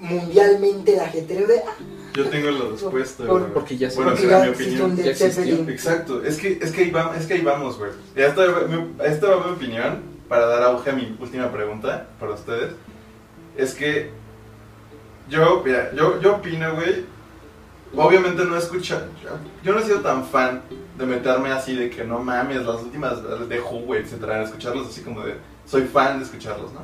mundialmente 0.01 0.97
la 0.97 1.05
ajetreo 1.05 1.47
de 1.47 1.59
ah, 1.61 1.74
Yo 2.14 2.28
tengo 2.28 2.51
la 2.51 2.70
respuesta, 2.70 3.24
Por- 3.24 3.41
güey. 3.43 3.53
porque 3.55 3.76
ya 3.76 3.89
se- 3.91 3.97
Bueno, 3.97 4.12
es 4.14 4.24
mi 4.24 4.49
opinión. 4.49 4.97
Ya 4.97 5.11
existió. 5.11 5.68
Exacto, 5.68 6.24
es 6.24 6.39
que, 6.39 6.59
es 6.61 6.72
que 6.72 6.83
ahí 6.83 6.91
vamos, 6.91 7.16
es 7.16 7.26
que 7.26 7.35
ahí 7.35 7.43
vamos, 7.43 7.78
güey. 7.78 7.93
Ya 8.16 8.26
esta, 8.26 8.45
va 8.47 8.66
mi- 8.66 8.93
esta 9.05 9.28
va 9.28 9.47
mi 9.47 9.53
opinión 9.53 10.01
para 10.28 10.47
dar 10.47 10.62
auge 10.64 10.91
a 10.91 10.93
mi 10.95 11.16
última 11.20 11.53
pregunta 11.53 12.09
para 12.18 12.33
ustedes. 12.33 12.72
Es 13.57 13.74
que 13.74 14.11
yo, 15.28 15.62
mira, 15.64 15.93
yo, 15.95 16.20
yo 16.20 16.37
opino, 16.37 16.74
güey. 16.74 17.05
Obviamente 17.97 18.45
no 18.45 18.57
escucho. 18.57 19.01
Yo, 19.62 19.72
no 19.72 19.78
he 19.78 19.82
sido 19.82 20.01
tan 20.01 20.24
fan 20.24 20.62
de 20.97 21.07
meterme 21.07 21.51
así 21.51 21.76
de 21.76 21.90
que 21.90 22.05
no 22.05 22.18
mames, 22.18 22.64
las 22.64 22.82
últimas 22.82 23.22
de 23.49 23.61
Who, 23.61 23.95
etcétera. 23.95 24.43
Escucharlos 24.43 24.88
así 24.88 25.03
como 25.03 25.22
de. 25.22 25.36
Soy 25.66 25.82
fan 25.82 26.18
de 26.18 26.24
escucharlos, 26.24 26.72
¿no? 26.72 26.80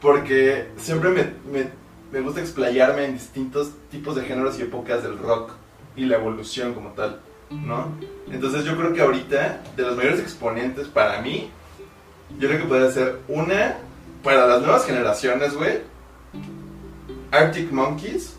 Porque 0.00 0.68
siempre 0.76 1.10
me, 1.10 1.22
me, 1.50 1.70
me 2.12 2.20
gusta 2.20 2.40
explayarme 2.40 3.04
en 3.04 3.14
distintos 3.14 3.70
tipos 3.90 4.16
de 4.16 4.22
géneros 4.22 4.58
y 4.58 4.62
épocas 4.62 5.02
del 5.02 5.18
rock 5.18 5.52
y 5.96 6.06
la 6.06 6.16
evolución 6.16 6.74
como 6.74 6.90
tal, 6.90 7.20
¿no? 7.50 7.88
Entonces 8.30 8.64
yo 8.64 8.76
creo 8.76 8.92
que 8.92 9.02
ahorita, 9.02 9.62
de 9.76 9.82
los 9.82 9.96
mayores 9.96 10.20
exponentes 10.20 10.88
para 10.88 11.20
mí, 11.20 11.50
yo 12.38 12.48
creo 12.48 12.62
que 12.62 12.68
podría 12.68 12.90
ser 12.90 13.18
una, 13.28 13.76
para 14.22 14.46
las 14.46 14.60
nuevas 14.60 14.86
generaciones, 14.86 15.54
güey, 15.54 15.80
Arctic 17.30 17.70
Monkeys, 17.70 18.36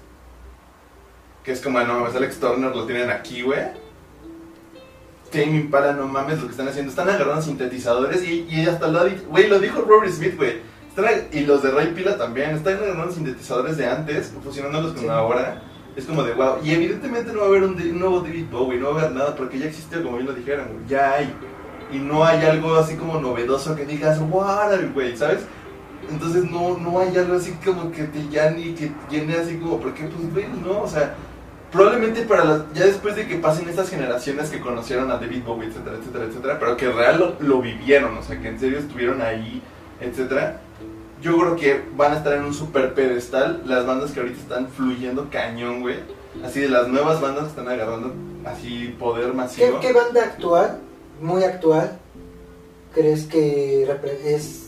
que 1.43 1.51
es 1.51 1.61
como, 1.61 1.79
no 1.81 1.99
mames, 1.99 2.15
Alex 2.15 2.39
Turner 2.39 2.75
lo 2.75 2.85
tienen 2.85 3.09
aquí, 3.09 3.41
güey. 3.41 3.59
Tame 5.31 5.55
Impala, 5.55 5.93
no 5.93 6.07
mames 6.07 6.39
lo 6.39 6.45
que 6.45 6.51
están 6.51 6.67
haciendo. 6.67 6.89
Están 6.89 7.09
agarrando 7.09 7.41
sintetizadores 7.41 8.23
y, 8.27 8.45
y 8.49 8.65
hasta 8.65 8.87
lo 8.87 8.99
güey, 9.27 9.47
lo 9.47 9.59
dijo 9.59 9.81
Robert 9.81 10.11
Smith, 10.11 10.35
güey. 10.35 10.59
Y 11.31 11.41
los 11.41 11.63
de 11.63 11.71
Ray 11.71 11.93
Pila 11.93 12.17
también. 12.17 12.51
Están 12.51 12.75
agarrando 12.75 13.13
sintetizadores 13.13 13.77
de 13.77 13.87
antes, 13.87 14.33
fusionándolos 14.43 14.91
con 14.93 15.03
Sí. 15.03 15.07
ahora. 15.09 15.63
Es 15.95 16.05
como 16.05 16.23
de 16.23 16.33
wow. 16.33 16.57
Y 16.63 16.71
evidentemente 16.71 17.33
no 17.33 17.39
va 17.39 17.45
a 17.45 17.49
haber 17.49 17.63
un, 17.63 17.73
un 17.75 17.99
nuevo 17.99 18.21
David 18.21 18.45
Bowie, 18.49 18.79
no 18.79 18.93
va 18.93 19.01
a 19.01 19.03
haber 19.05 19.15
nada 19.15 19.35
porque 19.35 19.59
ya 19.59 19.65
existió, 19.65 20.01
como 20.03 20.17
bien 20.17 20.27
lo 20.27 20.33
dijeron, 20.33 20.67
güey. 20.67 20.87
Ya 20.87 21.13
hay. 21.13 21.33
Y 21.91 21.97
no 21.97 22.23
hay 22.23 22.45
algo 22.45 22.75
así 22.75 22.95
como 22.95 23.19
novedoso 23.19 23.75
que 23.75 23.85
digas, 23.85 24.19
wow, 24.19 24.45
güey, 24.93 25.15
¿sabes? 25.17 25.39
Entonces 26.09 26.49
no, 26.49 26.77
no 26.77 26.99
hay 26.99 27.15
algo 27.17 27.35
así 27.35 27.53
como 27.63 27.91
que 27.91 28.03
te 28.03 28.27
llane, 28.29 28.73
que 28.75 28.91
llene 29.09 29.35
así 29.35 29.57
como, 29.57 29.79
porque 29.79 30.03
pues, 30.05 30.33
güey, 30.33 30.45
no, 30.63 30.81
o 30.83 30.87
sea, 30.87 31.15
probablemente 31.71 32.21
para 32.23 32.43
las, 32.43 32.73
ya 32.73 32.85
después 32.85 33.15
de 33.15 33.27
que 33.27 33.37
pasen 33.37 33.69
estas 33.69 33.89
generaciones 33.89 34.49
que 34.49 34.59
conocieron 34.59 35.09
a 35.09 35.15
David 35.15 35.43
Bowie, 35.45 35.69
etcétera, 35.69 35.97
etcétera, 35.97 36.25
etcétera, 36.25 36.59
pero 36.59 36.77
que 36.77 36.91
real 36.91 37.19
lo, 37.19 37.47
lo 37.47 37.61
vivieron, 37.61 38.17
o 38.17 38.23
sea, 38.23 38.39
que 38.39 38.49
en 38.49 38.59
serio 38.59 38.79
estuvieron 38.79 39.21
ahí, 39.21 39.61
etcétera, 39.99 40.59
yo 41.21 41.37
creo 41.37 41.55
que 41.55 41.81
van 41.95 42.13
a 42.13 42.17
estar 42.17 42.33
en 42.33 42.43
un 42.43 42.53
super 42.53 42.93
pedestal 42.93 43.61
las 43.65 43.85
bandas 43.85 44.11
que 44.11 44.19
ahorita 44.19 44.39
están 44.39 44.67
fluyendo 44.67 45.29
cañón, 45.29 45.81
güey, 45.81 45.97
así 46.43 46.59
de 46.59 46.69
las 46.69 46.87
nuevas 46.87 47.21
bandas 47.21 47.43
que 47.43 47.49
están 47.49 47.67
agarrando 47.67 48.13
así 48.45 48.95
poder 48.99 49.27
¿Qué, 49.27 49.33
masivo. 49.33 49.79
qué 49.79 49.93
banda 49.93 50.23
actual, 50.23 50.79
muy 51.21 51.43
actual, 51.43 51.99
crees 52.93 53.25
que 53.25 53.87
es... 54.25 54.67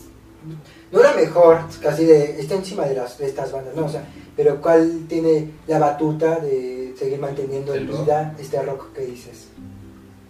No 0.92 1.02
la 1.02 1.14
mejor, 1.14 1.62
casi 1.82 2.06
de... 2.06 2.40
Está 2.40 2.54
encima 2.54 2.86
de, 2.86 2.96
las, 2.96 3.18
de 3.18 3.26
estas 3.26 3.52
bandas, 3.52 3.76
¿no? 3.76 3.86
O 3.86 3.90
sea, 3.90 4.06
pero 4.36 4.62
¿cuál 4.62 5.06
tiene 5.08 5.50
la 5.66 5.80
batuta 5.80 6.40
de 6.40 6.83
seguir 6.96 7.20
manteniendo 7.20 7.74
en 7.74 7.88
vida 7.88 8.36
este 8.40 8.62
rock 8.62 8.94
que 8.94 9.02
dices? 9.06 9.50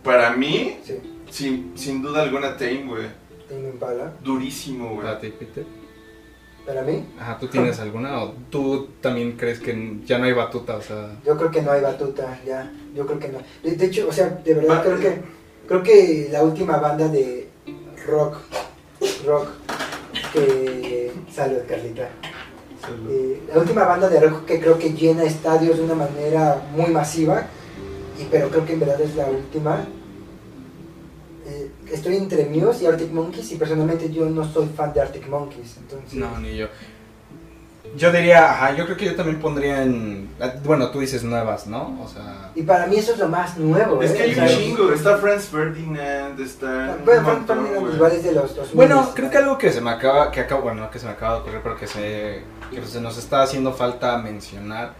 Para 0.03 0.36
mí, 0.36 0.78
Sí, 0.84 0.99
sin, 1.30 1.72
sin 1.78 2.01
duda 2.01 2.24
alguna, 2.24 2.57
Tame, 2.57 2.86
güey, 2.86 3.07
Tame 3.49 3.70
Impala. 3.70 4.14
durísimo, 4.24 4.89
güey. 4.95 5.01
Para 5.07 5.20
ti, 5.20 5.30
Peter. 5.38 5.66
Para 6.66 6.82
mí, 6.82 7.05
Ajá, 7.20 7.38
¿tú 7.39 7.47
tienes 7.47 7.78
alguna 7.80 8.24
o 8.24 8.34
tú 8.49 8.88
también 9.01 9.34
crees 9.34 9.59
que 9.59 9.99
ya 10.05 10.18
no 10.18 10.26
hay 10.26 10.32
batuta? 10.34 10.78
O 10.78 10.82
sea, 10.82 11.18
yo 11.26 11.36
creo 11.38 11.51
que 11.51 11.61
no 11.61 11.72
hay 11.72 11.82
batuta, 11.82 12.39
ya. 12.45 12.72
Yo 12.95 13.05
creo 13.05 13.20
que 13.20 13.28
no. 13.30 13.39
De, 13.64 13.76
de 13.76 13.86
hecho, 13.86 14.07
o 14.07 14.14
sea, 14.14 14.30
de 14.30 14.53
verdad 14.53 14.78
Va- 14.78 14.84
creo 14.84 14.99
que... 14.99 15.22
Creo 15.68 15.82
que 15.84 16.28
la 16.32 16.43
última 16.43 16.78
banda 16.78 17.07
de 17.07 17.47
rock, 18.05 18.36
rock, 19.26 19.47
que... 20.34 21.11
Salud, 21.32 21.59
Carlita. 21.68 22.09
Eh, 23.10 23.44
la 23.54 23.60
última 23.60 23.86
banda 23.86 24.10
de 24.10 24.20
rock 24.20 24.46
que 24.46 24.60
creo 24.60 24.78
que 24.78 24.94
llena 24.94 25.24
estadios 25.24 25.78
de 25.78 25.84
una 25.84 25.96
manera 25.96 26.62
muy 26.76 26.88
masiva, 26.88 27.46
y, 28.20 28.26
pero 28.26 28.50
creo 28.50 28.66
que 28.66 28.74
en 28.74 28.80
verdad 28.80 29.02
es 29.02 29.16
la 29.16 29.26
última. 29.26 29.86
Eh, 31.46 31.72
estoy 31.92 32.16
entre 32.18 32.46
Muse 32.46 32.84
y 32.84 32.88
Arctic 32.88 33.12
Monkeys 33.12 33.52
y 33.52 33.56
personalmente 33.56 34.12
yo 34.12 34.30
no 34.30 34.46
soy 34.50 34.68
fan 34.76 34.94
de 34.94 35.02
Arctic 35.02 35.28
Monkeys, 35.28 35.78
entonces... 35.78 36.14
no, 36.14 36.40
ni 36.40 36.56
yo. 36.56 36.68
Yo 37.96 38.12
diría, 38.12 38.50
ajá, 38.50 38.76
yo 38.76 38.86
creo 38.86 38.98
que 38.98 39.06
yo 39.06 39.16
también 39.16 39.40
pondría 39.40 39.84
en. 39.84 40.30
Bueno, 40.64 40.90
tú 40.90 41.00
dices 41.00 41.24
nuevas, 41.24 41.68
¿no? 41.68 42.00
O 42.02 42.08
sea. 42.08 42.50
Y 42.56 42.64
para 42.64 42.88
mí 42.88 42.96
eso 42.96 43.12
es 43.14 43.20
lo 43.20 43.28
más 43.28 43.58
nuevo. 43.58 44.02
Es 44.02 44.12
¿eh? 44.12 44.16
que 44.16 44.24
hay 44.24 44.40
un 44.40 44.48
chingo, 44.48 44.92
está 44.94 45.18
Franz 45.18 45.44
Ferdinand, 45.44 46.40
está... 46.40 46.96
un 46.98 47.06
Bueno, 47.06 47.22
montón, 47.22 47.46
Frank 47.46 47.60
Ferdinand 47.60 47.82
güey. 47.82 47.96
igual 47.96 48.12
es 48.14 48.24
de 48.24 48.32
los 48.32 48.56
2000. 48.56 48.76
Bueno, 48.76 49.12
creo 49.14 49.30
que 49.30 49.38
algo 49.38 49.58
que 49.60 49.72
se 49.72 49.82
me 49.82 49.92
acaba, 49.92 50.32
que 50.32 50.40
acaba, 50.40 50.62
bueno, 50.62 50.82
no 50.82 50.90
que 50.90 50.98
se 50.98 51.06
me 51.06 51.12
acaba 51.12 51.36
de 51.36 51.42
ocurrir, 51.42 51.60
pero 51.62 51.78
que 51.78 51.86
se, 51.86 52.42
que 52.82 52.88
se 52.88 53.01
nos 53.01 53.17
está 53.17 53.41
haciendo 53.43 53.74
falta 53.74 54.17
mencionar 54.17 54.93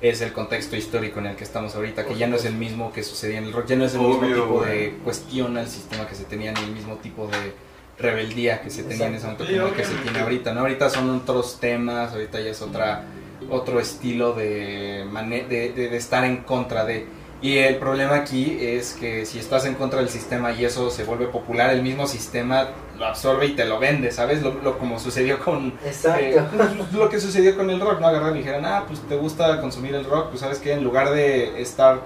es 0.00 0.20
el 0.22 0.32
contexto 0.32 0.76
histórico 0.76 1.18
en 1.20 1.26
el 1.26 1.36
que 1.36 1.44
estamos 1.44 1.74
ahorita, 1.74 2.06
que 2.06 2.14
ya 2.16 2.26
no 2.26 2.36
es 2.36 2.44
el 2.46 2.54
mismo 2.54 2.90
que 2.92 3.02
sucedía 3.02 3.38
en 3.38 3.44
el 3.44 3.52
rock, 3.52 3.66
ya 3.66 3.76
no 3.76 3.84
es 3.84 3.94
el 3.94 4.00
mismo 4.00 4.18
Obvio, 4.18 4.34
tipo 4.44 4.64
de 4.64 4.98
cuestión 5.04 5.56
al 5.58 5.68
sistema 5.68 6.06
que 6.06 6.14
se 6.14 6.24
tenía, 6.24 6.52
ni 6.52 6.60
el 6.60 6.72
mismo 6.72 6.94
tipo 6.96 7.26
de 7.26 7.52
rebeldía 7.98 8.62
que 8.62 8.70
se 8.70 8.82
tenía 8.82 9.06
en 9.08 9.14
ese 9.16 9.24
momento 9.26 9.44
como 9.58 9.68
el 9.68 9.74
que 9.74 9.84
se 9.84 9.94
tiene 10.02 10.18
ahorita, 10.20 10.54
¿no? 10.54 10.60
Ahorita 10.60 10.88
son 10.88 11.10
otros 11.10 11.60
temas, 11.60 12.12
ahorita 12.12 12.40
ya 12.40 12.50
es 12.50 12.62
otra, 12.62 13.04
otro 13.50 13.78
estilo 13.78 14.32
de, 14.32 15.04
mane- 15.10 15.46
de, 15.46 15.72
de- 15.72 15.88
de 15.90 15.96
estar 15.98 16.24
en 16.24 16.38
contra 16.38 16.84
de... 16.86 17.06
Y 17.42 17.56
el 17.58 17.76
problema 17.76 18.16
aquí 18.16 18.58
es 18.60 18.92
que 18.92 19.24
si 19.24 19.38
estás 19.38 19.64
en 19.64 19.74
contra 19.74 20.00
del 20.00 20.10
sistema 20.10 20.52
y 20.52 20.64
eso 20.66 20.90
se 20.90 21.04
vuelve 21.04 21.26
popular, 21.26 21.70
el 21.70 21.82
mismo 21.82 22.06
sistema 22.06 22.68
lo 22.98 23.06
absorbe 23.06 23.46
y 23.46 23.56
te 23.56 23.64
lo 23.64 23.78
vende, 23.78 24.12
¿sabes? 24.12 24.42
Lo, 24.42 24.52
lo- 24.62 24.78
como 24.78 24.98
sucedió 24.98 25.38
con... 25.38 25.72
Exacto. 25.84 26.20
eh, 26.22 26.42
pues, 26.54 26.92
lo 26.92 27.08
que 27.08 27.18
sucedió 27.18 27.56
con 27.56 27.70
el 27.70 27.80
rock, 27.80 27.98
¿no? 27.98 28.08
Agarraron 28.08 28.36
y 28.36 28.40
dijeron, 28.40 28.64
ah, 28.66 28.84
pues 28.86 29.00
te 29.08 29.16
gusta 29.16 29.58
consumir 29.62 29.94
el 29.94 30.04
rock, 30.04 30.28
pues 30.28 30.40
sabes 30.40 30.58
que 30.58 30.72
en 30.74 30.84
lugar 30.84 31.10
de 31.12 31.62
estar, 31.62 32.00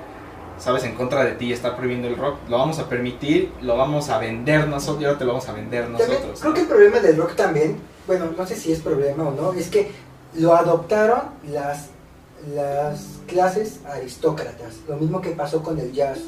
sabes, 0.56 0.84
en 0.84 0.94
contra 0.94 1.24
de 1.24 1.32
ti 1.32 1.46
y 1.46 1.52
estar 1.52 1.74
prohibiendo 1.74 2.06
el 2.06 2.16
rock, 2.16 2.36
lo 2.48 2.58
vamos 2.58 2.78
a 2.78 2.88
permitir, 2.88 3.50
lo 3.60 3.76
vamos 3.76 4.10
a 4.10 4.18
vender 4.18 4.68
nosotros, 4.68 5.02
y 5.02 5.04
ahora 5.06 5.18
te 5.18 5.24
lo 5.24 5.32
vamos 5.32 5.48
a 5.48 5.52
vender 5.52 5.86
También, 5.86 6.08
nosotros. 6.10 6.40
creo 6.40 6.54
que 6.54 6.60
el 6.60 6.66
problema 6.68 7.00
del 7.00 7.16
rock 7.16 7.34
también, 7.34 7.76
bueno, 8.06 8.26
no 8.38 8.46
sé 8.46 8.54
si 8.54 8.70
es 8.70 8.78
problema 8.78 9.24
o 9.24 9.32
no, 9.32 9.52
es 9.52 9.68
que 9.68 9.90
lo 10.34 10.54
adoptaron 10.54 11.22
las 11.50 11.88
las 12.54 13.20
clases 13.26 13.80
aristócratas, 13.86 14.74
lo 14.88 14.96
mismo 14.96 15.20
que 15.20 15.30
pasó 15.30 15.62
con 15.62 15.78
el 15.78 15.92
jazz. 15.92 16.18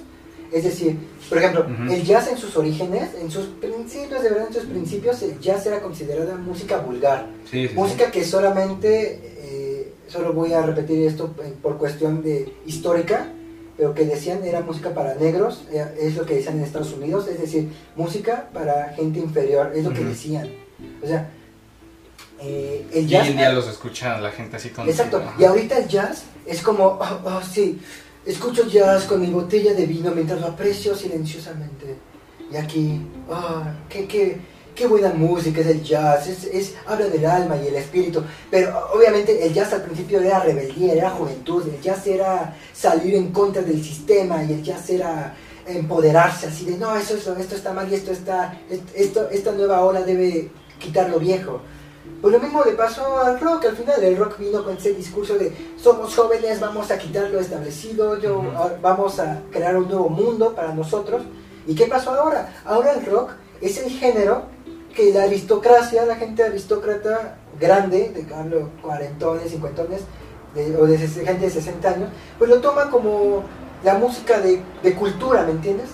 Es 0.53 0.62
decir, 0.64 0.97
por 1.29 1.39
ejemplo, 1.39 1.67
Ujú. 1.69 1.93
el 1.93 2.05
jazz 2.05 2.29
en 2.29 2.39
sus 2.39 2.57
orígenes, 2.57 3.11
en 3.21 3.31
sus 3.31 3.47
principios, 3.47 4.23
de 4.23 4.31
verdad, 4.31 4.47
en 4.49 4.55
sus 4.55 4.64
principios, 4.64 5.21
el 5.23 5.39
jazz 5.41 5.67
era 5.67 5.81
considerada 5.81 6.37
música 6.37 6.79
vulgar. 6.79 7.27
Sí, 7.51 7.62
sí, 7.62 7.69
sí. 7.69 7.75
Música 7.75 8.11
que 8.12 8.25
solamente, 8.25 9.21
eh, 9.39 9.93
solo 10.07 10.33
voy 10.33 10.53
a 10.53 10.62
repetir 10.62 11.07
esto 11.07 11.35
eh, 11.43 11.53
por 11.61 11.79
cuestión 11.79 12.23
de 12.23 12.53
histórica, 12.64 13.29
pero 13.77 13.93
que 13.93 14.05
decían 14.07 14.43
era 14.45 14.61
música 14.61 14.95
para 14.95 15.17
negros, 15.17 15.64
eh, 15.73 15.85
es 16.01 16.17
lo 16.17 16.25
que 16.25 16.35
decían 16.37 16.59
en 16.59 16.64
Estados 16.64 16.93
Unidos, 16.95 17.27
es 17.29 17.41
decir, 17.41 17.69
música 17.97 18.49
para 18.55 18.91
gente 18.95 19.19
inferior, 19.19 19.73
es 19.75 19.85
lo 19.85 19.93
que 19.93 20.01
Ujú. 20.01 20.11
decían. 20.11 20.49
O 21.03 21.07
sea, 21.07 21.29
eh, 22.41 22.87
el 22.93 23.11
Y 23.11 23.16
hoy 23.16 23.28
en 23.28 23.37
día 23.37 23.53
los 23.53 23.68
escucha 23.68 24.18
la 24.18 24.30
gente 24.30 24.57
así 24.57 24.70
con... 24.70 24.89
Exacto, 24.89 25.22
y 25.39 25.45
ahorita 25.45 25.78
el 25.78 25.89
jazz 25.89 26.24
es 26.45 26.62
como, 26.62 26.84
oh, 26.84 27.20
oh, 27.24 27.41
sí, 27.43 27.80
escucho 28.24 28.66
jazz 28.66 29.05
con 29.05 29.20
mi 29.20 29.28
botella 29.28 29.74
de 29.74 29.87
vino 29.87 30.11
mientras 30.12 30.41
lo 30.41 30.49
aprecio 30.49 30.95
silenciosamente. 30.95 31.97
Y 32.53 32.57
aquí, 32.57 33.01
oh, 33.28 33.62
qué, 33.89 34.07
qué, 34.07 34.39
qué 34.74 34.87
buena 34.87 35.09
música 35.11 35.61
es 35.61 35.66
el 35.66 35.82
jazz, 35.82 36.28
es, 36.28 36.45
es, 36.45 36.74
habla 36.87 37.07
del 37.07 37.24
alma 37.24 37.57
y 37.57 37.68
el 37.68 37.76
espíritu. 37.76 38.22
Pero 38.51 38.91
obviamente 38.95 39.45
el 39.45 39.53
jazz 39.53 39.72
al 39.72 39.82
principio 39.82 40.20
era 40.20 40.41
rebeldía, 40.41 40.93
era 40.93 41.11
juventud, 41.11 41.66
el 41.66 41.80
jazz 41.80 42.07
era 42.07 42.55
salir 42.72 43.14
en 43.14 43.32
contra 43.32 43.62
del 43.62 43.82
sistema 43.82 44.45
y 44.45 44.53
el 44.53 44.62
jazz 44.62 44.91
era 44.91 45.34
empoderarse 45.66 46.47
así 46.47 46.64
de, 46.64 46.78
no, 46.78 46.95
eso, 46.97 47.16
eso 47.16 47.37
esto 47.37 47.57
está 47.57 47.72
mal 47.72 47.91
y 47.91 47.97
esto 47.97 48.12
está, 48.12 48.57
esto, 48.95 49.28
esta 49.30 49.51
nueva 49.53 49.80
ola 49.84 50.03
debe 50.03 50.51
quitar 50.78 51.11
lo 51.11 51.18
viejo. 51.18 51.61
Pues 52.27 52.35
lo 52.35 52.43
mismo 52.43 52.64
le 52.64 52.72
pasó 52.72 53.18
al 53.20 53.39
rock, 53.39 53.66
al 53.66 53.77
final 53.77 54.03
el 54.03 54.16
rock 54.16 54.39
vino 54.39 54.64
con 54.64 54.77
ese 54.77 54.93
discurso 54.95 55.39
de 55.39 55.53
somos 55.81 56.12
jóvenes, 56.16 56.59
vamos 56.59 56.91
a 56.91 56.99
quitar 56.99 57.31
lo 57.31 57.39
establecido, 57.39 58.18
yo, 58.18 58.43
ah, 58.57 58.68
vamos 58.83 59.20
a 59.20 59.43
crear 59.53 59.77
un 59.77 59.87
nuevo 59.87 60.09
mundo 60.09 60.53
para 60.53 60.74
nosotros. 60.74 61.22
¿Y 61.68 61.77
qué 61.77 61.87
pasó 61.87 62.11
ahora? 62.11 62.53
Ahora 62.64 62.95
el 62.95 63.07
rock 63.07 63.31
es 63.61 63.79
el 63.79 63.91
género 63.93 64.43
que 64.93 65.12
la 65.14 65.22
aristocracia, 65.22 66.05
la 66.05 66.16
gente 66.16 66.43
aristócrata 66.43 67.37
grande, 67.61 68.09
de 68.11 68.35
hablo 68.35 68.70
cuarentones, 68.83 69.53
cincuentones, 69.53 70.01
de- 70.57 70.77
o 70.77 70.85
de 70.85 70.99
gente 70.99 71.45
de 71.45 71.51
60 71.51 71.89
años, 71.91 72.09
pues 72.41 72.51
lo 72.51 72.61
toma 72.61 72.91
como 72.91 73.45
la 73.85 73.95
música 73.99 74.41
de, 74.41 74.61
de 74.83 74.95
cultura, 74.97 75.45
¿me 75.45 75.53
entiendes? 75.53 75.91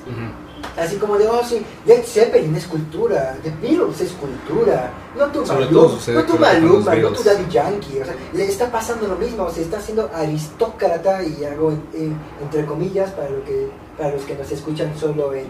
Así 0.77 0.97
como 0.97 1.19
de, 1.19 1.27
oh 1.29 1.43
sí, 1.45 1.63
Led 1.85 2.03
Zeppelin 2.05 2.55
es 2.57 2.67
cultura, 2.67 3.37
The 3.43 3.51
Beatles 3.61 4.01
es 4.01 4.13
cultura, 4.13 4.91
no 5.19 5.27
tu 5.27 5.43
Maluma, 5.55 5.83
no 6.15 6.25
tu 6.25 6.33
Maluma, 6.39 6.95
no 7.03 7.09
tu. 7.09 7.23
Daddy 7.23 7.47
Yankee, 7.51 8.01
o 8.01 8.05
sea, 8.05 8.15
le 8.33 8.45
está 8.47 8.71
pasando 8.71 9.07
lo 9.09 9.17
mismo, 9.17 9.51
se 9.51 9.63
está 9.63 9.77
haciendo 9.79 10.09
aristócrata 10.15 11.23
y 11.23 11.45
hago 11.45 11.73
en- 11.95 12.17
entre 12.43 12.65
comillas 12.65 13.11
para, 13.13 13.31
lo 13.31 13.45
que, 13.45 13.69
para 13.99 14.11
los 14.15 14.23
que 14.25 14.35
nos 14.35 14.51
escuchan 14.51 14.93
solo 14.99 15.35
en, 15.35 15.47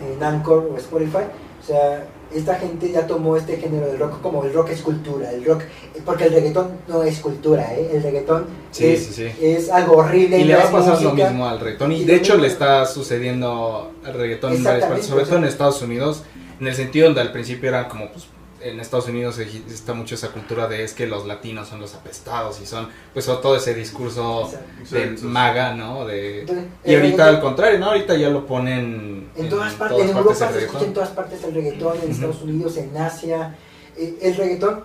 en 0.00 0.22
Anchor 0.22 0.70
o 0.72 0.76
Spotify, 0.78 1.24
o 1.62 1.66
sea, 1.66 2.06
esta 2.34 2.56
gente 2.56 2.90
ya 2.90 3.06
tomó 3.06 3.36
este 3.36 3.56
género 3.56 3.86
del 3.86 3.98
rock 3.98 4.20
como 4.20 4.44
el 4.44 4.52
rock 4.52 4.70
es 4.70 4.82
cultura, 4.82 5.30
el 5.30 5.44
rock, 5.44 5.62
porque 6.04 6.24
el 6.24 6.32
reggaetón 6.32 6.72
no 6.88 7.02
es 7.02 7.20
cultura, 7.20 7.74
¿eh? 7.74 7.90
el 7.94 8.02
reggaetón 8.02 8.46
Sí, 8.70 8.86
es, 8.86 9.06
sí, 9.06 9.12
sí. 9.12 9.32
es 9.40 9.70
algo 9.70 9.98
horrible. 9.98 10.38
Y 10.38 10.44
le 10.44 10.56
va 10.56 10.64
a 10.64 10.70
pasar 10.70 11.00
lo 11.00 11.12
mismo 11.12 11.48
al 11.48 11.60
reggaetón. 11.60 11.92
Y 11.92 12.02
Y 12.02 12.04
de 12.04 12.16
hecho 12.16 12.36
le 12.36 12.48
está 12.48 12.84
sucediendo 12.86 13.92
al 14.04 14.14
reggaetón 14.14 14.54
en 14.54 14.64
varias 14.64 14.88
partes, 14.88 15.06
sobre 15.06 15.24
todo 15.24 15.36
en 15.36 15.44
Estados 15.44 15.80
Unidos, 15.80 16.24
en 16.60 16.66
el 16.66 16.74
sentido 16.74 17.06
donde 17.06 17.20
al 17.20 17.32
principio 17.32 17.68
era 17.68 17.88
como, 17.88 18.10
pues, 18.10 18.26
en 18.64 18.80
Estados 18.80 19.08
Unidos 19.08 19.38
está 19.38 19.92
mucho 19.92 20.14
esa 20.14 20.32
cultura 20.32 20.66
de 20.66 20.84
es 20.84 20.94
que 20.94 21.06
los 21.06 21.26
latinos 21.26 21.68
son 21.68 21.80
los 21.80 21.94
apestados 21.94 22.60
y 22.60 22.66
son, 22.66 22.88
pues, 23.12 23.26
todo 23.26 23.56
ese 23.56 23.74
discurso 23.74 24.46
Exacto. 24.46 24.94
de 24.94 25.02
Exacto. 25.02 25.26
maga, 25.26 25.74
¿no? 25.74 26.06
De, 26.06 26.40
Entonces, 26.40 26.64
y 26.84 26.94
el 26.94 27.02
ahorita 27.02 27.28
al 27.28 27.40
contrario, 27.40 27.78
¿no? 27.78 27.86
Ahorita 27.86 28.16
ya 28.16 28.30
lo 28.30 28.46
ponen 28.46 29.28
En 29.36 29.48
todas 29.48 29.74
partes, 29.74 29.98
todas 29.98 30.10
en 30.10 30.16
Europa 30.16 30.34
se 30.34 30.58
escucha 30.64 30.84
en 30.84 30.94
todas 30.94 31.10
partes 31.10 31.44
el 31.44 31.54
reggaetón, 31.54 31.96
en. 32.02 32.10
Estados 32.10 32.42
Unidos, 32.42 32.76
en 32.78 32.96
Asia. 32.96 33.54
Eh, 33.96 34.18
el 34.22 34.34
reggaetón, 34.34 34.84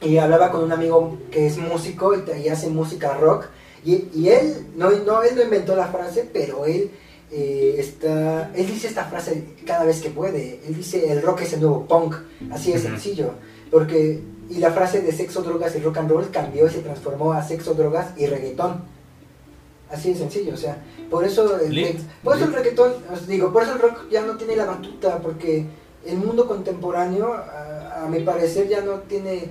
y 0.00 0.16
hablaba 0.18 0.50
con 0.50 0.62
un 0.62 0.72
amigo 0.72 1.18
que 1.30 1.46
es 1.46 1.58
músico 1.58 2.14
y, 2.14 2.22
y 2.40 2.48
hace 2.48 2.68
música 2.68 3.14
rock, 3.14 3.46
y, 3.84 4.08
y 4.14 4.28
él, 4.28 4.68
no, 4.76 4.90
no, 4.90 5.22
él 5.22 5.34
no 5.34 5.42
inventó 5.42 5.74
la 5.74 5.88
frase, 5.88 6.28
pero 6.32 6.64
él, 6.66 6.90
eh, 7.30 7.76
está, 7.78 8.50
él 8.54 8.66
dice 8.66 8.88
esta 8.88 9.04
frase 9.04 9.54
cada 9.66 9.84
vez 9.84 10.00
que 10.00 10.10
puede. 10.10 10.60
Él 10.66 10.76
dice, 10.76 11.10
el 11.12 11.22
rock 11.22 11.42
es 11.42 11.52
el 11.52 11.60
nuevo 11.60 11.86
punk, 11.86 12.14
así 12.50 12.72
de 12.72 12.78
sencillo. 12.78 13.32
Porque, 13.70 14.20
y 14.48 14.58
la 14.58 14.72
frase 14.72 15.02
de 15.02 15.12
sexo, 15.12 15.42
drogas 15.42 15.76
y 15.76 15.80
rock 15.80 15.98
and 15.98 16.10
roll 16.10 16.30
cambió 16.30 16.66
y 16.66 16.70
se 16.70 16.80
transformó 16.80 17.32
a 17.32 17.42
sexo, 17.42 17.74
drogas 17.74 18.12
y 18.16 18.26
reggaetón. 18.26 18.82
Así 19.90 20.12
de 20.12 20.18
sencillo, 20.18 20.52
o 20.52 20.56
sea, 20.56 20.76
por 21.10 21.24
eso 21.24 21.58
el, 21.60 21.74
Lit. 21.74 21.98
por 22.22 22.36
eso 22.36 22.44
el 22.44 22.52
reggaetón, 22.52 22.92
os 23.10 23.26
digo, 23.26 23.50
por 23.50 23.62
eso 23.62 23.72
el 23.72 23.78
rock 23.78 24.10
ya 24.10 24.20
no 24.22 24.36
tiene 24.36 24.54
la 24.54 24.66
batuta, 24.66 25.18
porque 25.18 25.64
el 26.04 26.16
mundo 26.18 26.46
contemporáneo, 26.46 27.32
a, 27.32 28.04
a 28.04 28.08
mi 28.08 28.20
parecer, 28.20 28.68
ya 28.68 28.82
no 28.82 29.00
tiene, 29.00 29.48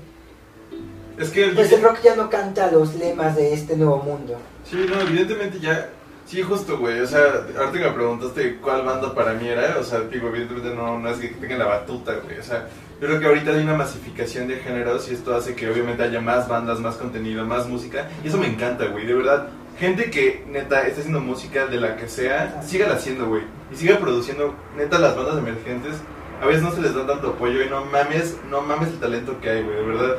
Es 1.18 1.30
que 1.30 1.46
el, 1.46 1.56
pues 1.56 1.72
el 1.72 1.82
rock 1.82 2.02
ya 2.04 2.16
no 2.16 2.30
canta 2.30 2.72
los 2.72 2.94
lemas 2.96 3.36
de 3.36 3.52
este 3.54 3.76
nuevo 3.76 3.98
mundo. 3.98 4.38
Sí, 4.70 4.86
no, 4.88 5.02
evidentemente 5.02 5.60
ya. 5.60 5.90
Sí, 6.28 6.42
justo, 6.42 6.78
güey. 6.78 7.00
O 7.00 7.08
sea, 7.08 7.22
ahorita 7.58 7.72
que 7.72 7.86
me 7.86 7.92
preguntaste 7.92 8.58
cuál 8.58 8.84
banda 8.84 9.16
para 9.16 9.34
mí 9.34 9.48
era, 9.48 9.78
o 9.80 9.84
sea, 9.84 10.02
digo, 10.02 10.28
evidentemente 10.28 10.76
no, 10.76 11.00
no 11.00 11.10
es 11.10 11.20
que 11.20 11.30
tenga 11.30 11.58
la 11.58 11.66
batuta, 11.66 12.16
güey. 12.16 12.38
O 12.38 12.44
sea, 12.44 12.68
yo 13.00 13.08
creo 13.08 13.20
que 13.22 13.26
ahorita 13.28 13.52
hay 13.52 13.64
una 13.64 13.78
masificación 13.78 14.46
de 14.50 14.58
géneros 14.58 15.10
y 15.10 15.14
esto 15.14 15.34
hace 15.34 15.56
que 15.56 15.70
obviamente 15.70 16.04
haya 16.04 16.20
más 16.20 16.50
bandas, 16.50 16.82
más 16.82 16.96
contenido, 16.96 17.46
más 17.46 17.66
música. 17.70 18.10
Y 18.26 18.28
eso 18.28 18.38
me 18.38 18.48
encanta, 18.48 18.88
güey, 18.88 19.06
de 19.06 19.14
verdad. 19.14 19.48
Gente 19.80 20.12
que 20.12 20.44
neta 20.50 20.86
está 20.86 21.00
haciendo 21.00 21.22
música 21.22 21.66
de 21.68 21.80
la 21.80 21.96
que 21.96 22.10
sea, 22.10 22.62
sígala 22.62 22.96
haciendo, 22.96 23.28
güey. 23.28 23.44
Y 23.72 23.78
siga 23.78 23.98
produciendo, 23.98 24.54
neta, 24.76 25.00
las 25.00 25.16
bandas 25.16 25.38
emergentes. 25.38 25.96
A 26.42 26.46
veces 26.46 26.62
no 26.62 26.74
se 26.74 26.82
les 26.82 26.94
da 26.94 27.08
tanto 27.08 27.30
apoyo 27.30 27.64
y 27.64 27.70
no 27.70 27.86
mames, 27.86 28.36
no 28.50 28.62
mames 28.62 28.90
el 28.90 29.00
talento 29.00 29.40
que 29.40 29.50
hay, 29.50 29.64
güey, 29.64 29.78
de 29.78 29.84
verdad 29.84 30.18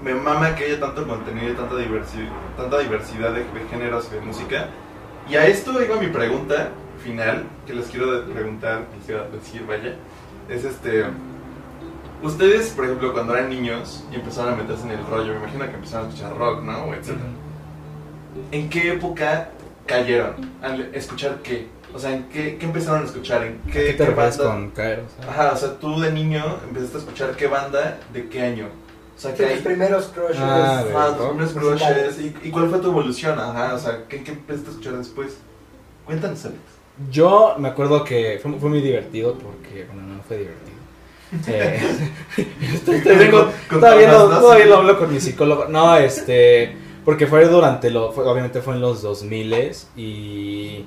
me 0.00 0.14
mama 0.14 0.54
que 0.54 0.64
haya 0.64 0.78
tanto 0.78 1.04
contenido 1.08 1.52
y 1.52 1.56
tanta 1.56 1.76
diversidad, 1.76 2.28
tanta 2.56 2.78
diversidad 2.78 3.32
de, 3.32 3.40
de 3.40 3.68
géneros 3.68 4.08
de 4.12 4.20
música. 4.20 4.68
Y 5.28 5.36
a 5.36 5.46
esto 5.46 5.82
iba 5.82 5.96
mi 5.96 6.06
pregunta 6.06 6.70
final, 7.02 7.44
que 7.66 7.74
les 7.74 7.86
quiero 7.86 8.24
preguntar, 8.26 8.86
quisiera 8.98 9.28
decir, 9.28 9.64
vaya, 9.66 9.94
es 10.48 10.64
este... 10.64 11.04
Ustedes, 12.22 12.70
por 12.70 12.86
ejemplo, 12.86 13.12
cuando 13.12 13.36
eran 13.36 13.50
niños 13.50 14.04
y 14.10 14.16
empezaron 14.16 14.54
a 14.54 14.56
meterse 14.56 14.84
en 14.84 14.92
el 14.92 15.06
rollo, 15.06 15.34
me 15.34 15.38
imagino 15.38 15.66
que 15.66 15.74
empezaron 15.74 16.06
a 16.06 16.08
escuchar 16.08 16.36
rock, 16.36 16.62
¿no? 16.62 16.84
O 16.84 16.94
etcétera. 16.94 17.28
¿En 18.50 18.68
qué 18.68 18.92
época 18.92 19.50
cayeron? 19.86 20.34
¿Al 20.62 20.94
escuchar 20.94 21.36
qué? 21.42 21.68
O 21.94 21.98
sea, 21.98 22.12
¿en 22.12 22.24
qué, 22.24 22.56
qué 22.58 22.66
empezaron 22.66 23.02
a 23.02 23.04
escuchar? 23.04 23.44
¿En 23.44 23.58
qué, 23.66 23.86
¿Qué 23.86 23.92
te 23.92 24.06
refieres 24.06 24.38
banda? 24.38 24.52
con 24.52 24.70
caer? 24.70 25.00
O 25.00 25.22
sea? 25.22 25.30
Ajá, 25.30 25.52
o 25.52 25.56
sea, 25.56 25.78
tú 25.78 26.00
de 26.00 26.10
niño 26.10 26.42
empezaste 26.66 26.96
a 26.96 27.00
escuchar 27.00 27.36
qué 27.36 27.46
banda, 27.46 27.98
de 28.12 28.28
qué 28.28 28.42
año. 28.42 28.68
O 29.18 29.20
sea, 29.20 29.34
que 29.34 29.42
Tus 29.42 29.52
hay... 29.52 29.60
primeros 29.62 30.06
crushes. 30.06 30.36
Ah, 30.40 30.84
Ah, 30.96 31.14
tus 31.18 31.26
primeros 31.26 31.52
crushes. 31.52 32.20
¿Y, 32.20 32.48
y 32.48 32.50
cuál 32.52 32.70
fue 32.70 32.78
tu 32.78 32.86
evolución? 32.88 33.36
Ajá, 33.38 33.74
o 33.74 33.78
sea, 33.78 34.04
¿qué, 34.08 34.22
qué 34.22 34.30
empezaste 34.30 34.68
a 34.68 34.70
escuchar 34.70 34.96
después? 34.96 35.36
Cuéntanos, 36.06 36.44
Alex. 36.44 36.58
Yo 37.10 37.56
me 37.58 37.68
acuerdo 37.68 38.04
que 38.04 38.38
fue, 38.42 38.52
fue 38.60 38.68
muy 38.70 38.80
divertido 38.80 39.34
porque, 39.34 39.84
bueno, 39.92 40.02
no 40.14 40.22
fue 40.22 40.38
divertido. 40.38 40.78
Eh, 41.46 41.78
estoy- 42.72 42.94
estoy- 42.96 43.16
vengo- 43.16 43.50
Con- 43.68 43.80
todavía, 43.80 44.10
lo, 44.12 44.28
todavía 44.30 44.64
lo 44.64 44.76
hablo 44.78 44.98
con 44.98 45.12
mi 45.12 45.20
psicólogo. 45.20 45.66
No, 45.66 45.94
este, 45.96 46.74
porque 47.04 47.26
fue 47.26 47.44
durante 47.46 47.90
lo, 47.90 48.12
fue- 48.12 48.24
obviamente 48.26 48.62
fue 48.62 48.74
en 48.74 48.80
los 48.80 49.02
2000 49.02 49.72
y 49.96 50.86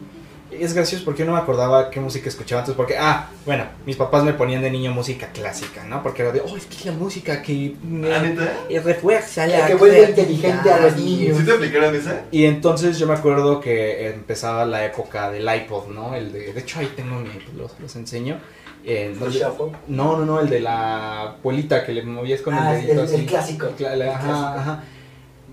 es 0.52 0.74
gracioso 0.74 1.04
porque 1.06 1.20
yo 1.22 1.26
no 1.26 1.34
me 1.34 1.40
acordaba 1.40 1.90
qué 1.90 2.00
música 2.00 2.30
escuchaba 2.30 2.62
antes 2.62 2.76
porque, 2.76 2.98
ah, 2.98 3.30
bueno, 3.46 3.66
mis 3.86 3.96
papás 3.96 4.24
me 4.24 4.34
ponían 4.34 4.62
de 4.62 4.70
niño 4.72 4.92
música 4.92 5.28
clásica, 5.34 5.84
¿no? 5.86 6.04
Porque 6.04 6.22
era 6.24 6.32
de, 6.32 6.42
oh, 6.42 6.58
es 6.58 6.66
que 6.66 6.76
es 6.76 6.86
la 6.86 6.92
música 6.92 7.42
que 7.42 7.76
me 7.84 8.14
¿Ah, 8.14 8.22
eh, 8.70 8.80
refuerza 8.80 9.48
La 9.48 9.66
que 9.68 9.76
vuelve 9.76 9.98
creatividad". 9.98 10.28
inteligente 10.30 10.72
a 10.72 10.80
los 10.82 10.96
niños. 10.98 11.38
¿Sí 11.38 11.46
te 11.46 11.52
aplicaron 11.54 11.96
esa? 11.96 12.22
Y 12.32 12.46
entonces 12.46 12.98
yo 13.00 13.08
me 13.08 13.14
acuerdo 13.14 13.60
que 13.60 14.08
empezaba 14.10 14.66
la 14.66 14.86
época 14.86 15.32
del 15.32 15.48
iPod, 15.54 15.88
¿no? 15.88 16.16
El 16.16 16.32
de, 16.32 16.54
de 16.54 16.60
hecho 16.60 16.80
ahí 16.80 16.92
tengo 16.96 17.16
mi, 17.20 17.30
los, 17.58 17.80
los 17.80 17.96
enseño. 17.96 18.40
Eh, 18.84 19.14
shuffle. 19.20 19.78
no, 19.90 20.18
no, 20.18 20.26
no, 20.26 20.40
el 20.40 20.50
de 20.50 20.60
la 20.60 21.36
bolita 21.44 21.86
que 21.86 21.92
le 21.92 22.02
movías 22.02 22.42
con 22.42 22.56
Ah, 22.56 22.74
el 22.76 22.82
dedito 22.82 23.02
el- 23.02 23.08
así. 23.08 23.16
el 23.16 23.26
clásico. 23.28 23.68
El 23.78 24.02
ajá, 24.02 24.20
clásico. 24.20 24.60
ajá. 24.60 24.84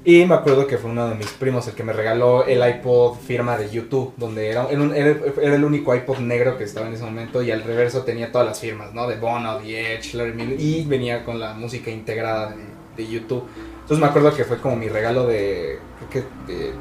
Y 0.08 0.24
me 0.24 0.36
acuerdo 0.36 0.66
que 0.66 0.78
fue 0.78 0.90
uno 0.90 1.06
de 1.06 1.16
mis 1.16 1.26
primos 1.32 1.68
el 1.68 1.74
que 1.74 1.84
me 1.84 1.92
regaló 1.92 2.46
el 2.46 2.66
iPod 2.66 3.18
firma 3.18 3.58
de 3.58 3.68
YouTube, 3.68 4.14
donde 4.16 4.48
era, 4.48 4.66
era, 4.70 5.54
el 5.54 5.62
único 5.62 5.94
iPod 5.94 6.20
negro 6.20 6.56
que 6.56 6.64
estaba 6.64 6.86
en 6.86 6.94
ese 6.94 7.04
momento 7.04 7.42
y 7.42 7.50
al 7.50 7.62
reverso 7.62 8.04
tenía 8.04 8.32
todas 8.32 8.46
las 8.46 8.58
firmas, 8.58 8.94
¿no? 8.94 9.06
De 9.06 9.16
Bono, 9.16 9.58
The 9.58 9.96
Edge, 9.96 10.14
Larry 10.14 10.32
Miller, 10.32 10.58
y 10.58 10.86
venía 10.86 11.26
con 11.26 11.38
la 11.38 11.52
música 11.52 11.90
integrada 11.90 12.54
de, 12.54 12.64
de 12.96 13.06
YouTube. 13.06 13.44
Entonces 13.82 13.98
me 13.98 14.06
acuerdo 14.06 14.34
que 14.34 14.44
fue 14.44 14.56
como 14.56 14.76
mi 14.76 14.88
regalo 14.88 15.26
de, 15.26 15.78
creo 15.98 16.24
que 16.24 16.50
de, 16.50 16.72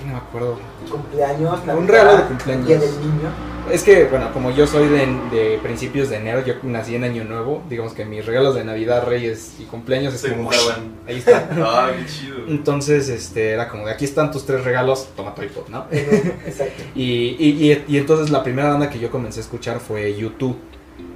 ay, 0.00 0.06
no 0.06 0.12
me 0.14 0.18
acuerdo. 0.18 0.58
Cumpleaños, 0.90 1.60
Un 1.76 1.88
regalo 1.88 2.16
de 2.16 2.22
cumpleaños. 2.24 2.66
Día 2.66 2.78
del 2.78 3.00
niño. 3.00 3.50
Es 3.70 3.84
que, 3.84 4.06
bueno, 4.06 4.32
como 4.32 4.50
yo 4.50 4.66
soy 4.66 4.88
de, 4.88 5.06
de 5.30 5.58
principios 5.62 6.08
de 6.08 6.16
enero, 6.16 6.44
yo 6.44 6.54
nací 6.64 6.96
en 6.96 7.04
Año 7.04 7.22
Nuevo, 7.24 7.62
digamos 7.68 7.92
que 7.92 8.04
mis 8.04 8.26
regalos 8.26 8.54
de 8.56 8.64
Navidad, 8.64 9.04
Reyes 9.06 9.52
y 9.60 9.64
cumpleaños 9.64 10.12
es 10.14 10.22
Se 10.22 10.30
como... 10.30 10.50
juntaban. 10.50 10.94
Ahí 11.06 11.18
está. 11.18 11.48
Ah, 11.62 11.90
qué 11.96 12.04
chido. 12.06 12.38
Entonces, 12.48 13.08
este, 13.08 13.50
era 13.50 13.68
como 13.68 13.86
de 13.86 13.92
aquí 13.92 14.04
están 14.06 14.32
tus 14.32 14.44
tres 14.44 14.64
regalos, 14.64 15.08
toma 15.14 15.34
tu 15.34 15.42
iPod, 15.42 15.68
¿no? 15.68 15.84
Exacto. 15.92 16.82
Y, 16.96 17.36
y, 17.38 17.70
y, 17.72 17.84
y 17.86 17.98
entonces 17.98 18.30
la 18.30 18.42
primera 18.42 18.70
banda 18.70 18.90
que 18.90 18.98
yo 18.98 19.10
comencé 19.10 19.38
a 19.40 19.42
escuchar 19.42 19.78
fue 19.78 20.16
YouTube. 20.16 20.56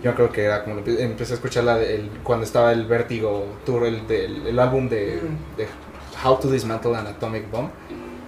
Yo 0.02 0.14
creo 0.14 0.30
que 0.30 0.44
era 0.44 0.62
como 0.62 0.76
empe- 0.76 1.00
empecé 1.00 1.32
a 1.32 1.36
escuchar 1.36 1.64
la 1.64 1.76
de- 1.78 1.94
el- 1.96 2.10
cuando 2.22 2.44
estaba 2.44 2.72
el 2.72 2.86
Vertigo 2.86 3.46
Tour, 3.66 3.86
el, 3.86 4.06
del- 4.06 4.46
el 4.46 4.58
álbum 4.58 4.88
de, 4.88 5.20
Mm. 5.22 5.56
de 5.56 5.66
How 6.24 6.38
to 6.38 6.50
Dismantle 6.50 6.94
an 6.96 7.06
Atomic 7.06 7.50
Bomb. 7.50 7.70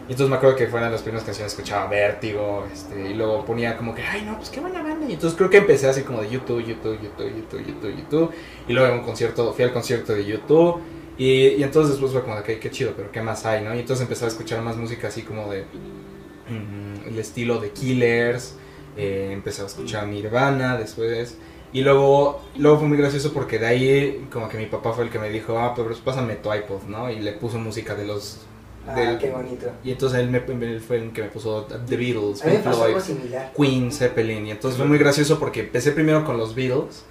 Y 0.08 0.12
entonces 0.12 0.30
me 0.30 0.36
acuerdo 0.36 0.56
que 0.56 0.68
fueron 0.68 0.92
las 0.92 1.02
primeras 1.02 1.24
canciones 1.24 1.54
que 1.54 1.62
escuchaba 1.62 1.88
Vértigo, 1.88 2.64
este, 2.72 3.10
y 3.10 3.14
luego 3.14 3.44
ponía 3.44 3.76
como 3.76 3.92
que, 3.92 4.02
ay 4.02 4.22
no, 4.22 4.36
pues 4.36 4.50
qué 4.50 4.60
buena 4.60 4.80
banda. 4.82 5.06
Y 5.08 5.14
entonces 5.14 5.36
creo 5.36 5.50
que 5.50 5.56
empecé 5.56 5.88
así 5.88 6.02
como 6.02 6.22
de 6.22 6.30
YouTube, 6.30 6.64
YouTube, 6.64 7.00
YouTube, 7.02 7.34
YouTube, 7.36 7.66
YouTube, 7.66 7.96
YouTube. 7.96 8.30
Y 8.68 8.72
luego 8.72 8.94
un 8.94 9.02
concierto, 9.02 9.52
fui 9.52 9.64
al 9.64 9.72
concierto 9.72 10.12
de 10.12 10.24
YouTube. 10.24 10.80
Y, 11.18 11.48
y 11.48 11.62
entonces 11.62 11.92
después 11.92 12.12
fue 12.12 12.22
como 12.22 12.40
de, 12.40 12.60
qué, 12.60 12.70
chido, 12.70 12.92
pero 12.96 13.10
qué 13.10 13.20
más 13.20 13.44
hay, 13.46 13.64
¿no? 13.64 13.74
Y 13.74 13.80
entonces 13.80 14.02
empecé 14.02 14.26
a 14.26 14.28
escuchar 14.28 14.62
más 14.62 14.76
música 14.76 15.08
así 15.08 15.22
como 15.22 15.50
de 15.50 15.62
mm, 15.62 17.08
el 17.08 17.18
estilo 17.18 17.58
de 17.58 17.70
Killers. 17.70 18.54
eh, 18.96 19.30
empecé 19.32 19.62
a 19.62 19.66
escuchar 19.66 20.06
Nirvana 20.06 20.76
después. 20.76 21.36
Y 21.72 21.82
luego, 21.82 22.40
luego 22.56 22.78
fue 22.78 22.88
muy 22.88 22.96
gracioso 22.96 23.32
porque 23.32 23.58
de 23.58 23.66
ahí 23.66 24.28
como 24.32 24.48
que 24.48 24.56
mi 24.56 24.66
papá 24.66 24.92
fue 24.92 25.04
el 25.04 25.10
que 25.10 25.18
me 25.18 25.28
dijo, 25.30 25.58
ah, 25.58 25.74
pues 25.74 25.98
pásame 25.98 26.36
tu 26.36 26.52
iPod, 26.52 26.84
¿no? 26.84 27.10
Y 27.10 27.20
le 27.20 27.32
puso 27.32 27.58
música 27.58 27.94
de 27.94 28.06
los... 28.06 28.45
Ah, 28.88 28.94
del- 28.94 29.18
qué 29.18 29.30
bonito. 29.30 29.66
y 29.84 29.90
entonces 29.90 30.18
él, 30.20 30.28
me, 30.30 30.38
él 30.38 30.80
fue 30.80 30.96
el 30.98 31.12
que 31.12 31.22
me 31.22 31.28
puso 31.28 31.62
The 31.64 31.96
Beatles, 31.96 32.40
Pink 32.42 32.62
Floyd, 32.62 32.98
similar. 33.00 33.52
Queen, 33.56 33.92
Zeppelin. 33.92 34.46
Y 34.46 34.50
entonces 34.52 34.78
fue 34.78 34.86
muy 34.86 34.98
gracioso 34.98 35.38
porque 35.38 35.60
empecé 35.60 35.92
primero 35.92 36.24
con 36.24 36.36
los 36.38 36.54
Beatles 36.54 37.04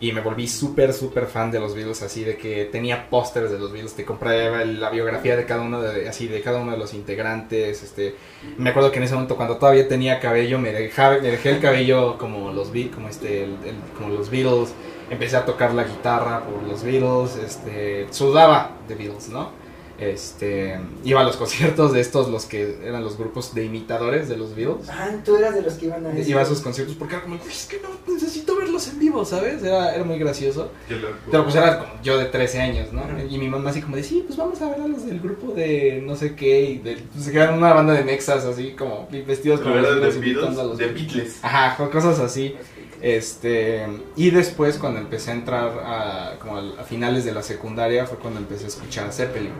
y 0.00 0.12
me 0.12 0.20
volví 0.20 0.46
súper, 0.46 0.92
súper 0.92 1.26
fan 1.26 1.50
de 1.50 1.58
los 1.58 1.74
Beatles, 1.74 2.02
así 2.02 2.22
de 2.22 2.36
que 2.36 2.66
tenía 2.66 3.10
pósters 3.10 3.50
de 3.50 3.58
los 3.58 3.72
Beatles, 3.72 3.94
te 3.94 4.04
compraba 4.04 4.64
la 4.64 4.90
biografía 4.90 5.36
de 5.36 5.44
cada 5.44 5.62
uno 5.62 5.80
de, 5.82 6.08
así, 6.08 6.28
de 6.28 6.40
cada 6.40 6.60
uno 6.60 6.70
de 6.70 6.78
los 6.78 6.94
integrantes. 6.94 7.82
Este, 7.82 8.14
me 8.58 8.70
acuerdo 8.70 8.92
que 8.92 8.98
en 8.98 9.02
ese 9.02 9.14
momento 9.14 9.34
cuando 9.36 9.56
todavía 9.56 9.88
tenía 9.88 10.20
cabello, 10.20 10.60
me, 10.60 10.72
dejaba, 10.72 11.14
me 11.18 11.28
dejé 11.32 11.50
el 11.50 11.60
cabello 11.60 12.16
como 12.16 12.52
los, 12.52 12.68
como 12.94 13.08
este, 13.08 13.42
el- 13.42 13.56
el- 13.64 13.76
como 13.96 14.10
los 14.14 14.30
Beatles. 14.30 14.72
Empecé 15.10 15.36
a 15.36 15.44
tocar 15.44 15.72
la 15.74 15.82
guitarra 15.84 16.44
por 16.44 16.62
los 16.62 16.84
Beatles, 16.84 17.36
este, 17.44 18.06
sudaba 18.10 18.76
de 18.86 18.94
Beatles, 18.94 19.30
¿no? 19.30 19.50
Este, 19.98 20.78
iba 21.04 21.20
a 21.20 21.24
los 21.24 21.36
conciertos 21.42 21.92
de 21.92 22.00
estos, 22.00 22.28
los 22.28 22.46
que 22.46 22.78
eran 22.84 23.02
los 23.02 23.18
grupos 23.18 23.52
de 23.54 23.64
imitadores 23.64 24.28
de 24.28 24.36
los 24.36 24.54
Beatles. 24.54 24.88
Ah, 24.88 25.10
tú 25.24 25.36
eras 25.36 25.54
de 25.54 25.62
los 25.62 25.74
que 25.74 25.86
iban 25.86 26.06
a 26.06 26.12
ese- 26.12 26.30
Iba 26.30 26.40
a 26.40 26.44
esos 26.44 26.60
conciertos 26.60 26.94
porque 26.96 27.14
era 27.16 27.24
como, 27.24 27.34
"Uy, 27.36 27.40
es 27.50 27.66
que 27.66 27.80
no 27.80 27.88
necesito 28.12 28.56
verlos 28.56 28.86
en 28.88 28.98
vivo, 29.00 29.24
¿sabes? 29.24 29.62
Era, 29.62 29.94
era 29.94 30.04
muy 30.04 30.18
gracioso. 30.18 30.70
Pero 30.88 31.42
pues 31.44 31.56
era 31.56 31.78
como 31.80 32.02
yo 32.02 32.16
de 32.16 32.26
13 32.26 32.60
años, 32.60 32.92
¿no? 32.92 33.02
Y 33.28 33.38
mi 33.38 33.48
mamá 33.48 33.70
así 33.70 33.82
como 33.82 33.96
de, 33.96 34.04
sí, 34.04 34.22
pues 34.26 34.38
vamos 34.38 34.60
a 34.62 34.70
ver 34.70 34.80
a 34.82 34.86
los 34.86 35.04
del 35.04 35.18
grupo 35.20 35.52
de 35.52 36.02
no 36.06 36.14
sé 36.14 36.34
qué. 36.36 36.60
Y 36.62 36.78
de, 36.78 36.98
pues 37.12 37.24
se 37.24 37.32
quedaron 37.32 37.56
una 37.58 37.72
banda 37.72 37.92
de 37.94 38.04
mexas 38.04 38.44
así 38.44 38.72
como 38.78 39.08
vestidos 39.26 39.60
como 39.60 39.74
eran 39.74 39.84
de 39.96 40.00
Beatles, 40.00 40.16
invitando 40.16 40.60
a 40.60 40.64
los 40.64 40.78
de 40.78 40.86
Beatles. 40.88 41.38
Ajá, 41.42 41.76
co- 41.76 41.90
cosas 41.90 42.18
así. 42.20 42.54
Este, 43.00 43.86
y 44.16 44.30
después 44.30 44.76
cuando 44.78 44.98
empecé 45.00 45.30
a 45.30 45.34
entrar 45.34 45.68
a, 45.84 46.36
como 46.40 46.58
a 46.58 46.84
finales 46.84 47.24
de 47.24 47.32
la 47.32 47.42
secundaria 47.42 48.06
fue 48.06 48.18
cuando 48.18 48.40
empecé 48.40 48.64
a 48.64 48.68
escuchar 48.68 49.08
a 49.08 49.12
Zeppelin. 49.12 49.52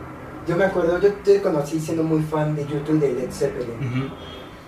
Yo 0.49 0.57
me 0.57 0.65
acuerdo, 0.65 0.99
yo 0.99 1.13
te 1.13 1.41
conocí 1.43 1.79
siendo 1.79 2.01
muy 2.01 2.23
fan 2.23 2.55
de 2.55 2.63
YouTube 2.65 2.99
de 2.99 3.13
Led 3.13 3.31
Zeppelin. 3.31 4.11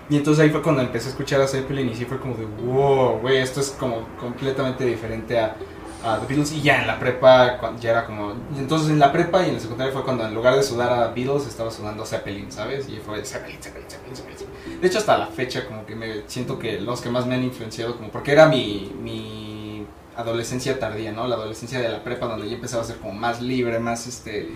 Y 0.08 0.16
entonces 0.16 0.44
ahí 0.44 0.50
fue 0.50 0.62
cuando 0.62 0.80
empecé 0.80 1.08
a 1.08 1.10
escuchar 1.10 1.40
a 1.40 1.48
Zeppelin 1.48 1.88
y 1.88 1.94
sí 1.96 2.04
fue 2.04 2.20
como 2.20 2.36
de, 2.36 2.44
wow, 2.44 3.18
güey, 3.18 3.38
esto 3.38 3.60
es 3.60 3.70
como 3.70 4.06
completamente 4.20 4.84
diferente 4.84 5.40
a, 5.40 5.56
a 6.04 6.20
The 6.20 6.26
Beatles. 6.26 6.52
Y 6.52 6.62
ya 6.62 6.82
en 6.82 6.86
la 6.86 7.00
prepa 7.00 7.58
ya 7.80 7.90
era 7.90 8.06
como... 8.06 8.32
entonces 8.56 8.90
en 8.90 9.00
la 9.00 9.10
prepa 9.10 9.44
y 9.44 9.48
en 9.48 9.54
la 9.54 9.60
secundaria 9.60 9.92
fue 9.92 10.04
cuando 10.04 10.24
en 10.24 10.32
lugar 10.34 10.54
de 10.54 10.62
sudar 10.62 10.92
a 10.92 11.08
Beatles 11.08 11.48
estaba 11.48 11.70
sudando 11.70 12.04
a 12.04 12.06
Zeppelin, 12.06 12.52
¿sabes? 12.52 12.88
Y 12.88 12.98
fue 12.98 13.24
Zeppelin, 13.24 13.60
Zeppelin, 13.60 13.90
Zeppelin. 13.90 14.16
Zeppelin. 14.16 14.80
De 14.80 14.86
hecho 14.86 14.98
hasta 14.98 15.18
la 15.18 15.26
fecha 15.26 15.66
como 15.66 15.84
que 15.84 15.96
me 15.96 16.22
siento 16.28 16.60
que 16.60 16.80
los 16.80 17.00
que 17.00 17.10
más 17.10 17.26
me 17.26 17.34
han 17.34 17.42
influenciado 17.42 17.96
como... 17.96 18.10
Porque 18.10 18.30
era 18.30 18.46
mi... 18.46 18.94
mi 19.02 19.84
adolescencia 20.14 20.78
tardía, 20.78 21.10
¿no? 21.10 21.26
La 21.26 21.36
adolescencia 21.36 21.80
de 21.80 21.88
la 21.88 22.04
prepa 22.04 22.26
donde 22.26 22.46
yo 22.46 22.54
empezaba 22.54 22.82
a 22.82 22.86
ser 22.86 22.98
como 22.98 23.14
más 23.14 23.40
libre, 23.40 23.80
más 23.80 24.06
este 24.06 24.48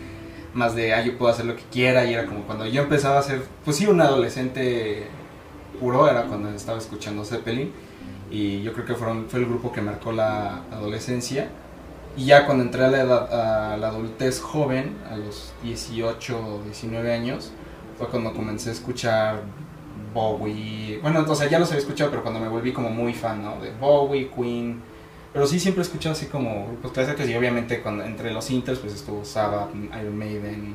más 0.57 0.75
de, 0.75 0.95
ah, 0.95 1.05
yo 1.05 1.17
puedo 1.19 1.33
hacer 1.33 1.45
lo 1.45 1.55
que 1.55 1.63
quiera, 1.71 2.05
y 2.05 2.15
era 2.15 2.27
como 2.27 2.43
cuando 2.43 2.67
yo 2.67 2.83
empezaba 2.83 3.19
a 3.19 3.23
ser, 3.23 3.43
pues 3.65 3.77
sí, 3.77 3.87
un 3.87 4.01
adolescente 4.01 5.07
puro, 5.79 6.09
era 6.09 6.25
cuando 6.25 6.51
estaba 6.51 6.79
escuchando 6.79 7.25
Zeppelin, 7.25 7.73
y 8.31 8.63
yo 8.63 8.73
creo 8.73 8.87
que 8.87 8.95
fueron, 8.95 9.27
fue 9.29 9.41
el 9.41 9.47
grupo 9.47 9.73
que 9.73 9.83
marcó 9.83 10.13
la 10.13 10.63
adolescencia, 10.73 11.49
y 12.17 12.25
ya 12.25 12.47
cuando 12.47 12.65
entré 12.65 12.85
a 12.85 12.89
la, 12.89 13.03
edad, 13.03 13.73
a 13.73 13.77
la 13.77 13.89
adultez 13.89 14.41
joven, 14.41 14.97
a 15.11 15.17
los 15.17 15.53
18 15.63 16.39
o 16.39 16.63
19 16.65 17.13
años, 17.13 17.53
fue 17.99 18.09
cuando 18.09 18.33
comencé 18.33 18.71
a 18.71 18.73
escuchar 18.73 19.43
Bowie, 20.15 20.99
bueno, 21.03 21.25
o 21.29 21.35
sea, 21.35 21.49
ya 21.49 21.59
los 21.59 21.69
había 21.69 21.81
escuchado, 21.81 22.11
pero 22.11 22.23
cuando 22.23 22.41
me 22.41 22.49
volví 22.49 22.73
como 22.73 22.89
muy 22.89 23.13
fan, 23.13 23.45
¿no? 23.45 23.61
De 23.61 23.71
Bowie, 23.73 24.31
Queen, 24.35 24.81
pero 25.37 25.47
sí 25.47 25.61
siempre 25.61 25.82
he 25.82 25.87
escuchado 25.87 26.14
así 26.14 26.26
como 26.26 26.66
grupos 26.66 26.93
clásicos 26.93 27.28
y 27.28 27.34
obviamente 27.34 27.82
cuando, 27.82 28.03
entre 28.05 28.32
los 28.32 28.51
inters 28.51 28.78
pues 28.78 28.95
estuvo 28.95 29.22
Sabbath, 29.22 29.68
Iron 30.01 30.16
Maiden. 30.16 30.74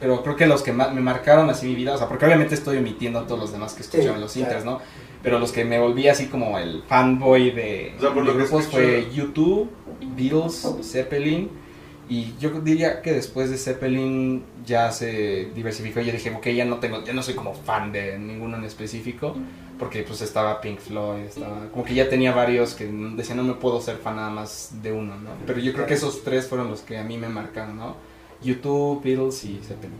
Pero 0.00 0.20
creo 0.24 0.34
que 0.34 0.48
los 0.48 0.62
que 0.62 0.72
más 0.72 0.92
me 0.92 1.00
marcaron 1.00 1.48
así 1.48 1.66
mi 1.66 1.76
vida, 1.76 1.94
o 1.94 1.96
sea, 1.96 2.08
porque 2.08 2.24
obviamente 2.24 2.56
estoy 2.56 2.78
omitiendo 2.78 3.20
a 3.20 3.26
todos 3.28 3.38
los 3.40 3.52
demás 3.52 3.74
que 3.74 3.82
escuchaban 3.82 4.16
Sí, 4.16 4.20
los 4.20 4.32
claro. 4.32 4.48
inters, 4.48 4.64
¿no? 4.64 4.80
Pero 5.22 5.38
los 5.38 5.52
que 5.52 5.64
me 5.64 5.78
volví 5.78 6.08
así 6.08 6.26
como 6.26 6.58
el 6.58 6.82
fanboy 6.88 7.52
de, 7.52 7.94
O 7.98 8.00
sea, 8.00 8.12
por 8.12 8.24
de 8.24 8.32
lo 8.32 8.36
que 8.36 8.44
grupos 8.44 8.66
fue 8.66 9.08
YouTube, 9.14 9.70
Beatles, 10.16 10.66
Zeppelin. 10.82 11.48
Y 12.10 12.34
yo 12.38 12.50
diría 12.60 13.00
que 13.00 13.12
después 13.12 13.50
de 13.50 13.56
Zeppelin 13.56 14.44
ya 14.66 14.90
se 14.90 15.50
diversificó. 15.54 16.00
Yo 16.00 16.12
dije, 16.12 16.34
ok, 16.34 16.48
ya 16.48 16.64
no 16.66 16.78
tengo, 16.78 17.02
ya 17.04 17.14
no 17.14 17.22
soy 17.22 17.34
como 17.34 17.54
fan 17.54 17.92
de 17.92 18.18
ninguno 18.18 18.56
en 18.58 18.64
específico 18.64 19.36
porque 19.80 20.02
pues 20.02 20.20
estaba 20.20 20.60
Pink 20.60 20.78
Floyd, 20.78 21.22
estaba 21.22 21.68
como 21.72 21.84
que 21.84 21.94
ya 21.94 22.08
tenía 22.08 22.32
varios 22.32 22.74
que 22.74 22.84
decían 23.16 23.38
no 23.38 23.44
me 23.44 23.54
puedo 23.54 23.80
ser 23.80 23.96
fan 23.96 24.16
nada 24.16 24.28
más 24.28 24.72
de 24.82 24.92
uno, 24.92 25.16
¿no? 25.16 25.30
Pero 25.46 25.58
yo 25.58 25.72
creo 25.72 25.86
que 25.86 25.94
esos 25.94 26.22
tres 26.22 26.46
fueron 26.46 26.68
los 26.68 26.82
que 26.82 26.98
a 26.98 27.02
mí 27.02 27.16
me 27.16 27.28
marcaron, 27.28 27.78
¿no? 27.78 27.96
YouTube, 28.42 29.02
Beatles 29.02 29.42
y 29.44 29.58
Zeppelin. 29.66 29.96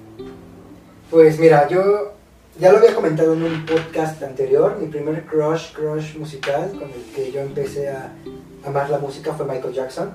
Pues 1.11 1.39
mira, 1.39 1.67
yo 1.67 2.13
ya 2.61 2.71
lo 2.71 2.79
había 2.79 2.95
comentado 2.95 3.33
en 3.33 3.43
un 3.43 3.65
podcast 3.65 4.23
anterior, 4.23 4.77
mi 4.79 4.87
primer 4.87 5.25
crush, 5.25 5.73
crush 5.73 6.15
musical 6.17 6.71
con 6.73 6.91
el 6.91 7.03
que 7.15 7.33
yo 7.33 7.41
empecé 7.41 7.89
a 7.89 8.13
amar 8.65 8.91
la 8.91 8.99
música 8.99 9.33
fue 9.33 9.47
Michael 9.47 9.73
Jackson. 9.73 10.11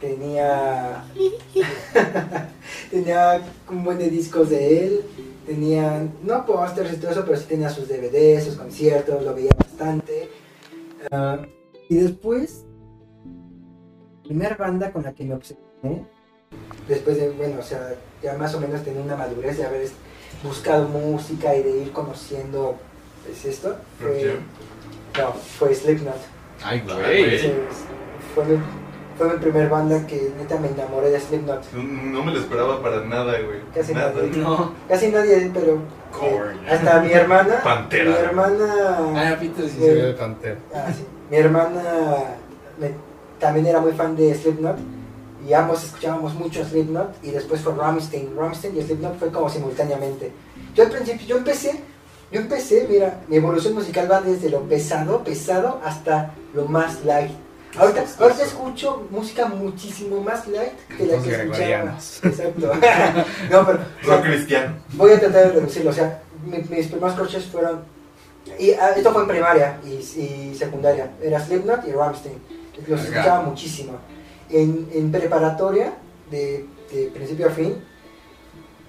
Tenía 0.00 1.04
tenía 2.90 3.42
un 3.70 3.84
buen 3.84 3.98
de 3.98 4.10
discos 4.10 4.50
de 4.50 4.86
él, 4.86 5.00
tenía 5.46 6.06
no 6.22 6.44
pósters 6.44 6.92
y 6.92 6.96
todo 6.96 7.10
eso, 7.12 7.24
pero 7.24 7.38
sí 7.38 7.46
tenía 7.48 7.70
sus 7.70 7.88
DVDs, 7.88 8.44
sus 8.44 8.56
conciertos, 8.56 9.22
lo 9.22 9.34
veía 9.34 9.52
bastante. 9.56 10.30
Ah, 11.10 11.38
y 11.88 11.96
después, 11.96 12.64
primera 14.24 14.56
banda 14.56 14.92
con 14.92 15.02
la 15.02 15.14
que 15.14 15.24
me 15.24 15.34
obsesioné, 15.34 16.06
después 16.88 17.16
de, 17.16 17.30
bueno, 17.30 17.60
o 17.60 17.62
sea, 17.62 17.94
ya 18.22 18.34
más 18.34 18.54
o 18.54 18.60
menos 18.60 18.82
tenía 18.82 19.02
una 19.02 19.16
madurez 19.16 19.56
de 19.58 19.66
haber 19.66 19.88
buscado 20.42 20.88
música 20.88 21.56
y 21.56 21.62
de 21.62 21.82
ir 21.82 21.92
conociendo 21.92 22.76
pues, 23.24 23.44
esto, 23.44 23.76
fue, 23.98 24.36
no, 25.18 25.32
fue 25.32 25.74
Slipknot. 25.74 26.16
Ay, 26.62 26.80
güey. 26.80 27.38
Sí, 27.38 27.52
fue, 28.34 28.44
fue 29.16 29.28
mi 29.28 29.38
primer 29.38 29.68
banda 29.68 30.06
que 30.06 30.30
neta 30.38 30.58
me 30.58 30.68
enamoré 30.68 31.10
de 31.10 31.20
Slipknot. 31.20 31.72
No, 31.72 31.82
no 31.82 32.24
me 32.24 32.32
lo 32.32 32.40
esperaba 32.40 32.80
para 32.82 33.04
nada, 33.04 33.32
güey. 33.40 33.60
Casi 33.74 33.94
nada. 33.94 34.12
nadie. 34.14 34.36
No. 34.36 34.72
Casi 34.88 35.08
nadie, 35.08 35.50
pero 35.54 35.74
eh, 36.22 36.68
hasta 36.70 37.00
mi 37.00 37.12
hermana, 37.12 37.60
Pantera. 37.62 38.10
mi 38.10 38.16
hermana, 38.16 38.66
Ah, 39.14 39.36
Peter 39.38 39.68
sí 39.68 39.78
se 39.80 39.94
ve 39.94 40.02
de 40.02 40.12
Pantera. 40.14 40.56
ah, 40.74 40.92
sí, 40.96 41.04
mi 41.30 41.36
hermana 41.36 41.82
me- 42.78 42.94
también 43.38 43.66
era 43.66 43.80
muy 43.80 43.92
fan 43.92 44.16
de 44.16 44.34
Slipknot 44.34 44.76
y 45.46 45.52
ambos 45.52 45.84
escuchábamos 45.84 46.34
mucho 46.34 46.64
Slipknot 46.64 47.16
y 47.22 47.30
después 47.30 47.60
fue 47.60 47.74
Rammstein, 47.74 48.34
Rammstein 48.36 48.76
y 48.76 48.82
Slipknot 48.82 49.18
fue 49.18 49.30
como 49.30 49.48
simultáneamente. 49.50 50.32
Yo 50.74 50.84
al 50.84 50.90
principio, 50.90 51.26
yo 51.26 51.36
empecé, 51.38 51.80
yo 52.32 52.40
empecé, 52.40 52.86
mira, 52.88 53.20
mi 53.28 53.36
evolución 53.36 53.74
musical 53.74 54.10
va 54.10 54.20
desde 54.20 54.50
lo 54.50 54.60
pesado, 54.62 55.22
pesado 55.22 55.80
hasta 55.84 56.32
lo 56.54 56.64
más 56.66 57.04
light. 57.04 57.30
Ahorita, 57.78 58.04
ahorita 58.18 58.42
escucho 58.44 59.06
música 59.10 59.46
muchísimo 59.46 60.20
más 60.22 60.46
light 60.48 60.72
que 60.96 61.06
la 61.06 61.18
que 61.22 61.30
escuchaba. 61.30 61.98
Exacto. 62.24 62.72
no, 63.50 63.66
pero 63.66 63.78
o 63.78 64.04
sea, 64.06 64.16
Rock 64.16 64.24
cristiano. 64.24 64.76
voy 64.94 65.12
a 65.12 65.20
tratar 65.20 65.46
de 65.48 65.52
reducirlo. 65.60 65.90
O 65.90 65.92
sea, 65.92 66.22
mi- 66.44 66.58
mis 66.74 66.86
primeros 66.86 67.14
crushes 67.14 67.44
fueron. 67.46 67.80
Y 68.58 68.70
ah, 68.72 68.90
esto 68.96 69.12
fue 69.12 69.22
en 69.22 69.28
primaria 69.28 69.78
y, 69.84 69.94
y 70.20 70.54
secundaria. 70.58 71.10
Era 71.20 71.38
Slipknot 71.40 71.86
y 71.86 71.92
Rammstein. 71.92 72.38
Los 72.86 73.00
Acá. 73.00 73.08
escuchaba 73.10 73.42
muchísimo. 73.42 73.92
En, 74.48 74.88
en 74.94 75.10
preparatoria, 75.10 75.94
de, 76.30 76.64
de 76.92 77.06
principio 77.12 77.48
a 77.48 77.50
fin, 77.50 77.74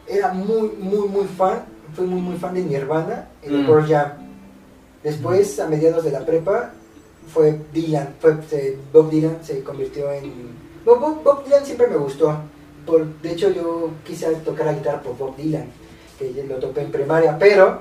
era 0.07 0.31
muy, 0.33 0.69
muy, 0.79 1.07
muy 1.09 1.25
fan. 1.25 1.65
fui 1.93 2.05
muy 2.05 2.21
muy 2.21 2.37
fan 2.37 2.53
de 2.53 2.61
Nirvana 2.61 3.27
y 3.43 3.49
de 3.49 3.57
Mm. 3.57 3.65
Pearl 3.65 3.87
Jam. 3.87 4.11
Después, 5.03 5.59
a 5.59 5.67
mediados 5.67 6.03
de 6.03 6.11
la 6.11 6.25
prepa, 6.25 6.71
fue 7.33 7.59
Dylan, 7.73 8.15
fue, 8.19 8.37
se- 8.49 8.77
Bob 8.93 9.09
Dylan 9.09 9.37
se 9.43 9.63
convirtió 9.63 10.11
en... 10.11 10.31
Bob, 10.85 10.99
Bob- 10.99 11.23
Bob 11.23 11.43
Dylan 11.45 11.65
siempre 11.65 11.87
me 11.87 11.97
gustó. 11.97 12.35
Por, 12.85 13.05
de 13.21 13.31
hecho, 13.31 13.49
yo 13.51 13.89
quise 14.05 14.27
tocar 14.37 14.67
la 14.67 14.73
guitarra 14.73 15.01
por 15.01 15.17
Bob 15.17 15.35
Dylan, 15.35 15.65
que 16.17 16.45
lo 16.47 16.55
topé 16.55 16.81
en 16.81 16.91
primaria, 16.91 17.37
pero, 17.37 17.79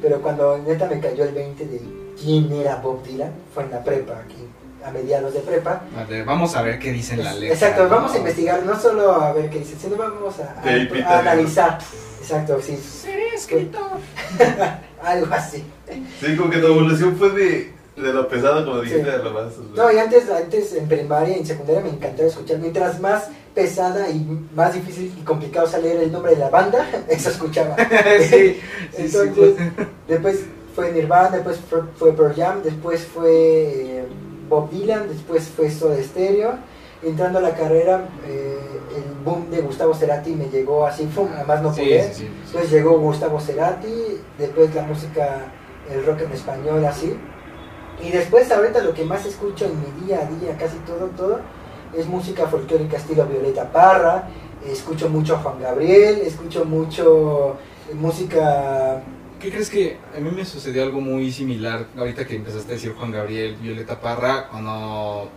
pero 0.00 0.20
cuando 0.20 0.58
neta 0.58 0.86
me 0.86 1.00
cayó 1.00 1.24
el 1.24 1.34
20 1.34 1.66
de 1.66 1.80
quién 2.20 2.52
era 2.52 2.76
Bob 2.76 3.02
Dylan, 3.02 3.32
fue 3.52 3.64
en 3.64 3.70
la 3.72 3.82
prepa, 3.82 4.18
aquí, 4.18 4.36
a 4.84 4.90
mediados 4.92 5.34
de 5.34 5.40
prepa. 5.40 5.82
Vamos 6.24 6.54
a 6.54 6.62
ver 6.62 6.78
qué 6.78 6.92
dice 6.92 7.14
en 7.14 7.24
la 7.24 7.34
letra. 7.34 7.54
Exacto, 7.54 7.84
¿no? 7.84 7.90
vamos 7.90 8.14
a 8.14 8.18
investigar, 8.18 8.62
no 8.64 8.78
solo 8.78 9.12
a 9.12 9.32
ver 9.32 9.50
qué 9.50 9.58
dice, 9.58 9.74
sino 9.76 9.96
vamos 9.96 10.36
a, 10.38 11.18
analizar. 11.18 11.78
Exacto, 12.20 12.60
sí, 12.62 12.76
Seré 12.76 13.34
escritor. 13.34 13.98
algo 15.02 15.34
así. 15.34 15.64
Sí, 16.20 16.36
como 16.36 16.50
que 16.50 16.58
tu 16.58 16.66
evolución 16.66 17.16
fue 17.16 17.30
de, 17.30 17.72
de 18.02 18.12
lo 18.12 18.28
pesado, 18.28 18.64
como 18.64 18.80
dijiste, 18.80 19.04
Sí. 19.04 19.10
a 19.10 19.18
lo 19.18 19.30
más. 19.32 19.52
No, 19.74 19.92
y 19.92 19.98
antes, 19.98 20.30
antes 20.30 20.72
en 20.74 20.88
primaria 20.88 21.36
y 21.36 21.40
en 21.40 21.46
secundaria 21.46 21.82
me 21.82 21.90
encantaba 21.90 22.28
escuchar. 22.28 22.58
Mientras 22.58 23.00
más 23.00 23.28
pesada 23.54 24.08
y 24.10 24.24
más 24.54 24.74
difícil 24.74 25.12
y 25.18 25.22
complicado 25.24 25.66
salía 25.66 25.92
el 26.00 26.12
nombre 26.12 26.32
de 26.32 26.38
la 26.38 26.50
banda, 26.50 26.86
eso 27.08 27.30
escuchaba. 27.30 27.76
sí, 28.20 28.28
sí, 28.28 28.60
sí, 28.96 29.02
Entonces, 29.02 29.32
pues. 29.36 29.54
después 30.08 30.44
fue 30.74 30.92
Nirvana, 30.92 31.30
después 31.36 31.58
fue, 31.68 31.80
fue 31.96 32.12
Pearl 32.12 32.34
Jam, 32.34 32.62
después 32.62 33.04
fue 33.04 33.30
eh, 33.32 34.04
Bob 34.48 34.70
Dylan, 34.70 35.08
después 35.08 35.48
fue 35.48 35.70
Soda 35.70 36.00
Stereo. 36.02 36.54
Entrando 37.00 37.38
a 37.38 37.42
la 37.42 37.54
carrera, 37.54 38.08
eh, 38.26 38.58
el 38.96 39.24
boom 39.24 39.50
de 39.50 39.60
Gustavo 39.60 39.94
Cerati 39.94 40.32
me 40.34 40.46
llegó 40.50 40.84
así, 40.84 41.06
¡fum! 41.06 41.28
a 41.40 41.44
más 41.44 41.62
no 41.62 41.72
Sí, 41.72 41.82
poder. 41.82 42.02
sí, 42.06 42.10
sí, 42.12 42.22
sí. 42.24 42.28
Después 42.42 42.70
llegó 42.72 42.98
Gustavo 42.98 43.38
Cerati, 43.40 44.20
después 44.36 44.74
la 44.74 44.82
música, 44.82 45.42
el 45.92 46.04
rock 46.04 46.22
en 46.22 46.32
español, 46.32 46.84
así. 46.84 47.14
Y 48.02 48.10
después, 48.10 48.50
ahorita 48.50 48.82
lo 48.82 48.94
que 48.94 49.04
más 49.04 49.26
escucho 49.26 49.66
en 49.66 49.80
mi 49.80 50.06
día 50.06 50.20
a 50.20 50.26
día, 50.26 50.56
casi 50.56 50.76
todo, 50.78 51.06
todo, 51.16 51.40
es 51.96 52.06
música 52.06 52.46
folclórica 52.46 52.96
estilo 52.96 53.26
Violeta 53.26 53.70
Parra. 53.70 54.28
Escucho 54.66 55.08
mucho 55.08 55.36
a 55.36 55.38
Juan 55.38 55.60
Gabriel, 55.60 56.20
escucho 56.24 56.64
mucho 56.64 57.56
eh, 57.90 57.94
música. 57.94 59.02
¿Qué 59.40 59.50
crees 59.50 59.70
que 59.70 59.98
a 60.16 60.20
mí 60.20 60.30
me 60.30 60.44
sucedió 60.44 60.82
algo 60.82 61.00
muy 61.00 61.30
similar 61.30 61.86
ahorita 61.96 62.26
que 62.26 62.36
empezaste 62.36 62.72
a 62.72 62.74
decir 62.74 62.92
Juan 62.94 63.12
Gabriel, 63.12 63.56
Violeta 63.56 64.00
Parra, 64.00 64.48
cuando, 64.48 65.30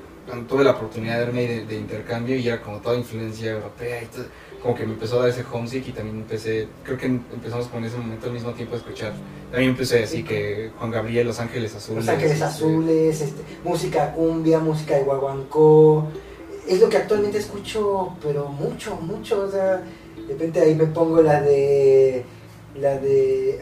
tuve 0.48 0.64
la 0.64 0.72
oportunidad 0.72 1.20
de 1.20 1.26
verme 1.26 1.48
de, 1.48 1.66
de 1.66 1.76
intercambio 1.76 2.36
y 2.36 2.48
era 2.48 2.62
como 2.62 2.80
toda 2.80 2.96
influencia 2.96 3.52
europea 3.52 4.02
y 4.02 4.06
todo, 4.08 4.26
como 4.62 4.76
que 4.76 4.86
me 4.86 4.94
empezó 4.94 5.18
a 5.18 5.22
dar 5.22 5.30
ese 5.30 5.44
homesick 5.52 5.88
y 5.88 5.92
también 5.92 6.18
empecé, 6.18 6.68
creo 6.84 6.98
que 6.98 7.08
empezamos 7.08 7.68
con 7.68 7.84
ese 7.84 7.98
momento 7.98 8.28
al 8.28 8.34
mismo 8.34 8.52
tiempo 8.52 8.76
a 8.76 8.78
escuchar, 8.78 9.14
también 9.50 9.72
empecé 9.72 10.04
así 10.04 10.24
que 10.24 10.72
Juan 10.78 10.92
Gabriel, 10.92 11.28
Los 11.28 11.40
Ángeles 11.40 11.76
Azules. 11.76 12.06
Los 12.06 12.14
Ángeles 12.14 12.34
este, 12.34 12.46
Azules, 12.46 13.22
este, 13.22 13.42
música 13.64 14.14
cumbia, 14.14 14.60
música 14.60 14.96
de 14.96 15.04
guaguancó. 15.04 16.08
Es 16.68 16.80
lo 16.80 16.90
que 16.90 16.98
actualmente 16.98 17.40
escucho, 17.40 18.16
pero 18.22 18.48
mucho, 18.48 18.96
mucho. 18.98 19.42
O 19.42 19.52
sea, 19.52 19.78
de 20.16 20.28
repente 20.30 20.62
ahí 20.62 20.76
me 20.76 20.86
pongo 20.86 21.22
la 21.22 21.42
de. 21.42 22.24
La 22.80 22.98
de. 22.98 23.60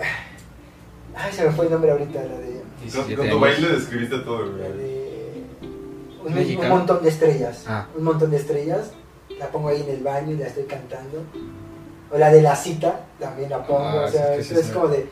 Ay, 1.15 1.33
se 1.33 1.45
me 1.45 1.51
fue 1.51 1.65
el 1.65 1.71
nombre 1.71 1.91
ahorita, 1.91 2.21
la 2.21 2.37
de. 2.39 2.59
Con, 2.59 2.81
17 2.83 3.15
con 3.15 3.29
tu 3.29 3.39
baile 3.39 3.67
describiste 3.69 4.19
todo, 4.19 4.45
La 4.45 4.67
güey. 4.67 4.77
de. 4.77 4.99
Un, 6.23 6.63
un 6.63 6.69
montón 6.69 7.01
de 7.01 7.09
estrellas. 7.09 7.63
Ah. 7.67 7.87
Un 7.97 8.03
montón 8.03 8.29
de 8.29 8.37
estrellas. 8.37 8.91
La 9.39 9.47
pongo 9.47 9.69
ahí 9.69 9.81
en 9.81 9.89
el 9.89 10.03
baño 10.03 10.33
y 10.33 10.37
la 10.37 10.47
estoy 10.47 10.65
cantando. 10.65 11.23
O 12.11 12.17
la 12.17 12.31
de 12.31 12.41
la 12.41 12.55
cita, 12.55 13.05
también 13.19 13.49
la 13.49 13.65
pongo. 13.65 13.79
Ah, 13.79 14.05
o 14.07 14.11
sea, 14.11 14.41
sí, 14.41 14.53
es 14.53 14.65
sí. 14.65 14.71
como 14.71 14.89
de. 14.89 15.07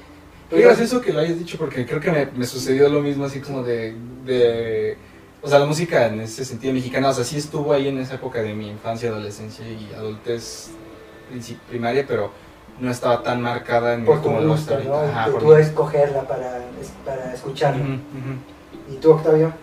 Qué 0.50 0.62
gracioso 0.62 1.02
que 1.02 1.12
lo 1.12 1.20
hayas 1.20 1.40
dicho 1.40 1.58
porque 1.58 1.86
creo 1.86 2.00
que 2.00 2.12
me, 2.12 2.26
me 2.28 2.46
sucedió 2.46 2.88
lo 2.90 3.02
mismo 3.02 3.26
así 3.26 3.42
como 3.42 3.64
de, 3.64 3.96
de... 4.26 4.98
O 5.42 5.50
sea, 5.50 5.60
la 5.60 5.66
música 5.66 6.08
en 6.08 6.22
ese 6.22 6.46
sentido 6.46 6.74
mexicana, 6.74 7.10
o 7.10 7.14
sea, 7.14 7.26
sí 7.26 7.38
estuvo 7.38 7.74
ahí 7.74 7.90
en 7.90 8.00
esa 8.00 8.16
época 8.16 8.42
de 8.42 8.54
mi 8.54 8.70
infancia, 8.70 9.10
adolescencia 9.10 9.68
y 9.68 9.94
adultez 9.94 10.70
primaria, 11.68 12.06
pero 12.08 12.32
no 12.80 12.92
estaba 12.92 13.24
tan 13.24 13.42
marcada 13.42 13.94
en 13.94 14.06
Por 14.06 14.22
como 14.22 14.40
lo 14.40 14.56
está 14.56 14.80
¿no? 14.80 14.96
Ajá, 14.96 15.32
por 15.32 15.42
tú 15.42 15.54
escogerla 15.54 16.22
para, 16.22 16.62
para 17.06 17.34
escucharla. 17.34 17.84
Ujú, 17.84 17.94
ujú. 17.94 18.94
¿Y 18.94 18.96
tú, 18.98 19.12
Octavio? 19.12 19.54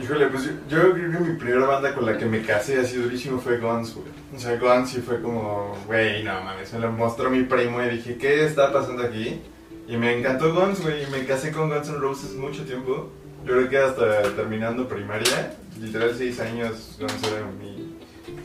Híjole, 0.00 0.26
pues 0.26 0.50
yo, 0.68 0.92
creo 0.92 0.94
que 0.94 1.20
mi 1.20 1.36
primera 1.36 1.66
banda 1.66 1.94
con 1.94 2.04
la 2.04 2.18
que 2.18 2.24
me 2.24 2.42
casé 2.42 2.80
así 2.80 2.96
durísimo 2.96 3.38
fue 3.38 3.58
Guns, 3.58 3.94
güey. 3.94 4.08
O 4.34 4.38
sea, 4.38 4.56
Guns 4.56 4.90
sí 4.90 5.00
fue 5.00 5.22
como, 5.22 5.76
güey, 5.86 6.24
no 6.24 6.42
mames, 6.42 6.72
me 6.72 6.80
lo 6.80 6.90
mostró 6.90 7.30
mi 7.30 7.44
primo 7.44 7.80
y 7.82 7.90
dije, 7.90 8.16
¿qué 8.16 8.44
está 8.44 8.72
pasando 8.72 9.04
aquí? 9.04 9.40
Y 9.86 9.96
me 9.96 10.18
encantó 10.18 10.52
Guns, 10.52 10.82
güey, 10.82 11.04
y 11.04 11.06
me 11.10 11.24
casé 11.24 11.52
con 11.52 11.68
Guns 11.68 11.88
N' 11.88 11.98
Roses 11.98 12.34
mucho 12.34 12.64
tiempo. 12.64 13.12
Yo 13.44 13.52
creo 13.52 13.68
que 13.68 13.78
hasta 13.78 14.22
terminando 14.34 14.88
primaria, 14.88 15.54
literal 15.80 16.12
seis 16.16 16.40
años, 16.40 16.96
Guns 16.98 17.22
era 17.22 17.46
mi, 17.46 17.94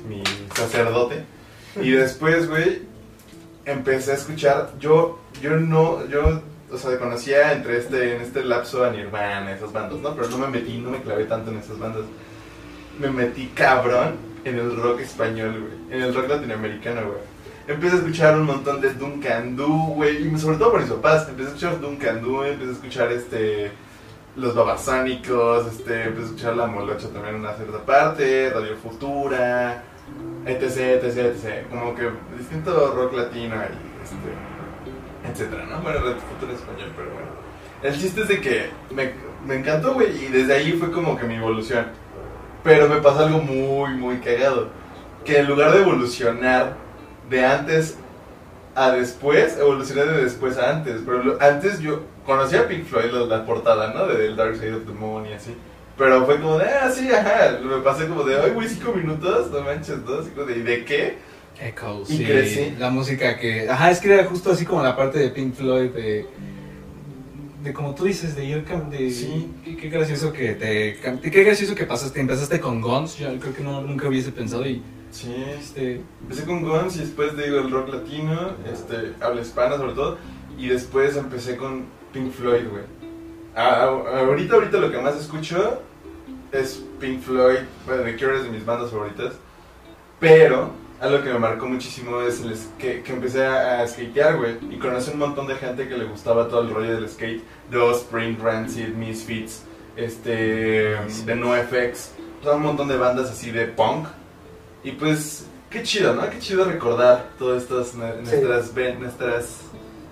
mi 0.07 0.23
sacerdote. 0.53 1.23
Y 1.81 1.91
después, 1.91 2.47
güey, 2.47 2.83
empecé 3.65 4.11
a 4.11 4.15
escuchar, 4.15 4.73
yo, 4.79 5.19
yo 5.41 5.55
no, 5.57 6.07
yo, 6.07 6.41
o 6.71 6.77
sea, 6.77 6.97
conocía 6.99 7.53
entre 7.53 7.77
este, 7.77 8.15
en 8.15 8.21
este 8.21 8.43
lapso 8.43 8.83
a 8.83 8.91
Nirvana, 8.91 9.51
esas 9.51 9.71
bandas, 9.71 9.99
¿no? 9.99 10.15
Pero 10.15 10.29
no 10.29 10.37
me 10.37 10.47
metí, 10.47 10.77
no 10.77 10.91
me 10.91 11.01
clavé 11.01 11.25
tanto 11.25 11.51
en 11.51 11.57
esas 11.57 11.79
bandas. 11.79 12.03
Me 12.99 13.09
metí 13.09 13.47
cabrón 13.55 14.15
en 14.43 14.59
el 14.59 14.75
rock 14.75 15.01
español, 15.01 15.59
güey, 15.59 15.97
en 15.97 16.07
el 16.07 16.13
rock 16.13 16.29
latinoamericano, 16.29 17.01
güey. 17.01 17.39
Empecé 17.67 17.95
a 17.95 17.99
escuchar 17.99 18.35
un 18.35 18.45
montón 18.45 18.81
de 18.81 18.93
Duncan 18.93 19.55
Du, 19.55 19.93
güey, 19.95 20.27
y 20.27 20.37
sobre 20.39 20.57
todo 20.57 20.71
por 20.71 20.81
mis 20.81 20.89
papás. 20.89 21.27
Empecé 21.29 21.49
a 21.49 21.53
escuchar 21.53 21.79
Duncan 21.79 22.21
Du, 22.21 22.43
empecé 22.43 22.69
a 22.69 22.73
escuchar 22.73 23.11
este 23.11 23.71
los 24.35 24.55
babasónicos, 24.55 25.67
este, 25.67 26.03
empecé 26.03 26.21
a 26.21 26.25
escuchar 26.25 26.55
la 26.55 26.67
molocha 26.67 27.09
también 27.09 27.35
en 27.35 27.41
una 27.41 27.53
cierta 27.53 27.79
parte, 27.79 28.49
Radio 28.49 28.75
Futura, 28.77 29.83
etc, 30.45 31.03
etc, 31.03 31.17
etc. 31.17 31.67
Como 31.69 31.95
que 31.95 32.09
distinto 32.37 32.93
rock 32.95 33.13
latino 33.13 33.55
y 33.55 34.03
este, 34.03 34.58
etcétera, 35.31 35.65
¿no? 35.65 35.81
Bueno, 35.81 35.99
español, 35.99 36.91
pero 36.95 37.09
bueno. 37.11 37.27
El 37.81 37.97
chiste 37.97 38.21
es 38.21 38.27
de 38.27 38.41
que 38.41 38.69
me, 38.91 39.11
me 39.45 39.55
encantó, 39.55 39.93
güey, 39.93 40.25
y 40.25 40.27
desde 40.27 40.53
ahí 40.53 40.73
fue 40.73 40.91
como 40.91 41.17
que 41.17 41.25
mi 41.25 41.35
evolución. 41.35 41.85
Pero 42.63 42.89
me 42.89 42.97
pasó 42.97 43.25
algo 43.25 43.39
muy, 43.39 43.91
muy 43.91 44.17
cagado. 44.17 44.67
Que 45.23 45.39
en 45.39 45.47
lugar 45.47 45.71
de 45.71 45.81
evolucionar 45.81 46.75
de 47.29 47.45
antes 47.45 47.97
a 48.75 48.91
después, 48.91 49.57
evolucioné 49.57 50.03
de 50.05 50.23
después 50.23 50.57
a 50.57 50.71
antes. 50.71 51.01
Pero 51.05 51.37
antes 51.39 51.79
yo 51.79 52.01
conocía 52.25 52.61
a 52.61 52.67
Pink 52.67 52.85
Floyd, 52.85 53.11
la, 53.11 53.37
la 53.37 53.45
portada, 53.45 53.93
¿no? 53.93 54.07
De 54.07 54.35
Dark 54.35 54.55
Side 54.55 54.75
of 54.75 54.85
the 54.85 54.91
Moon 54.91 55.25
y 55.25 55.33
así. 55.33 55.55
Pero 55.97 56.25
fue 56.25 56.39
como 56.39 56.57
de, 56.57 56.65
ah, 56.65 56.89
sí, 56.89 57.11
ajá. 57.11 57.59
Me 57.61 57.77
pasé 57.77 58.07
como 58.07 58.23
de, 58.23 58.39
ay, 58.39 58.51
güey, 58.51 58.67
cinco 58.67 58.93
minutos, 58.93 59.51
no 59.51 59.61
manches, 59.61 59.97
como 59.99 60.45
de, 60.45 60.57
¿y 60.57 60.61
de 60.61 60.85
qué? 60.85 61.17
Echoes, 61.61 62.09
Y 62.09 62.17
sí, 62.17 62.23
crecí. 62.25 62.73
La 62.79 62.89
música 62.89 63.37
que... 63.37 63.69
Ajá, 63.69 63.91
es 63.91 63.99
que 63.99 64.13
era 64.13 64.25
justo 64.25 64.51
así 64.51 64.65
como 64.65 64.81
la 64.81 64.95
parte 64.95 65.19
de 65.19 65.29
Pink 65.29 65.53
Floyd, 65.55 65.89
de... 65.91 66.25
De 67.63 67.73
como 67.73 67.93
tú 67.93 68.05
dices, 68.05 68.35
de 68.37 68.63
cam- 68.65 68.87
de 68.89 69.11
Sí. 69.11 69.51
qué, 69.65 69.75
qué 69.75 69.89
gracioso 69.89 70.31
que 70.31 70.53
te 70.53 70.97
qué 71.29 71.43
gracioso 71.43 71.75
que 71.75 71.85
pasaste, 71.85 72.21
empezaste 72.21 72.61
con 72.61 72.79
Guns, 72.79 73.17
yo 73.17 73.37
creo 73.37 73.53
que 73.53 73.61
no, 73.63 73.81
nunca 73.81 74.07
hubiese 74.07 74.31
pensado 74.31 74.65
y 74.65 74.81
Sí, 75.11 75.35
este 75.59 75.99
Empecé 76.21 76.45
con 76.45 76.63
Guns 76.63 76.95
y 76.95 76.99
después 76.99 77.35
digo 77.35 77.59
el 77.59 77.69
rock 77.69 77.89
latino, 77.93 78.51
este, 78.71 79.11
habla 79.19 79.41
hispana 79.41 79.75
sobre 79.75 79.91
todo, 79.93 80.17
y 80.57 80.67
después 80.69 81.17
empecé 81.17 81.57
con 81.57 81.83
Pink 82.13 82.31
Floyd, 82.31 82.63
güey. 82.69 82.83
Ahorita, 83.55 84.53
ahorita 84.55 84.77
lo 84.77 84.89
que 84.91 84.99
más 84.99 85.17
escucho 85.17 85.81
es 86.53 86.81
Pink 87.01 87.21
Floyd, 87.21 87.57
bueno, 87.85 88.03
The 88.03 88.15
Cure 88.15 88.37
es 88.37 88.43
de 88.43 88.49
mis 88.51 88.65
bandas 88.65 88.91
favoritas, 88.91 89.33
pero 90.19 90.71
algo 91.01 91.23
que 91.23 91.31
me 91.31 91.39
marcó 91.39 91.65
muchísimo 91.67 92.21
es 92.21 92.41
el 92.41 92.55
que, 92.77 93.01
que 93.03 93.13
empecé 93.13 93.45
a, 93.45 93.81
a 93.81 93.87
skatear, 93.87 94.37
güey, 94.37 94.57
y 94.69 94.77
conocí 94.77 95.11
un 95.11 95.19
montón 95.19 95.47
de 95.47 95.55
gente 95.55 95.87
que 95.87 95.97
le 95.97 96.05
gustaba 96.05 96.47
todo 96.47 96.61
el 96.61 96.71
rollo 96.71 96.93
del 96.95 97.09
skate, 97.09 97.43
The 97.71 97.77
Offspring, 97.77 98.37
Rancid, 98.41 98.89
Misfits, 98.89 99.63
este, 99.95 100.95
de 101.25 101.35
NoFX, 101.35 102.11
o 102.41 102.43
sea, 102.43 102.53
un 102.53 102.63
montón 102.63 102.87
de 102.87 102.97
bandas 102.97 103.29
así 103.31 103.51
de 103.51 103.65
punk, 103.67 104.07
y 104.83 104.91
pues, 104.91 105.45
qué 105.69 105.83
chido, 105.83 106.15
¿no? 106.15 106.29
Qué 106.29 106.39
chido 106.39 106.65
recordar 106.65 107.29
todas 107.37 107.63
estas 107.63 107.87
Sí. 107.89 107.97
nuestras, 107.97 108.73
nuestras 108.99 109.61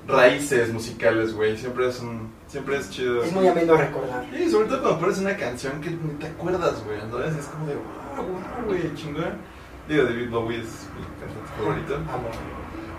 raíces 0.07 0.71
musicales, 0.73 1.33
güey. 1.33 1.57
Siempre 1.57 1.87
es 1.89 1.99
un, 1.99 2.29
siempre 2.47 2.77
es 2.77 2.89
chido. 2.89 3.23
Es 3.23 3.31
muy 3.31 3.47
ameno 3.47 3.75
recordar. 3.75 4.25
Sí, 4.35 4.49
sobre 4.49 4.67
todo 4.67 4.81
cuando 4.81 4.99
pones 4.99 5.17
una 5.19 5.35
canción 5.35 5.81
que 5.81 5.89
ni 5.89 6.13
te 6.19 6.27
acuerdas, 6.27 6.83
güey. 6.85 6.99
Entonces 7.01 7.37
es 7.37 7.45
como 7.45 7.65
de, 7.67 7.75
wow, 7.75 8.25
wow, 8.25 8.65
güey, 8.67 8.95
chingón. 8.95 9.35
Digo, 9.87 10.03
David 10.03 10.29
Bowie 10.29 10.59
es 10.59 10.67
mi 10.95 11.05
cantante 11.19 11.51
favorito. 11.57 11.95
Amo. 11.95 12.29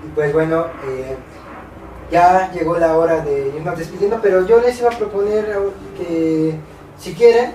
Y 0.07 0.09
pues 0.15 0.33
bueno, 0.33 0.67
eh, 0.87 1.17
ya 2.11 2.51
llegó 2.53 2.79
la 2.79 2.97
hora 2.97 3.21
de 3.21 3.49
irnos 3.49 3.79
despidiendo, 3.79 4.21
pero 4.23 4.47
yo 4.47 4.61
les 4.61 4.79
iba 4.81 4.91
a 4.91 4.97
proponer 4.97 5.45
que 5.97 6.55
si 6.99 7.15
quieren, 7.15 7.53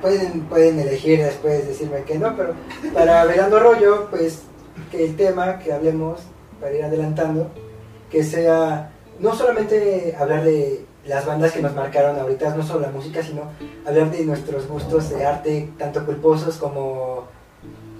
pueden, 0.00 0.42
pueden 0.42 0.78
elegir 0.78 1.22
después 1.22 1.66
decirme 1.66 2.02
que 2.02 2.18
no, 2.18 2.34
pero 2.36 2.54
para 2.94 3.24
Velando 3.24 3.60
Rollo, 3.60 4.08
pues 4.10 4.42
que 4.90 5.04
el 5.04 5.16
tema 5.16 5.58
que 5.58 5.72
hablemos, 5.72 6.20
para 6.60 6.74
ir 6.74 6.84
adelantando, 6.84 7.50
que 8.10 8.24
sea 8.24 8.90
no 9.18 9.34
solamente 9.34 10.16
hablar 10.18 10.44
de 10.44 10.84
las 11.06 11.26
bandas 11.26 11.52
que 11.52 11.62
nos 11.62 11.74
marcaron 11.74 12.18
ahorita, 12.18 12.54
no 12.56 12.62
solo 12.62 12.80
la 12.80 12.90
música, 12.90 13.22
sino 13.22 13.42
hablar 13.86 14.10
de 14.10 14.24
nuestros 14.24 14.66
gustos 14.66 15.10
de 15.10 15.24
arte, 15.24 15.70
tanto 15.78 16.04
culposos 16.04 16.56
como, 16.56 17.24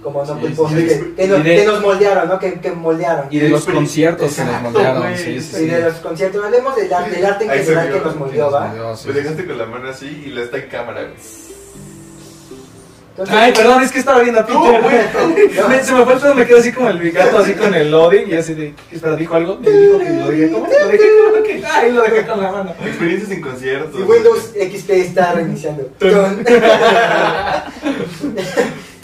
como 0.03 0.23
no 0.23 0.35
Sí, 0.35 0.39
culposos, 0.41 0.77
sí, 0.79 0.85
que, 0.87 1.13
que 1.15 1.27
nos, 1.27 1.39
y 1.39 1.43
de- 1.43 1.55
que 1.57 1.65
nos 1.65 1.81
moldearon, 1.81 2.29
¿no? 2.29 2.39
Que, 2.39 2.53
que 2.59 2.71
moldearon. 2.71 3.25
Y 3.29 3.39
de 3.39 3.49
los 3.49 3.65
conciertos 3.65 4.33
que 4.33 4.43
nos 4.43 4.61
güey. 4.61 4.71
moldearon, 4.73 5.17
sí, 5.17 5.41
sí, 5.41 5.63
Y 5.63 5.65
de 5.67 5.81
los 5.81 5.95
conciertos, 5.95 6.43
hablemos 6.45 6.75
del, 6.75 6.93
ar- 6.93 7.09
del 7.11 7.25
arte 7.25 7.43
en 7.45 7.51
general 7.51 7.91
que 7.91 7.99
nos 7.99 8.15
moldeó, 8.15 8.51
¿va? 8.51 8.95
sí, 8.95 9.11
dejaste 9.11 9.45
con 9.45 9.57
la 9.57 9.65
mano 9.65 9.89
así 9.89 10.23
y 10.25 10.29
la 10.29 10.43
está 10.43 10.57
en 10.57 10.69
cámara, 10.69 11.01
güey. 11.01 11.13
Entonces, 13.19 13.35
Ay, 13.35 13.51
perdón, 13.51 13.81
es 13.81 13.91
que 13.91 13.97
estaba 13.97 14.19
viendo 14.21 14.41
a 14.41 14.43
No, 14.43 14.63
Peter. 14.63 14.81
güey, 14.83 15.67
Me- 15.69 15.83
se 15.83 15.91
me 15.91 16.05
fue 16.05 16.15
todo, 16.17 16.35
me 16.35 16.45
quedo 16.45 16.59
así 16.59 16.71
como 16.71 16.87
el 16.89 17.11
gato, 17.11 17.39
así 17.39 17.53
con 17.53 17.73
el 17.73 17.89
loading 17.89 18.27
y 18.29 18.33
así 18.35 18.53
de. 18.53 18.75
Espera, 18.91 19.15
¿dijo 19.15 19.33
algo? 19.33 19.57
Me 19.57 19.71
dijo 19.71 19.97
que 19.97 20.09
lo 20.11 20.29
dije, 20.29 20.51
¿cómo? 20.51 20.67
Lo 20.67 20.87
dejé 20.87 21.03
como 21.31 21.43
que. 21.43 21.63
Ay, 21.65 21.91
lo 21.93 22.03
dejé 22.03 22.27
con 22.27 22.43
la 22.43 22.51
mano. 22.51 22.75
Experiencias 22.85 23.31
en 23.31 23.41
conciertos. 23.41 23.99
Y 23.99 24.03
Windows 24.03 24.51
XP 24.53 24.89
está 24.91 25.31
reiniciando. 25.33 25.89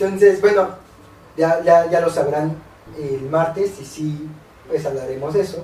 Entonces, 0.06 0.42
bueno, 0.42 0.70
ya, 1.38 1.62
ya, 1.64 1.90
ya 1.90 2.02
lo 2.02 2.10
sabrán 2.10 2.56
el 3.00 3.22
martes 3.30 3.72
y 3.82 3.86
sí, 3.86 4.28
pues 4.68 4.86
hablaremos 4.86 5.34
de 5.34 5.42
eso. 5.42 5.64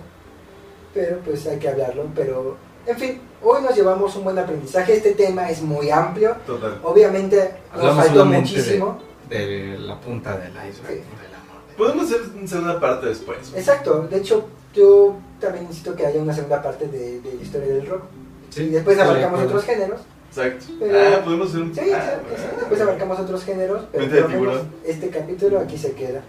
Pero 0.94 1.20
pues 1.20 1.45
hay 1.48 1.60
que 1.60 1.70
hablarlo. 1.70 2.06
Pero, 2.16 2.57
en 2.86 2.98
fin, 2.98 3.22
hoy 3.44 3.61
nos 3.61 3.76
llevamos 3.76 4.16
un 4.16 4.24
buen 4.24 4.40
aprendizaje. 4.40 4.95
Este 4.98 5.11
tema 5.14 5.49
es 5.49 5.61
muy 5.61 5.90
amplio. 5.91 6.36
Total. 6.45 6.80
Obviamente 6.84 7.38
nos 7.72 7.80
Hablamos 7.82 7.95
faltó 8.06 8.20
solamente 8.20 8.52
muchísimo. 8.52 8.99
De 9.30 9.78
la 9.78 9.99
punta 9.99 10.38
del 10.38 10.52
iceberg, 10.52 10.88
Sí. 10.88 10.94
del 10.95 11.36
amor. 11.36 11.61
Podemos 11.78 12.06
hacer 12.06 12.22
una 12.36 12.48
segunda 12.48 12.80
parte 12.80 13.06
después. 13.07 13.38
Exacto. 13.56 14.07
De 14.10 14.18
hecho, 14.18 14.48
yo 14.74 15.16
también 15.40 15.66
necesito 15.66 15.95
que 15.95 16.06
haya 16.07 16.20
una 16.20 16.34
segunda 16.34 16.61
parte 16.64 16.88
de, 16.88 17.22
de 17.22 17.34
la 17.36 17.41
historia 17.41 17.68
del 17.76 17.86
rock. 17.88 18.02
Sí, 18.49 18.64
Y 18.64 18.70
después 18.70 18.98
abarcamos 18.98 19.41
otros 19.44 19.64
géneros. 19.64 20.02
Exacto. 20.30 20.66
Pero- 20.80 21.00
Ah, 21.00 21.22
podemos 21.24 21.50
hacer 21.50 21.62
un. 21.62 21.74
Sí, 21.76 21.82
ah, 21.94 22.02
sí, 22.02 22.36
sí, 22.36 22.42
bueno. 22.46 22.58
después 22.60 22.82
abarcamos 22.82 23.20
otros 23.20 23.44
géneros, 23.44 23.84
pero 23.92 24.06
por 24.22 24.30
menos 24.30 24.62
este 24.86 25.10
capítulo 25.10 25.60
aquí 25.60 25.78
se 25.78 25.94
queda. 25.94 26.22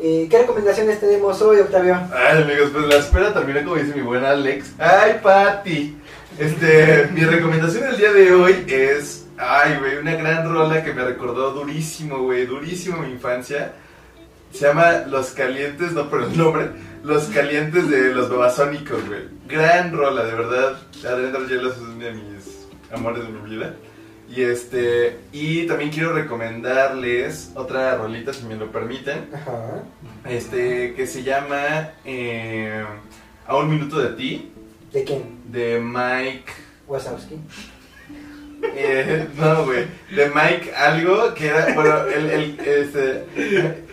Eh, 0.00 0.28
¿Qué 0.30 0.38
recomendaciones 0.38 1.00
tenemos 1.00 1.42
hoy, 1.42 1.58
Octavio? 1.58 1.98
Ay, 2.14 2.42
amigos, 2.42 2.70
pues 2.72 2.86
la 2.86 2.96
espera 2.98 3.34
termina 3.34 3.64
como 3.64 3.76
dice 3.76 3.94
mi 3.96 4.02
buena 4.02 4.30
Alex. 4.30 4.72
Ay, 4.78 5.18
Pati. 5.22 5.96
Este, 6.38 7.08
mi 7.12 7.22
recomendación 7.24 7.82
del 7.82 7.96
día 7.96 8.12
de 8.12 8.32
hoy 8.32 8.64
es, 8.68 9.26
ay, 9.36 9.76
güey, 9.80 9.96
una 9.96 10.14
gran 10.14 10.48
rola 10.52 10.84
que 10.84 10.92
me 10.92 11.02
recordó 11.02 11.50
durísimo, 11.50 12.18
güey, 12.22 12.46
durísimo 12.46 12.98
mi 12.98 13.10
infancia. 13.10 13.72
Se 14.52 14.66
llama 14.66 15.04
Los 15.08 15.30
Calientes, 15.30 15.92
no 15.92 16.08
por 16.08 16.22
el 16.22 16.38
nombre, 16.38 16.70
Los 17.02 17.24
Calientes 17.24 17.90
de 17.90 18.14
los 18.14 18.30
Babasónicos, 18.30 19.04
güey. 19.08 19.22
Gran 19.48 19.92
rola, 19.92 20.22
de 20.24 20.32
verdad. 20.34 20.78
Adrián 21.04 21.32
Dargelos 21.32 21.74
es 21.74 21.82
uno 21.82 22.04
de 22.04 22.12
mis 22.12 22.47
amores 22.92 23.22
de 23.24 23.28
mi 23.30 23.50
vida. 23.50 23.74
Y 24.30 24.42
este, 24.42 25.16
y 25.32 25.66
también 25.66 25.90
quiero 25.90 26.12
recomendarles 26.12 27.50
otra 27.54 27.96
rolita, 27.96 28.32
si 28.34 28.44
me 28.44 28.56
lo 28.56 28.70
permiten 28.70 29.26
Ajá. 29.32 29.82
este 30.28 30.92
que 30.94 31.06
se 31.06 31.22
llama 31.22 31.92
eh, 32.04 32.84
A 33.46 33.56
un 33.56 33.70
minuto 33.70 33.98
de 33.98 34.08
ti, 34.16 34.52
¿De 34.92 35.02
quién? 35.04 35.22
de 35.50 35.80
Mike. 35.80 36.52
Wazowski. 36.86 37.36
eh, 38.74 39.26
no, 39.38 39.64
güey, 39.64 39.86
de 40.14 40.30
Mike 40.34 40.74
algo 40.76 41.32
que 41.34 41.46
era, 41.46 41.72
bueno, 41.74 42.02
el, 42.06 42.30
el, 42.30 42.60
este, 42.60 43.24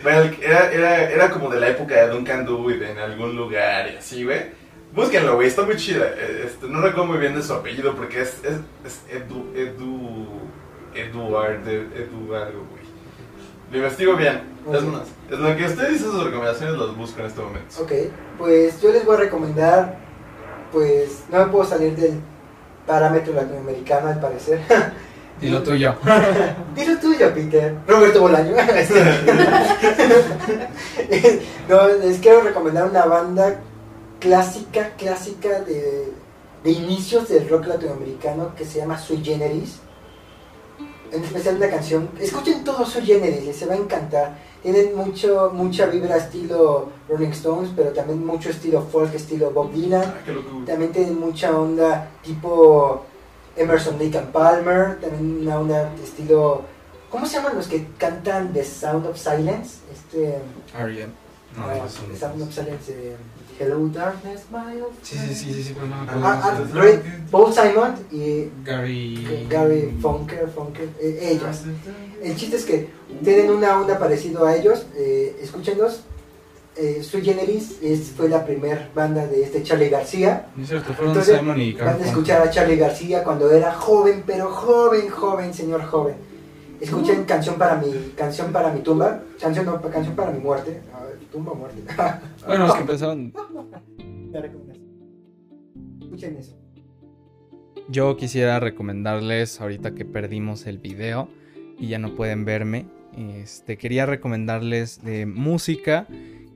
bueno, 0.03 0.31
era, 0.41 0.71
era, 0.71 1.09
era 1.11 1.29
como 1.29 1.49
de 1.49 1.59
la 1.61 1.69
época 1.69 1.95
de 1.95 2.09
Duncan 2.09 2.45
Du 2.45 2.69
en 2.71 2.97
algún 2.97 3.35
lugar 3.37 3.89
y 3.93 3.97
así, 3.97 4.23
güey. 4.25 4.64
Búsquenlo, 4.95 5.35
güey, 5.35 5.47
está 5.47 5.63
muy 5.63 5.75
chida. 5.75 6.05
Eh, 6.15 6.43
Este, 6.45 6.67
no 6.67 6.79
recuerdo 6.81 7.05
muy 7.11 7.17
bien 7.17 7.35
de 7.35 7.41
su 7.43 7.53
apellido 7.53 7.93
porque 7.95 8.21
es, 8.21 8.35
es, 8.43 8.59
es 8.85 9.01
Edu, 9.09 9.51
Edu, 9.55 10.27
Eduard, 10.93 11.67
Edu 11.67 12.33
algo, 12.35 12.65
güey. 12.71 12.85
Lo 13.71 13.77
investigo 13.77 14.15
bien. 14.15 14.41
Es 14.71 14.81
Ok. 14.81 14.87
más, 14.93 15.01
es 15.29 15.39
lo 15.39 15.55
que 15.57 15.65
usted 15.65 15.89
dice 15.89 16.03
sus 16.05 16.23
recomendaciones 16.23 16.77
los 16.77 16.95
busco 16.97 17.19
en 17.19 17.25
este 17.25 17.41
momento. 17.41 17.81
Ok, 17.81 17.91
pues 18.37 18.81
yo 18.81 18.91
les 18.91 19.05
voy 19.05 19.15
a 19.15 19.19
recomendar, 19.19 19.97
pues 20.71 21.23
no 21.29 21.39
me 21.39 21.45
puedo 21.51 21.65
salir 21.65 21.95
del 21.95 22.19
parámetro 22.87 23.33
latinoamericano 23.33 24.07
al 24.09 24.19
parecer. 24.19 24.59
Y 25.41 25.49
lo 25.49 25.61
tuyo. 25.61 25.93
Dilo 26.75 26.97
tuyo, 26.97 27.33
Peter. 27.33 27.75
Roberto 27.85 28.21
Bolaño. 28.21 28.55
no, 31.69 31.87
les 31.89 32.19
quiero 32.19 32.41
recomendar 32.41 32.89
una 32.89 33.05
banda 33.05 33.59
clásica, 34.25 34.95
clásica 34.97 35.61
de, 35.61 36.11
de 36.63 36.71
inicios 36.71 37.29
del 37.29 37.47
rock 37.47 37.67
latinoamericano 37.67 38.55
que 38.55 38.65
se 38.65 38.79
llama 38.79 38.97
Sui 38.97 39.23
Generis. 39.23 39.79
En 41.11 41.23
especial 41.23 41.57
una 41.57 41.69
canción. 41.69 42.09
Escuchen 42.19 42.63
todo 42.63 42.85
Sui 42.85 43.05
Generis, 43.05 43.45
les 43.45 43.69
va 43.69 43.73
a 43.73 43.77
encantar. 43.77 44.37
Tienen 44.63 44.95
mucho, 44.95 45.51
mucha 45.53 45.85
vibra 45.85 46.17
estilo 46.17 46.89
Rolling 47.07 47.29
Stones, 47.29 47.69
pero 47.75 47.91
también 47.91 48.25
mucho 48.25 48.49
estilo 48.49 48.81
folk, 48.81 49.13
estilo 49.13 49.51
Bob 49.51 49.71
Dylan. 49.71 50.03
Ah. 50.03 50.63
También 50.65 50.91
tienen 50.91 51.19
mucha 51.19 51.55
onda 51.55 52.09
tipo 52.23 53.05
Emerson 53.55 53.99
Lake 53.99 54.17
and 54.17 54.31
Palmer, 54.31 54.99
también 54.99 55.41
una 55.41 55.59
onda 55.59 55.93
estilo... 56.03 56.63
¿Cómo 57.11 57.27
se 57.27 57.35
llaman 57.37 57.55
los 57.55 57.67
que 57.67 57.87
cantan 57.99 58.51
The 58.51 58.65
Sound 58.65 59.05
of 59.05 59.17
Silence? 59.17 59.77
Este... 59.93 60.39
R.E.M. 60.75 61.13
No, 61.55 61.65
ah, 61.67 61.75
ellos 61.77 61.91
son- 61.91 62.07
The 62.11 62.17
Sound 62.17 62.41
of 62.41 62.51
Silence 62.53 62.93
de 62.93 63.15
Hello 63.57 63.87
Darkness, 63.87 64.41
my 64.51 64.81
old 64.81 64.93
Sí, 65.01 65.17
sí, 65.17 65.33
sí, 65.33 65.53
sí, 65.53 65.63
sí, 65.63 65.73
pero 65.73 65.87
no 65.87 65.95
me 65.95 66.01
Ah, 66.01 66.03
acuerdo. 66.11 66.27
Ah, 66.27 66.41
ah, 66.43 66.57
sí, 66.57 66.63
sí. 66.71 66.77
Ray- 66.77 66.99
Paul 67.31 67.53
Simon 67.53 67.93
y 68.11 68.49
Gary. 68.65 69.47
Gary 69.49 69.97
Funker, 70.01 70.49
Funker 70.49 70.89
eh, 70.99 71.29
ellos. 71.31 71.61
El 72.21 72.35
chiste 72.35 72.57
es 72.57 72.65
que 72.65 72.89
tienen 73.23 73.49
una 73.51 73.79
onda 73.79 73.97
parecido 73.97 74.45
a 74.45 74.55
ellos, 74.55 74.85
eh, 74.97 75.37
escúchenlos. 75.41 76.01
Eh, 76.77 77.01
Sui 77.01 77.21
Generis 77.23 77.77
es, 77.81 78.11
fue 78.17 78.27
la 78.27 78.45
primer 78.45 78.89
banda 78.93 79.25
de 79.25 79.43
este 79.43 79.63
Charlie 79.63 79.87
García. 79.87 80.47
No 80.57 80.63
es 80.63 80.67
cierto, 80.69 80.93
fueron 80.93 81.13
Entonces, 81.13 81.37
Simon 81.39 81.61
y 81.61 81.71
Van 81.73 82.01
a 82.01 82.05
escuchar 82.05 82.41
a 82.41 82.49
Charlie 82.49 82.75
García 82.75 83.23
cuando 83.23 83.49
era 83.49 83.73
joven, 83.73 84.23
pero 84.27 84.49
joven, 84.51 85.07
joven, 85.09 85.53
señor 85.53 85.85
joven. 85.85 86.15
Escuchen 86.81 87.23
canción 87.23 87.55
para 87.55 87.75
mi 87.77 88.11
canción 88.17 88.51
para 88.51 88.69
mi 88.73 88.81
tumba, 88.81 89.21
canción 89.39 89.65
no, 89.65 89.81
canción 89.81 90.13
para 90.13 90.31
mi 90.31 90.39
muerte. 90.39 90.81
Tumba 91.35 91.53
muerte. 91.53 91.81
Bueno, 92.47 92.67
los 92.67 92.75
que 92.75 92.81
empezaron. 92.81 93.33
La 94.31 94.41
recomendación. 94.41 94.85
Escuchen 96.01 96.37
eso. 96.37 96.57
Yo 97.89 98.15
quisiera 98.15 98.59
recomendarles, 98.61 99.59
ahorita 99.59 99.93
que 99.93 100.05
perdimos 100.05 100.65
el 100.65 100.77
video 100.79 101.27
y 101.77 101.87
ya 101.89 101.99
no 101.99 102.15
pueden 102.15 102.45
verme, 102.45 102.85
este, 103.17 103.77
quería 103.77 104.05
recomendarles 104.05 105.03
de 105.03 105.25
música 105.25 106.07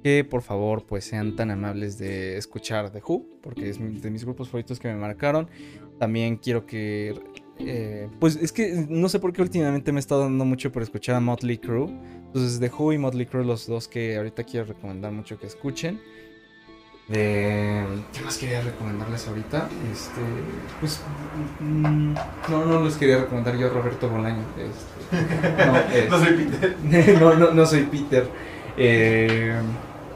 que 0.01 0.23
por 0.23 0.41
favor 0.43 0.85
pues 0.85 1.03
sean 1.03 1.35
tan 1.35 1.51
amables 1.51 1.97
de 1.97 2.37
escuchar 2.37 2.89
The 2.91 3.01
Who, 3.05 3.25
porque 3.41 3.69
es 3.69 3.79
mi- 3.81 3.99
de 3.99 4.09
mis 4.09 4.23
grupos 4.23 4.47
favoritos 4.47 4.79
que 4.79 4.87
me 4.87 4.95
marcaron. 4.95 5.49
También 5.99 6.37
quiero 6.37 6.65
que... 6.65 7.19
eh, 7.59 8.07
pues 8.19 8.35
es 8.37 8.51
que 8.51 8.85
no 8.89 9.09
sé 9.09 9.19
por 9.19 9.33
qué 9.33 9.41
últimamente 9.41 9.91
me 9.91 9.99
he 9.99 10.01
estado 10.01 10.21
dando 10.21 10.45
mucho 10.45 10.71
por 10.71 10.81
escuchar 10.83 11.15
a 11.15 11.19
Motley 11.19 11.57
Crue. 11.57 11.89
Entonces 12.27 12.59
The 12.59 12.69
Who 12.77 12.93
y 12.93 12.97
Motley 12.97 13.25
Crue 13.25 13.43
los 13.45 13.67
dos 13.67 13.87
que 13.87 14.17
ahorita 14.17 14.43
quiero 14.43 14.65
recomendar 14.67 15.11
mucho 15.11 15.37
que 15.39 15.47
escuchen. 15.47 15.99
De... 17.07 17.83
¿Qué 18.13 18.21
más 18.21 18.37
quería 18.37 18.61
recomendarles 18.61 19.27
ahorita? 19.27 19.67
Este, 19.91 20.21
pues 20.79 21.01
mm, 21.59 22.13
no, 22.49 22.65
no 22.65 22.81
los 22.81 22.97
quería 22.97 23.17
recomendar 23.21 23.57
yo, 23.57 23.67
Roberto 23.69 24.07
Bolaño. 24.09 24.43
Este, 24.59 25.65
no, 25.65 25.77
es- 25.95 26.09
No 26.09 26.19
soy 26.19 26.33
Peter. 26.35 26.75
no, 27.19 27.33
no, 27.33 27.51
no 27.51 27.65
soy 27.65 27.81
Peter. 27.85 28.27
Eh, 28.77 29.55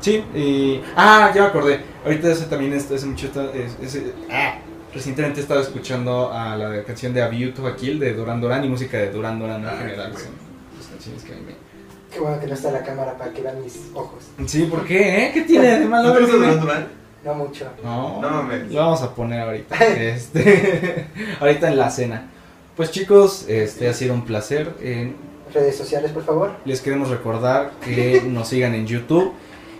sí, 0.01 0.23
y- 0.35 0.81
ah, 0.95 1.31
ya 1.33 1.41
me 1.41 1.47
acordé. 1.47 1.81
Ahorita 2.05 2.31
hace 2.31 2.45
también 2.45 2.73
esto, 2.73 2.93
hace 2.93 3.07
mucho. 3.07 3.27
es- 3.55 3.95
es- 3.95 4.03
ah, 4.29 4.59
recientemente 4.93 5.41
estaba 5.41 5.61
escuchando 5.61 6.31
a 6.31 6.55
la 6.55 6.83
canción 6.83 7.13
de 7.13 7.21
A 7.21 7.27
View 7.27 7.51
to 7.53 7.65
a 7.67 7.75
Kill 7.75 7.99
de 7.99 8.13
Duran 8.13 8.39
Duran 8.41 8.63
y 8.63 8.69
música 8.69 8.97
de 8.97 9.11
Duran 9.11 9.39
Duran 9.39 9.61
en 9.61 9.67
Ah, 9.67 9.75
general. 9.77 10.11
qué 10.11 10.19
Son 10.19 10.31
las 10.77 10.87
canciones 10.87 11.23
que 11.23 11.33
a 11.33 11.35
mí 11.35 11.41
me. 11.47 11.53
Qué 12.13 12.19
bueno 12.19 12.39
que 12.39 12.47
no 12.47 12.53
está 12.53 12.71
la 12.71 12.83
cámara 12.83 13.17
para 13.17 13.31
que 13.33 13.41
vean 13.41 13.61
mis 13.63 13.75
ojos. 13.93 14.23
Sí, 14.45 14.65
¿por 14.65 14.85
qué? 14.85 15.25
eh? 15.27 15.31
¿Qué 15.33 15.41
tiene 15.41 15.79
de 15.79 15.85
malo? 15.85 16.09
¿No 16.09 16.13
te 16.15 16.21
gusta 16.21 16.35
Dime. 16.35 16.47
Duran 16.47 16.61
Duran? 16.61 16.87
No 17.25 17.33
mucho. 17.35 17.65
No, 17.83 18.21
No 18.21 18.29
mames. 18.29 18.71
Lo 18.71 18.79
vamos 18.81 19.01
a 19.01 19.15
poner 19.15 19.39
ahorita. 19.41 19.75
Este, 19.85 21.07
ahorita 21.39 21.69
en 21.69 21.77
la 21.77 21.89
cena. 21.89 22.29
Pues 22.75 22.91
chicos, 22.91 23.45
este 23.47 23.87
ha 23.87 23.93
sido 23.93 24.13
un 24.13 24.25
placer. 24.25 24.73
Eh, 24.81 25.13
Redes 25.53 25.77
sociales, 25.77 26.11
por 26.11 26.23
favor. 26.25 26.51
les 26.65 26.81
queremos 26.81 27.09
recordar 27.09 27.71
que 27.85 28.23
nos 28.27 28.47
sigan 28.47 28.73
en 28.73 28.87
YouTube. 28.87 29.33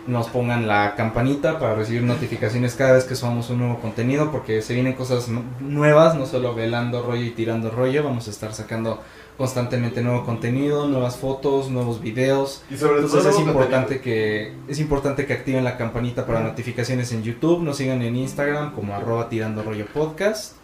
Nos 0.08 0.28
pongan 0.28 0.68
la 0.68 0.96
campanita 0.96 1.60
para 1.60 1.76
recibir 1.76 2.04
notificaciones 2.04 2.76
cada 2.76 2.94
vez 2.94 3.06
que 3.06 3.16
subamos 3.16 3.50
un 3.50 3.60
nuevo 3.60 3.80
contenido, 3.80 4.32
porque 4.32 4.62
se 4.62 4.74
vienen 4.74 4.94
cosas 4.94 5.30
nu- 5.30 5.44
nuevas, 5.62 6.16
no 6.16 6.26
solo 6.26 6.54
velando 6.54 7.02
rollo 7.04 7.24
y 7.24 7.32
tirando 7.32 7.70
rollo, 7.72 8.04
vamos 8.04 8.28
a 8.28 8.32
estar 8.32 8.54
sacando 8.54 9.00
constantemente 9.38 10.02
nuevo 10.02 10.26
contenido, 10.26 10.88
nuevas 10.88 11.16
fotos, 11.18 11.70
nuevos 11.70 12.02
videos. 12.02 12.64
Y 12.70 12.78
sobre 12.78 13.02
Entonces 13.02 13.22
todo 13.24 13.30
es 13.32 13.40
importante 13.40 14.02
que 14.02 14.54
es 14.68 14.80
importante 14.80 15.26
que 15.26 15.34
activen 15.34 15.64
la 15.64 15.78
campanita 15.78 16.26
para 16.26 16.42
notificaciones 16.42 17.12
en 17.14 17.24
YouTube, 17.24 17.64
nos 17.64 17.78
sigan 17.78 18.02
en 18.02 18.16
Instagram 18.16 18.74
como 18.76 18.94
arroba 18.96 19.30
tirando 19.30 19.64
rollo 19.64 19.86
podcast 19.88 20.56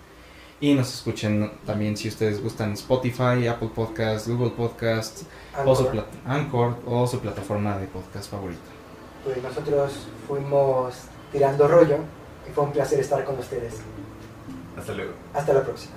y 0.62 0.74
nos 0.74 0.94
escuchen 0.94 1.50
también 1.66 1.96
si 1.96 2.10
ustedes 2.10 2.44
gustan 2.44 2.74
Spotify, 2.74 3.48
Apple 3.48 3.70
Podcast, 3.74 4.28
Google 4.28 4.52
Podcast 4.52 5.24
o 5.66 5.74
su 5.76 5.88
Anchor. 5.88 6.06
Anchor 6.28 6.76
o 6.86 7.08
su 7.08 7.20
plataforma 7.22 7.78
de 7.78 7.88
podcast 7.88 8.30
favorita. 8.30 8.69
Pues 9.24 9.42
nosotros 9.44 10.08
fuimos 10.28 10.96
tirando 11.32 11.68
rollo 11.68 11.98
y 12.50 12.52
fue 12.54 12.64
un 12.64 12.72
placer 12.72 13.00
estar 13.00 13.24
con 13.26 13.38
ustedes. 13.38 13.76
Hasta 14.78 14.94
luego. 14.94 15.14
Hasta 15.34 15.54
la 15.54 15.64
próxima. 15.64 15.96